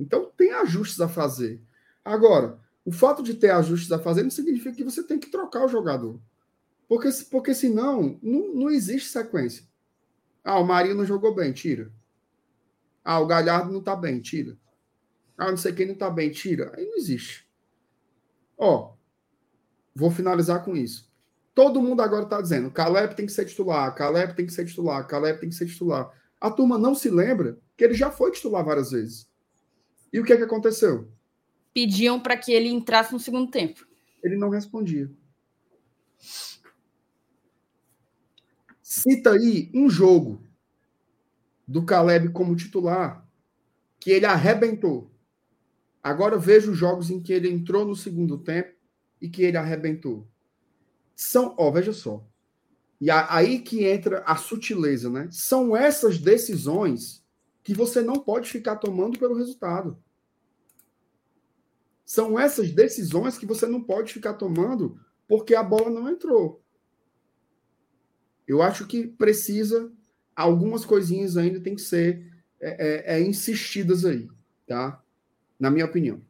Então, 0.00 0.32
tem 0.34 0.50
ajustes 0.50 0.98
a 0.98 1.06
fazer. 1.06 1.62
Agora, 2.02 2.58
o 2.86 2.90
fato 2.90 3.22
de 3.22 3.34
ter 3.34 3.50
ajustes 3.50 3.92
a 3.92 3.98
fazer 3.98 4.22
não 4.22 4.30
significa 4.30 4.74
que 4.74 4.82
você 4.82 5.02
tem 5.02 5.18
que 5.18 5.30
trocar 5.30 5.66
o 5.66 5.68
jogador. 5.68 6.18
Porque, 6.88 7.10
porque 7.30 7.52
senão, 7.52 8.18
não, 8.22 8.54
não 8.54 8.70
existe 8.70 9.10
sequência. 9.10 9.66
Ah, 10.42 10.58
o 10.58 10.64
Marinho 10.64 10.94
não 10.94 11.04
jogou 11.04 11.34
bem, 11.34 11.52
tira. 11.52 11.92
Ah, 13.04 13.20
o 13.20 13.26
Galhardo 13.26 13.70
não 13.70 13.80
está 13.80 13.94
bem, 13.94 14.18
tira. 14.18 14.56
Ah, 15.36 15.50
não 15.50 15.58
sei 15.58 15.74
quem 15.74 15.84
não 15.84 15.92
está 15.92 16.08
bem, 16.08 16.30
tira. 16.30 16.72
Aí 16.74 16.86
não 16.86 16.96
existe. 16.96 17.46
Ó, 18.56 18.94
vou 19.94 20.10
finalizar 20.10 20.64
com 20.64 20.74
isso. 20.74 21.05
Todo 21.56 21.80
mundo 21.80 22.02
agora 22.02 22.24
está 22.24 22.38
dizendo: 22.38 22.70
Caleb 22.70 23.16
tem 23.16 23.24
que 23.24 23.32
ser 23.32 23.46
titular, 23.46 23.94
Caleb 23.94 24.36
tem 24.36 24.44
que 24.44 24.52
ser 24.52 24.66
titular, 24.66 25.06
Caleb 25.06 25.40
tem 25.40 25.48
que 25.48 25.54
ser 25.54 25.64
titular. 25.64 26.12
A 26.38 26.50
turma 26.50 26.76
não 26.76 26.94
se 26.94 27.08
lembra 27.08 27.58
que 27.74 27.82
ele 27.82 27.94
já 27.94 28.10
foi 28.10 28.30
titular 28.30 28.62
várias 28.62 28.90
vezes. 28.90 29.26
E 30.12 30.20
o 30.20 30.24
que 30.24 30.34
é 30.34 30.36
que 30.36 30.42
aconteceu? 30.42 31.10
Pediam 31.72 32.20
para 32.20 32.36
que 32.36 32.52
ele 32.52 32.68
entrasse 32.68 33.10
no 33.10 33.18
segundo 33.18 33.50
tempo. 33.50 33.86
Ele 34.22 34.36
não 34.36 34.50
respondia. 34.50 35.10
Cita 38.82 39.32
aí 39.32 39.70
um 39.72 39.88
jogo 39.88 40.42
do 41.66 41.86
Caleb 41.86 42.32
como 42.32 42.54
titular 42.54 43.26
que 43.98 44.10
ele 44.10 44.26
arrebentou. 44.26 45.10
Agora 46.02 46.36
veja 46.36 46.70
os 46.70 46.76
jogos 46.76 47.08
em 47.08 47.18
que 47.18 47.32
ele 47.32 47.48
entrou 47.48 47.86
no 47.86 47.96
segundo 47.96 48.36
tempo 48.36 48.76
e 49.22 49.26
que 49.26 49.42
ele 49.42 49.56
arrebentou 49.56 50.28
são, 51.16 51.54
ó, 51.58 51.70
veja 51.70 51.94
só. 51.94 52.22
E 53.00 53.10
aí 53.10 53.58
que 53.58 53.84
entra 53.84 54.20
a 54.20 54.36
sutileza, 54.36 55.10
né? 55.10 55.28
São 55.32 55.74
essas 55.74 56.18
decisões 56.18 57.24
que 57.62 57.74
você 57.74 58.02
não 58.02 58.20
pode 58.20 58.48
ficar 58.48 58.76
tomando 58.76 59.18
pelo 59.18 59.34
resultado. 59.34 59.98
São 62.04 62.38
essas 62.38 62.70
decisões 62.70 63.36
que 63.36 63.46
você 63.46 63.66
não 63.66 63.82
pode 63.82 64.12
ficar 64.12 64.34
tomando 64.34 65.00
porque 65.26 65.54
a 65.54 65.62
bola 65.62 65.90
não 65.90 66.08
entrou. 66.08 66.62
Eu 68.46 68.62
acho 68.62 68.86
que 68.86 69.08
precisa 69.08 69.92
algumas 70.34 70.84
coisinhas 70.84 71.36
ainda 71.36 71.58
tem 71.58 71.74
que 71.74 71.82
ser 71.82 72.30
é, 72.60 73.14
é, 73.14 73.16
é, 73.16 73.20
insistidas 73.20 74.04
aí, 74.04 74.28
tá? 74.66 75.02
Na 75.58 75.70
minha 75.70 75.86
opinião. 75.86 76.22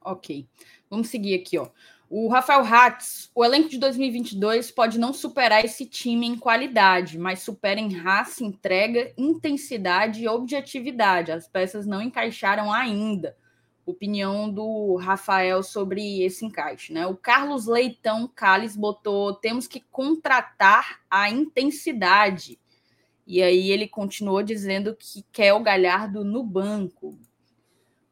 Ok. 0.00 0.46
Vamos 0.90 1.08
seguir 1.08 1.34
aqui, 1.34 1.56
ó. 1.56 1.70
O 2.10 2.28
Rafael 2.28 2.62
Hatz, 2.62 3.30
o 3.34 3.44
elenco 3.44 3.68
de 3.68 3.78
2022 3.78 4.70
pode 4.70 4.98
não 4.98 5.12
superar 5.12 5.64
esse 5.64 5.86
time 5.86 6.26
em 6.26 6.36
qualidade, 6.36 7.18
mas 7.18 7.40
supera 7.40 7.80
em 7.80 7.92
raça, 7.92 8.44
entrega, 8.44 9.12
intensidade 9.16 10.22
e 10.22 10.28
objetividade. 10.28 11.32
As 11.32 11.48
peças 11.48 11.86
não 11.86 12.02
encaixaram 12.02 12.72
ainda. 12.72 13.36
opinião 13.86 14.50
do 14.50 14.96
Rafael 14.96 15.62
sobre 15.62 16.22
esse 16.22 16.44
encaixe, 16.44 16.92
né? 16.92 17.06
O 17.06 17.16
Carlos 17.16 17.66
Leitão 17.66 18.28
Calles 18.28 18.76
botou: 18.76 19.34
temos 19.34 19.66
que 19.66 19.80
contratar 19.80 21.00
a 21.10 21.30
intensidade. 21.30 22.58
E 23.26 23.42
aí 23.42 23.70
ele 23.70 23.88
continuou 23.88 24.42
dizendo 24.42 24.94
que 24.94 25.24
quer 25.32 25.54
o 25.54 25.62
Galhardo 25.62 26.24
no 26.24 26.42
banco. 26.42 27.18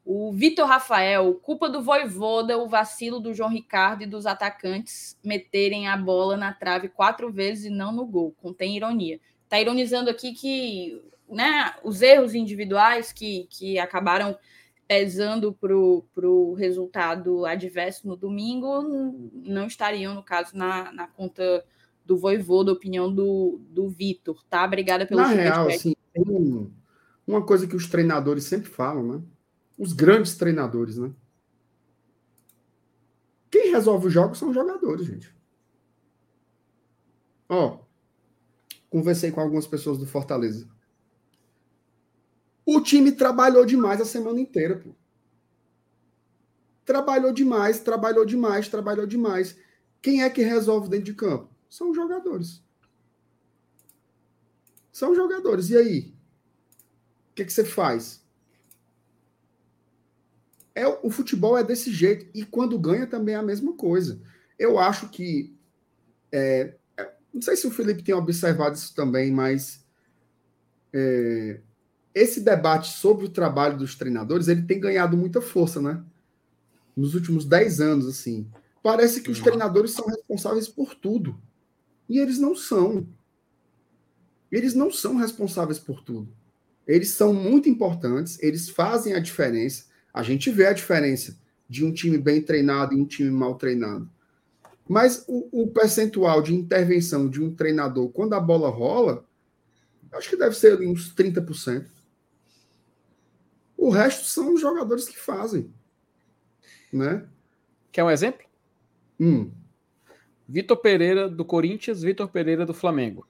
O 0.05 0.33
Vitor 0.33 0.67
Rafael, 0.67 1.33
culpa 1.35 1.69
do 1.69 1.81
Voivoda, 1.81 2.57
o 2.57 2.67
vacilo 2.67 3.19
do 3.19 3.33
João 3.33 3.49
Ricardo 3.49 4.03
e 4.03 4.07
dos 4.07 4.25
atacantes 4.25 5.17
meterem 5.23 5.87
a 5.87 5.95
bola 5.95 6.35
na 6.35 6.51
trave 6.51 6.89
quatro 6.89 7.31
vezes 7.31 7.65
e 7.65 7.69
não 7.69 7.93
no 7.93 8.05
gol. 8.05 8.35
Contém 8.41 8.75
ironia. 8.75 9.19
Tá 9.47 9.59
ironizando 9.61 10.09
aqui 10.09 10.33
que 10.33 11.01
né, 11.29 11.73
os 11.83 12.01
erros 12.01 12.35
individuais 12.35 13.13
que, 13.13 13.47
que 13.49 13.79
acabaram 13.79 14.37
pesando 14.87 15.53
para 15.53 15.73
o 15.73 16.53
resultado 16.53 17.45
adverso 17.45 18.07
no 18.07 18.15
domingo 18.15 19.31
não 19.33 19.67
estariam, 19.67 20.13
no 20.13 20.21
caso, 20.21 20.55
na, 20.55 20.91
na 20.91 21.07
conta 21.07 21.63
do 22.05 22.17
Voivô, 22.17 22.63
da 22.63 22.73
opinião 22.73 23.13
do, 23.13 23.61
do 23.69 23.87
Vitor, 23.89 24.43
tá? 24.49 24.65
Obrigada 24.65 25.05
pelo 25.05 25.21
Na 25.21 25.27
real, 25.27 25.67
assim, 25.67 25.95
tem 26.13 26.71
uma 27.25 27.41
coisa 27.41 27.65
que 27.65 27.75
os 27.75 27.87
treinadores 27.87 28.43
sempre 28.43 28.69
falam, 28.69 29.03
né? 29.03 29.21
Os 29.83 29.91
grandes 29.91 30.37
treinadores, 30.37 30.97
né? 30.97 31.13
Quem 33.51 33.69
resolve 33.69 34.07
os 34.07 34.13
jogos 34.13 34.37
são 34.37 34.47
os 34.47 34.55
jogadores, 34.55 35.05
gente. 35.05 35.35
Ó, 37.49 37.79
conversei 38.89 39.29
com 39.29 39.41
algumas 39.41 39.67
pessoas 39.67 39.97
do 39.97 40.07
Fortaleza. 40.07 40.69
O 42.65 42.79
time 42.79 43.11
trabalhou 43.11 43.65
demais 43.65 43.99
a 43.99 44.05
semana 44.05 44.39
inteira, 44.39 44.77
pô. 44.77 44.95
Trabalhou 46.85 47.33
demais, 47.33 47.81
trabalhou 47.81 48.23
demais, 48.23 48.69
trabalhou 48.69 49.05
demais. 49.05 49.59
Quem 50.01 50.23
é 50.23 50.29
que 50.29 50.43
resolve 50.43 50.87
dentro 50.87 51.07
de 51.07 51.13
campo? 51.13 51.53
São 51.69 51.89
os 51.89 51.95
jogadores. 51.97 52.63
São 54.93 55.11
os 55.11 55.17
jogadores. 55.17 55.69
E 55.69 55.75
aí? 55.75 56.15
O 57.31 57.35
que, 57.35 57.43
que 57.43 57.51
você 57.51 57.65
faz? 57.65 58.22
É, 60.75 60.87
o 60.87 61.09
futebol 61.09 61.57
é 61.57 61.63
desse 61.63 61.91
jeito. 61.91 62.25
E 62.33 62.43
quando 62.43 62.79
ganha 62.79 63.05
também 63.05 63.35
é 63.35 63.37
a 63.37 63.43
mesma 63.43 63.73
coisa. 63.73 64.21
Eu 64.57 64.79
acho 64.79 65.09
que. 65.09 65.55
É, 66.31 66.75
é 66.97 67.11
não 67.33 67.41
sei 67.41 67.55
se 67.55 67.67
o 67.67 67.71
Felipe 67.71 68.03
tem 68.03 68.15
observado 68.15 68.75
isso 68.75 68.93
também, 68.95 69.31
mas. 69.31 69.85
É, 70.91 71.59
esse 72.13 72.41
debate 72.41 72.93
sobre 72.93 73.25
o 73.25 73.29
trabalho 73.29 73.77
dos 73.77 73.95
treinadores, 73.95 74.47
ele 74.47 74.61
tem 74.61 74.79
ganhado 74.79 75.17
muita 75.17 75.41
força, 75.41 75.81
né? 75.81 76.03
Nos 76.95 77.15
últimos 77.15 77.45
10 77.45 77.81
anos, 77.81 78.07
assim. 78.07 78.47
Parece 78.83 79.21
que 79.21 79.31
os 79.31 79.39
uhum. 79.39 79.45
treinadores 79.45 79.91
são 79.91 80.05
responsáveis 80.05 80.67
por 80.67 80.93
tudo. 80.93 81.39
E 82.07 82.19
eles 82.19 82.37
não 82.37 82.55
são. 82.55 83.07
Eles 84.51 84.75
não 84.75 84.91
são 84.91 85.15
responsáveis 85.15 85.79
por 85.79 86.03
tudo. 86.03 86.31
Eles 86.85 87.11
são 87.11 87.33
muito 87.33 87.69
importantes, 87.69 88.37
eles 88.41 88.69
fazem 88.69 89.13
a 89.13 89.19
diferença. 89.19 89.85
A 90.13 90.21
gente 90.21 90.51
vê 90.51 90.67
a 90.67 90.73
diferença 90.73 91.37
de 91.67 91.83
um 91.83 91.91
time 91.91 92.17
bem 92.17 92.41
treinado 92.41 92.93
e 92.93 93.01
um 93.01 93.05
time 93.05 93.31
mal 93.31 93.55
treinado. 93.55 94.09
Mas 94.87 95.25
o, 95.27 95.63
o 95.63 95.67
percentual 95.67 96.41
de 96.41 96.53
intervenção 96.53 97.29
de 97.29 97.41
um 97.41 97.53
treinador 97.53 98.09
quando 98.09 98.33
a 98.33 98.39
bola 98.39 98.69
rola, 98.69 99.25
acho 100.11 100.29
que 100.29 100.37
deve 100.37 100.55
ser 100.55 100.79
uns 100.81 101.13
30%. 101.15 101.87
O 103.77 103.89
resto 103.89 104.25
são 104.25 104.53
os 104.53 104.61
jogadores 104.61 105.07
que 105.07 105.17
fazem. 105.17 105.73
Né? 106.91 107.27
Quer 107.91 108.03
um 108.03 108.11
exemplo? 108.11 108.45
Hum. 109.19 109.51
Vitor 110.47 110.77
Pereira 110.77 111.29
do 111.29 111.43
Corinthians, 111.43 112.01
Vitor 112.03 112.27
Pereira 112.27 112.65
do 112.65 112.73
Flamengo. 112.73 113.27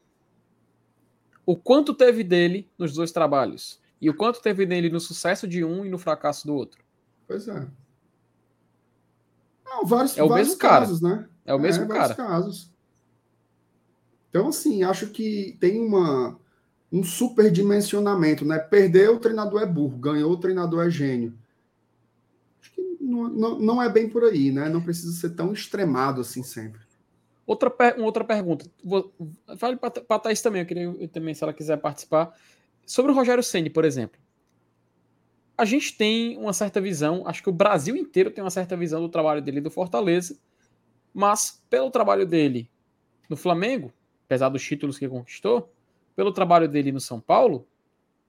O 1.45 1.55
quanto 1.55 1.93
teve 1.93 2.23
dele 2.23 2.69
nos 2.77 2.93
dois 2.93 3.11
trabalhos? 3.11 3.81
E 4.03 4.09
o 4.09 4.13
quanto 4.13 4.41
teve 4.41 4.65
dele 4.65 4.89
no 4.89 4.99
sucesso 4.99 5.47
de 5.47 5.63
um 5.63 5.85
e 5.85 5.89
no 5.89 5.97
fracasso 5.97 6.45
do 6.45 6.53
outro? 6.53 6.83
Pois 7.25 7.47
é. 7.47 7.65
Não, 9.65 9.85
vários, 9.85 10.17
é 10.17 10.23
o 10.23 10.27
vários 10.27 10.49
mesmo 10.49 10.59
casos, 10.59 10.99
cara. 10.99 11.15
né? 11.15 11.29
É 11.45 11.53
o 11.53 11.59
mesmo 11.59 11.85
é, 11.85 11.87
cara. 11.87 12.13
casos. 12.13 12.69
Então, 14.29 14.49
assim, 14.49 14.83
acho 14.83 15.07
que 15.07 15.55
tem 15.57 15.79
uma, 15.79 16.37
um 16.91 17.01
superdimensionamento, 17.01 18.43
né? 18.43 18.59
Perdeu, 18.59 19.15
o 19.15 19.19
treinador 19.21 19.61
é 19.61 19.65
burro, 19.65 19.97
ganhou, 19.97 20.33
o 20.33 20.37
treinador 20.37 20.85
é 20.85 20.89
gênio. 20.89 21.33
Acho 22.61 22.73
que 22.73 22.97
não, 22.99 23.29
não, 23.29 23.59
não 23.59 23.81
é 23.81 23.87
bem 23.87 24.09
por 24.09 24.25
aí, 24.25 24.51
né? 24.51 24.67
Não 24.67 24.81
precisa 24.81 25.13
ser 25.13 25.29
tão 25.29 25.53
extremado 25.53 26.19
assim 26.19 26.43
sempre. 26.43 26.81
Outra, 27.47 27.73
uma 27.95 28.05
outra 28.05 28.25
pergunta. 28.25 28.65
Fale 29.57 29.77
para 29.77 29.93
a 30.09 30.19
Thaís 30.19 30.41
também, 30.41 30.63
eu 30.63 30.67
queria 30.67 30.83
eu 30.83 31.07
também, 31.07 31.33
se 31.33 31.41
ela 31.41 31.53
quiser 31.53 31.77
participar. 31.77 32.33
Sobre 32.85 33.11
o 33.11 33.15
Rogério 33.15 33.43
Senni, 33.43 33.69
por 33.69 33.85
exemplo. 33.85 34.19
A 35.57 35.65
gente 35.65 35.95
tem 35.95 36.37
uma 36.37 36.51
certa 36.51 36.81
visão, 36.81 37.23
acho 37.27 37.43
que 37.43 37.49
o 37.49 37.53
Brasil 37.53 37.95
inteiro 37.95 38.31
tem 38.31 38.43
uma 38.43 38.49
certa 38.49 38.75
visão 38.75 39.01
do 39.01 39.09
trabalho 39.09 39.41
dele 39.41 39.61
do 39.61 39.69
Fortaleza, 39.69 40.37
mas 41.13 41.63
pelo 41.69 41.91
trabalho 41.91 42.25
dele 42.25 42.69
no 43.29 43.37
Flamengo, 43.37 43.93
apesar 44.25 44.49
dos 44.49 44.63
títulos 44.63 44.97
que 44.97 45.07
conquistou, 45.07 45.71
pelo 46.15 46.31
trabalho 46.31 46.67
dele 46.67 46.91
no 46.91 46.99
São 46.99 47.19
Paulo, 47.19 47.67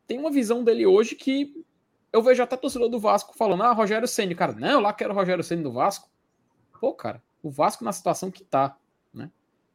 tem 0.06 0.18
uma 0.18 0.30
visão 0.30 0.62
dele 0.62 0.86
hoje 0.86 1.14
que 1.14 1.64
eu 2.12 2.22
vejo 2.22 2.42
até 2.42 2.56
torcedor 2.56 2.88
do 2.88 3.00
Vasco 3.00 3.34
falando: 3.36 3.62
ah, 3.62 3.72
Rogério 3.72 4.06
Senna. 4.06 4.34
Cara, 4.34 4.52
não, 4.52 4.80
lá 4.80 4.92
quero 4.92 5.12
o 5.12 5.16
Rogério 5.16 5.42
Senna 5.42 5.62
do 5.62 5.72
Vasco. 5.72 6.08
Pô, 6.78 6.92
cara, 6.92 7.22
o 7.42 7.50
Vasco 7.50 7.82
na 7.84 7.92
situação 7.92 8.30
que 8.30 8.44
tá? 8.44 8.76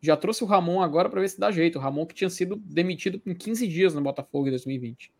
Já 0.01 0.15
trouxe 0.15 0.43
o 0.43 0.47
Ramon 0.47 0.81
agora 0.81 1.09
para 1.09 1.21
ver 1.21 1.29
se 1.29 1.39
dá 1.39 1.51
jeito. 1.51 1.77
O 1.77 1.81
Ramon 1.81 2.05
que 2.05 2.15
tinha 2.15 2.29
sido 2.29 2.55
demitido 2.55 3.21
em 3.25 3.33
15 3.33 3.67
dias 3.67 3.93
no 3.93 4.01
Botafogo 4.01 4.47
em 4.47 4.51
2020. 4.51 5.11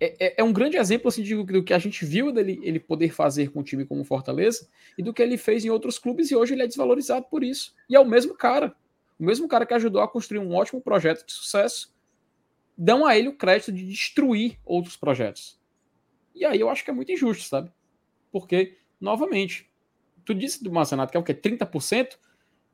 É, 0.00 0.16
é, 0.18 0.34
é 0.38 0.42
um 0.42 0.52
grande 0.52 0.76
exemplo 0.76 1.08
assim, 1.08 1.22
de, 1.22 1.36
do 1.44 1.62
que 1.62 1.72
a 1.72 1.78
gente 1.78 2.04
viu 2.04 2.32
dele 2.32 2.58
ele 2.62 2.80
poder 2.80 3.10
fazer 3.10 3.50
com 3.50 3.60
um 3.60 3.62
time 3.62 3.84
como 3.84 4.02
Fortaleza 4.02 4.68
e 4.98 5.02
do 5.02 5.12
que 5.12 5.22
ele 5.22 5.36
fez 5.36 5.64
em 5.64 5.70
outros 5.70 5.98
clubes 5.98 6.30
e 6.30 6.34
hoje 6.34 6.54
ele 6.54 6.62
é 6.62 6.66
desvalorizado 6.66 7.26
por 7.30 7.44
isso. 7.44 7.74
E 7.88 7.94
é 7.94 8.00
o 8.00 8.04
mesmo 8.04 8.34
cara. 8.34 8.74
O 9.18 9.24
mesmo 9.24 9.46
cara 9.46 9.64
que 9.64 9.74
ajudou 9.74 10.02
a 10.02 10.08
construir 10.08 10.40
um 10.40 10.54
ótimo 10.54 10.80
projeto 10.80 11.24
de 11.24 11.32
sucesso, 11.32 11.94
dão 12.76 13.06
a 13.06 13.16
ele 13.16 13.28
o 13.28 13.36
crédito 13.36 13.70
de 13.70 13.86
destruir 13.86 14.58
outros 14.64 14.96
projetos. 14.96 15.60
E 16.34 16.44
aí 16.44 16.58
eu 16.58 16.68
acho 16.68 16.82
que 16.82 16.90
é 16.90 16.94
muito 16.94 17.12
injusto, 17.12 17.44
sabe? 17.44 17.70
Porque, 18.32 18.78
novamente, 19.00 19.70
tu 20.24 20.34
disse 20.34 20.64
do 20.64 20.72
Marcenato 20.72 21.12
que 21.12 21.16
é 21.16 21.20
o 21.20 21.22
quê? 21.22 21.34
30%? 21.34 22.18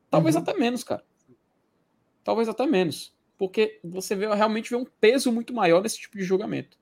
Talvez 0.09 0.35
uhum. 0.35 0.41
até 0.41 0.53
menos, 0.53 0.83
cara. 0.83 1.03
Talvez 2.23 2.49
até 2.49 2.65
menos. 2.65 3.13
Porque 3.37 3.79
você 3.83 4.15
vê, 4.15 4.27
realmente 4.33 4.69
vê 4.69 4.75
um 4.75 4.85
peso 4.99 5.31
muito 5.31 5.53
maior 5.53 5.81
nesse 5.81 5.99
tipo 5.99 6.17
de 6.17 6.23
julgamento. 6.23 6.77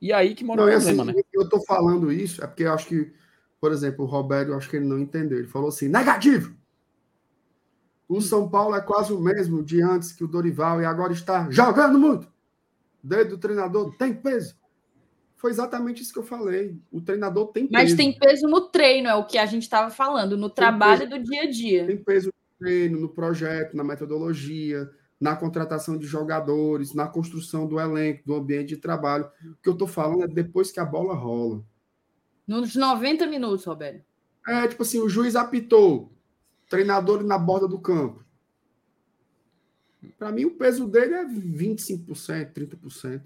E 0.00 0.12
aí 0.12 0.34
que 0.34 0.42
mora 0.42 0.60
não, 0.60 0.68
o 0.68 0.72
problema, 0.72 1.02
assim, 1.02 1.12
né? 1.12 1.22
Eu 1.32 1.48
tô 1.48 1.60
falando 1.64 2.10
isso, 2.10 2.42
é 2.42 2.46
porque 2.46 2.64
eu 2.64 2.72
acho 2.72 2.86
que, 2.86 3.12
por 3.60 3.70
exemplo, 3.70 4.04
o 4.04 4.08
Roberto, 4.08 4.48
eu 4.48 4.56
acho 4.56 4.68
que 4.68 4.76
ele 4.76 4.86
não 4.86 4.98
entendeu. 4.98 5.38
Ele 5.38 5.46
falou 5.46 5.68
assim: 5.68 5.86
negativo! 5.86 6.56
O 8.08 8.20
São 8.20 8.48
Paulo 8.48 8.74
é 8.74 8.80
quase 8.80 9.12
o 9.12 9.20
mesmo 9.20 9.62
de 9.62 9.80
antes 9.80 10.12
que 10.12 10.24
o 10.24 10.28
Dorival 10.28 10.82
e 10.82 10.84
agora 10.84 11.12
está 11.12 11.48
jogando 11.50 11.98
muito. 11.98 12.26
O 13.02 13.06
dedo 13.06 13.30
do 13.30 13.38
treinador 13.38 13.94
tem 13.96 14.12
peso. 14.12 14.56
Foi 15.36 15.50
exatamente 15.50 16.02
isso 16.02 16.12
que 16.12 16.18
eu 16.18 16.24
falei. 16.24 16.76
O 16.90 17.00
treinador 17.00 17.48
tem 17.48 17.66
peso. 17.66 17.72
Mas 17.72 17.94
tem 17.94 18.16
peso 18.16 18.46
no 18.46 18.68
treino, 18.68 19.08
é 19.08 19.14
o 19.14 19.24
que 19.24 19.38
a 19.38 19.46
gente 19.46 19.62
estava 19.62 19.90
falando, 19.90 20.36
no 20.36 20.48
tem 20.48 20.56
trabalho 20.56 21.08
peso, 21.08 21.10
do 21.10 21.30
dia 21.30 21.42
a 21.42 21.50
dia. 21.50 21.86
Tem 21.86 21.96
peso 21.96 22.26
no 22.28 22.41
treino, 22.62 23.00
no 23.00 23.08
projeto, 23.08 23.76
na 23.76 23.82
metodologia, 23.82 24.88
na 25.20 25.34
contratação 25.34 25.98
de 25.98 26.06
jogadores, 26.06 26.94
na 26.94 27.08
construção 27.08 27.66
do 27.66 27.80
elenco, 27.80 28.22
do 28.24 28.34
ambiente 28.34 28.70
de 28.70 28.76
trabalho. 28.76 29.28
O 29.44 29.56
que 29.62 29.68
eu 29.68 29.72
estou 29.72 29.88
falando 29.88 30.24
é 30.24 30.28
depois 30.28 30.70
que 30.70 30.80
a 30.80 30.84
bola 30.84 31.14
rola. 31.14 31.64
Nos 32.46 32.74
90 32.74 33.26
minutos, 33.26 33.64
Roberto. 33.64 34.04
É, 34.46 34.66
tipo 34.66 34.82
assim, 34.82 35.00
o 35.00 35.08
juiz 35.08 35.36
apitou 35.36 36.12
treinador 36.68 37.22
na 37.22 37.38
borda 37.38 37.68
do 37.68 37.78
campo. 37.78 38.24
Para 40.18 40.32
mim, 40.32 40.44
o 40.44 40.56
peso 40.56 40.86
dele 40.88 41.14
é 41.14 41.24
25%, 41.24 42.52
30%. 42.52 43.22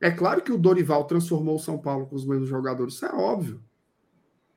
É 0.00 0.10
claro 0.10 0.42
que 0.42 0.52
o 0.52 0.58
Dorival 0.58 1.04
transformou 1.04 1.56
o 1.56 1.60
São 1.60 1.78
Paulo 1.78 2.06
com 2.06 2.16
os 2.16 2.26
mesmos 2.26 2.48
jogadores, 2.48 2.94
isso 2.94 3.06
é 3.06 3.12
óbvio. 3.12 3.62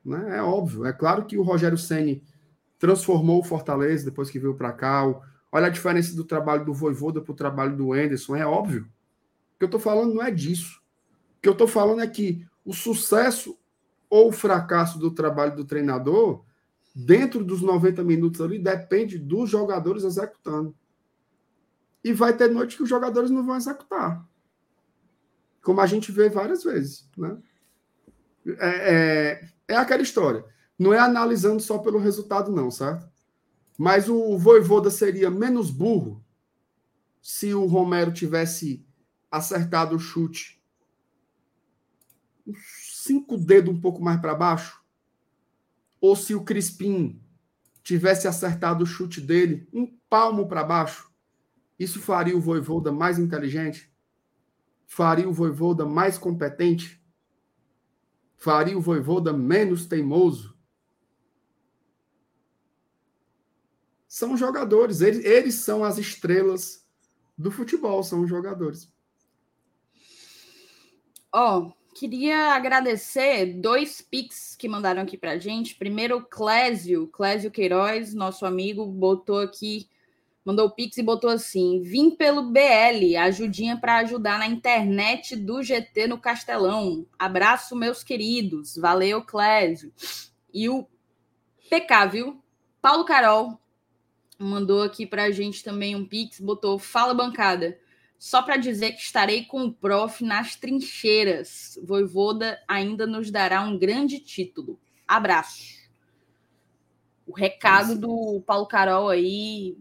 Né? 0.03 0.38
É 0.38 0.41
óbvio. 0.41 0.86
É 0.86 0.94
claro 0.94 1.26
que 1.26 1.38
o 1.38 1.44
Rogério 1.44 1.78
Ceni 1.78 2.24
transformou 2.79 3.39
o 3.39 3.43
Fortaleza 3.43 4.05
depois 4.05 4.29
que 4.29 4.39
veio 4.39 4.55
para 4.55 4.71
cá. 4.71 5.03
Olha 5.51 5.67
a 5.67 5.69
diferença 5.69 6.15
do 6.15 6.23
trabalho 6.23 6.65
do 6.65 6.73
Voivoda 6.73 7.21
para 7.21 7.31
o 7.31 7.35
trabalho 7.35 7.75
do 7.75 7.95
Enderson, 7.95 8.35
é 8.35 8.45
óbvio. 8.45 8.83
O 9.55 9.57
que 9.59 9.63
eu 9.63 9.67
estou 9.67 9.79
falando 9.79 10.13
não 10.13 10.23
é 10.23 10.31
disso. 10.31 10.81
O 11.37 11.41
que 11.41 11.49
eu 11.49 11.53
estou 11.53 11.67
falando 11.67 12.01
é 12.01 12.07
que 12.07 12.45
o 12.63 12.73
sucesso 12.73 13.57
ou 14.09 14.29
o 14.29 14.31
fracasso 14.31 14.99
do 14.99 15.11
trabalho 15.11 15.55
do 15.55 15.65
treinador 15.65 16.43
dentro 16.95 17.43
dos 17.43 17.61
90 17.61 18.03
minutos 18.03 18.41
ali, 18.41 18.57
depende 18.57 19.19
dos 19.19 19.49
jogadores 19.49 20.03
executando. 20.03 20.75
E 22.03 22.11
vai 22.11 22.35
ter 22.35 22.49
noite 22.49 22.75
que 22.75 22.83
os 22.83 22.89
jogadores 22.89 23.29
não 23.29 23.45
vão 23.45 23.55
executar. 23.55 24.25
Como 25.61 25.79
a 25.79 25.85
gente 25.85 26.11
vê 26.11 26.29
várias 26.29 26.63
vezes, 26.63 27.07
né? 27.15 27.37
é, 28.59 28.93
é, 28.93 29.49
é 29.67 29.75
aquela 29.75 30.01
história. 30.01 30.43
Não 30.77 30.93
é 30.93 30.99
analisando 30.99 31.61
só 31.61 31.77
pelo 31.79 31.99
resultado, 31.99 32.51
não, 32.51 32.69
certo? 32.69 33.09
Mas 33.77 34.09
o 34.09 34.37
Voivoda 34.37 34.89
seria 34.89 35.29
menos 35.29 35.71
burro 35.71 36.23
se 37.21 37.53
o 37.53 37.65
Romero 37.65 38.11
tivesse 38.11 38.85
acertado 39.31 39.95
o 39.95 39.99
chute 39.99 40.57
cinco 43.07 43.37
dedos 43.37 43.73
um 43.73 43.79
pouco 43.79 44.01
mais 44.01 44.19
para 44.19 44.35
baixo? 44.35 44.81
Ou 45.99 46.15
se 46.15 46.35
o 46.35 46.43
Crispim 46.43 47.21
tivesse 47.83 48.27
acertado 48.27 48.83
o 48.83 48.87
chute 48.87 49.21
dele 49.21 49.67
um 49.73 49.87
palmo 50.09 50.47
para 50.47 50.63
baixo? 50.63 51.11
Isso 51.79 52.01
faria 52.01 52.35
o 52.35 52.41
Voivoda 52.41 52.91
mais 52.91 53.17
inteligente? 53.17 53.91
Faria 54.85 55.27
o 55.27 55.33
Voivoda 55.33 55.85
mais 55.85 56.17
competente? 56.17 57.01
Faria 58.35 58.77
o 58.77 58.81
Voivoda 58.81 59.33
menos 59.33 59.85
teimoso? 59.85 60.56
São 64.18 64.35
jogadores, 64.35 65.02
eles, 65.02 65.23
eles 65.23 65.53
são 65.53 65.84
as 65.84 65.99
estrelas 65.99 66.84
do 67.38 67.52
futebol, 67.52 68.02
são 68.02 68.22
os 68.22 68.27
jogadores. 68.27 68.91
Ó, 71.31 71.60
oh, 71.60 71.73
queria 71.94 72.56
agradecer 72.56 73.45
dois 73.61 74.02
pics 74.02 74.56
que 74.56 74.68
mandaram 74.68 75.03
aqui 75.03 75.15
pra 75.19 75.38
gente. 75.38 75.76
Primeiro, 75.76 76.26
Clésio, 76.26 77.06
Clésio 77.10 77.52
Queiroz, 77.52 78.15
nosso 78.15 78.44
amigo, 78.44 78.88
botou 78.88 79.38
aqui, 79.38 79.88
mandou 80.44 80.65
o 80.65 80.72
pix 80.72 80.98
e 80.98 81.03
botou 81.03 81.30
assim: 81.30 81.80
vim 81.84 82.10
pelo 82.10 82.49
BL, 82.49 83.15
ajudinha 83.19 83.77
para 83.77 83.98
ajudar 83.98 84.39
na 84.39 84.48
internet 84.48 85.35
do 85.35 85.61
GT 85.61 86.07
no 86.07 86.19
Castelão. 86.19 87.06
Abraço, 87.19 87.76
meus 87.76 88.03
queridos. 88.03 88.77
Valeu, 88.77 89.23
Clésio. 89.23 89.94
E 90.52 90.68
o 90.68 90.88
PK, 91.69 92.07
viu? 92.07 92.44
Paulo 92.81 93.06
Carol 93.06 93.60
mandou 94.38 94.84
aqui 94.84 95.05
pra 95.05 95.31
gente 95.31 95.64
também 95.64 95.95
um 95.95 96.05
pix, 96.05 96.39
botou: 96.39 96.77
Fala, 96.77 97.14
bancada. 97.14 97.77
Só 98.19 98.41
para 98.41 98.57
dizer 98.57 98.93
que 98.93 99.01
estarei 99.01 99.45
com 99.45 99.65
o 99.65 99.73
prof 99.73 100.23
nas 100.23 100.55
trincheiras. 100.55 101.77
Voivoda 101.84 102.59
ainda 102.68 103.05
nos 103.05 103.30
dará 103.30 103.61
um 103.61 103.77
grande 103.77 104.19
título. 104.19 104.80
Abraço. 105.07 105.77
O 107.27 107.34
recado 107.34 107.97
do 107.97 108.41
Paulo 108.45 108.65
Carol 108.65 109.09
aí, 109.09 109.77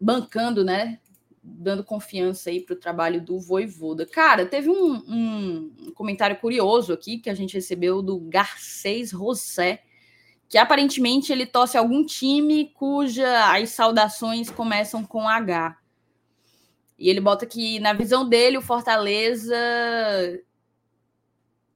bancando, 0.00 0.64
né? 0.64 1.00
Dando 1.42 1.84
confiança 1.84 2.48
aí 2.48 2.60
para 2.60 2.74
o 2.74 2.78
trabalho 2.78 3.20
do 3.20 3.38
Voivoda. 3.38 4.06
Cara, 4.06 4.46
teve 4.46 4.70
um, 4.70 4.94
um, 5.06 5.92
comentário 5.94 6.36
curioso 6.36 6.92
aqui 6.92 7.18
que 7.18 7.28
a 7.28 7.34
gente 7.34 7.54
recebeu 7.54 8.00
do 8.00 8.18
Garcês 8.20 9.12
Rosé, 9.12 9.82
que 10.54 10.58
aparentemente 10.58 11.32
ele 11.32 11.46
torce 11.46 11.76
algum 11.76 12.06
time 12.06 12.66
cuja 12.74 13.52
as 13.52 13.70
saudações 13.70 14.48
começam 14.52 15.04
com 15.04 15.28
H. 15.28 15.76
E 16.96 17.10
ele 17.10 17.20
bota 17.20 17.44
que, 17.44 17.80
na 17.80 17.92
visão 17.92 18.28
dele, 18.28 18.56
o 18.56 18.62
Fortaleza 18.62 19.56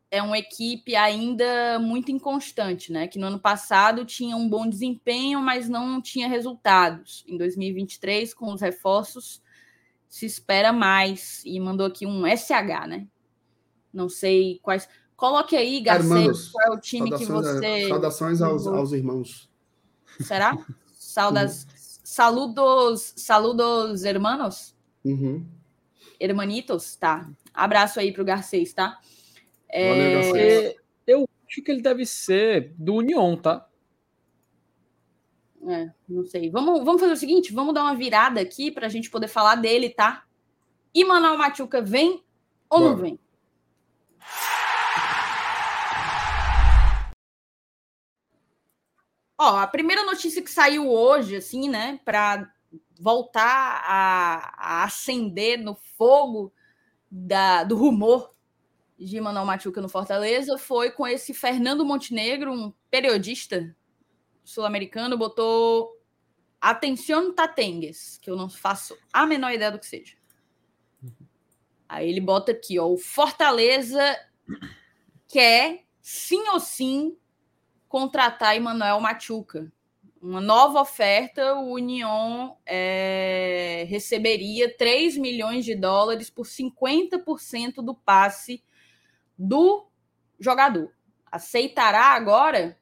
é 0.08 0.22
uma 0.22 0.38
equipe 0.38 0.94
ainda 0.94 1.80
muito 1.80 2.12
inconstante, 2.12 2.92
né? 2.92 3.08
Que 3.08 3.18
no 3.18 3.26
ano 3.26 3.40
passado 3.40 4.04
tinha 4.04 4.36
um 4.36 4.48
bom 4.48 4.68
desempenho, 4.68 5.40
mas 5.40 5.68
não 5.68 6.00
tinha 6.00 6.28
resultados. 6.28 7.24
Em 7.26 7.36
2023, 7.36 8.32
com 8.32 8.52
os 8.52 8.60
reforços, 8.60 9.42
se 10.08 10.24
espera 10.24 10.72
mais. 10.72 11.42
E 11.44 11.58
mandou 11.58 11.84
aqui 11.84 12.06
um 12.06 12.24
SH, 12.24 12.86
né? 12.86 13.08
Não 13.92 14.08
sei 14.08 14.60
quais. 14.62 14.88
Coloque 15.18 15.56
aí, 15.56 15.80
Garcês, 15.80 16.50
qual 16.50 16.72
é 16.72 16.76
o 16.76 16.80
time 16.80 17.10
que 17.10 17.24
você. 17.24 17.88
Saudações 17.88 18.40
aos, 18.40 18.68
aos 18.68 18.92
irmãos. 18.92 19.50
Será? 20.20 20.56
Saudas. 20.92 21.66
Saludos, 22.04 23.14
saludos, 23.16 24.04
hermanos? 24.04 24.76
Uhum. 25.04 25.44
Hermanitos, 26.20 26.94
tá. 26.94 27.28
Abraço 27.52 27.98
aí 27.98 28.12
pro 28.12 28.24
Garcês, 28.24 28.72
tá? 28.72 29.00
É... 29.68 29.88
Valeu, 29.88 30.22
Garcês. 30.22 30.76
Eu 31.04 31.28
acho 31.48 31.62
que 31.62 31.70
ele 31.72 31.82
deve 31.82 32.06
ser 32.06 32.72
do 32.78 32.94
União, 32.94 33.36
tá? 33.36 33.68
É, 35.66 35.90
não 36.08 36.24
sei. 36.24 36.48
Vamos, 36.48 36.84
vamos 36.84 37.00
fazer 37.00 37.14
o 37.14 37.16
seguinte: 37.16 37.52
vamos 37.52 37.74
dar 37.74 37.82
uma 37.82 37.96
virada 37.96 38.40
aqui 38.40 38.70
para 38.70 38.86
a 38.86 38.88
gente 38.88 39.10
poder 39.10 39.26
falar 39.26 39.56
dele, 39.56 39.90
tá? 39.90 40.24
E 40.94 41.04
Manoel 41.04 41.36
Machuca 41.36 41.82
vem 41.82 42.22
ou 42.70 42.78
Bora. 42.78 42.90
não 42.92 42.96
vem? 42.98 43.18
Ó, 49.38 49.56
a 49.56 49.66
primeira 49.68 50.04
notícia 50.04 50.42
que 50.42 50.50
saiu 50.50 50.90
hoje, 50.90 51.36
assim, 51.36 51.68
né, 51.68 52.00
para 52.04 52.52
voltar 53.00 53.82
a, 53.84 54.52
a 54.56 54.84
acender 54.84 55.62
no 55.62 55.76
fogo 55.96 56.52
da, 57.08 57.62
do 57.62 57.76
rumor 57.76 58.32
de 58.98 59.20
Manuel 59.20 59.46
Machuca 59.46 59.80
no 59.80 59.88
Fortaleza 59.88 60.58
foi 60.58 60.90
com 60.90 61.06
esse 61.06 61.32
Fernando 61.32 61.84
Montenegro, 61.84 62.52
um 62.52 62.72
periodista 62.90 63.74
sul-americano, 64.42 65.16
botou 65.16 65.96
Atenção 66.60 67.32
Tatengues, 67.32 68.18
que 68.18 68.28
eu 68.28 68.34
não 68.34 68.48
faço 68.48 68.98
a 69.12 69.24
menor 69.24 69.52
ideia 69.52 69.70
do 69.70 69.78
que 69.78 69.86
seja. 69.86 70.16
Aí 71.88 72.08
ele 72.08 72.20
bota 72.20 72.50
aqui, 72.50 72.78
ó, 72.78 72.86
o 72.86 72.98
Fortaleza 72.98 74.18
quer 75.28 75.84
sim 76.02 76.48
ou 76.48 76.58
sim 76.58 77.16
contratar 77.88 78.56
Emanuel 78.56 79.00
Machuca 79.00 79.72
uma 80.20 80.40
nova 80.40 80.80
oferta, 80.80 81.54
o 81.54 81.74
Union 81.74 82.54
é, 82.66 83.86
receberia 83.88 84.74
3 84.76 85.16
milhões 85.16 85.64
de 85.64 85.74
dólares 85.74 86.28
por 86.28 86.46
50% 86.46 87.76
do 87.76 87.94
passe 87.94 88.62
do 89.38 89.86
jogador. 90.38 90.92
Aceitará 91.30 92.06
agora 92.06 92.76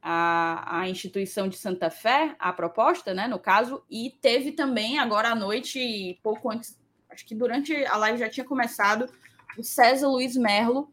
a, 0.00 0.80
a 0.80 0.88
instituição 0.88 1.48
de 1.48 1.56
Santa 1.56 1.90
Fé 1.90 2.36
a 2.38 2.52
proposta, 2.52 3.12
né? 3.12 3.26
No 3.26 3.38
caso, 3.38 3.82
e 3.90 4.10
teve 4.20 4.52
também 4.52 4.98
agora 4.98 5.30
à 5.30 5.34
noite, 5.34 6.18
pouco 6.22 6.50
antes, 6.50 6.78
acho 7.10 7.26
que 7.26 7.34
durante 7.34 7.74
a 7.86 7.96
live 7.96 8.18
já 8.18 8.28
tinha 8.28 8.46
começado, 8.46 9.12
o 9.58 9.62
César 9.62 10.06
Luiz 10.06 10.36
Merlo 10.36 10.92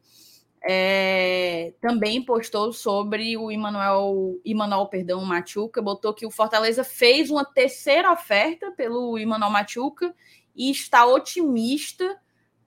é, 0.66 1.74
também 1.82 2.24
postou 2.24 2.72
sobre 2.72 3.36
o 3.36 3.52
Emanuel, 3.52 4.40
Emanuel, 4.46 4.86
perdão, 4.88 5.24
Machuca, 5.26 5.82
botou 5.82 6.14
que 6.14 6.26
o 6.26 6.32
Fortaleza 6.32 6.86
fez 6.86 7.30
uma 7.30 7.44
terceira 7.44 8.12
oferta 8.12 8.72
pelo 8.72 9.18
Emanuel 9.18 9.52
Machuca 9.52 10.16
e 10.56 10.72
está 10.72 11.06
otimista 11.06 12.18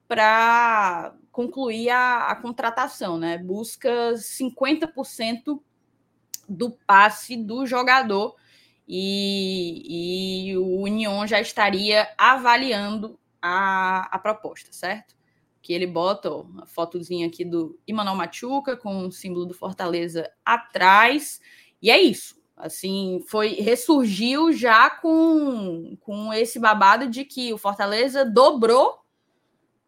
para 0.07 1.15
concluir 1.31 1.89
a, 1.89 2.27
a, 2.27 2.35
contratação, 2.35 3.17
né? 3.17 3.39
Busca 3.39 4.13
50% 4.13 5.59
do 6.47 6.71
passe 6.85 7.35
do 7.35 7.65
jogador 7.65 8.35
e, 8.87 10.51
e 10.51 10.57
o 10.57 10.81
União 10.81 11.25
já 11.25 11.41
estaria 11.41 12.07
avaliando 12.15 13.19
a, 13.41 14.07
a 14.15 14.19
proposta, 14.19 14.71
certo? 14.71 15.16
Que 15.67 15.73
ele 15.73 15.85
bota 15.85 16.31
ó, 16.31 16.45
a 16.59 16.65
fotozinha 16.65 17.27
aqui 17.27 17.43
do 17.43 17.77
Imanol 17.85 18.15
Machuca 18.15 18.77
com 18.77 19.05
o 19.05 19.11
símbolo 19.11 19.45
do 19.45 19.53
Fortaleza 19.53 20.31
atrás. 20.45 21.41
E 21.81 21.91
é 21.91 21.99
isso. 21.99 22.41
Assim, 22.55 23.21
foi 23.27 23.49
ressurgiu 23.55 24.53
já 24.53 24.89
com, 24.89 25.97
com 25.99 26.31
esse 26.31 26.57
babado 26.57 27.09
de 27.09 27.25
que 27.25 27.51
o 27.51 27.57
Fortaleza 27.57 28.23
dobrou 28.23 28.97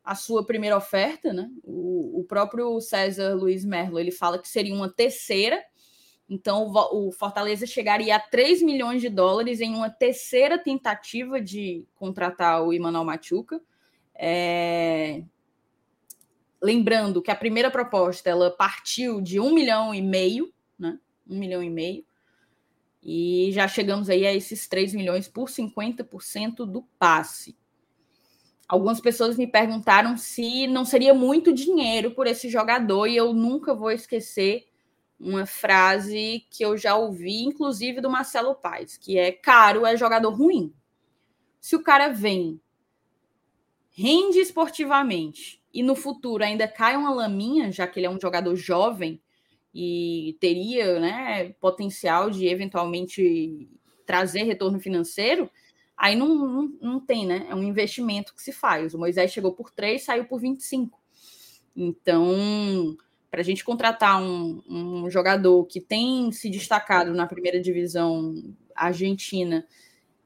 a 0.04 0.16
sua 0.16 0.46
primeira 0.46 0.76
oferta, 0.76 1.32
né? 1.32 1.50
O, 1.64 2.20
o 2.20 2.24
próprio 2.26 2.82
César 2.82 3.34
Luiz 3.34 3.64
Merlo, 3.64 3.98
ele 3.98 4.12
fala 4.12 4.38
que 4.38 4.50
seria 4.50 4.76
uma 4.76 4.90
terceira. 4.90 5.64
Então, 6.30 6.74
o, 6.92 7.10
Fortaleza 7.14 7.66
chegaria 7.66 8.18
a 8.18 8.20
3 8.20 8.62
milhões 8.64 9.00
de 9.00 9.08
dólares 9.08 9.62
em 9.62 9.74
uma 9.74 9.90
terceira 9.90 10.58
tentativa 10.58 11.40
de 11.40 11.88
contratar 11.96 12.66
o 12.66 12.74
Imanol 12.74 13.06
Machuca. 13.06 13.62
É, 14.14 15.24
lembrando 16.62 17.22
que 17.22 17.32
a 17.32 17.36
primeira 17.36 17.72
proposta 17.72 18.30
ela 18.30 18.52
partiu 18.52 19.22
de 19.22 19.40
um 19.40 19.54
milhão 19.54 19.94
e 19.94 20.02
meio, 20.02 20.54
né? 20.78 21.00
Um 21.28 21.38
milhão 21.38 21.64
e 21.64 21.70
meio. 21.70 22.06
E 23.02 23.50
já 23.54 23.68
chegamos 23.68 24.10
aí 24.10 24.26
a 24.28 24.34
esses 24.34 24.68
3 24.68 24.94
milhões 24.94 25.28
por 25.28 25.48
50% 25.48 26.66
do 26.66 26.84
passe. 26.98 27.58
Algumas 28.68 29.00
pessoas 29.00 29.38
me 29.38 29.48
perguntaram 29.48 30.16
se 30.16 30.68
não 30.68 30.86
seria 30.86 31.14
muito 31.14 31.54
dinheiro 31.54 32.12
por 32.12 32.28
esse 32.28 32.50
jogador, 32.50 33.08
e 33.08 33.16
eu 33.16 33.34
nunca 33.34 33.74
vou 33.74 33.90
esquecer 33.90 34.68
uma 35.20 35.46
frase 35.46 36.46
que 36.52 36.64
eu 36.64 36.78
já 36.78 36.96
ouvi, 36.96 37.44
inclusive 37.44 38.00
do 38.00 38.10
Marcelo 38.10 38.56
Paes, 38.56 38.96
que 38.96 39.18
é 39.18 39.32
caro 39.32 39.86
é 39.86 39.98
jogador 39.98 40.32
ruim. 40.32 40.74
Se 41.60 41.76
o 41.76 41.84
cara 41.84 42.10
vem, 42.10 42.62
rende 43.90 44.40
esportivamente, 44.40 45.59
e 45.74 45.84
no 45.84 45.96
futuro 45.96 46.44
ainda 46.44 46.68
cai 46.68 46.96
uma 46.96 47.14
laminha, 47.14 47.72
já 47.72 47.88
que 47.88 48.00
ele 48.00 48.08
é 48.08 48.10
um 48.10 48.20
jogador 48.20 48.56
jovem 48.56 49.22
e 49.74 50.36
teria 50.40 51.00
né, 51.00 51.50
potencial 51.60 52.30
de 52.30 52.48
eventualmente 52.48 53.70
trazer 54.06 54.44
retorno 54.44 54.80
financeiro, 54.80 55.50
aí 55.96 56.16
não, 56.16 56.28
não, 56.28 56.78
não 56.82 57.00
tem, 57.00 57.28
né? 57.28 57.46
É 57.50 57.54
um 57.54 57.64
investimento 57.64 58.34
que 58.34 58.42
se 58.42 58.52
faz. 58.52 58.94
O 58.94 58.98
Moisés 58.98 59.32
chegou 59.32 59.52
por 59.52 59.70
3, 59.70 60.02
saiu 60.02 60.26
por 60.26 60.40
25. 60.40 61.00
Então, 61.76 62.98
para 63.30 63.42
a 63.42 63.44
gente 63.44 63.64
contratar 63.64 64.22
um, 64.22 64.64
um, 64.68 65.10
jogador 65.10 65.66
que 65.66 65.80
tem 65.80 66.32
se 66.32 66.50
destacado 66.50 67.14
na 67.14 67.28
primeira 67.28 67.62
divisão 67.62 68.34
argentina 68.76 69.66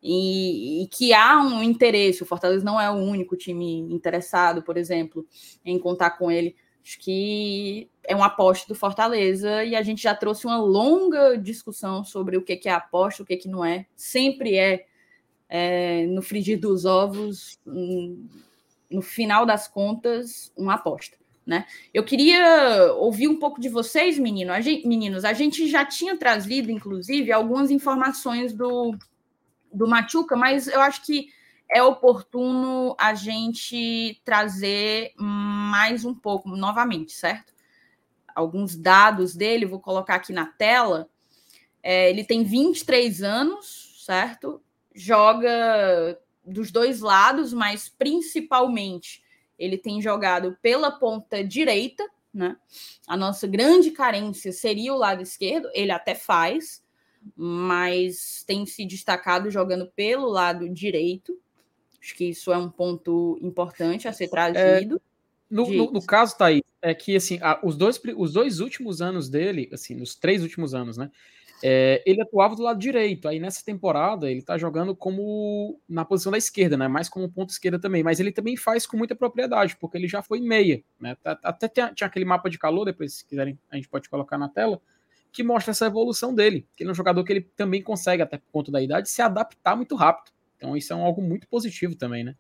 e, 0.04 0.84
e, 0.84 0.88
que 0.88 1.14
há 1.14 1.40
um 1.40 1.64
interesse, 1.64 2.22
o 2.22 2.26
Fortaleza 2.26 2.66
não 2.66 2.80
é 2.80 2.92
o 2.92 2.96
único 2.96 3.38
time 3.38 3.80
interessado, 3.90 4.62
por 4.62 4.76
exemplo, 4.76 5.26
em 5.64 5.80
contar 5.80 6.12
com 6.12 6.30
ele. 6.30 6.58
Acho 6.84 7.00
que 7.00 7.90
é 8.04 8.14
uma 8.14 8.26
aposta 8.26 8.68
do 8.68 8.76
Fortaleza 8.76 9.64
e 9.64 9.74
a 9.74 9.82
gente 9.82 10.04
já 10.04 10.14
trouxe 10.14 10.46
uma 10.46 10.58
longa 10.58 11.38
discussão 11.38 12.04
sobre 12.04 12.36
o 12.36 12.42
que 12.42 12.60
é 12.68 12.72
aposta, 12.72 13.24
o 13.24 13.26
que, 13.26 13.38
que 13.38 13.48
não 13.48 13.64
é. 13.64 13.86
Sempre 13.96 14.58
é, 14.58 14.86
é 15.48 16.06
no 16.08 16.22
frigir 16.22 16.60
dos 16.60 16.84
ovos, 16.84 17.58
no 17.66 19.02
final 19.02 19.46
das 19.46 19.70
contas, 19.70 20.52
uma 20.58 20.74
aposta. 20.74 21.18
Né? 21.46 21.66
Eu 21.94 22.04
queria 22.04 22.94
ouvir 22.98 23.30
um 23.30 23.40
pouco 23.40 23.62
de 23.62 23.70
vocês, 23.70 24.20
menino. 24.20 24.52
A 24.52 24.60
gente, 24.60 24.86
meninos. 24.86 25.24
A 25.24 25.32
gente 25.32 25.68
já 25.70 25.86
tinha 25.86 26.18
trazido, 26.18 26.70
inclusive, 26.70 27.32
algumas 27.32 27.72
informações 27.72 28.54
do, 28.54 28.98
do 29.74 29.88
Machuca, 29.88 30.36
mas 30.36 30.68
eu 30.68 30.82
acho 30.82 31.04
que 31.06 31.30
é 31.74 31.82
oportuno 31.82 32.96
a 33.00 33.14
gente 33.14 34.22
trazer 34.24 35.14
mais 35.18 36.06
um 36.06 36.14
pouco, 36.14 36.50
novamente, 36.50 37.14
certo? 37.14 37.54
Alguns 38.36 38.76
dados 38.76 39.36
dele, 39.36 39.66
vou 39.66 39.80
colocar 39.80 40.16
aqui 40.16 40.32
na 40.32 40.46
tela. 40.46 41.10
É, 41.82 42.10
ele 42.10 42.24
tem 42.24 42.44
23 42.44 43.24
anos, 43.24 44.04
certo? 44.06 44.62
Joga 44.94 46.20
dos 46.46 46.72
dois 46.72 47.00
lados, 47.02 47.54
mas 47.54 47.90
principalmente 47.90 49.24
ele 49.58 49.78
tem 49.78 50.02
jogado 50.02 50.58
pela 50.62 50.92
ponta 50.92 51.44
direita, 51.44 52.08
né? 52.34 52.58
A 53.08 53.16
nossa 53.16 53.48
grande 53.48 53.92
carência 53.92 54.52
seria 54.52 54.94
o 54.94 54.98
lado 54.98 55.22
esquerdo, 55.22 55.70
ele 55.74 55.92
até 55.92 56.14
faz, 56.16 56.83
mas 57.36 58.44
tem 58.46 58.66
se 58.66 58.86
destacado 58.86 59.50
jogando 59.50 59.88
pelo 59.96 60.28
lado 60.28 60.70
direito. 60.70 61.40
Acho 62.02 62.16
que 62.16 62.26
isso 62.26 62.52
é 62.52 62.58
um 62.58 62.70
ponto 62.70 63.38
importante 63.42 64.08
a 64.08 64.14
ser 64.14 64.28
trazido. 64.28 64.98
É, 64.98 65.14
no, 65.50 65.70
no, 65.70 65.92
no, 65.92 66.06
caso, 66.06 66.38
Thaís, 66.38 66.62
é 66.82 66.94
que 66.94 67.16
assim, 67.16 67.40
os, 67.62 67.78
dois, 67.78 68.02
os 68.18 68.34
dois 68.34 68.60
últimos 68.60 69.02
anos 69.02 69.30
dele, 69.30 69.70
assim, 69.72 69.96
nos 69.96 70.16
três 70.16 70.42
últimos 70.42 70.74
anos, 70.74 70.98
né? 70.98 71.12
É, 71.66 72.04
ele 72.06 72.22
atuava 72.22 72.58
do 72.58 72.62
lado 72.62 72.78
direito. 72.78 73.26
Aí 73.26 73.40
nessa 73.40 73.64
temporada 73.64 74.30
ele 74.30 74.42
tá 74.42 74.58
jogando 74.58 74.94
como 74.94 75.80
na 75.88 76.04
posição 76.04 76.30
da 76.30 76.38
esquerda, 76.38 76.76
né? 76.76 76.90
Mais 76.90 77.08
como 77.08 77.32
ponto 77.32 77.52
esquerda 77.52 77.80
também. 77.80 78.04
Mas 78.04 78.20
ele 78.20 78.34
também 78.34 78.58
faz 78.58 78.86
com 78.86 78.98
muita 78.98 79.16
propriedade, 79.16 79.78
porque 79.78 79.98
ele 79.98 80.10
já 80.10 80.22
foi 80.22 80.42
meia, 80.42 80.84
né? 81.00 81.16
Tá, 81.24 81.40
até 81.42 81.70
tinha 81.70 81.94
aquele 82.02 82.26
mapa 82.26 82.50
de 82.50 82.60
calor, 82.60 82.84
depois, 82.84 83.14
se 83.14 83.26
quiserem, 83.26 83.58
a 83.72 83.78
gente 83.78 83.88
pode 83.88 84.10
colocar 84.10 84.38
na 84.38 84.50
tela, 84.50 84.82
que 85.34 85.44
mostra 85.44 85.72
essa 85.72 85.88
evolução 85.88 86.34
dele. 86.34 86.68
Que 86.76 86.84
ele 86.84 86.90
é 86.90 86.94
um 86.94 86.96
jogador 86.96 87.24
que 87.24 87.34
ele 87.34 87.42
também 87.42 87.82
consegue, 87.82 88.22
até 88.22 88.38
por 88.38 88.50
conta 88.52 88.72
da 88.72 88.82
idade, 88.82 89.10
se 89.10 89.22
adaptar 89.22 89.76
muito 89.76 89.96
rápido. 89.96 90.32
Então 90.56 90.78
isso 90.78 90.94
é 90.94 90.96
um, 90.96 91.04
algo 91.04 91.22
muito 91.22 91.48
positivo 91.48 91.96
também, 91.96 92.24
né? 92.24 92.36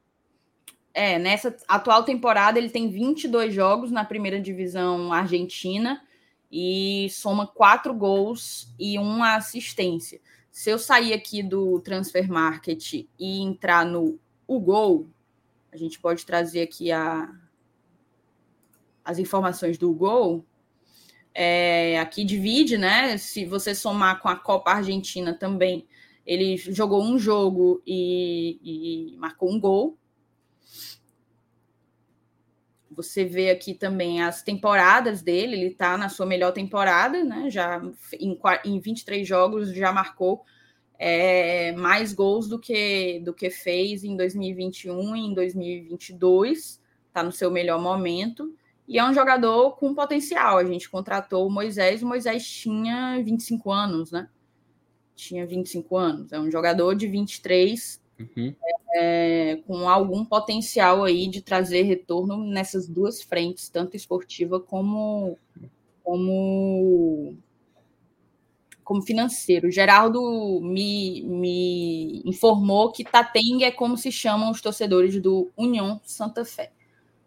É, 0.93 1.17
nessa 1.17 1.55
atual 1.67 2.03
temporada 2.03 2.59
ele 2.59 2.69
tem 2.69 2.87
22 2.89 3.51
jogos 3.51 3.89
na 3.89 4.05
primeira 4.05 4.39
divisão 4.39 5.11
argentina 5.11 6.03
e 6.51 7.07
soma 7.09 7.47
quatro 7.47 7.95
gols 7.95 8.71
e 8.79 8.99
uma 8.99 9.35
assistência. 9.35 10.21
Se 10.51 10.69
eu 10.69 10.77
sair 10.77 11.13
aqui 11.13 11.41
do 11.41 11.79
Transfer 11.79 12.31
Market 12.31 12.93
e 12.93 13.41
entrar 13.41 13.83
no 13.83 14.19
o 14.45 14.59
gol, 14.59 15.09
a 15.71 15.77
gente 15.77 15.99
pode 15.99 16.23
trazer 16.23 16.61
aqui 16.61 16.91
a, 16.91 17.27
as 19.03 19.17
informações 19.17 19.79
do 19.79 19.91
gol. 19.91 20.45
É, 21.33 21.99
aqui 21.99 22.23
divide, 22.23 22.77
né? 22.77 23.17
Se 23.17 23.45
você 23.45 23.73
somar 23.73 24.21
com 24.21 24.29
a 24.29 24.35
Copa 24.35 24.71
Argentina 24.71 25.33
também, 25.33 25.87
ele 26.25 26.57
jogou 26.57 27.03
um 27.03 27.17
jogo 27.17 27.81
e, 27.85 28.59
e 29.13 29.17
marcou 29.17 29.51
um 29.51 29.59
gol. 29.59 29.97
Você 32.91 33.25
vê 33.25 33.49
aqui 33.49 33.73
também 33.73 34.21
as 34.21 34.43
temporadas 34.43 35.21
dele, 35.21 35.55
ele 35.55 35.67
está 35.67 35.97
na 35.97 36.09
sua 36.09 36.25
melhor 36.25 36.51
temporada, 36.51 37.23
né? 37.23 37.49
Já 37.49 37.81
em, 38.19 38.39
em 38.65 38.79
23 38.79 39.27
jogos 39.27 39.73
já 39.73 39.91
marcou 39.91 40.45
é, 40.99 41.71
mais 41.73 42.13
gols 42.13 42.47
do 42.47 42.59
que 42.59 43.19
do 43.21 43.33
que 43.33 43.49
fez 43.49 44.03
em 44.03 44.15
2021 44.15 45.15
e 45.15 45.19
em 45.19 45.33
2022. 45.33 46.81
Está 47.07 47.23
no 47.23 47.31
seu 47.31 47.51
melhor 47.51 47.81
momento. 47.81 48.55
E 48.87 48.99
é 48.99 49.05
um 49.05 49.13
jogador 49.13 49.77
com 49.77 49.93
potencial. 49.93 50.57
A 50.57 50.65
gente 50.65 50.89
contratou 50.89 51.47
o 51.47 51.51
Moisés, 51.51 52.03
o 52.03 52.07
Moisés 52.07 52.45
tinha 52.45 53.21
25 53.23 53.71
anos, 53.71 54.11
né? 54.11 54.29
Tinha 55.15 55.45
25 55.45 55.97
anos. 55.97 56.33
É 56.33 56.39
um 56.39 56.51
jogador 56.51 56.95
de 56.95 57.07
23 57.07 58.03
Uhum. 58.19 58.55
É, 58.95 59.59
com 59.65 59.89
algum 59.89 60.23
potencial 60.23 61.03
aí 61.03 61.27
de 61.27 61.41
trazer 61.41 61.81
retorno 61.83 62.37
nessas 62.45 62.87
duas 62.87 63.23
frentes, 63.23 63.69
tanto 63.69 63.95
esportiva 63.95 64.59
como 64.59 65.37
como 66.03 67.35
como 68.83 69.01
financeiro. 69.01 69.71
Geraldo 69.71 70.59
me, 70.61 71.23
me 71.23 72.21
informou 72.25 72.91
que 72.91 73.03
Tateng 73.03 73.63
é 73.63 73.71
como 73.71 73.97
se 73.97 74.11
chamam 74.11 74.51
os 74.51 74.61
torcedores 74.61 75.19
do 75.21 75.49
União 75.57 75.99
Santa 76.03 76.43
Fé. 76.45 76.71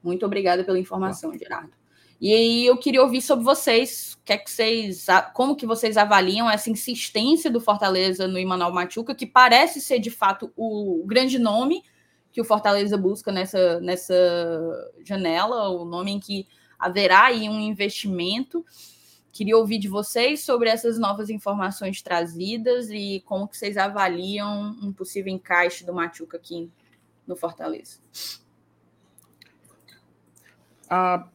Muito 0.07 0.25
obrigada 0.25 0.63
pela 0.63 0.79
informação, 0.79 1.37
Gerardo. 1.37 1.73
E 2.21 2.33
aí 2.33 2.65
eu 2.65 2.79
queria 2.79 3.03
ouvir 3.03 3.21
sobre 3.21 3.45
vocês, 3.45 4.17
que 4.25 4.33
é 4.33 4.39
que 4.39 4.49
vocês, 4.49 5.07
como 5.35 5.57
que 5.57 5.67
vocês 5.67 5.97
avaliam 5.97 6.49
essa 6.49 6.71
insistência 6.71 7.51
do 7.51 7.61
Fortaleza 7.61 8.29
no 8.29 8.39
Imanol 8.39 8.73
Machuca, 8.73 9.17
que 9.17 9.27
parece 9.27 9.81
ser 9.81 9.99
de 9.99 10.11
fato 10.11 10.53
o 10.57 11.05
grande 11.05 11.41
nome 11.41 11.83
que 12.33 12.41
o 12.41 12.45
Fortaleza 12.45 12.97
busca 12.97 13.33
nessa, 13.33 13.81
nessa 13.81 14.15
janela, 15.05 15.71
o 15.71 15.85
nome 15.85 16.13
em 16.13 16.21
que 16.21 16.47
haverá 16.79 17.25
aí 17.25 17.49
um 17.49 17.61
investimento. 17.61 18.65
Queria 19.33 19.59
ouvir 19.59 19.79
de 19.79 19.89
vocês 19.89 20.45
sobre 20.45 20.69
essas 20.69 20.99
novas 20.99 21.31
informações 21.31 22.01
trazidas 22.01 22.89
e 22.91 23.23
como 23.27 23.49
que 23.49 23.57
vocês 23.57 23.77
avaliam 23.77 24.77
um 24.81 24.93
possível 24.93 25.33
encaixe 25.33 25.85
do 25.85 25.93
Machuca 25.93 26.37
aqui 26.37 26.71
no 27.27 27.35
Fortaleza. 27.35 27.99
Ah, 30.89 31.29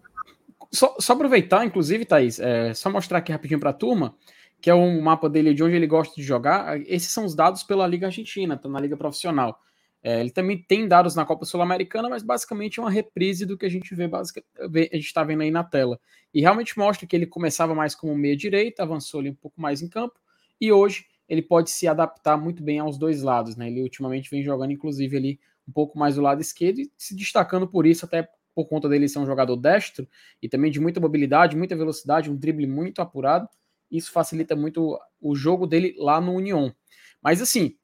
só, 0.72 0.96
só, 1.00 1.14
aproveitar, 1.14 1.66
inclusive, 1.66 2.06
Thaís, 2.06 2.40
é, 2.40 2.74
só 2.74 2.90
mostrar 2.90 3.18
aqui 3.18 3.32
rapidinho 3.32 3.60
para 3.60 3.72
a 3.72 3.74
turma, 3.74 4.16
que 4.62 4.70
é 4.70 4.76
um 4.76 5.02
mapa 5.02 5.30
dele 5.30 5.54
de 5.54 5.64
onde 5.64 5.76
ele 5.76 5.88
gosta 5.88 6.16
de 6.16 6.24
jogar. 6.24 6.80
Esses 6.88 7.12
são 7.12 7.26
os 7.26 7.36
dados 7.36 7.64
pela 7.64 7.88
Liga 7.88 8.08
Argentina, 8.08 8.58
tá 8.58 8.70
na 8.70 8.80
Liga 8.80 8.96
Profissional. 8.96 9.60
É, 10.04 10.20
ele 10.20 10.32
também 10.32 10.58
tem 10.58 10.88
dados 10.88 11.16
na 11.16 11.26
Copa 11.26 11.46
Sul-Americana, 11.46 12.10
mas 12.10 12.24
basicamente 12.24 12.80
é 12.80 12.82
uma 12.82 12.90
reprise 12.90 13.46
do 13.46 13.58
que 13.58 13.66
a 13.66 13.70
gente 13.70 13.94
vê, 13.94 14.08
basic, 14.08 14.44
a 14.58 14.66
gente 14.96 15.06
está 15.06 15.24
vendo 15.24 15.42
aí 15.42 15.52
na 15.52 15.64
tela. 15.64 16.00
E 16.34 16.42
realmente 16.42 16.78
mostra 16.78 17.06
que 17.06 17.16
ele 17.16 17.28
começava 17.28 17.76
mais 17.76 17.94
como 17.94 18.16
meia-direita, 18.16 18.82
avançou 18.82 19.20
ali 19.20 19.30
um 19.30 19.36
pouco 19.36 19.62
mais 19.62 19.82
em 19.82 19.90
campo, 19.90 20.16
e 20.60 20.72
hoje 20.72 21.06
ele 21.30 21.42
pode 21.42 21.70
se 21.70 21.88
adaptar 21.88 22.36
muito 22.36 22.64
bem 22.64 22.80
aos 22.80 22.98
dois 22.98 23.22
lados. 23.22 23.56
Né? 23.56 23.68
Ele 23.68 23.82
ultimamente 23.82 24.30
vem 24.30 24.44
jogando, 24.44 24.72
inclusive, 24.72 25.16
ali 25.16 25.40
um 25.68 25.72
pouco 25.72 25.98
mais 25.98 26.16
do 26.16 26.22
lado 26.22 26.42
esquerdo 26.42 26.80
e 26.80 26.92
se 26.98 27.16
destacando 27.16 27.68
por 27.68 27.86
isso, 27.86 28.06
até 28.06 28.28
por 28.54 28.68
conta 28.68 28.90
dele 28.90 29.08
ser 29.08 29.20
um 29.20 29.26
jogador 29.26 29.56
destro 29.56 30.08
e 30.42 30.50
também 30.50 30.72
de 30.72 30.80
muita 30.80 31.00
mobilidade, 31.00 31.56
muita 31.56 31.76
velocidade, 31.76 32.30
um 32.30 32.36
drible 32.36 32.68
muito 32.68 33.02
apurado. 33.02 33.48
Isso 33.90 34.12
facilita 34.12 34.56
muito 34.56 34.98
o 35.20 35.36
jogo 35.36 35.68
dele 35.68 35.96
lá 35.98 36.20
no 36.22 36.34
União. 36.34 36.74
Mas 37.22 37.42
assim, 37.42 37.76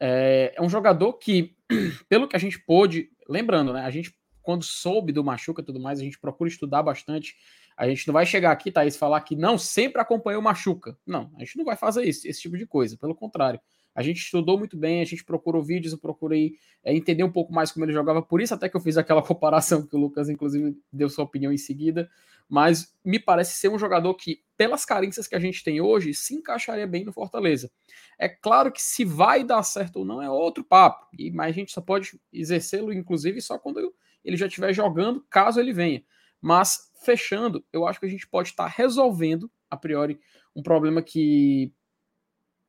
é, 0.00 0.52
é 0.56 0.62
um 0.62 0.68
jogador 0.68 1.14
que, 1.14 1.56
pelo 2.08 2.28
que 2.28 2.36
a 2.36 2.38
gente 2.38 2.58
pôde, 2.58 3.10
lembrando, 3.28 3.72
né? 3.72 3.82
A 3.82 3.90
gente, 3.90 4.14
quando 4.42 4.64
soube 4.64 5.12
do 5.12 5.24
Machuca 5.24 5.62
e 5.62 5.64
tudo 5.64 5.80
mais, 5.80 6.00
a 6.00 6.02
gente 6.02 6.18
procura 6.18 6.48
estudar 6.48 6.82
bastante. 6.82 7.34
A 7.76 7.88
gente 7.88 8.06
não 8.06 8.12
vai 8.12 8.24
chegar 8.24 8.52
aqui, 8.52 8.70
Thaís, 8.70 8.96
falar 8.96 9.20
que 9.22 9.34
não, 9.34 9.58
sempre 9.58 10.00
acompanhou 10.00 10.40
o 10.40 10.44
Machuca. 10.44 10.96
Não, 11.06 11.32
a 11.36 11.40
gente 11.40 11.56
não 11.56 11.64
vai 11.64 11.76
fazer 11.76 12.04
isso, 12.04 12.28
esse 12.28 12.40
tipo 12.40 12.56
de 12.56 12.66
coisa. 12.66 12.96
Pelo 12.96 13.14
contrário, 13.14 13.60
a 13.94 14.02
gente 14.02 14.18
estudou 14.18 14.58
muito 14.58 14.76
bem, 14.76 15.00
a 15.00 15.04
gente 15.04 15.24
procurou 15.24 15.62
vídeos, 15.62 15.92
eu 15.92 15.98
procurei 15.98 16.56
é, 16.82 16.94
entender 16.94 17.22
um 17.22 17.30
pouco 17.30 17.52
mais 17.52 17.70
como 17.70 17.84
ele 17.84 17.92
jogava, 17.92 18.20
por 18.20 18.40
isso 18.40 18.52
até 18.52 18.68
que 18.68 18.76
eu 18.76 18.80
fiz 18.80 18.96
aquela 18.96 19.22
comparação 19.22 19.86
que 19.86 19.94
o 19.94 19.98
Lucas, 19.98 20.28
inclusive, 20.28 20.76
deu 20.92 21.08
sua 21.08 21.24
opinião 21.24 21.52
em 21.52 21.58
seguida. 21.58 22.10
Mas 22.46 22.94
me 23.02 23.18
parece 23.18 23.54
ser 23.54 23.70
um 23.70 23.78
jogador 23.78 24.12
que, 24.14 24.42
pelas 24.56 24.84
carências 24.84 25.26
que 25.26 25.34
a 25.34 25.38
gente 25.38 25.64
tem 25.64 25.80
hoje, 25.80 26.12
se 26.12 26.34
encaixaria 26.34 26.86
bem 26.86 27.02
no 27.02 27.12
Fortaleza. 27.12 27.70
É 28.18 28.28
claro 28.28 28.70
que 28.70 28.82
se 28.82 29.02
vai 29.02 29.42
dar 29.42 29.62
certo 29.62 30.00
ou 30.00 30.04
não 30.04 30.20
é 30.20 30.28
outro 30.28 30.62
papo, 30.62 31.06
e, 31.18 31.30
mas 31.30 31.48
a 31.48 31.52
gente 31.52 31.72
só 31.72 31.80
pode 31.80 32.20
exercê-lo, 32.30 32.92
inclusive, 32.92 33.40
só 33.40 33.58
quando 33.58 33.94
ele 34.22 34.36
já 34.36 34.46
estiver 34.46 34.74
jogando, 34.74 35.24
caso 35.30 35.58
ele 35.58 35.72
venha. 35.72 36.04
Mas, 36.40 36.90
fechando, 37.02 37.64
eu 37.72 37.86
acho 37.86 37.98
que 37.98 38.06
a 38.06 38.10
gente 38.10 38.26
pode 38.26 38.50
estar 38.50 38.66
resolvendo, 38.66 39.50
a 39.70 39.76
priori, 39.76 40.20
um 40.54 40.62
problema 40.62 41.02
que 41.02 41.72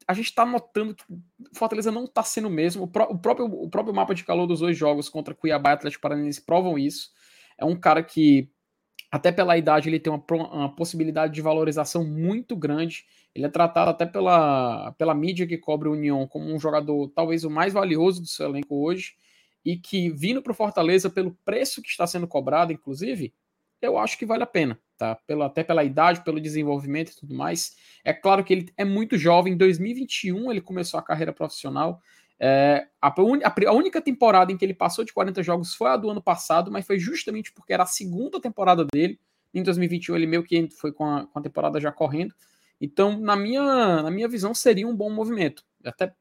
a 0.07 0.13
gente 0.13 0.27
está 0.27 0.45
notando 0.45 0.93
que 0.93 1.03
Fortaleza 1.53 1.91
não 1.91 2.05
está 2.05 2.23
sendo 2.23 2.47
o 2.47 2.51
mesmo. 2.51 2.83
O, 2.83 2.87
pró 2.87 3.07
o, 3.09 3.17
próprio, 3.17 3.45
o 3.47 3.69
próprio 3.69 3.95
mapa 3.95 4.13
de 4.13 4.23
calor 4.23 4.45
dos 4.45 4.59
dois 4.59 4.77
jogos 4.77 5.09
contra 5.09 5.33
Cuiabá 5.33 5.71
e 5.71 5.73
Atlético 5.73 6.01
Paranaense 6.01 6.45
provam 6.45 6.77
isso. 6.77 7.09
É 7.57 7.65
um 7.65 7.75
cara 7.75 8.03
que, 8.03 8.49
até 9.11 9.31
pela 9.31 9.57
idade, 9.57 9.89
ele 9.89 9.99
tem 9.99 10.13
uma, 10.13 10.23
uma, 10.29 10.75
possibilidade 10.75 11.33
de 11.33 11.41
valorização 11.41 12.05
muito 12.05 12.55
grande. 12.55 13.05
Ele 13.33 13.45
é 13.45 13.49
tratado 13.49 13.89
até 13.89 14.05
pela, 14.05 14.91
pela 14.93 15.15
mídia 15.15 15.47
que 15.47 15.57
cobre 15.57 15.89
o 15.89 15.93
União 15.93 16.27
como 16.27 16.53
um 16.53 16.59
jogador 16.59 17.09
talvez 17.09 17.43
o 17.43 17.49
mais 17.49 17.73
valioso 17.73 18.21
do 18.21 18.27
seu 18.27 18.47
elenco 18.47 18.75
hoje. 18.75 19.13
E 19.63 19.75
que, 19.75 20.11
vindo 20.11 20.43
para 20.43 20.51
o 20.51 20.55
Fortaleza, 20.55 21.09
pelo 21.09 21.35
preço 21.43 21.81
que 21.81 21.89
está 21.89 22.05
sendo 22.05 22.27
cobrado, 22.27 22.71
inclusive, 22.71 23.33
eu 23.85 23.97
acho 23.97 24.17
que 24.17 24.25
vale 24.25 24.43
a 24.43 24.47
pena, 24.47 24.79
tá? 24.97 25.15
Pela, 25.27 25.45
até 25.45 25.63
pela 25.63 25.83
idade, 25.83 26.23
pelo 26.23 26.39
desenvolvimento 26.39 27.11
e 27.11 27.15
tudo 27.15 27.35
mais. 27.35 27.75
É 28.03 28.13
claro 28.13 28.43
que 28.43 28.53
ele 28.53 28.73
é 28.77 28.85
muito 28.85 29.17
jovem, 29.17 29.53
em 29.53 29.57
2021 29.57 30.51
ele 30.51 30.61
começou 30.61 30.99
a 30.99 31.03
carreira 31.03 31.33
profissional. 31.33 32.01
É, 32.39 32.87
a, 33.01 33.07
a, 33.07 33.71
única 33.73 34.01
temporada 34.01 34.51
em 34.51 34.57
que 34.57 34.65
ele 34.65 34.73
passou 34.73 35.05
de 35.05 35.13
40 35.13 35.41
jogos 35.41 35.73
foi 35.73 35.89
a 35.89 35.97
do 35.97 36.09
ano 36.09 36.21
passado, 36.21 36.71
mas 36.71 36.85
foi 36.85 36.99
justamente 36.99 37.51
porque 37.53 37.73
era 37.73 37.83
a 37.83 37.87
segunda 37.87 38.39
temporada 38.41 38.85
dele. 38.85 39.19
Em 39.53 39.63
2021 39.63 40.15
ele 40.15 40.27
meio 40.27 40.43
que 40.43 40.69
foi 40.71 40.91
com 40.91 41.05
a, 41.05 41.25
com 41.27 41.39
a 41.39 41.41
temporada 41.41 41.79
já 41.79 41.91
correndo. 41.91 42.33
Então, 42.79 43.17
na 43.19 43.35
minha, 43.35 44.03
na 44.03 44.11
minha 44.11 44.27
visão, 44.27 44.53
seria 44.53 44.87
um 44.87 44.95
bom 44.95 45.09
movimento. 45.09 45.63
Até 45.83 46.13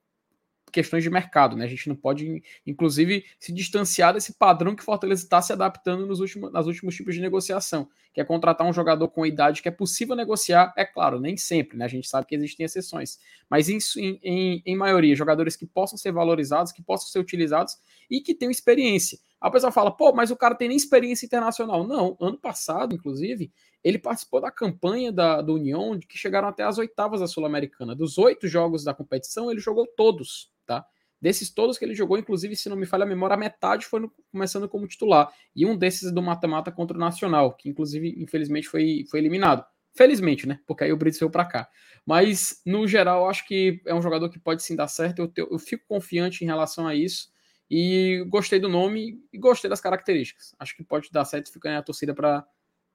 questões 0.75 1.05
de 1.05 1.09
mercado, 1.09 1.57
né? 1.57 1.65
A 1.65 1.69
gente 1.69 1.89
não 1.89 1.95
pode, 1.95 2.43
inclusive, 2.67 3.25
se 3.39 3.53
distanciar 3.53 4.13
desse 4.13 4.35
padrão 4.35 4.75
que 4.75 4.83
Fortaleza 4.83 5.23
está 5.23 5.41
se 5.41 5.53
adaptando 5.53 6.05
nos 6.05 6.19
últimos, 6.19 6.53
nos 6.53 6.67
últimos 6.67 6.97
tipos 6.97 7.15
de 7.15 7.21
negociação, 7.21 7.89
que 8.13 8.21
é 8.21 8.25
contratar 8.25 8.67
um 8.67 8.73
jogador 8.73 9.07
com 9.07 9.25
idade 9.25 9.63
que 9.63 9.69
é 9.69 9.71
possível 9.71 10.17
negociar, 10.17 10.75
é 10.77 10.85
claro, 10.85 11.21
nem 11.21 11.37
sempre, 11.37 11.79
né? 11.79 11.85
A 11.85 11.89
gente 11.89 12.09
sabe 12.09 12.27
que 12.27 12.35
existem 12.35 12.67
exceções, 12.67 13.21
mas 13.49 13.69
em, 13.69 13.79
em, 14.21 14.63
em 14.67 14.77
maioria, 14.77 15.15
jogadores 15.15 15.55
que 15.55 15.65
possam 15.65 15.97
ser 15.97 16.11
valorizados, 16.11 16.73
que 16.73 16.83
possam 16.83 17.07
ser 17.07 17.21
utilizados 17.21 17.77
e 18.11 18.21
que 18.21 18.35
tenham 18.35 18.51
experiência. 18.51 19.17
A 19.41 19.49
pessoa 19.53 19.71
fala, 19.71 19.93
pô, 19.93 20.13
mas 20.13 20.33
o 20.33 20.37
cara 20.37 20.57
tem 20.57 20.67
nem 20.67 20.77
experiência 20.77 21.25
internacional. 21.25 21.87
Não, 21.87 22.17
ano 22.21 22.37
passado, 22.37 22.97
inclusive, 22.97 23.53
ele 23.85 23.99
participou 23.99 24.41
da 24.41 24.51
campanha 24.51 25.13
da, 25.13 25.41
do 25.41 25.55
União, 25.55 25.97
que 26.01 26.19
chegaram 26.19 26.49
até 26.49 26.65
as 26.65 26.79
oitavas 26.79 27.21
da 27.21 27.29
Sul-Americana. 27.29 27.95
Dos 27.95 28.19
oito 28.19 28.49
jogos 28.49 28.83
da 28.83 28.93
competição, 28.93 29.53
ele 29.53 29.61
jogou 29.61 29.87
todos 29.87 30.53
tá? 30.65 30.87
Desses 31.21 31.49
todos 31.49 31.79
que 31.79 31.85
ele 31.87 31.95
jogou, 31.95 32.19
inclusive, 32.19 32.55
se 32.55 32.69
não 32.69 32.77
me 32.77 32.85
falha 32.85 33.05
a 33.05 33.07
memória, 33.07 33.33
a 33.33 33.39
metade 33.39 33.87
foi 33.87 34.01
no, 34.01 34.13
começando 34.31 34.69
como 34.69 34.87
titular. 34.87 35.33
E 35.57 35.65
um 35.65 35.75
desses 35.75 36.13
do 36.13 36.23
mata-mata 36.23 36.71
contra 36.71 36.97
o 36.97 37.01
Nacional, 37.01 37.55
que 37.57 37.69
inclusive, 37.69 38.15
infelizmente, 38.19 38.69
foi, 38.69 39.07
foi 39.11 39.21
eliminado. 39.21 39.65
Felizmente, 39.97 40.47
né? 40.47 40.59
Porque 40.67 40.85
aí 40.85 40.93
o 40.93 40.97
Brito 40.97 41.19
veio 41.19 41.31
para 41.31 41.45
cá. 41.47 41.69
Mas, 42.05 42.61
no 42.67 42.87
geral, 42.87 43.27
acho 43.27 43.47
que 43.47 43.81
é 43.87 43.95
um 43.95 44.03
jogador 44.03 44.29
que 44.29 44.39
pode 44.39 44.63
sim 44.63 44.77
dar 44.77 44.89
certo. 44.89 45.21
Eu, 45.21 45.49
eu, 45.51 45.59
fico 45.59 45.87
confiante 45.89 46.45
em 46.45 46.47
relação 46.47 46.87
a 46.87 46.95
isso. 46.95 47.33
E 47.71 48.23
gostei 48.29 48.61
do 48.61 48.69
nome 48.69 49.19
e 49.33 49.39
gostei 49.39 49.71
das 49.71 49.81
características. 49.81 50.55
Acho 50.59 50.77
que 50.77 50.85
pode 50.85 51.11
dar 51.11 51.25
certo 51.25 51.47
e 51.47 51.53
fica 51.53 51.79
a 51.79 51.83
torcida 51.83 52.13
para 52.13 52.47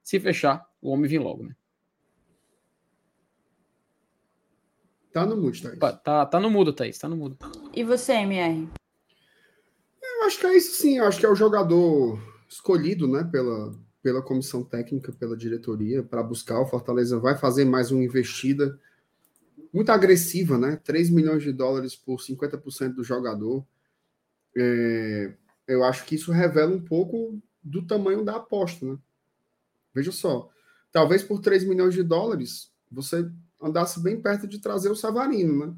se 0.04 0.20
fechar, 0.20 0.64
o 0.80 0.90
homem 0.90 1.08
vir 1.08 1.18
logo, 1.18 1.42
né? 1.42 1.54
Tá 5.12 5.26
no 5.26 5.36
mudo, 5.36 5.60
Thaís. 5.60 5.78
Tá, 5.78 6.26
tá 6.26 6.40
no 6.40 6.50
mudo, 6.50 6.72
Thaís. 6.72 6.98
Tá 6.98 7.08
no 7.08 7.16
mudo. 7.16 7.36
E 7.74 7.82
você, 7.82 8.12
MR? 8.12 8.68
Eu 10.02 10.26
acho 10.26 10.38
que 10.38 10.46
é 10.46 10.56
isso 10.56 10.80
sim. 10.80 10.98
Eu 10.98 11.06
acho 11.06 11.18
que 11.18 11.26
é 11.26 11.28
o 11.28 11.34
jogador 11.34 12.20
escolhido, 12.48 13.08
né, 13.08 13.24
pela, 13.24 13.74
pela 14.02 14.22
comissão 14.22 14.62
técnica, 14.62 15.12
pela 15.12 15.36
diretoria, 15.36 16.02
para 16.02 16.22
buscar. 16.22 16.60
O 16.60 16.66
Fortaleza 16.66 17.18
vai 17.18 17.36
fazer 17.36 17.64
mais 17.64 17.90
uma 17.90 18.04
investida 18.04 18.78
muito 19.72 19.90
agressiva, 19.90 20.58
né? 20.58 20.76
3 20.76 21.10
milhões 21.10 21.42
de 21.42 21.52
dólares 21.52 21.94
por 21.96 22.20
50% 22.20 22.94
do 22.94 23.04
jogador. 23.04 23.64
É, 24.56 25.32
eu 25.66 25.84
acho 25.84 26.04
que 26.04 26.16
isso 26.16 26.32
revela 26.32 26.72
um 26.72 26.80
pouco 26.80 27.40
do 27.62 27.86
tamanho 27.86 28.24
da 28.24 28.36
aposta, 28.36 28.84
né? 28.84 28.98
Veja 29.94 30.12
só. 30.12 30.50
Talvez 30.92 31.22
por 31.22 31.40
3 31.40 31.64
milhões 31.64 31.94
de 31.94 32.02
dólares 32.02 32.70
você 32.90 33.30
andasse 33.60 34.00
bem 34.00 34.20
perto 34.20 34.46
de 34.46 34.58
trazer 34.58 34.90
o 34.90 34.96
Savarino, 34.96 35.66
né? 35.66 35.74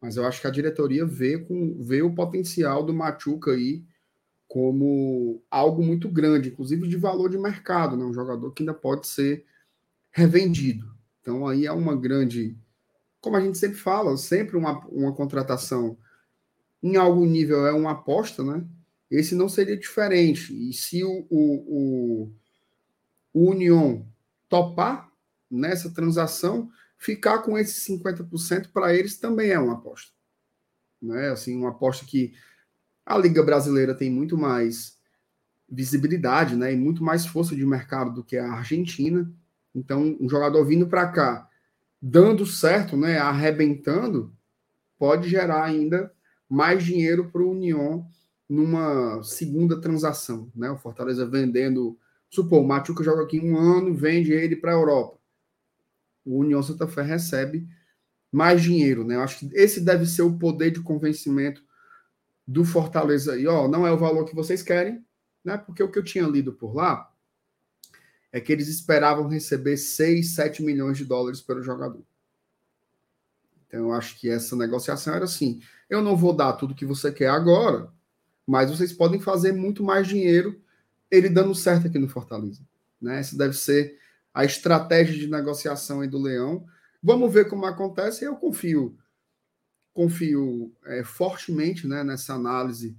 Mas 0.00 0.16
eu 0.16 0.26
acho 0.26 0.40
que 0.40 0.46
a 0.46 0.50
diretoria 0.50 1.06
vê, 1.06 1.38
com, 1.38 1.76
vê 1.80 2.02
o 2.02 2.14
potencial 2.14 2.82
do 2.82 2.92
Machuca 2.92 3.52
aí 3.52 3.84
como 4.48 5.42
algo 5.50 5.82
muito 5.82 6.08
grande, 6.08 6.50
inclusive 6.50 6.86
de 6.86 6.96
valor 6.96 7.30
de 7.30 7.38
mercado, 7.38 7.96
né? 7.96 8.04
Um 8.04 8.12
jogador 8.12 8.50
que 8.52 8.62
ainda 8.62 8.74
pode 8.74 9.06
ser 9.06 9.44
revendido. 10.10 10.92
Então 11.20 11.46
aí 11.46 11.66
é 11.66 11.72
uma 11.72 11.96
grande, 11.96 12.56
como 13.20 13.36
a 13.36 13.40
gente 13.40 13.56
sempre 13.56 13.78
fala, 13.78 14.16
sempre 14.16 14.56
uma, 14.56 14.78
uma 14.88 15.12
contratação 15.14 15.96
em 16.82 16.96
algum 16.96 17.24
nível 17.24 17.64
é 17.66 17.72
uma 17.72 17.92
aposta, 17.92 18.42
né? 18.42 18.64
Esse 19.10 19.34
não 19.34 19.48
seria 19.48 19.76
diferente. 19.76 20.52
E 20.52 20.72
se 20.72 21.04
o, 21.04 21.26
o, 21.30 22.24
o, 22.24 22.32
o 23.32 23.50
Union 23.50 24.02
topar 24.48 25.08
nessa 25.50 25.90
transação, 25.90 26.70
ficar 27.02 27.40
com 27.40 27.58
esses 27.58 27.84
50% 27.84 28.70
para 28.72 28.94
eles 28.94 29.18
também 29.18 29.50
é 29.50 29.58
uma 29.58 29.72
aposta. 29.74 30.12
Né? 31.02 31.30
Assim, 31.30 31.56
uma 31.56 31.70
aposta 31.70 32.06
que 32.06 32.32
a 33.04 33.18
Liga 33.18 33.42
Brasileira 33.42 33.92
tem 33.92 34.08
muito 34.08 34.38
mais 34.38 34.96
visibilidade 35.68 36.54
né? 36.54 36.72
e 36.72 36.76
muito 36.76 37.02
mais 37.02 37.26
força 37.26 37.56
de 37.56 37.66
mercado 37.66 38.14
do 38.14 38.22
que 38.22 38.36
a 38.36 38.52
Argentina. 38.52 39.28
Então, 39.74 40.16
um 40.20 40.28
jogador 40.28 40.64
vindo 40.64 40.86
para 40.86 41.08
cá, 41.08 41.48
dando 42.00 42.46
certo, 42.46 42.96
né? 42.96 43.18
arrebentando, 43.18 44.32
pode 44.96 45.28
gerar 45.28 45.64
ainda 45.64 46.12
mais 46.48 46.84
dinheiro 46.84 47.30
para 47.32 47.42
o 47.42 47.50
União 47.50 48.06
numa 48.48 49.20
segunda 49.24 49.80
transação. 49.80 50.52
Né? 50.54 50.70
O 50.70 50.78
Fortaleza 50.78 51.26
vendendo. 51.26 51.98
Supor, 52.30 52.62
o 52.62 52.66
Machuca 52.66 53.02
joga 53.02 53.24
aqui 53.24 53.40
um 53.40 53.58
ano, 53.58 53.92
vende 53.92 54.32
ele 54.32 54.54
para 54.54 54.70
a 54.70 54.74
Europa 54.74 55.21
o 56.24 56.38
União 56.38 56.62
Santa 56.62 56.86
Fé 56.86 57.02
recebe 57.02 57.68
mais 58.30 58.62
dinheiro, 58.62 59.04
né? 59.04 59.16
Eu 59.16 59.22
acho 59.22 59.38
que 59.38 59.50
esse 59.54 59.80
deve 59.80 60.06
ser 60.06 60.22
o 60.22 60.38
poder 60.38 60.70
de 60.70 60.80
convencimento 60.80 61.62
do 62.46 62.64
Fortaleza 62.64 63.34
aí, 63.34 63.46
ó, 63.46 63.68
não 63.68 63.86
é 63.86 63.92
o 63.92 63.98
valor 63.98 64.24
que 64.24 64.34
vocês 64.34 64.62
querem, 64.62 65.04
né? 65.44 65.56
Porque 65.56 65.82
o 65.82 65.90
que 65.90 65.98
eu 65.98 66.04
tinha 66.04 66.26
lido 66.26 66.52
por 66.52 66.74
lá 66.74 67.10
é 68.32 68.40
que 68.40 68.52
eles 68.52 68.68
esperavam 68.68 69.28
receber 69.28 69.76
6, 69.76 70.34
7 70.34 70.62
milhões 70.62 70.96
de 70.96 71.04
dólares 71.04 71.40
pelo 71.40 71.62
jogador. 71.62 72.02
Então 73.66 73.80
eu 73.80 73.92
acho 73.92 74.18
que 74.18 74.28
essa 74.28 74.56
negociação 74.56 75.14
era 75.14 75.24
assim, 75.24 75.60
eu 75.88 76.02
não 76.02 76.16
vou 76.16 76.34
dar 76.34 76.54
tudo 76.54 76.74
que 76.74 76.86
você 76.86 77.12
quer 77.12 77.28
agora, 77.28 77.90
mas 78.46 78.70
vocês 78.70 78.92
podem 78.92 79.20
fazer 79.20 79.52
muito 79.52 79.82
mais 79.82 80.08
dinheiro 80.08 80.60
ele 81.10 81.28
dando 81.28 81.54
certo 81.54 81.86
aqui 81.86 81.98
no 81.98 82.08
Fortaleza, 82.08 82.62
né? 83.00 83.20
Esse 83.20 83.36
deve 83.36 83.54
ser 83.54 83.98
a 84.32 84.44
estratégia 84.44 85.18
de 85.18 85.26
negociação 85.26 86.00
aí 86.00 86.08
do 86.08 86.20
Leão. 86.20 86.64
Vamos 87.02 87.32
ver 87.32 87.48
como 87.48 87.66
acontece. 87.66 88.24
Eu 88.24 88.36
confio, 88.36 88.96
confio 89.92 90.74
é, 90.86 91.04
fortemente 91.04 91.86
né, 91.86 92.02
nessa 92.02 92.34
análise 92.34 92.96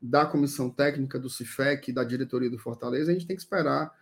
da 0.00 0.26
comissão 0.26 0.68
técnica 0.68 1.18
do 1.18 1.30
CIFEC, 1.30 1.92
da 1.92 2.04
diretoria 2.04 2.50
do 2.50 2.58
Fortaleza. 2.58 3.10
A 3.10 3.14
gente 3.14 3.26
tem 3.26 3.36
que 3.36 3.42
esperar 3.42 3.92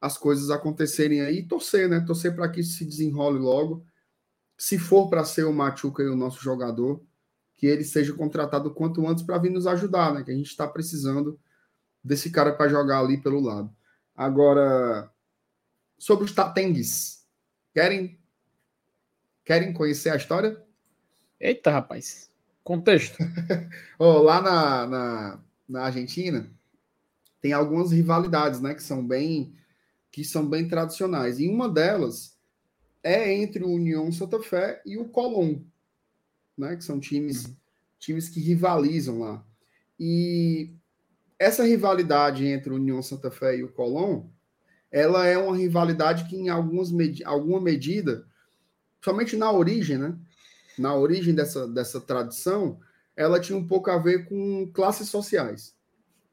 as 0.00 0.18
coisas 0.18 0.50
acontecerem 0.50 1.20
aí 1.20 1.38
e 1.38 1.46
torcer, 1.46 1.88
né? 1.88 2.00
Torcer 2.00 2.34
para 2.34 2.48
que 2.48 2.62
se 2.62 2.84
desenrole 2.84 3.38
logo. 3.38 3.86
Se 4.56 4.78
for 4.78 5.08
para 5.08 5.24
ser 5.24 5.44
o 5.44 5.52
Machuca 5.52 6.02
e 6.02 6.08
o 6.08 6.16
nosso 6.16 6.42
jogador, 6.42 7.02
que 7.56 7.66
ele 7.66 7.84
seja 7.84 8.12
contratado 8.12 8.72
quanto 8.72 9.06
antes 9.06 9.22
para 9.22 9.38
vir 9.38 9.50
nos 9.50 9.66
ajudar, 9.66 10.12
né? 10.12 10.22
Que 10.22 10.30
a 10.30 10.34
gente 10.34 10.48
está 10.50 10.66
precisando 10.66 11.38
desse 12.02 12.30
cara 12.30 12.52
para 12.52 12.68
jogar 12.68 13.00
ali 13.00 13.20
pelo 13.20 13.40
lado. 13.40 13.70
Agora, 14.14 15.10
sobre 15.98 16.24
os 16.24 16.32
tatengues. 16.32 17.26
Querem 17.72 18.18
querem 19.44 19.72
conhecer 19.72 20.10
a 20.10 20.16
história? 20.16 20.60
Eita, 21.40 21.70
rapaz. 21.70 22.30
Contexto. 22.64 23.16
oh, 23.98 24.18
lá 24.18 24.40
na, 24.40 24.86
na, 24.86 25.44
na, 25.68 25.82
Argentina 25.84 26.50
tem 27.40 27.52
algumas 27.52 27.92
rivalidades, 27.92 28.60
né, 28.60 28.74
que 28.74 28.82
são 28.82 29.06
bem 29.06 29.54
que 30.10 30.24
são 30.24 30.48
bem 30.48 30.66
tradicionais. 30.66 31.38
E 31.38 31.48
uma 31.48 31.68
delas 31.68 32.36
é 33.02 33.32
entre 33.34 33.62
o 33.62 33.70
União 33.70 34.10
Santa 34.10 34.42
Fé 34.42 34.82
e 34.84 34.96
o 34.96 35.04
Colón, 35.04 35.60
né, 36.56 36.74
que 36.74 36.84
são 36.84 36.98
times 36.98 37.44
uhum. 37.44 37.56
times 37.98 38.28
que 38.28 38.40
rivalizam 38.40 39.20
lá. 39.20 39.46
E 40.00 40.74
essa 41.38 41.64
rivalidade 41.64 42.46
entre 42.46 42.72
o 42.72 42.76
União 42.76 43.00
Santa 43.02 43.30
Fé 43.30 43.58
e 43.58 43.62
o 43.62 43.72
Colón 43.72 44.26
ela 44.90 45.26
é 45.26 45.36
uma 45.36 45.56
rivalidade 45.56 46.28
que, 46.28 46.36
em 46.36 46.48
algumas 46.48 46.90
med 46.90 47.22
alguma 47.24 47.60
medida, 47.60 48.26
somente 49.02 49.36
na 49.36 49.50
origem, 49.50 49.98
né? 49.98 50.16
Na 50.78 50.94
origem 50.94 51.34
dessa, 51.34 51.66
dessa 51.66 52.00
tradição, 52.00 52.78
ela 53.16 53.40
tinha 53.40 53.58
um 53.58 53.66
pouco 53.66 53.90
a 53.90 53.98
ver 53.98 54.28
com 54.28 54.70
classes 54.72 55.08
sociais. 55.08 55.74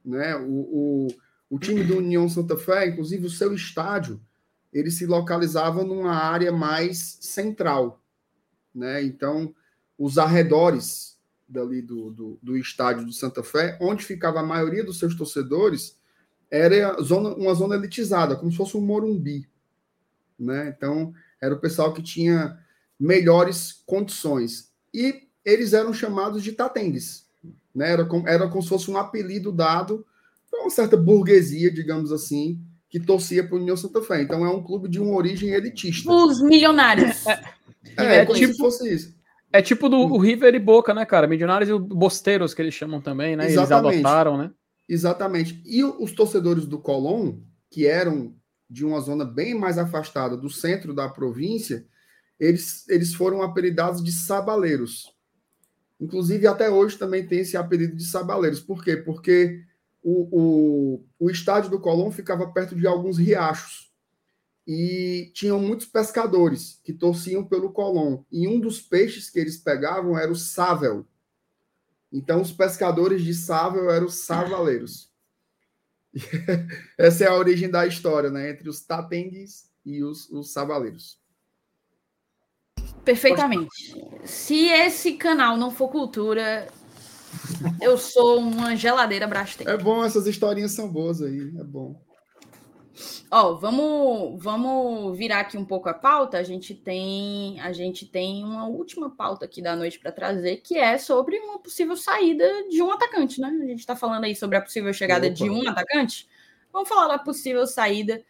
Né? 0.03 0.35
O, 0.35 0.49
o, 0.49 1.07
O 1.49 1.59
time 1.59 1.83
do 1.83 1.97
União 1.97 2.27
Santa 2.27 2.57
Fé, 2.57 2.87
inclusive 2.87 3.27
o 3.27 3.29
seu 3.29 3.53
estádio, 3.53 4.19
ele 4.73 4.89
se 4.89 5.05
localizava 5.05 5.83
numa 5.83 6.15
área 6.15 6.51
mais 6.51 7.19
central, 7.21 8.01
né? 8.73 9.03
Então, 9.03 9.53
os 9.95 10.17
arredores 10.17 11.15
dali 11.47 11.79
do, 11.79 12.09
do, 12.09 12.39
do 12.41 12.57
estádio 12.57 13.05
do 13.05 13.13
Santa 13.13 13.43
Fé, 13.43 13.77
onde 13.79 14.03
ficava 14.03 14.39
a 14.39 14.43
maioria 14.43 14.83
dos 14.83 14.97
seus 14.97 15.15
torcedores, 15.15 15.95
era 16.49 17.01
zona, 17.01 17.29
uma 17.35 17.53
zona 17.53 17.75
elitizada, 17.75 18.35
como 18.35 18.51
se 18.51 18.57
fosse 18.57 18.77
um 18.77 18.81
Morumbi, 18.81 19.47
né? 20.39 20.73
Então, 20.75 21.13
era 21.41 21.53
o 21.53 21.59
pessoal 21.59 21.93
que 21.93 22.01
tinha 22.01 22.57
melhores 22.99 23.83
condições. 23.85 24.71
E 24.93 25.23
eles 25.43 25.73
eram 25.73 25.93
chamados 25.93 26.43
de 26.43 26.51
tatengues, 26.51 27.27
né? 27.73 27.91
Era 27.91 28.05
como, 28.05 28.27
era 28.27 28.47
como 28.47 28.61
se 28.61 28.69
fosse 28.69 28.89
um 28.89 28.97
apelido 28.97 29.51
dado 29.51 30.05
para 30.49 30.61
uma 30.61 30.69
certa 30.69 30.95
burguesia, 30.95 31.71
digamos 31.71 32.11
assim, 32.11 32.61
que 32.89 32.99
torcia 32.99 33.43
para 33.43 33.55
o 33.55 33.59
União 33.59 33.75
Santa 33.75 34.01
Fé. 34.01 34.21
Então 34.21 34.45
é 34.45 34.49
um 34.49 34.63
clube 34.63 34.87
de 34.87 34.99
uma 34.99 35.15
origem 35.15 35.49
elitista. 35.49 36.11
Os 36.11 36.41
milionários. 36.41 37.25
É, 37.25 37.41
é, 37.97 38.15
é 38.17 38.25
como 38.25 38.37
tipo, 38.37 38.53
se 38.53 38.59
fosse 38.59 38.93
isso. 38.93 39.15
É 39.51 39.61
tipo 39.61 39.89
do 39.89 39.97
o 39.97 40.17
River 40.17 40.55
e 40.55 40.59
Boca, 40.59 40.93
né, 40.93 41.05
cara? 41.05 41.27
Milionários 41.27 41.69
e 41.69 41.77
Bosteiros, 41.77 42.53
que 42.53 42.61
eles 42.61 42.73
chamam 42.73 43.01
também, 43.01 43.35
né? 43.35 43.47
Exatamente. 43.47 43.95
Eles 43.95 44.05
adotaram, 44.05 44.37
né? 44.37 44.51
Exatamente. 44.87 45.61
E 45.65 45.83
os 45.83 46.11
torcedores 46.11 46.65
do 46.65 46.79
Colón, 46.79 47.39
que 47.69 47.87
eram 47.87 48.35
de 48.69 48.85
uma 48.85 48.99
zona 48.99 49.23
bem 49.23 49.53
mais 49.53 49.77
afastada 49.77 50.35
do 50.35 50.49
centro 50.49 50.93
da 50.93 51.07
província, 51.07 51.85
eles, 52.39 52.87
eles 52.89 53.13
foram 53.13 53.41
apelidados 53.41 54.03
de 54.03 54.11
sabaleiros. 54.11 55.13
Inclusive, 55.99 56.47
até 56.47 56.69
hoje 56.69 56.97
também 56.97 57.25
tem 57.25 57.39
esse 57.39 57.55
apelido 57.55 57.95
de 57.95 58.05
sabaleiros. 58.05 58.59
Por 58.59 58.83
quê? 58.83 58.97
Porque 58.97 59.63
o, 60.01 60.27
o, 60.31 61.05
o 61.19 61.29
estádio 61.29 61.69
do 61.69 61.79
Colón 61.79 62.11
ficava 62.11 62.51
perto 62.51 62.75
de 62.75 62.85
alguns 62.85 63.17
riachos. 63.17 63.91
E 64.65 65.31
tinham 65.33 65.59
muitos 65.59 65.85
pescadores 65.85 66.79
que 66.83 66.93
torciam 66.93 67.43
pelo 67.43 67.71
Colón. 67.71 68.23
E 68.31 68.47
um 68.47 68.59
dos 68.59 68.81
peixes 68.81 69.29
que 69.29 69.39
eles 69.39 69.57
pegavam 69.57 70.17
era 70.17 70.31
o 70.31 70.35
sável. 70.35 71.05
Então, 72.13 72.39
os 72.39 72.51
pescadores 72.51 73.23
de 73.23 73.33
sável 73.33 73.89
eram 73.89 74.05
os 74.05 74.25
savaleiros. 74.25 75.11
Essa 76.95 77.23
é 77.23 77.27
a 77.27 77.35
origem 77.35 77.69
da 77.69 77.87
história, 77.87 78.29
né? 78.29 78.51
Entre 78.51 78.69
os 78.69 78.81
tatengues 78.81 79.71
e 79.83 80.03
os, 80.03 80.29
os 80.29 80.53
savaleiros. 80.53 81.19
Perfeitamente. 83.03 83.95
Se 84.23 84.67
esse 84.67 85.13
canal 85.13 85.57
não 85.57 85.71
for 85.71 85.89
cultura, 85.89 86.67
eu 87.81 87.97
sou 87.97 88.39
uma 88.39 88.75
geladeira 88.75 89.27
Brastemp. 89.27 89.67
É 89.67 89.75
bom, 89.75 90.05
essas 90.05 90.27
historinhas 90.27 90.71
são 90.71 90.87
boas 90.87 91.19
aí, 91.19 91.51
é 91.59 91.63
bom. 91.63 91.99
Ó, 93.31 93.55
vamos, 93.55 94.41
vamos 94.43 95.17
virar 95.17 95.39
aqui 95.39 95.57
um 95.57 95.65
pouco 95.65 95.89
a 95.89 95.93
pauta. 95.93 96.37
A 96.37 96.43
gente 96.43 96.75
tem, 96.75 97.59
a 97.59 97.71
gente 97.71 98.05
tem 98.05 98.43
uma 98.43 98.67
última 98.67 99.09
pauta 99.09 99.45
aqui 99.45 99.61
da 99.61 99.75
noite 99.75 99.99
para 99.99 100.11
trazer, 100.11 100.57
que 100.57 100.77
é 100.77 100.97
sobre 100.97 101.37
uma 101.39 101.59
possível 101.59 101.97
saída 101.97 102.45
de 102.69 102.81
um 102.81 102.91
atacante, 102.91 103.41
né? 103.41 103.47
A 103.47 103.67
gente 103.67 103.79
está 103.79 103.95
falando 103.95 104.25
aí 104.25 104.35
sobre 104.35 104.57
a 104.57 104.61
possível 104.61 104.93
chegada 104.93 105.25
Opa. 105.25 105.35
de 105.35 105.49
um 105.49 105.67
atacante. 105.67 106.29
Vamos 106.71 106.89
falar 106.89 107.07
da 107.07 107.19
possível 107.19 107.65
saída 107.65 108.23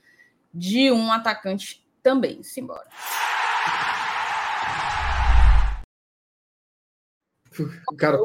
de 0.53 0.91
um 0.91 1.11
atacante 1.11 1.85
também. 2.01 2.41
Simbora. 2.43 2.87
Cara 7.97 8.17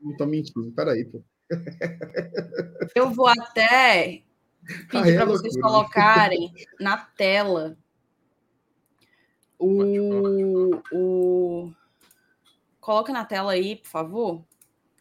não 0.00 0.16
tô 0.16 0.26
mentindo. 0.26 0.72
Peraí, 0.72 1.04
pô. 1.04 1.22
Eu 2.94 3.10
vou 3.10 3.26
até 3.26 4.22
pedir 4.66 4.88
para 4.88 5.22
é 5.22 5.26
vocês 5.26 5.60
colocarem 5.60 6.52
na 6.78 6.96
tela 6.96 7.76
o, 9.58 10.82
o. 10.92 11.72
Coloca 12.80 13.12
na 13.12 13.24
tela 13.24 13.52
aí, 13.52 13.76
por 13.76 13.88
favor. 13.88 14.44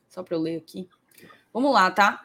Só 0.09 0.21
para 0.21 0.35
eu 0.35 0.41
ler 0.41 0.57
aqui. 0.57 0.89
Vamos 1.53 1.73
lá, 1.73 1.89
tá? 1.89 2.21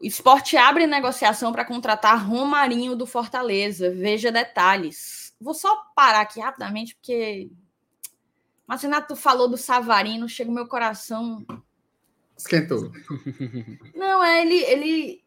O 0.00 0.06
esporte 0.06 0.56
abre 0.56 0.86
negociação 0.86 1.52
para 1.52 1.64
contratar 1.64 2.26
Romarinho 2.26 2.96
do 2.96 3.06
Fortaleza. 3.06 3.90
Veja 3.90 4.32
detalhes. 4.32 5.34
Vou 5.40 5.54
só 5.54 5.76
parar 5.94 6.22
aqui 6.22 6.40
rapidamente, 6.40 6.94
porque 6.94 7.50
mas 8.66 8.82
Renato 8.82 9.14
falou 9.14 9.48
do 9.48 9.56
Savarino, 9.56 10.28
chega 10.28 10.50
o 10.50 10.54
meu 10.54 10.66
coração. 10.66 11.44
Esquentou. 12.36 12.90
Não, 13.94 14.24
é, 14.24 14.40
ele, 14.40 14.56
ele 14.64 15.23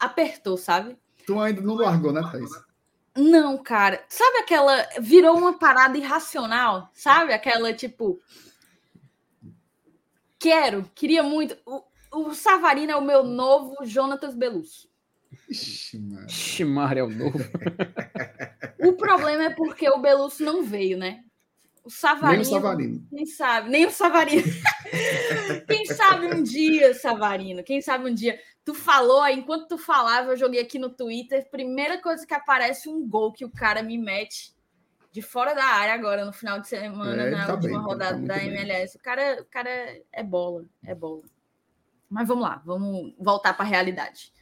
apertou, 0.00 0.56
sabe? 0.56 0.98
Tu 1.26 1.38
ainda 1.38 1.60
não 1.60 1.74
largou, 1.74 2.12
né, 2.12 2.22
Thaís? 2.32 2.50
Não, 3.16 3.58
cara. 3.62 4.02
Sabe 4.08 4.38
aquela. 4.38 4.88
Virou 4.98 5.36
uma 5.36 5.58
parada 5.58 5.98
irracional, 5.98 6.90
sabe? 6.94 7.32
Aquela 7.32 7.72
tipo. 7.72 8.18
Quero, 10.38 10.90
queria 10.94 11.22
muito. 11.22 11.56
O, 11.66 11.84
o 12.12 12.34
Savarino 12.34 12.92
é 12.92 12.96
o 12.96 13.04
meu 13.04 13.22
novo 13.22 13.76
Jonatas 13.84 14.34
Belus. 14.34 14.88
Ixi, 15.48 16.64
Maria 16.64 17.02
é 17.02 17.04
o 17.04 17.10
novo. 17.10 17.38
o 18.80 18.92
problema 18.94 19.44
é 19.44 19.50
porque 19.50 19.88
o 19.88 19.98
Belusso 19.98 20.42
não 20.44 20.62
veio, 20.64 20.96
né? 20.96 21.24
O 21.84 21.90
Savarino. 21.90 22.30
Nem 22.30 22.40
o 22.40 22.44
Savarino. 22.44 23.06
Quem 23.10 23.26
sabe? 23.26 23.70
Nem 23.70 23.86
o 23.86 23.90
Savarino. 23.90 24.42
quem 25.66 25.86
sabe 25.86 26.26
um 26.26 26.42
dia, 26.42 26.94
Savarino? 26.94 27.62
Quem 27.62 27.80
sabe 27.80 28.10
um 28.10 28.14
dia? 28.14 28.38
Tu 28.64 28.74
falou, 28.74 29.26
enquanto 29.28 29.68
tu 29.68 29.78
falava, 29.78 30.32
eu 30.32 30.36
joguei 30.36 30.60
aqui 30.60 30.78
no 30.78 30.90
Twitter. 30.90 31.48
Primeira 31.50 32.00
coisa 32.00 32.26
que 32.26 32.34
aparece 32.34 32.88
um 32.88 33.08
gol 33.08 33.32
que 33.32 33.44
o 33.44 33.50
cara 33.50 33.82
me 33.82 33.96
mete 33.96 34.54
de 35.12 35.22
fora 35.22 35.54
da 35.54 35.64
área 35.64 35.94
agora, 35.94 36.24
no 36.24 36.32
final 36.32 36.60
de 36.60 36.68
semana, 36.68 37.22
é, 37.22 37.30
na 37.30 37.46
tá 37.46 37.54
última 37.54 37.78
bem, 37.78 37.86
rodada 37.86 38.18
tá 38.20 38.34
da 38.34 38.44
MLS. 38.44 38.96
O 38.96 39.00
cara, 39.00 39.42
o 39.42 39.44
cara 39.46 39.70
é 40.12 40.22
bola, 40.22 40.64
é 40.84 40.94
bola. 40.94 41.22
Mas 42.08 42.28
vamos 42.28 42.44
lá, 42.44 42.62
vamos 42.64 43.14
voltar 43.18 43.54
para 43.54 43.64
a 43.64 43.68
realidade. 43.68 44.32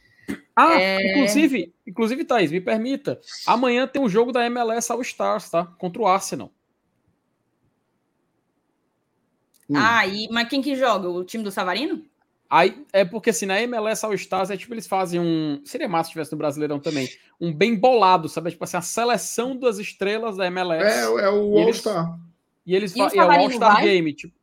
Ah, 0.55 0.79
é... 0.79 1.11
inclusive, 1.11 1.73
inclusive, 1.87 2.25
Thaís, 2.25 2.51
me 2.51 2.61
permita. 2.61 3.19
Amanhã 3.47 3.87
tem 3.87 4.01
um 4.01 4.09
jogo 4.09 4.31
da 4.31 4.45
MLS 4.45 4.91
All 4.91 5.01
Stars, 5.01 5.49
tá? 5.49 5.65
Contra 5.65 6.01
o 6.01 6.07
Arsenal. 6.07 6.51
Hum. 9.69 9.75
Ah, 9.75 10.05
e, 10.07 10.27
mas 10.31 10.49
quem 10.49 10.61
que 10.61 10.75
joga? 10.75 11.09
O 11.09 11.23
time 11.23 11.43
do 11.43 11.51
Savarino? 11.51 12.03
Aí, 12.49 12.83
é 12.91 13.05
porque 13.05 13.29
assim, 13.29 13.45
na 13.45 13.61
MLS 13.61 14.03
All 14.03 14.13
Stars 14.15 14.49
é 14.49 14.57
tipo, 14.57 14.73
eles 14.73 14.87
fazem 14.87 15.19
um. 15.19 15.61
Seria 15.63 15.87
massa 15.87 16.05
se 16.05 16.13
tivesse 16.13 16.31
no 16.31 16.37
Brasileirão 16.37 16.79
também. 16.79 17.07
Um 17.39 17.53
bem 17.53 17.75
bolado, 17.75 18.27
sabe? 18.27 18.49
Tipo 18.49 18.63
assim, 18.63 18.77
a 18.77 18.81
seleção 18.81 19.55
das 19.55 19.77
estrelas 19.77 20.35
da 20.35 20.47
MLS. 20.47 20.83
É, 20.83 21.03
é 21.25 21.29
o 21.29 21.59
All-Star. 21.59 22.19
E 22.65 22.75
eles 22.75 22.95
e, 22.95 22.99
e 22.99 23.01
é 23.01 23.23
o 23.23 23.31
All-Star 23.31 23.83
Game. 23.83 24.13
Tipo, 24.13 24.33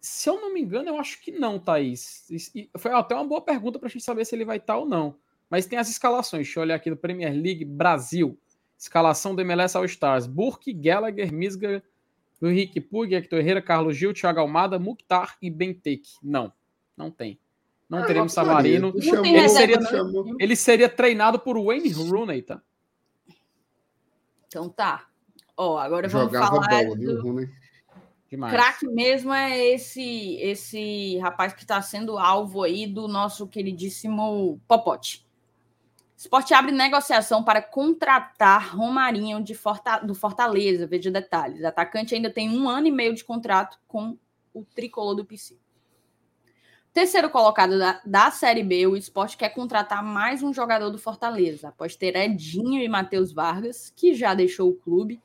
se 0.00 0.28
eu 0.30 0.40
não 0.40 0.54
me 0.54 0.62
engano, 0.62 0.88
eu 0.88 0.98
acho 0.98 1.20
que 1.20 1.30
não, 1.30 1.58
Thaís. 1.58 2.26
E 2.54 2.70
foi 2.78 2.92
até 2.92 3.14
uma 3.14 3.26
boa 3.26 3.42
pergunta 3.42 3.78
pra 3.78 3.90
gente 3.90 4.02
saber 4.02 4.24
se 4.24 4.34
ele 4.34 4.46
vai 4.46 4.56
estar 4.56 4.78
ou 4.78 4.86
não. 4.86 5.14
Mas 5.50 5.66
tem 5.66 5.78
as 5.78 5.90
escalações. 5.90 6.46
Deixa 6.46 6.58
eu 6.58 6.62
olhar 6.62 6.76
aqui 6.76 6.88
do 6.88 6.96
Premier 6.96 7.34
League 7.34 7.64
Brasil. 7.64 8.38
Escalação 8.78 9.34
do 9.34 9.42
MLS 9.42 9.76
All 9.76 9.84
Stars. 9.84 10.26
Burke, 10.26 10.72
Gallagher, 10.72 11.30
Misga, 11.30 11.82
Henrique 12.48 12.80
Pug, 12.80 13.14
Hector 13.14 13.38
Herrera, 13.38 13.62
Carlos 13.62 13.96
Gil, 13.96 14.12
Thiago 14.12 14.40
Almada, 14.40 14.78
Mukhtar 14.78 15.36
e 15.40 15.50
Benteke. 15.50 16.10
Não, 16.22 16.52
não 16.96 17.10
tem. 17.10 17.38
Não 17.88 17.98
ah, 17.98 18.06
teremos 18.06 18.32
Savarino. 18.32 18.92
Ele 18.96 19.48
seria, 19.48 19.78
ele 20.40 20.56
seria 20.56 20.88
treinado 20.88 21.38
por 21.38 21.62
Wayne 21.62 21.92
Rooney, 21.92 22.42
tá? 22.42 22.62
Então 24.46 24.68
tá. 24.68 25.06
Ó, 25.56 25.78
agora 25.78 26.08
vamos 26.08 26.32
Jogava 26.32 26.56
falar 26.56 26.84
bola, 26.84 26.96
do... 26.96 27.48
Craque 28.48 28.86
mesmo 28.86 29.32
é 29.32 29.58
esse 29.74 30.36
esse 30.36 31.18
rapaz 31.18 31.52
que 31.52 31.60
está 31.60 31.82
sendo 31.82 32.18
alvo 32.18 32.62
aí 32.62 32.86
do 32.86 33.06
nosso 33.06 33.46
queridíssimo 33.46 34.58
Popote. 34.66 35.26
Esporte 36.22 36.54
abre 36.54 36.70
negociação 36.70 37.42
para 37.42 37.60
contratar 37.60 38.76
Romarinho 38.76 39.44
Forta, 39.56 39.98
do 39.98 40.14
Fortaleza. 40.14 40.86
Veja 40.86 41.10
detalhes. 41.10 41.60
O 41.60 41.66
atacante 41.66 42.14
ainda 42.14 42.30
tem 42.30 42.48
um 42.48 42.68
ano 42.68 42.86
e 42.86 42.92
meio 42.92 43.12
de 43.12 43.24
contrato 43.24 43.76
com 43.88 44.16
o 44.54 44.64
tricolor 44.64 45.16
do 45.16 45.24
PC. 45.24 45.58
Terceiro 46.92 47.28
colocado 47.28 47.76
da, 47.76 48.00
da 48.06 48.30
Série 48.30 48.62
B, 48.62 48.86
o 48.86 48.96
esporte 48.96 49.36
quer 49.36 49.48
contratar 49.48 50.00
mais 50.04 50.44
um 50.44 50.54
jogador 50.54 50.90
do 50.90 50.98
Fortaleza, 50.98 51.70
após 51.70 51.96
ter 51.96 52.14
Edinho 52.14 52.80
e 52.80 52.88
Matheus 52.88 53.32
Vargas, 53.32 53.92
que 53.96 54.14
já 54.14 54.32
deixou 54.32 54.70
o 54.70 54.76
clube. 54.76 55.20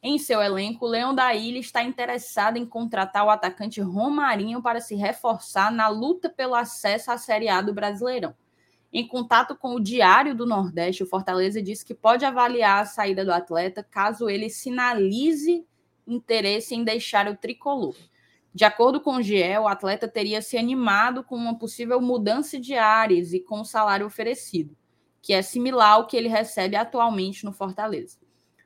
Em 0.00 0.20
seu 0.20 0.40
elenco, 0.40 0.86
Leão 0.86 1.12
da 1.12 1.34
Ilha 1.34 1.58
está 1.58 1.82
interessado 1.82 2.58
em 2.58 2.64
contratar 2.64 3.26
o 3.26 3.30
atacante 3.30 3.80
Romarinho 3.80 4.62
para 4.62 4.80
se 4.80 4.94
reforçar 4.94 5.72
na 5.72 5.88
luta 5.88 6.30
pelo 6.30 6.54
acesso 6.54 7.10
à 7.10 7.18
Série 7.18 7.48
A 7.48 7.60
do 7.60 7.74
Brasileirão. 7.74 8.36
Em 8.92 9.06
contato 9.06 9.54
com 9.54 9.74
o 9.74 9.80
Diário 9.80 10.34
do 10.34 10.46
Nordeste, 10.46 11.02
o 11.02 11.06
Fortaleza 11.06 11.62
disse 11.62 11.84
que 11.84 11.94
pode 11.94 12.24
avaliar 12.24 12.82
a 12.82 12.86
saída 12.86 13.24
do 13.24 13.32
atleta 13.32 13.82
caso 13.82 14.30
ele 14.30 14.48
sinalize 14.48 15.66
interesse 16.06 16.74
em 16.74 16.82
deixar 16.82 17.28
o 17.28 17.36
tricolor. 17.36 17.94
De 18.54 18.64
acordo 18.64 19.00
com 19.00 19.16
o 19.16 19.22
GE, 19.22 19.58
o 19.58 19.68
atleta 19.68 20.08
teria 20.08 20.40
se 20.40 20.56
animado 20.56 21.22
com 21.22 21.36
uma 21.36 21.58
possível 21.58 22.00
mudança 22.00 22.58
de 22.58 22.74
áreas 22.74 23.34
e 23.34 23.40
com 23.40 23.60
o 23.60 23.64
salário 23.64 24.06
oferecido, 24.06 24.74
que 25.20 25.34
é 25.34 25.42
similar 25.42 25.92
ao 25.92 26.06
que 26.06 26.16
ele 26.16 26.28
recebe 26.28 26.74
atualmente 26.74 27.44
no 27.44 27.52
Fortaleza. 27.52 28.18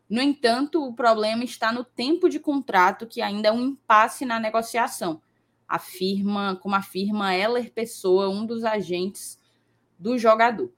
No 0.08 0.22
entanto, 0.22 0.86
o 0.86 0.94
problema 0.94 1.42
está 1.42 1.72
no 1.72 1.82
tempo 1.82 2.28
de 2.28 2.38
contrato, 2.38 3.06
que 3.06 3.20
ainda 3.20 3.48
é 3.48 3.52
um 3.52 3.60
impasse 3.60 4.24
na 4.24 4.38
negociação. 4.38 5.20
Afirma, 5.66 6.56
como 6.62 6.76
afirma 6.76 7.34
Heller 7.34 7.72
Pessoa, 7.72 8.28
um 8.28 8.46
dos 8.46 8.62
agentes 8.62 9.41
do 10.02 10.18
jogador. 10.18 10.72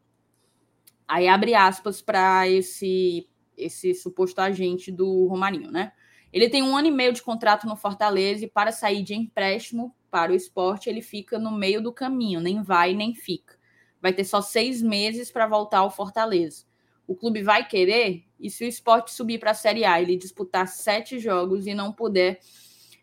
Aí 1.09 1.27
abre 1.27 1.55
aspas 1.55 2.03
para 2.03 2.49
esse 2.49 3.29
esse 3.57 3.95
suposto 3.95 4.41
agente 4.41 4.91
do 4.91 5.29
Romarinho, 5.29 5.71
né? 5.71 5.93
Ele 6.33 6.51
tem 6.51 6.61
um 6.61 6.77
ano 6.77 6.89
e 6.89 6.91
meio 6.91 7.13
de 7.13 7.23
contrato 7.23 7.69
no 7.69 7.77
Fortaleza 7.77 8.45
e 8.45 8.51
para 8.51 8.73
sair 8.73 9.01
de 9.05 9.15
empréstimo 9.15 9.95
para 10.11 10.33
o 10.33 10.35
esporte 10.35 10.91
ele 10.91 11.01
fica 11.01 11.39
no 11.39 11.53
meio 11.53 11.81
do 11.81 11.93
caminho, 11.93 12.41
nem 12.41 12.63
vai 12.63 12.95
nem 12.95 13.15
fica. 13.15 13.57
Vai 14.03 14.13
ter 14.13 14.25
só 14.25 14.43
seis 14.43 14.83
meses 14.83 15.31
para 15.31 15.47
voltar 15.47 15.79
ao 15.79 15.91
Fortaleza. 15.91 16.65
O 17.07 17.15
clube 17.15 17.43
vai 17.43 17.67
querer? 17.67 18.25
E 18.41 18.51
se 18.51 18.65
o 18.65 18.69
esporte 18.69 19.13
subir 19.13 19.39
para 19.39 19.53
a 19.53 19.55
Série 19.55 19.85
A, 19.85 20.03
ele 20.03 20.17
disputar 20.17 20.67
sete 20.67 21.19
jogos 21.19 21.67
e 21.67 21.75
não 21.75 21.93
puder 21.93 22.41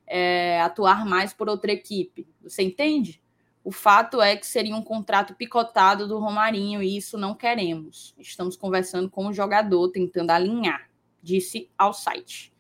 é, 0.06 0.60
atuar 0.62 1.06
mais 1.06 1.34
por 1.34 1.48
outra 1.48 1.72
equipe? 1.72 2.28
Você 2.42 2.62
entende? 2.62 3.22
O 3.64 3.72
fato 3.72 4.22
é 4.22 4.36
que 4.36 4.48
seria 4.48 4.76
um 4.76 4.82
contrato 4.82 5.36
picotado 5.36 6.08
do 6.08 6.18
Romarinho 6.18 6.82
e 6.82 6.98
isso 6.98 7.18
não 7.18 7.36
queremos. 7.36 8.16
Estamos 8.18 8.56
conversando 8.56 9.10
com 9.10 9.28
o 9.28 9.34
jogador, 9.34 9.90
tentando 9.90 10.32
alinhar, 10.32 10.90
disse 11.22 11.70
ao 11.78 11.94
site. 11.94 12.52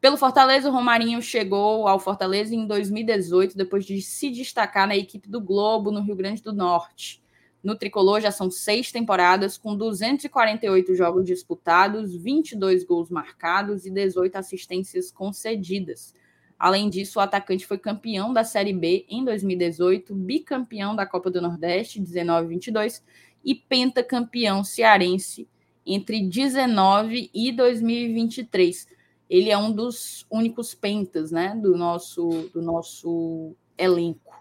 Pelo 0.00 0.16
Fortaleza, 0.16 0.68
o 0.68 0.72
Romarinho 0.72 1.22
chegou 1.22 1.86
ao 1.86 1.98
Fortaleza 1.98 2.54
em 2.54 2.66
2018, 2.66 3.56
depois 3.56 3.86
de 3.86 4.02
se 4.02 4.30
destacar 4.30 4.86
na 4.86 4.96
equipe 4.96 5.28
do 5.28 5.40
Globo, 5.40 5.90
no 5.90 6.02
Rio 6.02 6.16
Grande 6.16 6.42
do 6.42 6.52
Norte. 6.52 7.22
No 7.62 7.74
tricolor 7.74 8.20
já 8.20 8.30
são 8.30 8.50
seis 8.50 8.92
temporadas, 8.92 9.56
com 9.56 9.74
248 9.74 10.94
jogos 10.94 11.24
disputados, 11.24 12.14
22 12.14 12.84
gols 12.84 13.08
marcados 13.08 13.86
e 13.86 13.90
18 13.90 14.36
assistências 14.36 15.10
concedidas. 15.10 16.14
Além 16.64 16.88
disso, 16.88 17.18
o 17.18 17.22
atacante 17.22 17.66
foi 17.66 17.76
campeão 17.76 18.32
da 18.32 18.42
Série 18.42 18.72
B 18.72 19.04
em 19.06 19.22
2018, 19.22 20.14
bicampeão 20.14 20.96
da 20.96 21.04
Copa 21.04 21.30
do 21.30 21.38
Nordeste 21.38 22.00
19-22 22.00 23.02
e 23.44 23.54
pentacampeão 23.54 24.64
cearense 24.64 25.46
entre 25.84 26.26
19 26.26 27.30
e 27.34 27.52
2023. 27.52 28.88
Ele 29.28 29.50
é 29.50 29.58
um 29.58 29.70
dos 29.70 30.24
únicos 30.30 30.74
pentas, 30.74 31.30
né, 31.30 31.54
do 31.54 31.76
nosso 31.76 32.30
do 32.54 32.62
nosso 32.62 33.54
elenco. 33.76 34.32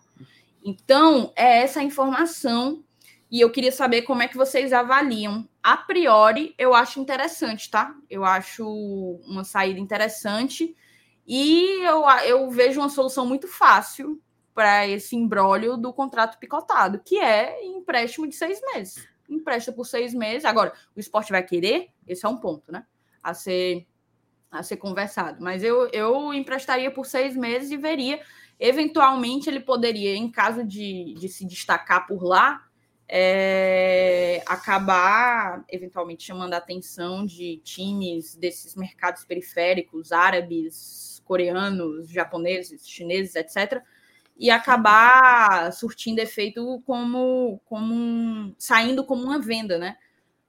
Então, 0.63 1.33
é 1.35 1.63
essa 1.63 1.83
informação 1.83 2.85
e 3.29 3.41
eu 3.41 3.49
queria 3.49 3.73
saber 3.73 4.03
como 4.03 4.23
é 4.23 4.29
que 4.29 4.37
vocês 4.37 4.71
avaliam. 4.71 5.45
A 5.61 5.75
priori, 5.75 6.55
eu 6.57 6.73
acho 6.73 7.01
interessante, 7.01 7.69
tá? 7.69 7.93
Eu 8.09 8.23
acho 8.23 8.65
uma 9.27 9.43
saída 9.43 9.81
interessante 9.81 10.73
e 11.25 11.81
eu, 11.83 12.03
eu 12.25 12.49
vejo 12.49 12.79
uma 12.79 12.89
solução 12.89 13.25
muito 13.25 13.47
fácil 13.47 14.21
para 14.53 14.87
esse 14.87 15.15
embrólio 15.15 15.77
do 15.77 15.93
contrato 15.93 16.37
picotado, 16.37 16.99
que 16.99 17.19
é 17.19 17.65
empréstimo 17.65 18.27
de 18.27 18.35
seis 18.35 18.61
meses. 18.73 19.07
Empresta 19.27 19.71
por 19.71 19.85
seis 19.85 20.13
meses. 20.13 20.45
Agora, 20.45 20.73
o 20.95 20.99
esporte 20.99 21.31
vai 21.31 21.43
querer? 21.43 21.89
Esse 22.07 22.25
é 22.25 22.29
um 22.29 22.37
ponto, 22.37 22.71
né? 22.71 22.85
A 23.21 23.33
ser, 23.33 23.87
a 24.51 24.61
ser 24.61 24.77
conversado. 24.77 25.41
Mas 25.41 25.63
eu, 25.63 25.89
eu 25.91 26.33
emprestaria 26.33 26.91
por 26.91 27.05
seis 27.05 27.35
meses 27.35 27.71
e 27.71 27.77
veria. 27.77 28.21
Eventualmente, 28.59 29.49
ele 29.49 29.59
poderia, 29.59 30.15
em 30.15 30.29
caso 30.29 30.63
de, 30.63 31.15
de 31.15 31.27
se 31.29 31.45
destacar 31.45 32.05
por 32.05 32.23
lá, 32.23 32.63
é, 33.07 34.41
acabar 34.45 35.63
eventualmente 35.69 36.23
chamando 36.23 36.53
a 36.53 36.57
atenção 36.57 37.25
de 37.25 37.57
times 37.57 38.35
desses 38.35 38.75
mercados 38.75 39.25
periféricos, 39.25 40.11
árabes, 40.11 41.12
coreanos, 41.25 42.09
japoneses, 42.09 42.87
chineses, 42.87 43.35
etc., 43.35 43.81
e 44.37 44.49
acabar 44.49 45.71
surtindo 45.71 46.19
efeito 46.19 46.81
como, 46.85 47.61
como 47.65 47.93
um, 47.93 48.55
saindo 48.57 49.03
como 49.03 49.23
uma 49.23 49.39
venda, 49.39 49.77
né? 49.77 49.97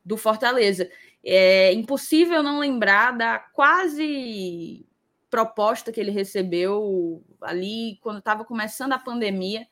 Do 0.04 0.16
Fortaleza. 0.16 0.90
É 1.22 1.72
impossível 1.72 2.42
não 2.42 2.58
lembrar 2.58 3.16
da 3.16 3.38
quase 3.38 4.86
proposta 5.30 5.90
que 5.90 6.00
ele 6.00 6.10
recebeu 6.10 7.22
ali 7.40 7.98
quando 8.00 8.18
estava 8.18 8.44
começando 8.44 8.92
a 8.92 8.98
pandemia. 8.98 9.66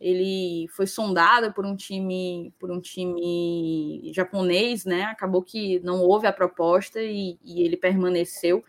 Ele 0.00 0.66
foi 0.68 0.86
sondado 0.86 1.52
por 1.52 1.66
um 1.66 1.74
time 1.74 2.54
por 2.58 2.70
um 2.70 2.80
time 2.80 4.12
japonês, 4.14 4.84
né? 4.84 5.02
Acabou 5.04 5.42
que 5.42 5.80
não 5.80 6.02
houve 6.02 6.26
a 6.26 6.32
proposta 6.32 7.02
e, 7.02 7.38
e 7.42 7.62
ele 7.62 7.76
permaneceu 7.76 8.64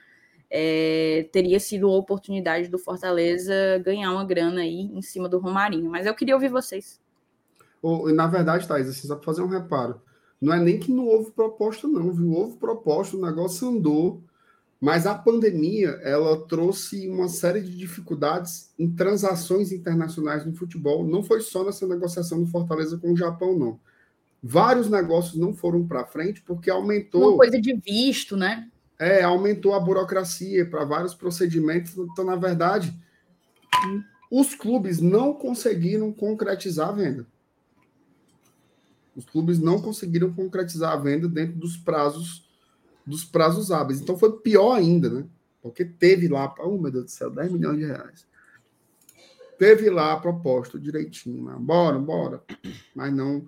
é, 0.49 1.27
teria 1.31 1.59
sido 1.59 1.87
a 1.87 1.97
oportunidade 1.97 2.67
do 2.67 2.79
Fortaleza 2.79 3.53
ganhar 3.83 4.11
uma 4.11 4.25
grana 4.25 4.61
aí 4.61 4.89
em 4.93 5.01
cima 5.01 5.29
do 5.29 5.39
Romarinho. 5.39 5.89
Mas 5.89 6.05
eu 6.05 6.15
queria 6.15 6.33
ouvir 6.33 6.49
vocês. 6.49 6.99
na 8.13 8.27
verdade, 8.27 8.67
Thais, 8.67 8.89
assim, 8.89 9.07
só 9.07 9.15
para 9.15 9.25
fazer 9.25 9.41
um 9.41 9.47
reparo. 9.47 10.01
Não 10.41 10.53
é 10.53 10.59
nem 10.59 10.79
que 10.79 10.91
não 10.91 11.05
houve 11.05 11.31
proposta, 11.31 11.87
não, 11.87 12.11
viu? 12.11 12.31
Houve 12.31 12.57
proposta, 12.57 13.17
o 13.17 13.21
negócio 13.21 13.67
andou, 13.67 14.23
mas 14.79 15.05
a 15.05 15.13
pandemia 15.13 15.89
ela 16.01 16.47
trouxe 16.47 17.07
uma 17.09 17.27
série 17.27 17.61
de 17.61 17.75
dificuldades 17.77 18.73
em 18.79 18.89
transações 18.89 19.71
internacionais 19.71 20.45
no 20.45 20.55
futebol. 20.55 21.05
Não 21.05 21.21
foi 21.21 21.41
só 21.41 21.63
nessa 21.65 21.85
negociação 21.85 22.41
do 22.41 22.47
Fortaleza 22.47 22.97
com 22.97 23.11
o 23.11 23.17
Japão, 23.17 23.57
não. 23.57 23.79
Vários 24.41 24.89
negócios 24.89 25.35
não 25.35 25.53
foram 25.53 25.85
para 25.85 26.05
frente 26.05 26.41
porque 26.41 26.69
aumentou. 26.69 27.31
Uma 27.31 27.37
coisa 27.37 27.59
de 27.59 27.75
visto, 27.75 28.37
né? 28.37 28.69
É, 28.99 29.23
aumentou 29.23 29.73
a 29.73 29.79
burocracia 29.79 30.69
para 30.69 30.83
vários 30.83 31.15
procedimentos. 31.15 31.97
Então, 31.97 32.25
na 32.25 32.35
verdade, 32.35 32.93
os 34.29 34.53
clubes 34.53 34.99
não 34.99 35.33
conseguiram 35.33 36.11
concretizar 36.11 36.89
a 36.89 36.91
venda. 36.91 37.25
Os 39.15 39.25
clubes 39.25 39.59
não 39.59 39.81
conseguiram 39.81 40.31
concretizar 40.33 40.93
a 40.93 40.97
venda 40.97 41.27
dentro 41.27 41.57
dos 41.57 41.77
prazos 41.77 42.47
dos 43.05 43.25
prazos 43.25 43.71
hábeis. 43.71 43.99
Então 43.99 44.17
foi 44.17 44.37
pior 44.39 44.73
ainda, 44.73 45.09
né? 45.09 45.25
Porque 45.61 45.83
teve 45.83 46.27
lá, 46.27 46.53
oh 46.59 46.77
meu 46.77 46.91
Deus 46.91 47.05
do 47.05 47.11
céu, 47.11 47.29
10 47.31 47.51
milhões 47.51 47.79
de 47.79 47.85
reais. 47.85 48.27
Teve 49.57 49.89
lá 49.89 50.13
a 50.13 50.19
proposta 50.19 50.79
direitinho, 50.79 51.43
né? 51.43 51.55
bora, 51.59 51.97
bora. 51.97 52.43
Mas 52.95 53.13
não 53.13 53.47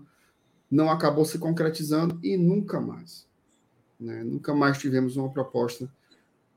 não 0.69 0.89
acabou 0.89 1.25
se 1.25 1.37
concretizando 1.37 2.17
e 2.23 2.37
nunca 2.37 2.79
mais. 2.79 3.27
Né? 4.01 4.23
Nunca 4.23 4.53
mais 4.55 4.79
tivemos 4.79 5.15
uma 5.15 5.29
proposta 5.29 5.89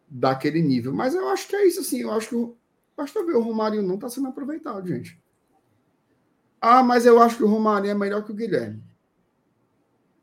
daquele 0.09 0.63
nível. 0.63 0.95
Mas 0.95 1.15
eu 1.15 1.29
acho 1.29 1.47
que 1.47 1.55
é 1.55 1.67
isso, 1.67 1.81
assim. 1.81 2.01
Eu 2.01 2.11
acho 2.13 2.31
que 2.31 2.35
o, 2.35 2.57
basta 2.97 3.25
ver 3.25 3.37
o 3.37 3.43
Romário 3.43 3.83
não 3.83 3.97
está 3.97 4.09
sendo 4.09 4.29
aproveitado, 4.29 4.89
gente. 4.89 5.23
Ah, 6.61 6.83
mas 6.83 7.05
eu 7.05 7.21
acho 7.21 7.37
que 7.37 7.45
o 7.45 7.49
Romário 7.49 7.91
é 7.91 7.95
melhor 7.95 8.25
que 8.25 8.33
o 8.33 8.35
Guilherme. 8.35 8.83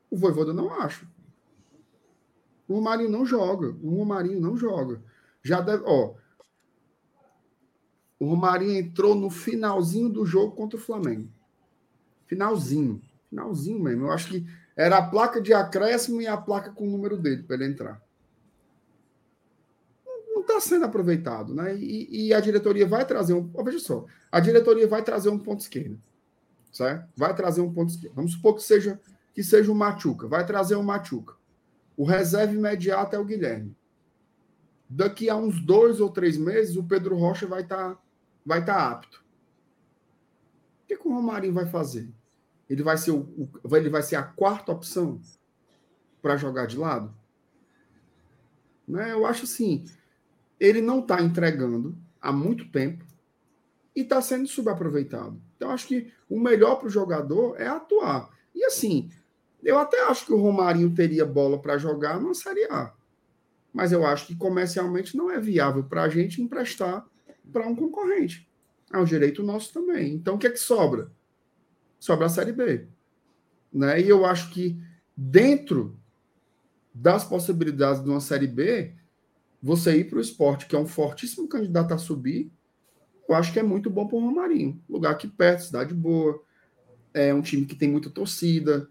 O 0.10 0.18
Voivoda 0.18 0.52
não 0.52 0.74
acha. 0.74 1.08
O 2.68 2.74
Romário 2.74 3.08
não 3.08 3.24
joga. 3.24 3.76
O 3.84 3.98
Romarinho 3.98 4.40
não 4.40 4.58
joga. 4.58 5.04
Já 5.44 5.62
deve, 5.62 5.84
ó. 5.86 6.16
O 8.20 8.26
Romarinho 8.26 8.80
entrou 8.80 9.14
no 9.14 9.30
finalzinho 9.30 10.10
do 10.10 10.26
jogo 10.26 10.56
contra 10.56 10.78
o 10.78 10.82
Flamengo. 10.82 11.30
Finalzinho. 12.26 13.02
Finalzinho 13.30 13.80
mesmo. 13.80 14.06
Eu 14.06 14.12
acho 14.12 14.30
que 14.30 14.46
era 14.82 14.98
a 14.98 15.08
placa 15.08 15.40
de 15.40 15.54
acréscimo 15.54 16.22
e 16.22 16.28
a 16.28 16.36
placa 16.36 16.72
com 16.72 16.88
o 16.88 16.90
número 16.90 17.16
dele 17.16 17.44
para 17.44 17.56
ele 17.56 17.66
entrar. 17.66 18.02
Não 20.34 20.42
está 20.42 20.60
sendo 20.60 20.86
aproveitado, 20.86 21.54
né? 21.54 21.76
E, 21.76 22.28
e, 22.28 22.34
a 22.34 22.40
diretoria 22.40 22.88
vai 22.88 23.06
trazer 23.06 23.34
um. 23.36 23.48
veja 23.64 23.78
só, 23.78 24.06
a 24.32 24.40
diretoria 24.40 24.88
vai 24.88 25.04
trazer 25.04 25.30
um 25.30 25.38
ponto 25.38 25.60
esquerdo. 25.60 26.02
Certo? 26.72 27.08
Vai 27.16 27.36
trazer 27.36 27.62
um 27.62 27.72
ponto 27.72 27.90
esquerdo. 27.90 28.16
Vamos 28.16 28.32
supor 28.32 28.56
que 28.56 28.64
seja 28.64 29.00
que 29.36 29.44
seja 29.44 29.72
o 29.72 29.76
Machuca. 29.76 30.28
Vai 30.28 30.46
trazer 30.46 30.76
o 30.76 30.84
Machuca. 30.84 31.36
O 31.96 32.04
reserva 32.04 32.54
imediato 32.54 33.16
é 33.16 33.20
o 33.20 33.26
Guilherme. 33.26 33.76
Daqui 34.90 35.30
a 35.30 35.36
uns 35.36 35.62
dois 35.64 36.02
ou 36.02 36.10
três 36.10 36.38
meses, 36.38 36.76
o 36.76 36.84
Pedro 36.84 37.16
Rocha 37.18 37.46
vai 37.46 37.62
estar 37.62 37.92
tá, 37.92 38.02
vai 38.44 38.66
tá 38.66 38.90
apto. 38.90 39.24
O 40.84 40.88
que, 40.88 40.98
que 40.98 41.08
o 41.08 41.14
Romarinho 41.14 41.54
vai 41.54 41.68
fazer? 41.68 42.10
Ele 42.72 42.84
vai 42.84 42.98
ser, 42.98 43.12
o, 43.12 43.50
ele 43.74 43.90
vai 43.90 44.02
ser 44.02 44.16
a 44.16 44.24
quarta 44.24 44.72
opção 44.72 45.20
para 46.22 46.38
jogar 46.38 46.68
de 46.68 46.78
lado? 46.78 47.14
Né? 48.88 49.12
Eu 49.12 49.26
acho 49.26 49.44
assim, 49.44 49.86
ele 50.60 50.82
não 50.82 51.00
está 51.00 51.22
entregando 51.22 51.98
há 52.22 52.32
muito 52.32 52.70
tempo 52.72 53.04
e 53.96 54.02
está 54.02 54.22
sendo 54.22 54.48
subaproveitado. 54.48 55.42
Então, 55.58 55.72
acho 55.72 55.88
que 55.88 56.14
o 56.30 56.40
melhor 56.40 56.76
para 56.76 56.88
o 56.88 56.92
jogador 56.92 57.60
é 57.60 57.68
atuar. 57.68 58.30
E 58.56 58.64
assim, 58.64 59.12
eu 59.62 59.78
até 59.78 60.02
acho 60.04 60.26
que 60.26 60.34
o 60.34 60.40
Romarinho 60.40 60.94
teria 60.96 61.26
bola 61.26 61.62
para 61.62 61.78
jogar 61.78 62.22
na 62.22 62.34
Série 62.34 62.66
A. 62.66 62.94
Mas 63.74 63.92
eu 63.92 64.06
acho 64.06 64.28
que 64.28 64.36
comercialmente 64.36 65.16
não 65.16 65.30
é 65.30 65.40
viável 65.40 65.84
para 65.84 66.04
a 66.04 66.10
gente 66.10 66.42
emprestar 66.42 67.06
para 67.52 67.68
um 67.68 67.76
concorrente. 67.76 68.50
É 68.94 68.98
um 68.98 69.06
direito 69.06 69.44
nosso 69.44 69.74
também. 69.74 70.14
Então, 70.14 70.36
o 70.36 70.38
que 70.38 70.48
é 70.48 70.52
que 70.52 70.58
sobra? 70.58 71.12
Sobra 72.02 72.26
a 72.26 72.30
Série 72.30 72.52
B. 72.52 72.88
Né? 73.72 74.02
E 74.02 74.10
eu 74.10 74.26
acho 74.26 74.50
que 74.50 74.76
dentro 75.16 75.96
das 76.92 77.24
possibilidades 77.24 78.04
de 78.04 78.10
uma 78.10 78.20
Série 78.20 78.48
B, 78.48 78.96
você 79.62 79.98
ir 79.98 80.10
para 80.10 80.18
o 80.18 80.22
esporte, 80.22 80.66
que 80.66 80.76
é 80.76 80.80
um 80.80 80.88
fortíssimo 80.88 81.48
candidato 81.48 81.94
a 81.94 82.00
subir, 82.00 82.52
eu 83.30 83.36
acho 83.36 83.54
que 83.54 83.60
é 83.60 83.64
muito 83.64 83.88
bom 83.88 84.08
para 84.08 84.18
o 84.18 84.20
Romarinho. 84.20 84.82
Lugar 84.90 85.12
aqui 85.12 85.28
perto, 85.28 85.66
cidade 85.66 85.94
boa, 85.94 86.42
é 87.14 87.32
um 87.32 87.42
time 87.42 87.68
que 87.68 87.76
tem 87.76 87.88
muita 87.88 88.10
torcida, 88.10 88.90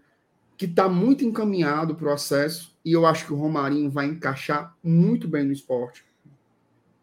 que 0.57 0.65
está 0.65 0.87
muito 0.87 1.25
encaminhado 1.25 1.95
para 1.95 2.07
o 2.07 2.13
acesso, 2.13 2.73
e 2.83 2.93
eu 2.93 3.05
acho 3.05 3.25
que 3.25 3.33
o 3.33 3.35
Romarinho 3.35 3.91
vai 3.91 4.05
encaixar 4.05 4.73
muito 4.81 5.27
bem 5.27 5.43
no 5.43 5.51
esporte. 5.51 6.05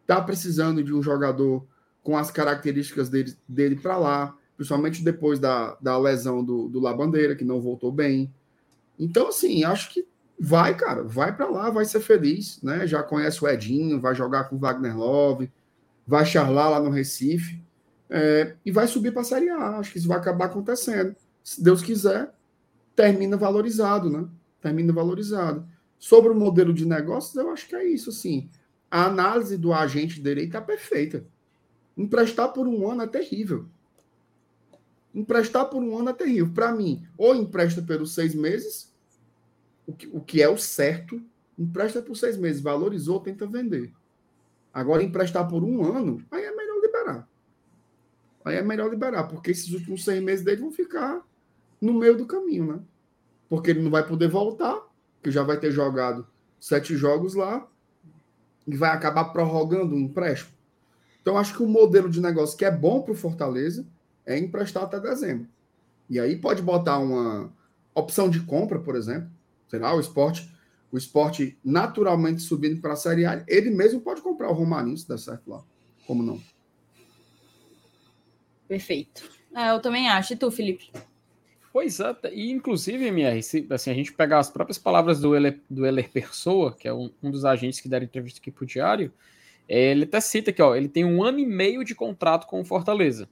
Está 0.00 0.22
precisando 0.22 0.82
de 0.82 0.94
um 0.94 1.02
jogador 1.02 1.66
com 2.02 2.16
as 2.16 2.30
características 2.30 3.10
dele, 3.10 3.36
dele 3.46 3.76
para 3.76 3.98
lá, 3.98 4.37
principalmente 4.58 5.04
depois 5.04 5.38
da, 5.38 5.78
da 5.80 5.96
lesão 5.96 6.44
do, 6.44 6.68
do 6.68 6.80
Labandeira, 6.80 7.36
que 7.36 7.44
não 7.44 7.60
voltou 7.60 7.92
bem. 7.92 8.34
Então, 8.98 9.28
assim, 9.28 9.62
acho 9.62 9.94
que 9.94 10.04
vai, 10.38 10.76
cara, 10.76 11.04
vai 11.04 11.34
para 11.34 11.46
lá, 11.48 11.70
vai 11.70 11.84
ser 11.84 12.00
feliz, 12.00 12.60
né? 12.60 12.84
Já 12.84 13.00
conhece 13.04 13.42
o 13.42 13.48
Edinho, 13.48 14.00
vai 14.00 14.16
jogar 14.16 14.48
com 14.48 14.56
o 14.56 14.58
Wagner 14.58 14.98
Love, 14.98 15.48
vai 16.04 16.26
charlar 16.26 16.70
lá 16.72 16.80
no 16.80 16.90
Recife 16.90 17.62
é, 18.10 18.56
e 18.66 18.72
vai 18.72 18.88
subir 18.88 19.12
para 19.12 19.22
a 19.22 19.24
Série 19.24 19.48
A. 19.48 19.78
Acho 19.78 19.92
que 19.92 19.98
isso 19.98 20.08
vai 20.08 20.18
acabar 20.18 20.46
acontecendo. 20.46 21.14
Se 21.44 21.62
Deus 21.62 21.80
quiser, 21.80 22.34
termina 22.96 23.36
valorizado, 23.36 24.10
né? 24.10 24.26
Termina 24.60 24.92
valorizado. 24.92 25.64
Sobre 26.00 26.32
o 26.32 26.34
modelo 26.34 26.74
de 26.74 26.84
negócios, 26.84 27.36
eu 27.36 27.48
acho 27.50 27.68
que 27.68 27.76
é 27.76 27.84
isso, 27.84 28.10
assim. 28.10 28.50
A 28.90 29.04
análise 29.04 29.56
do 29.56 29.72
agente 29.72 30.16
de 30.16 30.22
direito 30.22 30.56
é 30.56 30.60
perfeita. 30.60 31.24
Emprestar 31.96 32.52
por 32.52 32.66
um 32.66 32.90
ano 32.90 33.02
é 33.02 33.06
terrível. 33.06 33.66
Emprestar 35.14 35.66
por 35.66 35.82
um 35.82 35.98
ano 35.98 36.10
é 36.10 36.12
terrível. 36.12 36.52
Para 36.52 36.72
mim, 36.72 37.06
ou 37.16 37.34
empresta 37.34 37.82
pelos 37.82 38.14
seis 38.14 38.34
meses, 38.34 38.92
o 39.86 39.92
que, 39.92 40.06
o 40.12 40.20
que 40.20 40.42
é 40.42 40.48
o 40.48 40.58
certo, 40.58 41.20
empresta 41.58 42.02
por 42.02 42.16
seis 42.16 42.36
meses, 42.36 42.60
valorizou, 42.60 43.20
tenta 43.20 43.46
vender. 43.46 43.92
Agora, 44.72 45.02
emprestar 45.02 45.48
por 45.48 45.64
um 45.64 45.82
ano, 45.82 46.22
aí 46.30 46.44
é 46.44 46.54
melhor 46.54 46.80
liberar. 46.80 47.28
Aí 48.44 48.56
é 48.56 48.62
melhor 48.62 48.90
liberar, 48.90 49.24
porque 49.24 49.50
esses 49.50 49.72
últimos 49.72 50.04
seis 50.04 50.22
meses 50.22 50.44
dele 50.44 50.60
vão 50.60 50.70
ficar 50.70 51.26
no 51.80 51.92
meio 51.92 52.16
do 52.16 52.26
caminho, 52.26 52.66
né? 52.66 52.80
Porque 53.48 53.70
ele 53.70 53.82
não 53.82 53.90
vai 53.90 54.06
poder 54.06 54.28
voltar, 54.28 54.80
que 55.22 55.30
já 55.30 55.42
vai 55.42 55.58
ter 55.58 55.72
jogado 55.72 56.26
sete 56.60 56.96
jogos 56.96 57.34
lá, 57.34 57.66
e 58.66 58.76
vai 58.76 58.90
acabar 58.90 59.24
prorrogando 59.26 59.94
o 59.94 59.98
empréstimo. 59.98 60.52
Então, 61.22 61.38
acho 61.38 61.56
que 61.56 61.62
o 61.62 61.68
modelo 61.68 62.08
de 62.08 62.20
negócio 62.20 62.56
que 62.56 62.64
é 62.64 62.70
bom 62.70 63.02
para 63.02 63.12
o 63.12 63.16
Fortaleza 63.16 63.86
é 64.28 64.38
emprestar 64.38 64.82
até 64.82 65.00
dezembro. 65.00 65.48
E 66.08 66.20
aí 66.20 66.36
pode 66.36 66.60
botar 66.60 66.98
uma 66.98 67.50
opção 67.94 68.28
de 68.28 68.40
compra, 68.40 68.78
por 68.78 68.94
exemplo. 68.94 69.30
Sei 69.68 69.78
lá, 69.78 69.94
o 69.94 70.00
esporte, 70.00 70.48
o 70.92 70.98
esporte 70.98 71.58
naturalmente 71.64 72.42
subindo 72.42 72.80
para 72.80 72.92
a 72.92 72.96
Série 72.96 73.24
A, 73.24 73.42
ele 73.48 73.70
mesmo 73.70 74.00
pode 74.00 74.20
comprar 74.20 74.50
o 74.50 74.52
Romarinho, 74.52 74.96
se 74.96 75.08
der 75.08 75.18
certo 75.18 75.50
lá. 75.50 75.64
Como 76.06 76.22
não? 76.22 76.40
Perfeito. 78.68 79.28
É, 79.56 79.70
eu 79.70 79.80
também 79.80 80.08
acho. 80.08 80.34
E 80.34 80.36
tu, 80.36 80.50
Felipe? 80.50 80.92
Pois 81.72 82.00
é, 82.00 82.14
e 82.32 82.50
inclusive, 82.50 83.06
MR, 83.06 83.42
se 83.42 83.66
assim, 83.70 83.90
a 83.90 83.94
gente 83.94 84.12
pegar 84.12 84.38
as 84.38 84.50
próprias 84.50 84.78
palavras 84.78 85.20
do 85.20 85.34
Heller, 85.34 85.58
do 85.70 85.86
Heller 85.86 86.10
Pessoa, 86.10 86.74
que 86.74 86.86
é 86.86 86.92
um, 86.92 87.10
um 87.22 87.30
dos 87.30 87.46
agentes 87.46 87.80
que 87.80 87.88
deram 87.88 88.04
entrevista 88.04 88.40
aqui 88.40 88.50
para 88.50 88.64
o 88.64 88.66
Diário, 88.66 89.12
é, 89.66 89.90
ele 89.90 90.04
até 90.04 90.20
cita 90.20 90.52
que 90.52 90.62
ó, 90.62 90.74
ele 90.74 90.88
tem 90.88 91.04
um 91.04 91.22
ano 91.22 91.38
e 91.38 91.46
meio 91.46 91.84
de 91.84 91.94
contrato 91.94 92.46
com 92.46 92.60
o 92.60 92.64
Fortaleza. 92.64 93.28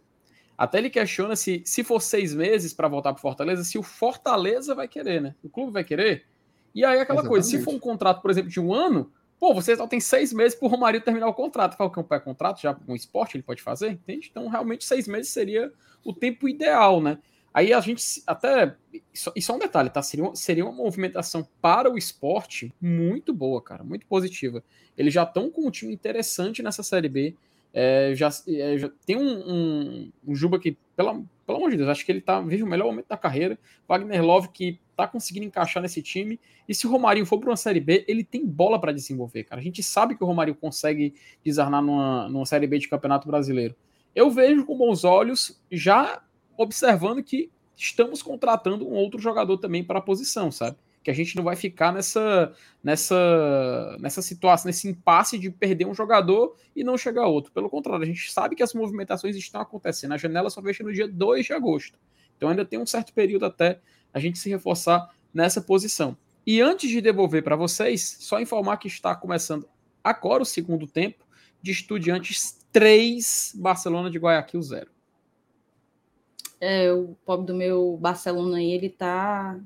Até 0.57 0.79
ele 0.79 0.91
questiona 0.91 1.37
se, 1.37 1.63
se 1.65 1.85
for 1.85 2.01
seis 2.01 2.35
meses 2.35 2.73
para 2.73 2.89
voltar 2.89 3.13
para 3.13 3.21
Fortaleza, 3.21 3.63
se 3.63 3.79
o 3.79 3.83
Fortaleza 3.83 4.75
vai 4.75 4.89
querer, 4.89 5.21
né? 5.21 5.35
O 5.43 5.49
clube 5.49 5.73
vai 5.73 5.85
querer. 5.85 6.25
E 6.75 6.85
aí 6.85 7.01
aquela 7.01 7.21
Exatamente. 7.21 7.29
coisa, 7.29 7.49
se 7.49 7.63
for 7.63 7.75
um 7.75 7.79
contrato, 7.79 8.23
por 8.23 8.31
exemplo, 8.31 8.51
de 8.51 8.61
um 8.61 8.73
ano, 8.73 9.13
pô, 9.39 9.55
você 9.55 9.77
só 9.77 9.87
tem 9.87 10.01
seis 10.01 10.33
meses 10.33 10.59
para 10.59 10.67
o 10.67 10.71
Romário 10.71 11.01
terminar 11.01 11.29
o 11.29 11.35
contrato. 11.35 11.77
Que 11.77 11.83
é 11.83 12.03
um 12.03 12.05
pré-contrato, 12.05 12.61
já 12.61 12.77
um 12.89 12.95
esporte 12.95 13.37
ele 13.37 13.43
pode 13.43 13.63
fazer, 13.63 13.91
entende? 13.91 14.29
Então, 14.31 14.49
realmente, 14.49 14.85
seis 14.85 15.07
meses 15.07 15.31
seria 15.31 15.73
o 16.05 16.13
tempo 16.13 16.49
ideal, 16.49 17.01
né? 17.01 17.19
Aí 17.53 17.73
a 17.73 17.81
gente 17.81 18.23
até. 18.27 18.77
E 19.35 19.41
só 19.41 19.57
um 19.57 19.59
detalhe, 19.59 19.89
tá? 19.89 20.03
Seria, 20.03 20.31
seria 20.35 20.65
uma 20.65 20.75
movimentação 20.75 21.49
para 21.61 21.91
o 21.91 21.97
esporte 21.97 22.71
muito 22.79 23.33
boa, 23.33 23.63
cara, 23.63 23.83
muito 23.83 24.07
positiva. 24.07 24.63
Eles 24.97 25.15
já 25.15 25.23
estão 25.23 25.51
com 25.51 25.67
um 25.67 25.71
time 25.71 25.95
interessante 25.95 26.63
nessa 26.63 26.83
Série 26.83 27.09
B. 27.09 27.35
É, 27.79 28.15
já, 28.15 28.31
é, 28.49 28.79
já, 28.79 28.91
tem 29.05 29.17
um, 29.17 29.53
um, 29.53 30.13
um, 30.29 30.35
Juba 30.35 30.59
que, 30.59 30.79
pela, 30.97 31.23
pelo 31.47 31.59
amor 31.59 31.71
de 31.71 31.77
Deus, 31.77 31.91
acho 31.91 32.07
que 32.07 32.11
ele 32.11 32.23
tá, 32.23 32.41
vive 32.41 32.63
o 32.63 32.67
melhor 32.67 32.87
momento 32.87 33.09
da 33.09 33.19
carreira. 33.19 33.59
Wagner 33.87 34.25
Love 34.25 34.49
que 34.49 34.81
tá 34.97 35.07
conseguindo 35.07 35.45
encaixar 35.45 35.83
nesse 35.83 36.01
time. 36.01 36.41
E 36.67 36.75
se 36.75 36.87
o 36.87 36.91
Romarinho 36.91 37.27
for 37.27 37.39
para 37.39 37.51
uma 37.51 37.57
Série 37.57 37.79
B, 37.79 38.03
ele 38.09 38.25
tem 38.25 38.47
bola 38.47 38.81
para 38.81 38.93
desenvolver, 38.93 39.45
cara. 39.45 39.61
A 39.61 39.63
gente 39.63 39.83
sabe 39.83 40.17
que 40.17 40.25
o 40.25 40.27
Romarinho 40.27 40.57
consegue 40.57 41.13
desarmar 41.45 41.83
numa, 41.83 42.27
numa 42.31 42.47
Série 42.47 42.67
B 42.67 42.79
de 42.79 42.89
Campeonato 42.89 43.29
Brasileiro. 43.29 43.77
Eu 44.15 44.31
vejo 44.31 44.65
com 44.65 44.75
bons 44.75 45.05
olhos 45.05 45.63
já 45.71 46.23
observando 46.57 47.23
que 47.23 47.51
estamos 47.77 48.23
contratando 48.23 48.89
um 48.89 48.95
outro 48.95 49.21
jogador 49.21 49.59
também 49.59 49.85
para 49.85 49.99
a 49.99 50.03
posição, 50.03 50.51
sabe? 50.51 50.79
Que 51.07 51.11
a 51.13 51.15
gente 51.15 51.37
não 51.37 51.45
vai 51.45 51.55
ficar 51.55 51.93
nessa, 51.93 52.53
nessa, 52.83 53.97
nessa 54.01 54.21
situação, 54.21 54.67
nesse 54.67 54.89
impasse 54.89 55.39
de 55.39 55.49
perder 55.53 55.87
um 55.87 55.95
jogador 55.95 56.57
e 56.75 56.83
não 56.83 56.99
chegar 56.99 57.29
outro. 57.29 57.53
Pelo 57.53 57.71
contrário, 57.71 58.03
a 58.03 58.07
gente 58.07 58.33
sabe 58.33 58.57
que 58.57 58.63
as 58.65 58.75
movimentações 58.75 59.37
estão 59.37 59.61
acontecendo. 59.61 60.15
A 60.15 60.17
janela 60.17 60.51
só 60.51 60.61
fecha 60.61 60.83
no 60.83 60.93
dia 60.93 61.07
2 61.07 61.47
de 61.47 61.53
agosto. 61.53 61.97
Então 62.37 62.49
ainda 62.49 62.65
tem 62.65 62.77
um 62.77 62.85
certo 62.85 63.13
período 63.13 63.47
até 63.47 63.79
a 64.13 64.19
gente 64.19 64.37
se 64.37 64.51
reforçar 64.51 65.09
nessa 65.33 65.61
posição. 65.61 66.19
E 66.45 66.61
antes 66.61 66.91
de 66.91 67.01
devolver 67.01 67.45
para 67.45 67.55
vocês, 67.55 68.17
só 68.19 68.41
informar 68.41 68.79
que 68.79 68.89
está 68.89 69.15
começando 69.15 69.69
agora 70.03 70.43
o 70.43 70.47
segundo 70.47 70.89
tempo 70.89 71.25
de 71.63 71.71
Estudiantes 71.71 72.59
3, 72.73 73.53
Barcelona 73.55 74.11
de 74.11 74.19
Guayaquil 74.19 74.61
0 74.61 74.91
é, 76.61 76.93
o 76.93 77.17
pobre 77.25 77.47
do 77.47 77.55
meu 77.55 77.97
Barcelona 77.97 78.57
aí, 78.57 78.73
ele 78.73 78.89
tá. 78.89 79.61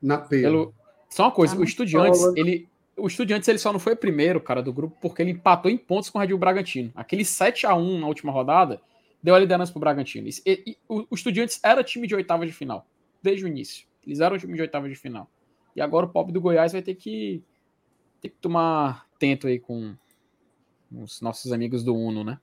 Na 0.00 0.18
pelo. 0.18 0.74
Só 1.08 1.24
uma 1.24 1.32
coisa, 1.32 1.54
tá 1.54 1.60
o 1.60 1.64
Estudiantes, 1.64 2.22
ele. 2.36 2.68
O 2.96 3.06
Estudiantes 3.06 3.48
ele 3.48 3.58
só 3.58 3.72
não 3.72 3.78
foi 3.78 3.94
primeiro, 3.94 4.40
cara, 4.40 4.60
do 4.60 4.72
grupo, 4.72 4.96
porque 5.00 5.22
ele 5.22 5.30
empatou 5.30 5.70
em 5.70 5.78
pontos 5.78 6.10
com 6.10 6.18
o 6.18 6.20
Red 6.20 6.28
Bull 6.28 6.38
Bragantino. 6.38 6.90
Aquele 6.96 7.24
7 7.24 7.64
a 7.64 7.74
1 7.74 8.00
na 8.00 8.06
última 8.08 8.32
rodada 8.32 8.80
deu 9.22 9.34
a 9.34 9.38
liderança 9.38 9.70
pro 9.70 9.80
Bragantino. 9.80 10.28
E, 10.28 10.32
e, 10.44 10.76
o, 10.88 11.06
o 11.10 11.14
Estudiantes 11.14 11.60
era 11.62 11.84
time 11.84 12.06
de 12.06 12.14
oitava 12.14 12.44
de 12.44 12.52
final, 12.52 12.84
desde 13.22 13.44
o 13.44 13.48
início. 13.48 13.86
Eles 14.04 14.20
eram 14.20 14.36
time 14.36 14.54
de 14.54 14.62
oitava 14.62 14.88
de 14.88 14.96
final. 14.96 15.30
E 15.76 15.80
agora 15.80 16.06
o 16.06 16.08
pobre 16.08 16.32
do 16.32 16.40
Goiás 16.40 16.72
vai 16.72 16.82
ter 16.82 16.96
que, 16.96 17.42
ter 18.20 18.30
que 18.30 18.36
tomar 18.40 19.06
tento 19.18 19.46
aí 19.46 19.60
com 19.60 19.94
os 20.90 21.20
nossos 21.20 21.52
amigos 21.52 21.84
do 21.84 21.94
Uno, 21.94 22.24
né? 22.24 22.40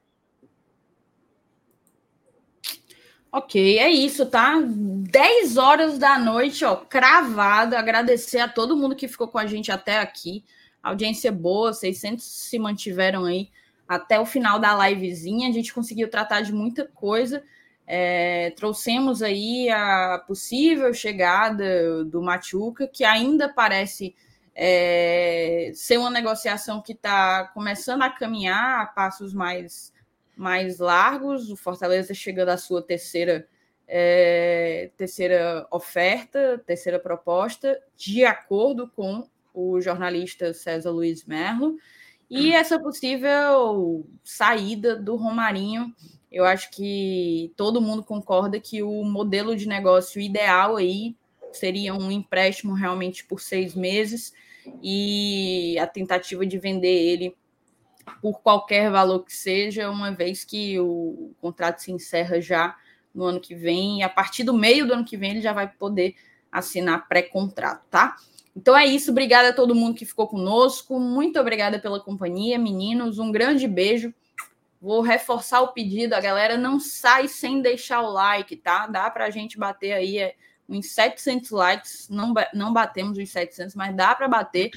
Ok, 3.37 3.79
é 3.79 3.89
isso, 3.89 4.25
tá? 4.25 4.61
10 4.63 5.57
horas 5.57 5.97
da 5.99 6.17
noite, 6.17 6.63
ó, 6.63 6.77
cravado. 6.77 7.75
Agradecer 7.75 8.39
a 8.39 8.47
todo 8.47 8.77
mundo 8.77 8.95
que 8.95 9.09
ficou 9.09 9.27
com 9.27 9.37
a 9.37 9.45
gente 9.45 9.73
até 9.73 9.97
aqui. 9.99 10.41
Audiência 10.81 11.33
boa, 11.33 11.73
600 11.73 12.23
se 12.23 12.57
mantiveram 12.57 13.25
aí 13.25 13.49
até 13.85 14.17
o 14.17 14.25
final 14.25 14.57
da 14.57 14.87
livezinha. 14.87 15.49
A 15.49 15.51
gente 15.51 15.73
conseguiu 15.73 16.09
tratar 16.09 16.39
de 16.43 16.53
muita 16.53 16.87
coisa. 16.87 17.43
É, 17.85 18.53
trouxemos 18.55 19.21
aí 19.21 19.69
a 19.69 20.23
possível 20.25 20.93
chegada 20.93 22.05
do 22.05 22.21
Machuca, 22.21 22.87
que 22.87 23.03
ainda 23.03 23.49
parece 23.49 24.15
é, 24.55 25.71
ser 25.73 25.97
uma 25.97 26.09
negociação 26.09 26.81
que 26.81 26.93
está 26.93 27.51
começando 27.53 28.03
a 28.03 28.09
caminhar 28.09 28.79
a 28.81 28.85
passos 28.85 29.33
mais 29.33 29.91
mais 30.35 30.79
largos. 30.79 31.49
O 31.49 31.55
Fortaleza 31.55 32.13
chegando 32.13 32.49
à 32.49 32.57
sua 32.57 32.81
terceira, 32.81 33.47
é, 33.87 34.91
terceira 34.97 35.67
oferta, 35.71 36.61
terceira 36.65 36.99
proposta, 36.99 37.81
de 37.95 38.25
acordo 38.25 38.89
com 38.95 39.27
o 39.53 39.79
jornalista 39.79 40.53
César 40.53 40.91
Luiz 40.91 41.25
Merlo. 41.25 41.77
E 42.29 42.51
essa 42.53 42.79
possível 42.79 44.05
saída 44.23 44.95
do 44.95 45.15
Romarinho, 45.15 45.93
eu 46.31 46.43
acho 46.43 46.71
que 46.71 47.53
todo 47.55 47.81
mundo 47.81 48.03
concorda 48.03 48.59
que 48.59 48.81
o 48.81 49.03
modelo 49.03 49.55
de 49.55 49.67
negócio 49.67 50.19
ideal 50.19 50.75
aí 50.75 51.15
seria 51.53 51.93
um 51.93 52.11
empréstimo 52.11 52.73
realmente 52.73 53.23
por 53.23 53.39
seis 53.39 53.75
meses 53.75 54.33
e 54.81 55.77
a 55.79 55.87
tentativa 55.87 56.45
de 56.45 56.57
vender 56.57 56.89
ele 56.89 57.35
por 58.21 58.41
qualquer 58.41 58.91
valor 58.91 59.23
que 59.23 59.35
seja, 59.35 59.89
uma 59.89 60.11
vez 60.11 60.43
que 60.43 60.79
o 60.79 61.31
contrato 61.41 61.79
se 61.79 61.91
encerra 61.91 62.39
já 62.41 62.75
no 63.13 63.23
ano 63.25 63.39
que 63.39 63.55
vem, 63.55 63.99
e 63.99 64.03
a 64.03 64.09
partir 64.09 64.43
do 64.43 64.53
meio 64.53 64.85
do 64.85 64.93
ano 64.93 65.05
que 65.05 65.17
vem 65.17 65.31
ele 65.31 65.41
já 65.41 65.53
vai 65.53 65.67
poder 65.67 66.15
assinar 66.51 67.07
pré-contrato, 67.07 67.83
tá? 67.89 68.15
Então 68.55 68.75
é 68.75 68.85
isso, 68.85 69.11
obrigada 69.11 69.49
a 69.49 69.53
todo 69.53 69.75
mundo 69.75 69.97
que 69.97 70.05
ficou 70.05 70.27
conosco, 70.27 70.99
muito 70.99 71.39
obrigada 71.39 71.77
pela 71.77 71.99
companhia, 71.99 72.57
meninos, 72.57 73.19
um 73.19 73.31
grande 73.31 73.67
beijo. 73.67 74.13
Vou 74.81 75.01
reforçar 75.01 75.61
o 75.61 75.69
pedido, 75.69 76.13
a 76.13 76.21
galera 76.21 76.57
não 76.57 76.79
sai 76.79 77.27
sem 77.27 77.61
deixar 77.61 78.01
o 78.01 78.11
like, 78.11 78.55
tá? 78.55 78.87
Dá 78.87 79.09
para 79.09 79.25
a 79.25 79.29
gente 79.29 79.57
bater 79.57 79.93
aí 79.93 80.19
é, 80.19 80.35
uns 80.69 80.91
700 80.91 81.51
likes, 81.51 82.07
não, 82.09 82.33
não 82.53 82.71
batemos 82.71 83.17
os 83.17 83.29
700, 83.29 83.75
mas 83.75 83.95
dá 83.95 84.15
para 84.15 84.27
bater. 84.27 84.71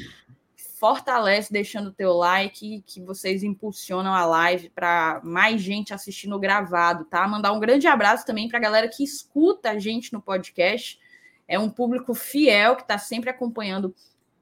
Fortalece 0.79 1.53
deixando 1.53 1.89
o 1.89 1.93
teu 1.93 2.13
like, 2.13 2.83
que 2.87 3.03
vocês 3.03 3.43
impulsionam 3.43 4.15
a 4.15 4.25
live 4.25 4.71
para 4.71 5.21
mais 5.25 5.61
gente 5.61 5.93
assistindo 5.93 6.39
gravado, 6.39 7.05
tá? 7.05 7.27
Mandar 7.27 7.53
um 7.53 7.59
grande 7.59 7.89
abraço 7.89 8.25
também 8.25 8.49
para 8.49 8.59
a 8.59 8.63
galera 8.63 8.89
que 8.89 9.03
escuta 9.03 9.71
a 9.71 9.79
gente 9.79 10.13
no 10.13 10.23
podcast. 10.23 11.01
É 11.49 11.59
um 11.59 11.69
público 11.69 12.15
fiel 12.15 12.77
que 12.77 12.83
está 12.83 12.97
sempre 12.97 13.29
acompanhando 13.29 13.93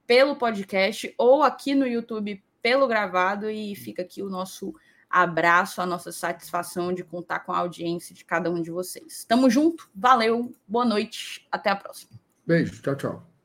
pelo 0.07 0.37
podcast 0.37 1.15
ou 1.17 1.43
aqui 1.43 1.75
no 1.75 1.87
YouTube 1.87 2.43
pelo 2.61 2.87
gravado 2.87 3.49
e 3.49 3.75
fica 3.75 4.03
aqui 4.03 4.23
o 4.23 4.29
nosso 4.29 4.75
abraço, 5.09 5.81
a 5.81 5.87
nossa 5.87 6.13
satisfação 6.13 6.93
de 6.93 7.03
contar 7.03 7.41
com 7.41 7.53
a 7.53 7.59
audiência 7.59 8.15
de 8.15 8.25
cada 8.25 8.51
um 8.51 8.61
de 8.61 8.71
vocês. 8.71 9.25
Tamo 9.25 9.49
junto, 9.49 9.89
valeu, 9.95 10.55
boa 10.69 10.85
noite, 10.85 11.47
até 11.51 11.71
a 11.71 11.77
próxima. 11.77 12.19
Beijo, 12.47 12.83
tchau, 12.83 12.95
tchau. 12.95 13.36